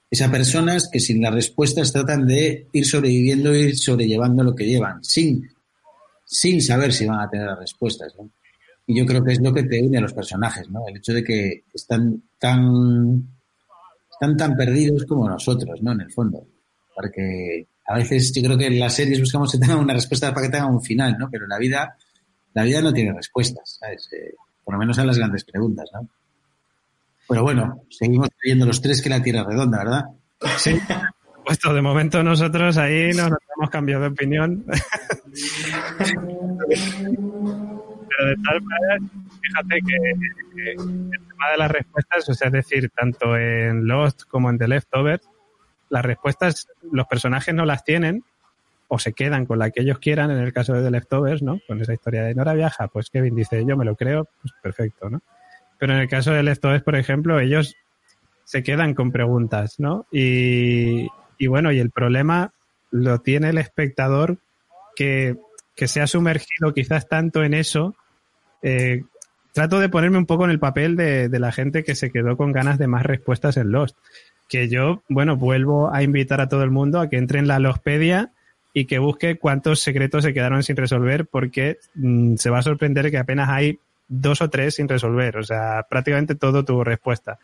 es 0.10 0.22
a 0.22 0.30
personas 0.30 0.90
que 0.92 1.00
sin 1.00 1.22
las 1.22 1.34
respuestas 1.34 1.94
tratan 1.94 2.28
de 2.28 2.68
ir 2.74 2.86
sobreviviendo, 2.86 3.56
ir 3.56 3.78
sobrellevando 3.78 4.44
lo 4.44 4.54
que 4.54 4.66
llevan, 4.66 5.02
sin, 5.06 5.50
sin 6.26 6.62
saber 6.62 6.92
si 6.92 7.06
van 7.06 7.22
a 7.22 7.30
tener 7.30 7.48
las 7.48 7.60
respuestas. 7.60 8.14
¿no? 8.18 8.30
Y 8.92 9.00
yo 9.00 9.06
creo 9.06 9.24
que 9.24 9.32
es 9.32 9.42
lo 9.42 9.54
que 9.54 9.64
te 9.64 9.82
une 9.82 10.00
a 10.00 10.02
los 10.02 10.14
personajes, 10.14 10.70
¿no? 10.70 10.86
El 10.86 10.98
hecho 10.98 11.14
de 11.14 11.24
que 11.24 11.64
están 11.74 12.24
tan, 12.38 13.26
están 14.12 14.36
tan 14.36 14.58
perdidos 14.58 15.06
como 15.06 15.30
nosotros, 15.30 15.82
¿no? 15.82 15.94
En 15.94 16.02
el 16.02 16.12
fondo. 16.12 16.46
Porque 16.94 17.68
a 17.88 17.96
veces 17.96 18.34
yo 18.34 18.44
creo 18.44 18.58
que 18.58 18.66
en 18.66 18.80
las 18.80 18.94
series 18.94 19.22
buscamos 19.22 19.50
que 19.50 19.60
tengan 19.60 19.80
una 19.80 19.94
respuesta 19.94 20.34
para 20.34 20.48
que 20.48 20.52
tengan 20.52 20.74
un 20.74 20.82
final, 20.82 21.18
¿no? 21.18 21.30
Pero 21.30 21.48
la 21.48 21.58
vida, 21.58 21.96
la 22.54 22.64
vida 22.64 22.82
no 22.82 22.92
tiene 22.92 23.14
respuestas, 23.14 23.78
¿sabes? 23.80 24.10
Eh, 24.12 24.34
por 24.66 24.74
lo 24.74 24.80
menos 24.80 25.00
a 25.00 25.06
las 25.06 25.18
grandes 25.18 25.46
preguntas, 25.46 25.90
¿no? 25.94 26.10
Pero 27.30 27.44
bueno, 27.44 27.84
seguimos 27.90 28.28
creyendo 28.38 28.66
los 28.66 28.82
tres 28.82 29.02
que 29.02 29.08
la 29.08 29.24
Tierra 29.24 29.44
es 29.44 29.48
redonda, 29.48 29.78
¿verdad? 29.78 30.04
Sí. 30.58 30.78
Puesto 31.46 31.74
de 31.74 31.82
momento 31.82 32.22
nosotros 32.24 32.76
ahí 32.76 33.14
no 33.14 33.30
nos 33.30 33.40
hemos 33.56 33.70
cambiado 33.70 34.02
de 34.02 34.10
opinión. 34.10 34.66
Pero 38.18 38.30
de 38.30 38.36
tal 38.44 38.62
manera, 38.62 38.98
fíjate 39.42 39.80
que, 39.88 40.72
el 40.72 40.78
tema 40.78 41.52
de 41.52 41.58
las 41.58 41.72
respuestas, 41.72 42.30
o 42.30 42.34
sea, 42.34 42.48
es 42.48 42.54
decir, 42.54 42.90
tanto 42.90 43.38
en 43.38 43.88
Lost 43.88 44.24
como 44.24 44.50
en 44.50 44.58
The 44.58 44.68
Leftovers, 44.68 45.28
las 45.90 46.06
respuestas 46.06 46.68
los 46.92 47.08
personajes 47.08 47.54
no 47.54 47.66
las 47.66 47.84
tienen 47.84 48.24
o 48.88 49.00
se 49.00 49.14
quedan 49.14 49.46
con 49.46 49.60
la 49.60 49.72
que 49.72 49.82
ellos 49.82 50.00
quieran, 50.00 50.32
en 50.32 50.40
el 50.40 50.52
caso 50.52 50.74
de 50.74 50.84
The 50.84 50.92
Leftovers, 50.92 51.42
¿no? 51.42 51.60
Con 51.68 51.82
esa 51.82 51.94
historia 51.94 52.24
de 52.24 52.36
Nora 52.36 52.54
viaja, 52.54 52.88
pues 52.88 53.10
Kevin 53.10 53.36
dice, 53.36 53.66
yo 53.66 53.78
me 53.78 53.86
lo 53.86 53.96
creo, 53.96 54.28
pues 54.42 54.54
perfecto, 54.62 55.10
¿no? 55.10 55.22
Pero 55.78 55.94
en 55.94 56.00
el 56.00 56.10
caso 56.10 56.32
de 56.32 56.44
Leftovers, 56.44 56.84
por 56.84 56.96
ejemplo, 56.96 57.40
ellos 57.40 57.76
se 58.44 58.64
quedan 58.64 58.94
con 58.94 59.12
preguntas, 59.12 59.80
¿no? 59.80 60.06
Y, 60.12 61.08
y 61.38 61.48
bueno, 61.48 61.72
y 61.72 61.80
el 61.80 61.92
problema 61.92 62.54
lo 62.92 63.20
tiene 63.20 63.50
el 63.50 63.58
espectador 63.58 64.38
que, 64.96 65.38
que 65.76 65.88
se 65.88 66.02
ha 66.02 66.08
sumergido 66.08 66.74
quizás 66.74 67.08
tanto 67.08 67.44
en 67.44 67.54
eso. 67.54 67.96
Eh, 68.62 69.04
trato 69.54 69.80
de 69.80 69.90
ponerme 69.90 70.18
un 70.18 70.26
poco 70.26 70.46
en 70.46 70.52
el 70.52 70.60
papel 70.60 70.96
de, 70.96 71.30
de 71.30 71.40
la 71.40 71.52
gente 71.52 71.84
que 71.84 71.96
se 71.96 72.12
quedó 72.12 72.38
con 72.38 72.52
ganas 72.52 72.78
de 72.78 72.88
más 72.88 73.04
respuestas 73.04 73.58
en 73.58 73.72
Lost. 73.72 73.98
Que 74.48 74.68
yo, 74.68 75.04
bueno, 75.08 75.38
vuelvo 75.38 75.94
a 75.94 76.04
invitar 76.04 76.42
a 76.42 76.50
todo 76.50 76.64
el 76.64 76.72
mundo 76.72 77.00
a 77.00 77.10
que 77.10 77.18
entre 77.18 77.40
en 77.40 77.48
la 77.48 77.60
Lostpedia 77.60 78.32
y 78.74 78.86
que 78.86 79.00
busque 79.00 79.38
cuántos 79.38 79.82
secretos 79.82 80.24
se 80.24 80.34
quedaron 80.34 80.64
sin 80.64 80.78
resolver 80.78 81.26
porque 81.26 81.78
mm, 81.96 82.36
se 82.36 82.50
va 82.50 82.60
a 82.60 82.64
sorprender 82.64 83.12
que 83.12 83.18
apenas 83.18 83.50
hay 83.50 83.80
dos 84.08 84.42
o 84.42 84.50
tres 84.50 84.76
sin 84.76 84.88
resolver. 84.88 85.38
O 85.38 85.44
sea, 85.44 85.86
prácticamente 85.90 86.36
todo 86.36 86.64
tuvo 86.64 86.84
respuesta. 86.84 87.40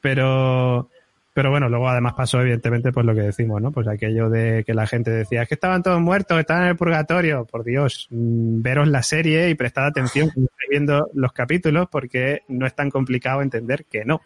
Pero, 0.00 0.90
pero 1.36 1.50
bueno, 1.50 1.68
luego 1.68 1.86
además 1.86 2.14
pasó 2.14 2.40
evidentemente 2.40 2.92
pues 2.92 3.04
lo 3.04 3.14
que 3.14 3.20
decimos, 3.20 3.60
¿no? 3.60 3.70
Pues 3.70 3.86
aquello 3.88 4.30
de 4.30 4.64
que 4.64 4.72
la 4.72 4.86
gente 4.86 5.10
decía, 5.10 5.42
es 5.42 5.48
que 5.48 5.52
estaban 5.56 5.82
todos 5.82 6.00
muertos, 6.00 6.40
estaban 6.40 6.62
en 6.62 6.68
el 6.70 6.76
purgatorio. 6.76 7.44
Por 7.44 7.62
Dios, 7.62 8.06
mm, 8.08 8.62
veros 8.62 8.88
la 8.88 9.02
serie 9.02 9.50
y 9.50 9.54
prestad 9.54 9.84
atención 9.84 10.30
cuando 10.32 10.50
estéis 10.50 10.70
viendo 10.70 11.10
los 11.12 11.34
capítulos 11.34 11.88
porque 11.92 12.40
no 12.48 12.66
es 12.66 12.74
tan 12.74 12.88
complicado 12.88 13.42
entender 13.42 13.84
que 13.84 14.06
no. 14.06 14.22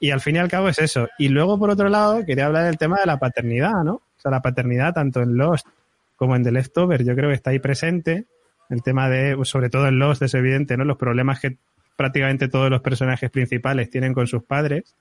Y 0.00 0.10
al 0.10 0.20
fin 0.20 0.34
y 0.34 0.38
al 0.40 0.48
cabo 0.48 0.68
es 0.68 0.80
eso. 0.80 1.08
Y 1.16 1.28
luego, 1.28 1.60
por 1.60 1.70
otro 1.70 1.88
lado, 1.88 2.26
quería 2.26 2.46
hablar 2.46 2.64
del 2.64 2.76
tema 2.76 2.98
de 2.98 3.06
la 3.06 3.20
paternidad, 3.20 3.84
¿no? 3.84 3.94
O 3.94 4.20
sea, 4.20 4.32
la 4.32 4.42
paternidad 4.42 4.94
tanto 4.94 5.22
en 5.22 5.36
Lost 5.36 5.68
como 6.16 6.34
en 6.34 6.42
The 6.42 6.50
Leftover, 6.50 7.04
yo 7.04 7.14
creo 7.14 7.30
que 7.30 7.36
está 7.36 7.50
ahí 7.50 7.60
presente. 7.60 8.24
El 8.68 8.82
tema 8.82 9.08
de, 9.08 9.36
pues, 9.36 9.48
sobre 9.48 9.70
todo 9.70 9.86
en 9.86 10.00
Lost, 10.00 10.22
es 10.22 10.34
evidente, 10.34 10.76
¿no? 10.76 10.84
Los 10.84 10.96
problemas 10.96 11.38
que 11.38 11.56
prácticamente 11.94 12.48
todos 12.48 12.68
los 12.68 12.80
personajes 12.80 13.30
principales 13.30 13.90
tienen 13.90 14.12
con 14.12 14.26
sus 14.26 14.42
padres. 14.42 14.96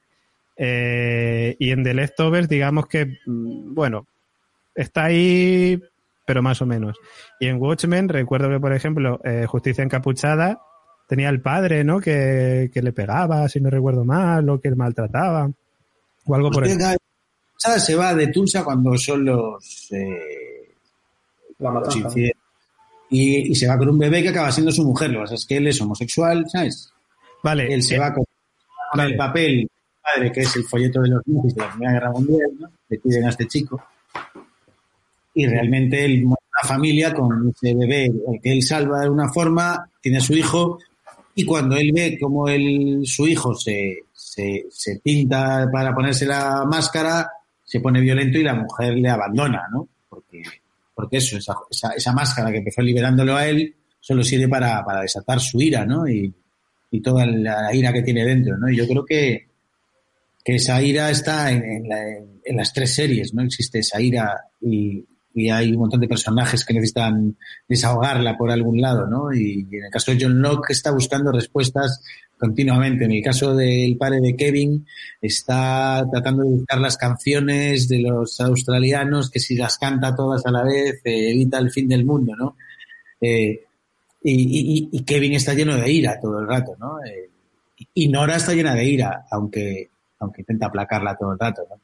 Eh, 0.57 1.55
y 1.59 1.71
en 1.71 1.83
The 1.83 1.93
Leftovers, 1.93 2.47
digamos 2.47 2.87
que, 2.87 3.05
mm, 3.25 3.73
bueno, 3.73 4.07
está 4.73 5.05
ahí, 5.05 5.81
pero 6.25 6.41
más 6.41 6.61
o 6.61 6.65
menos. 6.65 6.97
Y 7.39 7.47
en 7.47 7.61
Watchmen, 7.61 8.09
recuerdo 8.09 8.49
que, 8.49 8.59
por 8.59 8.73
ejemplo, 8.73 9.19
eh, 9.23 9.45
Justicia 9.47 9.83
Encapuchada 9.83 10.59
tenía 11.07 11.29
el 11.29 11.41
padre, 11.41 11.83
¿no? 11.83 11.99
Que, 11.99 12.69
que 12.73 12.81
le 12.81 12.93
pegaba, 12.93 13.47
si 13.49 13.59
no 13.59 13.69
recuerdo 13.69 14.05
mal, 14.05 14.49
o 14.49 14.59
que 14.59 14.69
le 14.69 14.75
maltrataba, 14.75 15.49
o 16.25 16.35
algo 16.35 16.49
por 16.51 16.63
el 16.65 16.71
venga, 16.71 16.95
Sada 17.57 17.79
se 17.79 17.95
va 17.95 18.13
de 18.13 18.27
Tulsa 18.27 18.63
cuando 18.63 18.97
son 18.97 19.25
los, 19.25 19.91
eh, 19.91 20.73
la 21.59 21.71
los. 21.71 22.17
Y, 23.07 23.51
y 23.51 23.55
se 23.55 23.67
va 23.67 23.77
con 23.77 23.89
un 23.89 23.99
bebé 23.99 24.23
que 24.23 24.29
acaba 24.29 24.51
siendo 24.51 24.71
su 24.71 24.83
mujer. 24.83 25.11
Lo 25.11 25.19
que 25.19 25.23
pasa 25.23 25.35
es 25.35 25.45
que 25.45 25.57
él 25.57 25.67
es 25.67 25.79
homosexual, 25.79 26.45
¿sabes? 26.49 26.91
Vale, 27.43 27.71
Él 27.71 27.83
se 27.83 27.95
eh, 27.95 27.99
va 27.99 28.11
con, 28.11 28.25
con 28.25 28.97
vale. 28.97 29.11
el 29.11 29.17
papel 29.17 29.69
padre, 30.13 30.31
que 30.31 30.41
es 30.41 30.55
el 30.55 30.63
folleto 30.63 31.01
de 31.01 31.09
los 31.09 31.21
nazis 31.25 31.55
de 31.55 31.61
la 31.61 31.69
Primera 31.69 31.93
Guerra 31.93 32.11
Mundial, 32.11 32.51
¿no? 32.59 32.69
Le 32.89 32.99
piden 32.99 33.25
a 33.25 33.29
este 33.29 33.47
chico. 33.47 33.83
Y 35.33 35.47
realmente 35.47 36.05
él 36.05 36.23
una 36.23 36.37
familia 36.67 37.13
con 37.13 37.49
ese 37.49 37.75
bebé, 37.75 38.05
el 38.05 38.41
que 38.41 38.51
él 38.53 38.63
salva 38.63 39.01
de 39.01 39.09
una 39.09 39.31
forma, 39.31 39.89
tiene 40.01 40.19
a 40.19 40.21
su 40.21 40.33
hijo, 40.33 40.79
y 41.35 41.43
cuando 41.43 41.75
él 41.75 41.91
ve 41.93 42.17
cómo 42.19 42.47
él, 42.47 43.01
su 43.03 43.27
hijo 43.27 43.53
se, 43.53 44.03
se, 44.13 44.65
se 44.69 44.99
pinta 45.03 45.67
para 45.71 45.93
ponerse 45.93 46.25
la 46.25 46.63
máscara, 46.65 47.29
se 47.63 47.81
pone 47.81 47.99
violento 47.99 48.37
y 48.37 48.43
la 48.43 48.55
mujer 48.55 48.93
le 48.93 49.09
abandona, 49.09 49.63
¿no? 49.71 49.89
Porque, 50.07 50.43
porque 50.93 51.17
eso, 51.17 51.37
esa, 51.37 51.53
esa, 51.69 51.91
esa 51.91 52.13
máscara 52.13 52.51
que 52.51 52.59
empezó 52.59 52.81
liberándolo 52.81 53.35
a 53.35 53.45
él, 53.47 53.75
solo 53.99 54.23
sirve 54.23 54.47
para, 54.47 54.85
para 54.85 55.01
desatar 55.01 55.41
su 55.41 55.61
ira, 55.61 55.85
¿no? 55.85 56.07
Y, 56.07 56.33
y 56.91 57.01
toda 57.01 57.25
la 57.25 57.73
ira 57.73 57.91
que 57.91 58.03
tiene 58.03 58.23
dentro, 58.23 58.57
¿no? 58.57 58.69
Y 58.69 58.77
yo 58.77 58.87
creo 58.87 59.03
que, 59.03 59.47
que 60.45 60.55
esa 60.55 60.79
ira 60.81 61.09
está 61.09 61.51
en, 61.51 61.89
la- 61.89 62.17
en 62.45 62.55
las 62.55 62.71
tres 62.71 62.93
series, 62.93 63.33
¿no? 63.33 63.41
Existe 63.41 63.79
esa 63.79 63.99
ira 63.99 64.39
y, 64.61 65.03
hay 65.51 65.71
un 65.73 65.79
montón 65.79 65.99
de 65.99 66.07
personajes 66.07 66.63
que 66.63 66.73
necesitan 66.73 67.35
desahogarla 67.67 68.37
por 68.37 68.49
algún 68.51 68.79
lado, 68.79 69.05
¿no? 69.05 69.33
Y, 69.33 69.67
en 69.69 69.83
el 69.83 69.91
caso 69.91 70.11
de 70.13 70.19
John 70.21 70.41
Locke 70.41 70.71
está 70.71 70.91
buscando 70.91 71.29
respuestas 71.29 72.01
continuamente. 72.37 73.03
En 73.03 73.11
el 73.11 73.21
caso 73.21 73.53
del 73.53 73.97
padre 73.97 74.21
de 74.21 74.35
Kevin 74.37 74.85
está 75.21 76.05
tratando 76.09 76.43
de 76.43 76.49
buscar 76.51 76.79
las 76.79 76.95
canciones 76.95 77.89
de 77.89 77.99
los 77.99 78.39
australianos 78.39 79.29
que 79.29 79.39
si 79.41 79.55
las 79.57 79.77
canta 79.77 80.15
todas 80.15 80.45
a 80.45 80.51
la 80.51 80.63
vez 80.63 81.01
eh, 81.03 81.31
evita 81.31 81.57
el 81.57 81.69
fin 81.71 81.89
del 81.89 82.05
mundo, 82.05 82.33
¿no? 82.37 82.55
Eh, 83.19 83.61
y 84.27 85.03
Kevin 85.03 85.33
está 85.33 85.53
lleno 85.53 85.75
de 85.75 85.91
ira 85.91 86.17
todo 86.21 86.39
el 86.39 86.47
rato, 86.47 86.77
¿no? 86.79 87.03
Eh, 87.03 87.29
y 87.93 88.07
Nora 88.07 88.37
está 88.37 88.53
llena 88.53 88.73
de 88.73 88.85
ira, 88.85 89.25
aunque, 89.31 89.89
aunque 90.25 90.41
intenta 90.41 90.67
aplacarla 90.67 91.15
todo 91.15 91.33
el 91.33 91.39
rato, 91.39 91.65
¿no? 91.69 91.79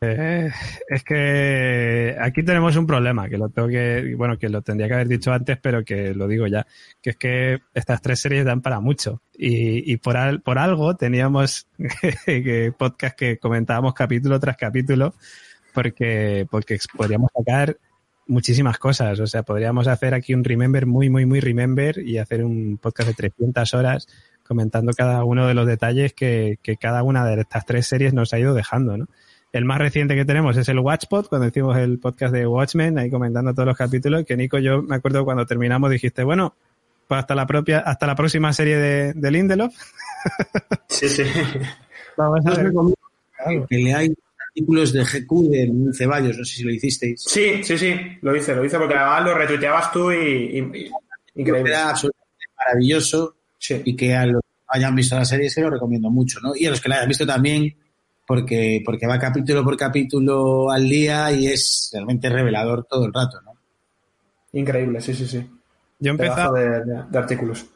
Eh, 0.00 0.50
es 0.88 1.04
que 1.04 2.16
aquí 2.20 2.42
tenemos 2.42 2.76
un 2.76 2.86
problema, 2.86 3.28
que 3.28 3.36
lo 3.38 3.48
tengo 3.48 3.68
que, 3.68 4.14
bueno, 4.16 4.38
que 4.38 4.48
lo 4.48 4.62
tendría 4.62 4.88
que 4.88 4.94
haber 4.94 5.08
dicho 5.08 5.32
antes, 5.32 5.58
pero 5.58 5.84
que 5.84 6.14
lo 6.14 6.26
digo 6.28 6.46
ya, 6.46 6.66
que 7.00 7.10
es 7.10 7.16
que 7.16 7.60
estas 7.74 8.00
tres 8.00 8.20
series 8.20 8.44
dan 8.44 8.62
para 8.62 8.80
mucho. 8.80 9.20
Y, 9.36 9.96
por, 9.98 10.16
al- 10.16 10.40
por 10.40 10.58
algo 10.58 10.96
teníamos 10.96 11.66
podcast 12.78 13.16
que 13.18 13.38
comentábamos 13.38 13.94
capítulo 13.94 14.38
tras 14.40 14.56
capítulo, 14.56 15.14
porque, 15.74 16.46
porque 16.50 16.78
podríamos 16.96 17.30
sacar 17.36 17.76
muchísimas 18.26 18.78
cosas. 18.78 19.18
O 19.20 19.26
sea, 19.26 19.42
podríamos 19.42 19.88
hacer 19.88 20.14
aquí 20.14 20.34
un 20.34 20.44
Remember 20.44 20.86
muy, 20.86 21.10
muy, 21.10 21.26
muy 21.26 21.40
Remember 21.40 21.98
y 21.98 22.18
hacer 22.18 22.44
un 22.44 22.78
podcast 22.78 23.08
de 23.10 23.14
300 23.14 23.74
horas 23.74 24.08
comentando 24.42 24.92
cada 24.92 25.24
uno 25.24 25.46
de 25.46 25.54
los 25.54 25.66
detalles 25.66 26.12
que, 26.12 26.58
que 26.62 26.76
cada 26.76 27.02
una 27.02 27.24
de 27.24 27.40
estas 27.40 27.64
tres 27.66 27.86
series 27.86 28.12
nos 28.14 28.32
ha 28.32 28.38
ido 28.38 28.54
dejando, 28.54 28.96
¿no? 28.96 29.06
El 29.52 29.64
más 29.66 29.78
reciente 29.78 30.14
que 30.14 30.24
tenemos 30.24 30.56
es 30.56 30.68
el 30.70 30.78
Watchpod, 30.78 31.26
cuando 31.26 31.46
hicimos 31.48 31.76
el 31.76 31.98
podcast 31.98 32.32
de 32.32 32.46
Watchmen, 32.46 32.98
ahí 32.98 33.10
comentando 33.10 33.52
todos 33.52 33.66
los 33.66 33.76
capítulos, 33.76 34.24
que 34.24 34.36
Nico, 34.36 34.58
yo 34.58 34.82
me 34.82 34.96
acuerdo 34.96 35.24
cuando 35.26 35.44
terminamos 35.44 35.90
dijiste, 35.90 36.22
bueno, 36.24 36.54
pues 37.06 37.18
hasta 37.20 37.34
la 37.34 37.46
propia, 37.46 37.80
hasta 37.80 38.06
la 38.06 38.14
próxima 38.14 38.52
serie 38.54 38.76
de, 38.78 39.12
de 39.12 39.30
Lindelof. 39.30 39.74
Sí, 40.88 41.08
sí. 41.08 41.22
Vamos 42.16 42.40
a 42.46 42.50
ver. 42.54 42.72
Que 43.68 43.76
le 43.76 43.92
hay 43.94 44.14
artículos 44.48 44.92
de 44.92 45.02
GQ 45.02 45.50
de 45.50 45.72
Ceballos, 45.92 46.38
no 46.38 46.44
sé 46.44 46.54
si 46.56 46.62
lo 46.62 46.70
hicisteis. 46.70 47.20
Sí, 47.22 47.62
sí, 47.64 47.76
sí, 47.76 47.94
lo 48.20 48.36
hice, 48.36 48.54
lo 48.54 48.64
hice 48.64 48.78
porque 48.78 48.94
además 48.94 49.24
lo 49.24 49.34
retuiteabas 49.36 49.90
tú 49.92 50.12
y, 50.12 50.16
y- 50.16 50.58
y- 50.58 50.90
increíble. 51.40 51.70
Era 51.70 51.90
absolutamente 51.90 52.44
maravilloso 52.56 53.36
Sí. 53.62 53.80
y 53.84 53.94
que 53.94 54.12
a 54.16 54.26
los 54.26 54.42
que 54.42 54.78
hayan 54.78 54.94
visto 54.96 55.14
la 55.16 55.24
serie 55.24 55.48
se 55.48 55.60
lo 55.60 55.70
recomiendo 55.70 56.10
mucho, 56.10 56.40
¿no? 56.42 56.52
Y 56.56 56.66
a 56.66 56.70
los 56.70 56.80
que 56.80 56.88
la 56.88 56.96
hayan 56.96 57.08
visto 57.08 57.24
también, 57.24 57.76
porque, 58.26 58.82
porque 58.84 59.06
va 59.06 59.18
capítulo 59.20 59.62
por 59.62 59.76
capítulo 59.76 60.68
al 60.72 60.88
día 60.88 61.30
y 61.30 61.46
es 61.46 61.90
realmente 61.92 62.28
revelador 62.28 62.84
todo 62.90 63.06
el 63.06 63.12
rato, 63.12 63.40
¿no? 63.42 63.52
Increíble, 64.52 65.00
sí, 65.00 65.14
sí, 65.14 65.26
sí. 65.26 65.46
Yo 66.00 66.10
empezaba, 66.10 66.58
de, 66.58 66.68
de- 66.84 67.02
de 67.08 67.18
artículos. 67.18 67.66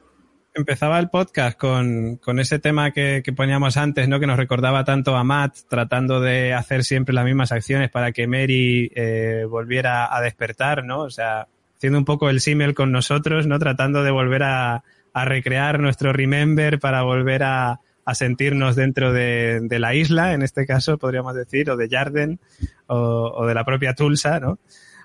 empezaba 0.55 0.99
el 0.99 1.09
podcast 1.09 1.57
con, 1.57 2.17
con 2.17 2.41
ese 2.41 2.59
tema 2.59 2.91
que, 2.91 3.23
que 3.25 3.33
poníamos 3.33 3.77
antes, 3.77 4.09
¿no? 4.09 4.19
Que 4.19 4.27
nos 4.27 4.37
recordaba 4.39 4.83
tanto 4.85 5.15
a 5.17 5.23
Matt, 5.23 5.59
tratando 5.69 6.21
de 6.21 6.53
hacer 6.53 6.83
siempre 6.83 7.15
las 7.15 7.25
mismas 7.25 7.53
acciones 7.53 7.91
para 7.91 8.11
que 8.11 8.27
Mary 8.27 8.91
eh, 8.97 9.45
volviera 9.49 10.15
a 10.15 10.21
despertar, 10.21 10.85
¿no? 10.85 11.03
O 11.03 11.11
sea, 11.11 11.47
haciendo 11.77 11.99
un 12.01 12.05
poco 12.05 12.29
el 12.29 12.41
símil 12.41 12.75
con 12.75 12.91
nosotros, 12.91 13.47
¿no? 13.47 13.59
Tratando 13.61 14.03
de 14.03 14.11
volver 14.11 14.43
a, 14.43 14.83
a 15.17 15.25
recrear 15.25 15.81
nuestro 15.81 16.13
Remember 16.13 16.79
para 16.79 17.03
volver 17.03 17.43
a, 17.43 17.81
a 18.05 18.15
sentirnos 18.15 18.77
dentro 18.77 19.13
de, 19.13 19.61
de 19.63 19.79
la 19.79 19.95
isla, 19.95 20.35
en 20.35 20.43
este 20.43 20.67
caso 20.67 20.99
podríamos 20.99 21.35
decir, 21.35 21.71
o 21.71 21.77
de 21.77 21.89
Yarden, 21.89 22.39
o, 22.87 23.33
o 23.35 23.47
de 23.47 23.55
la 23.55 23.65
propia 23.65 23.95
Tulsa, 23.95 24.41
¿no? 24.41 24.59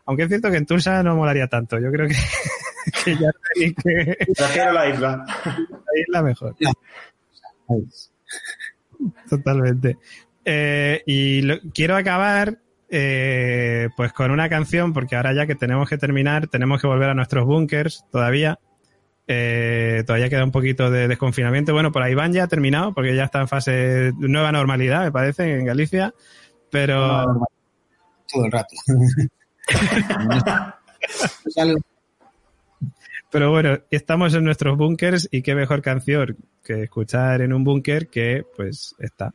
Aunque 0.06 0.24
es 0.24 0.30
cierto 0.30 0.52
que 0.52 0.58
en 0.58 0.66
Tulsa 0.66 1.02
no 1.04 1.16
molaría 1.16 1.48
tanto. 1.48 1.80
Yo 1.80 1.92
creo 1.92 2.08
que, 2.08 2.16
que 3.06 3.12
Yarden 3.14 3.56
y 3.56 3.74
que 3.74 4.18
Prefiero 4.36 4.74
la 4.74 4.90
isla. 4.90 5.26
la 5.46 6.02
isla 6.08 6.22
mejor. 6.24 6.56
Totalmente. 9.30 9.98
Eh, 10.46 11.02
y 11.06 11.42
lo- 11.42 11.60
quiero 11.74 11.96
acabar 11.96 12.58
eh, 12.90 13.90
pues 13.96 14.12
con 14.14 14.32
una 14.32 14.50
canción, 14.50 14.92
porque 14.94 15.16
ahora 15.16 15.34
ya 15.34 15.48
que 15.48 15.56
tenemos 15.56 15.88
que 15.90 15.98
terminar, 15.98 16.48
tenemos 16.48 16.82
que 16.82 16.88
volver 16.88 17.10
a 17.10 17.14
nuestros 17.14 17.46
bunkers 17.46 18.06
todavía. 18.12 18.60
Eh, 19.34 20.04
todavía 20.06 20.28
queda 20.30 20.44
un 20.44 20.52
poquito 20.52 20.92
de 20.92 21.08
desconfinamiento. 21.08 21.72
Bueno, 21.72 21.94
por 21.94 22.04
ahí 22.04 22.14
van 22.14 22.34
ya 22.34 22.48
terminado, 22.48 22.94
porque 22.94 23.16
ya 23.16 23.24
está 23.24 23.40
en 23.40 23.48
fase 23.48 23.72
de 23.72 24.14
nueva 24.14 24.52
normalidad, 24.52 25.06
me 25.06 25.12
parece, 25.12 25.58
en 25.58 25.64
Galicia. 25.64 26.14
Pero 26.70 27.48
Todo 28.32 28.46
el 28.46 28.52
rato. 28.52 28.76
Pero 33.32 33.52
bueno, 33.52 33.80
estamos 33.90 34.34
en 34.34 34.44
nuestros 34.44 34.78
bunkers 34.78 35.30
y 35.32 35.42
qué 35.42 35.56
mejor 35.56 35.82
canción 35.82 36.36
que 36.62 36.84
escuchar 36.84 37.40
en 37.42 37.54
un 37.54 37.64
búnker 37.64 38.10
que 38.10 38.44
pues 38.58 38.96
esta. 39.00 39.34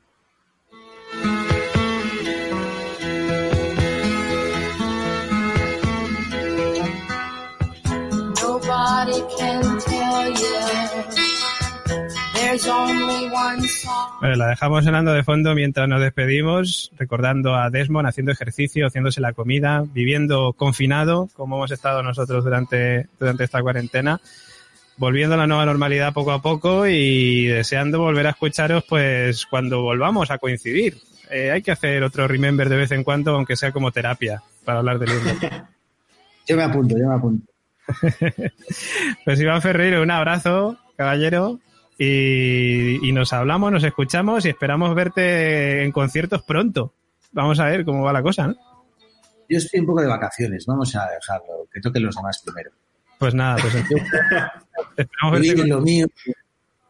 Bueno, 14.21 14.37
la 14.37 14.49
dejamos 14.49 14.85
sonando 14.85 15.13
de 15.13 15.23
fondo 15.23 15.55
mientras 15.55 15.89
nos 15.89 16.01
despedimos, 16.01 16.91
recordando 16.97 17.55
a 17.55 17.71
Desmond 17.71 18.09
haciendo 18.09 18.33
ejercicio, 18.33 18.87
haciéndose 18.87 19.21
la 19.21 19.33
comida, 19.33 19.85
viviendo 19.93 20.53
confinado, 20.53 21.29
como 21.35 21.57
hemos 21.57 21.71
estado 21.71 22.03
nosotros 22.03 22.45
durante, 22.45 23.09
durante 23.19 23.45
esta 23.45 23.63
cuarentena, 23.63 24.21
volviendo 24.97 25.35
a 25.35 25.39
la 25.39 25.47
nueva 25.47 25.67
normalidad 25.67 26.13
poco 26.13 26.33
a 26.33 26.43
poco 26.43 26.87
y 26.87 27.47
deseando 27.47 28.01
volver 28.01 28.27
a 28.27 28.31
escucharos 28.31 28.85
pues 28.89 29.47
cuando 29.47 29.83
volvamos 29.83 30.31
a 30.31 30.39
coincidir. 30.39 30.99
Eh, 31.31 31.51
hay 31.51 31.63
que 31.63 31.73
hacer 31.73 32.03
otro 32.03 32.29
remember 32.29 32.69
de 32.69 32.77
vez 32.77 32.93
en 32.93 33.05
cuando, 33.05 33.35
aunque 33.35 33.57
sea 33.57 33.73
como 33.73 33.91
terapia, 33.91 34.43
para 34.65 34.79
hablar 34.79 34.99
del 34.99 35.11
libro. 35.11 35.35
Yo 36.49 36.57
me 36.57 36.63
apunto, 36.63 36.97
yo 36.97 37.09
me 37.09 37.15
apunto. 37.15 37.53
Pues 39.25 39.41
Iván 39.41 39.61
Ferreiro, 39.63 40.01
un 40.01 40.13
abrazo, 40.13 40.79
caballero. 40.97 41.59
Y, 41.99 43.09
y 43.09 43.13
nos 43.13 43.33
hablamos, 43.33 43.73
nos 43.73 43.85
escuchamos 43.85 44.45
y 44.45 44.51
esperamos 44.51 44.95
verte 44.95 45.83
en 45.85 45.93
conciertos 45.93 46.43
pronto. 46.43 46.93
Vamos 47.33 47.59
a 47.61 47.67
ver 47.67 47.85
cómo 47.85 48.03
va 48.05 48.13
la 48.13 48.23
cosa, 48.23 48.49
¿no? 48.49 48.55
Yo 49.49 49.59
estoy 49.59 49.81
un 49.81 49.87
poco 49.87 50.01
de 50.03 50.09
vacaciones, 50.09 50.67
vamos 50.67 50.95
a 50.97 51.07
dejarlo, 51.09 51.69
que 51.73 51.81
toquen 51.81 52.03
los 52.05 52.15
demás 52.17 52.43
primero. 52.45 52.71
Pues 53.19 53.35
nada, 53.35 53.57
pues 53.61 53.75
entonces, 53.75 54.11
esperamos 54.97 55.41
verte 55.41 55.57
con- 55.57 55.69
lo 55.69 55.81
mío, 55.81 56.07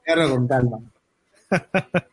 con 0.04 0.48
calma. 0.48 0.78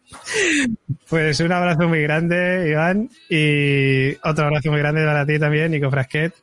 Pues 1.09 1.39
un 1.39 1.51
abrazo 1.51 1.87
muy 1.87 2.01
grande, 2.01 2.69
Iván. 2.69 3.09
Y 3.29 4.13
otro 4.27 4.45
abrazo 4.45 4.69
muy 4.71 4.79
grande 4.79 5.05
para 5.05 5.25
ti 5.25 5.37
también, 5.39 5.71
Nico 5.71 5.89
Frasquet. 5.91 6.33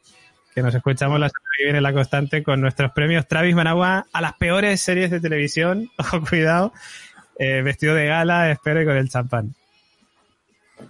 Que 0.55 0.63
nos 0.63 0.75
escuchamos 0.75 1.21
la 1.21 1.29
semana 1.29 1.51
que 1.57 1.65
viene 1.65 1.79
en 1.79 1.83
La 1.83 1.93
Constante 1.93 2.43
con 2.43 2.61
nuestros 2.61 2.93
premios 2.93 3.29
Travis 3.29 3.55
Managua 3.55 4.07
a 4.13 4.21
las 4.21 4.35
peores 4.35 4.81
series 4.81 5.11
de 5.11 5.21
televisión. 5.21 5.91
Ojo, 5.99 6.21
cuidado. 6.23 6.73
Eh, 7.39 7.63
vestido 7.63 7.95
de 7.95 8.07
gala, 8.07 8.51
espero, 8.51 8.83
y 8.83 8.85
con 8.85 8.97
el 8.97 9.09
champán. 9.09 9.55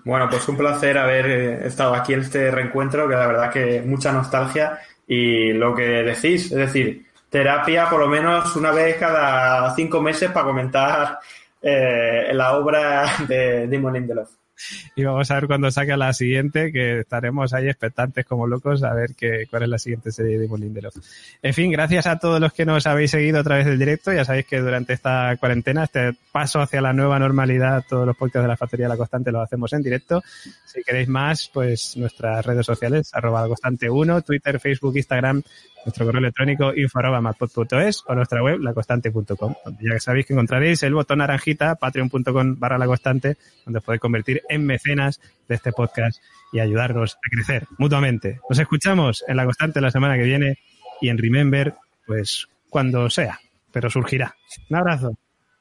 Bueno, 0.05 0.29
pues 0.31 0.49
un 0.49 0.57
placer 0.57 0.99
haber 0.99 1.27
eh, 1.27 1.67
estado 1.67 1.95
aquí 1.95 2.15
en 2.15 2.21
este 2.21 2.51
reencuentro, 2.51 3.09
que 3.09 3.15
la 3.15 3.27
verdad 3.27 3.53
que 3.53 3.83
mucha 3.83 4.13
nostalgia 4.13 4.79
y 5.07 5.53
lo 5.53 5.75
que 5.75 5.83
decís, 5.83 6.51
es 6.53 6.59
decir, 6.59 7.07
terapia 7.29 7.89
por 7.89 8.01
lo 8.01 8.09
menos 8.09 8.55
una 8.57 8.71
vez 8.71 8.97
cada 8.97 9.75
cinco 9.75 10.01
meses 10.01 10.31
para 10.31 10.47
comentar 10.47 11.19
eh, 11.63 12.31
la 12.33 12.57
obra 12.57 13.05
de 13.29 13.67
Damon 13.67 13.93
Lindelof. 13.93 14.31
Y 14.97 15.05
vamos 15.05 15.31
a 15.31 15.35
ver 15.35 15.47
cuando 15.47 15.71
saque 15.71 15.97
la 15.97 16.13
siguiente, 16.13 16.73
que 16.73 17.01
estaremos 17.01 17.53
ahí 17.55 17.69
expectantes 17.69 18.27
como 18.27 18.47
locos 18.47 18.83
a 18.83 18.93
ver 18.93 19.15
qué, 19.15 19.47
cuál 19.49 19.63
es 19.63 19.69
la 19.69 19.79
siguiente 19.79 20.13
serie 20.13 20.39
de 20.39 20.45
Damon 20.45 20.61
Lindelof. 20.61 20.95
En 21.43 21.55
fin, 21.55 21.71
gracias 21.71 22.07
a 22.07 22.19
todos 22.19 22.41
los 22.41 22.53
que 22.53 22.65
nos 22.65 22.87
habéis 22.87 23.11
seguido 23.13 23.41
a 23.41 23.45
través 23.45 23.67
del 23.67 23.79
directo. 23.79 24.13
Ya 24.13 24.25
sabéis 24.25 24.47
que 24.47 24.61
durante 24.61 24.93
esta 24.93 25.37
cuarentena, 25.39 25.85
este 25.85 26.13
paso 26.33 26.61
hacia 26.61 26.81
la 26.81 26.93
nueva 26.93 27.19
normalidad, 27.19 27.85
todos 27.89 28.07
los 28.07 28.17
podcasts 28.17 28.45
de 28.45 28.49
la 28.49 28.57
Factoría 28.57 28.87
de 28.87 28.91
la 28.91 28.97
Constante 28.97 29.33
los 29.33 29.43
hacemos 29.43 29.73
en 29.73 29.83
directo. 29.83 30.23
Si 30.67 30.83
queréis 30.83 31.09
más, 31.09 31.51
pues 31.53 31.97
nuestras 31.97 32.45
redes 32.45 32.67
sociales, 32.67 33.11
arroba 33.13 33.43
la 33.43 33.49
constante 33.49 33.89
1, 33.89 34.23
Twitter, 34.23 34.61
Facebook, 34.61 34.97
Instagram, 34.97 35.43
nuestro 35.85 36.07
correo 36.07 36.21
electrónico 36.21 36.73
info.matpod.es 36.75 38.05
o 38.07 38.15
nuestra 38.15 38.43
web 38.43 38.61
laconstante.com, 38.61 39.55
donde 39.65 39.85
ya 39.89 39.99
sabéis 39.99 40.27
que 40.27 40.33
encontraréis 40.33 40.83
el 40.83 40.95
botón 40.95 41.19
naranjita, 41.19 41.77
patreon.com 41.77 42.59
barra 42.59 42.79
la 42.79 42.87
constante, 42.87 43.37
donde 43.65 43.79
os 43.79 43.85
podéis 43.85 44.01
convertir 44.01 44.43
en 44.49 44.67
mecenas 44.67 45.21
de 45.49 45.55
este 45.55 45.73
podcast 45.73 46.23
y 46.53 46.61
ayudarnos 46.61 47.17
a 47.17 47.29
crecer 47.31 47.67
mutuamente. 47.79 48.41
Nos 48.49 48.59
escuchamos 48.59 49.25
en 49.27 49.37
la 49.37 49.45
constante 49.45 49.81
la 49.81 49.91
semana 49.91 50.17
que 50.17 50.25
viene 50.25 50.59
y 51.01 51.09
en 51.09 51.19
Remember, 51.19 51.75
pues 52.07 52.49
cuando 52.69 53.09
sea, 53.11 53.41
pero 53.73 53.91
surgirá. 53.91 54.35
Un 54.69 54.77
abrazo. 54.77 55.17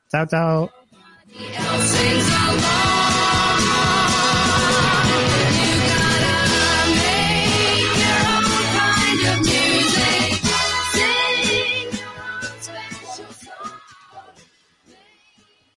Chao, 0.10 0.26
chao. 0.26 0.72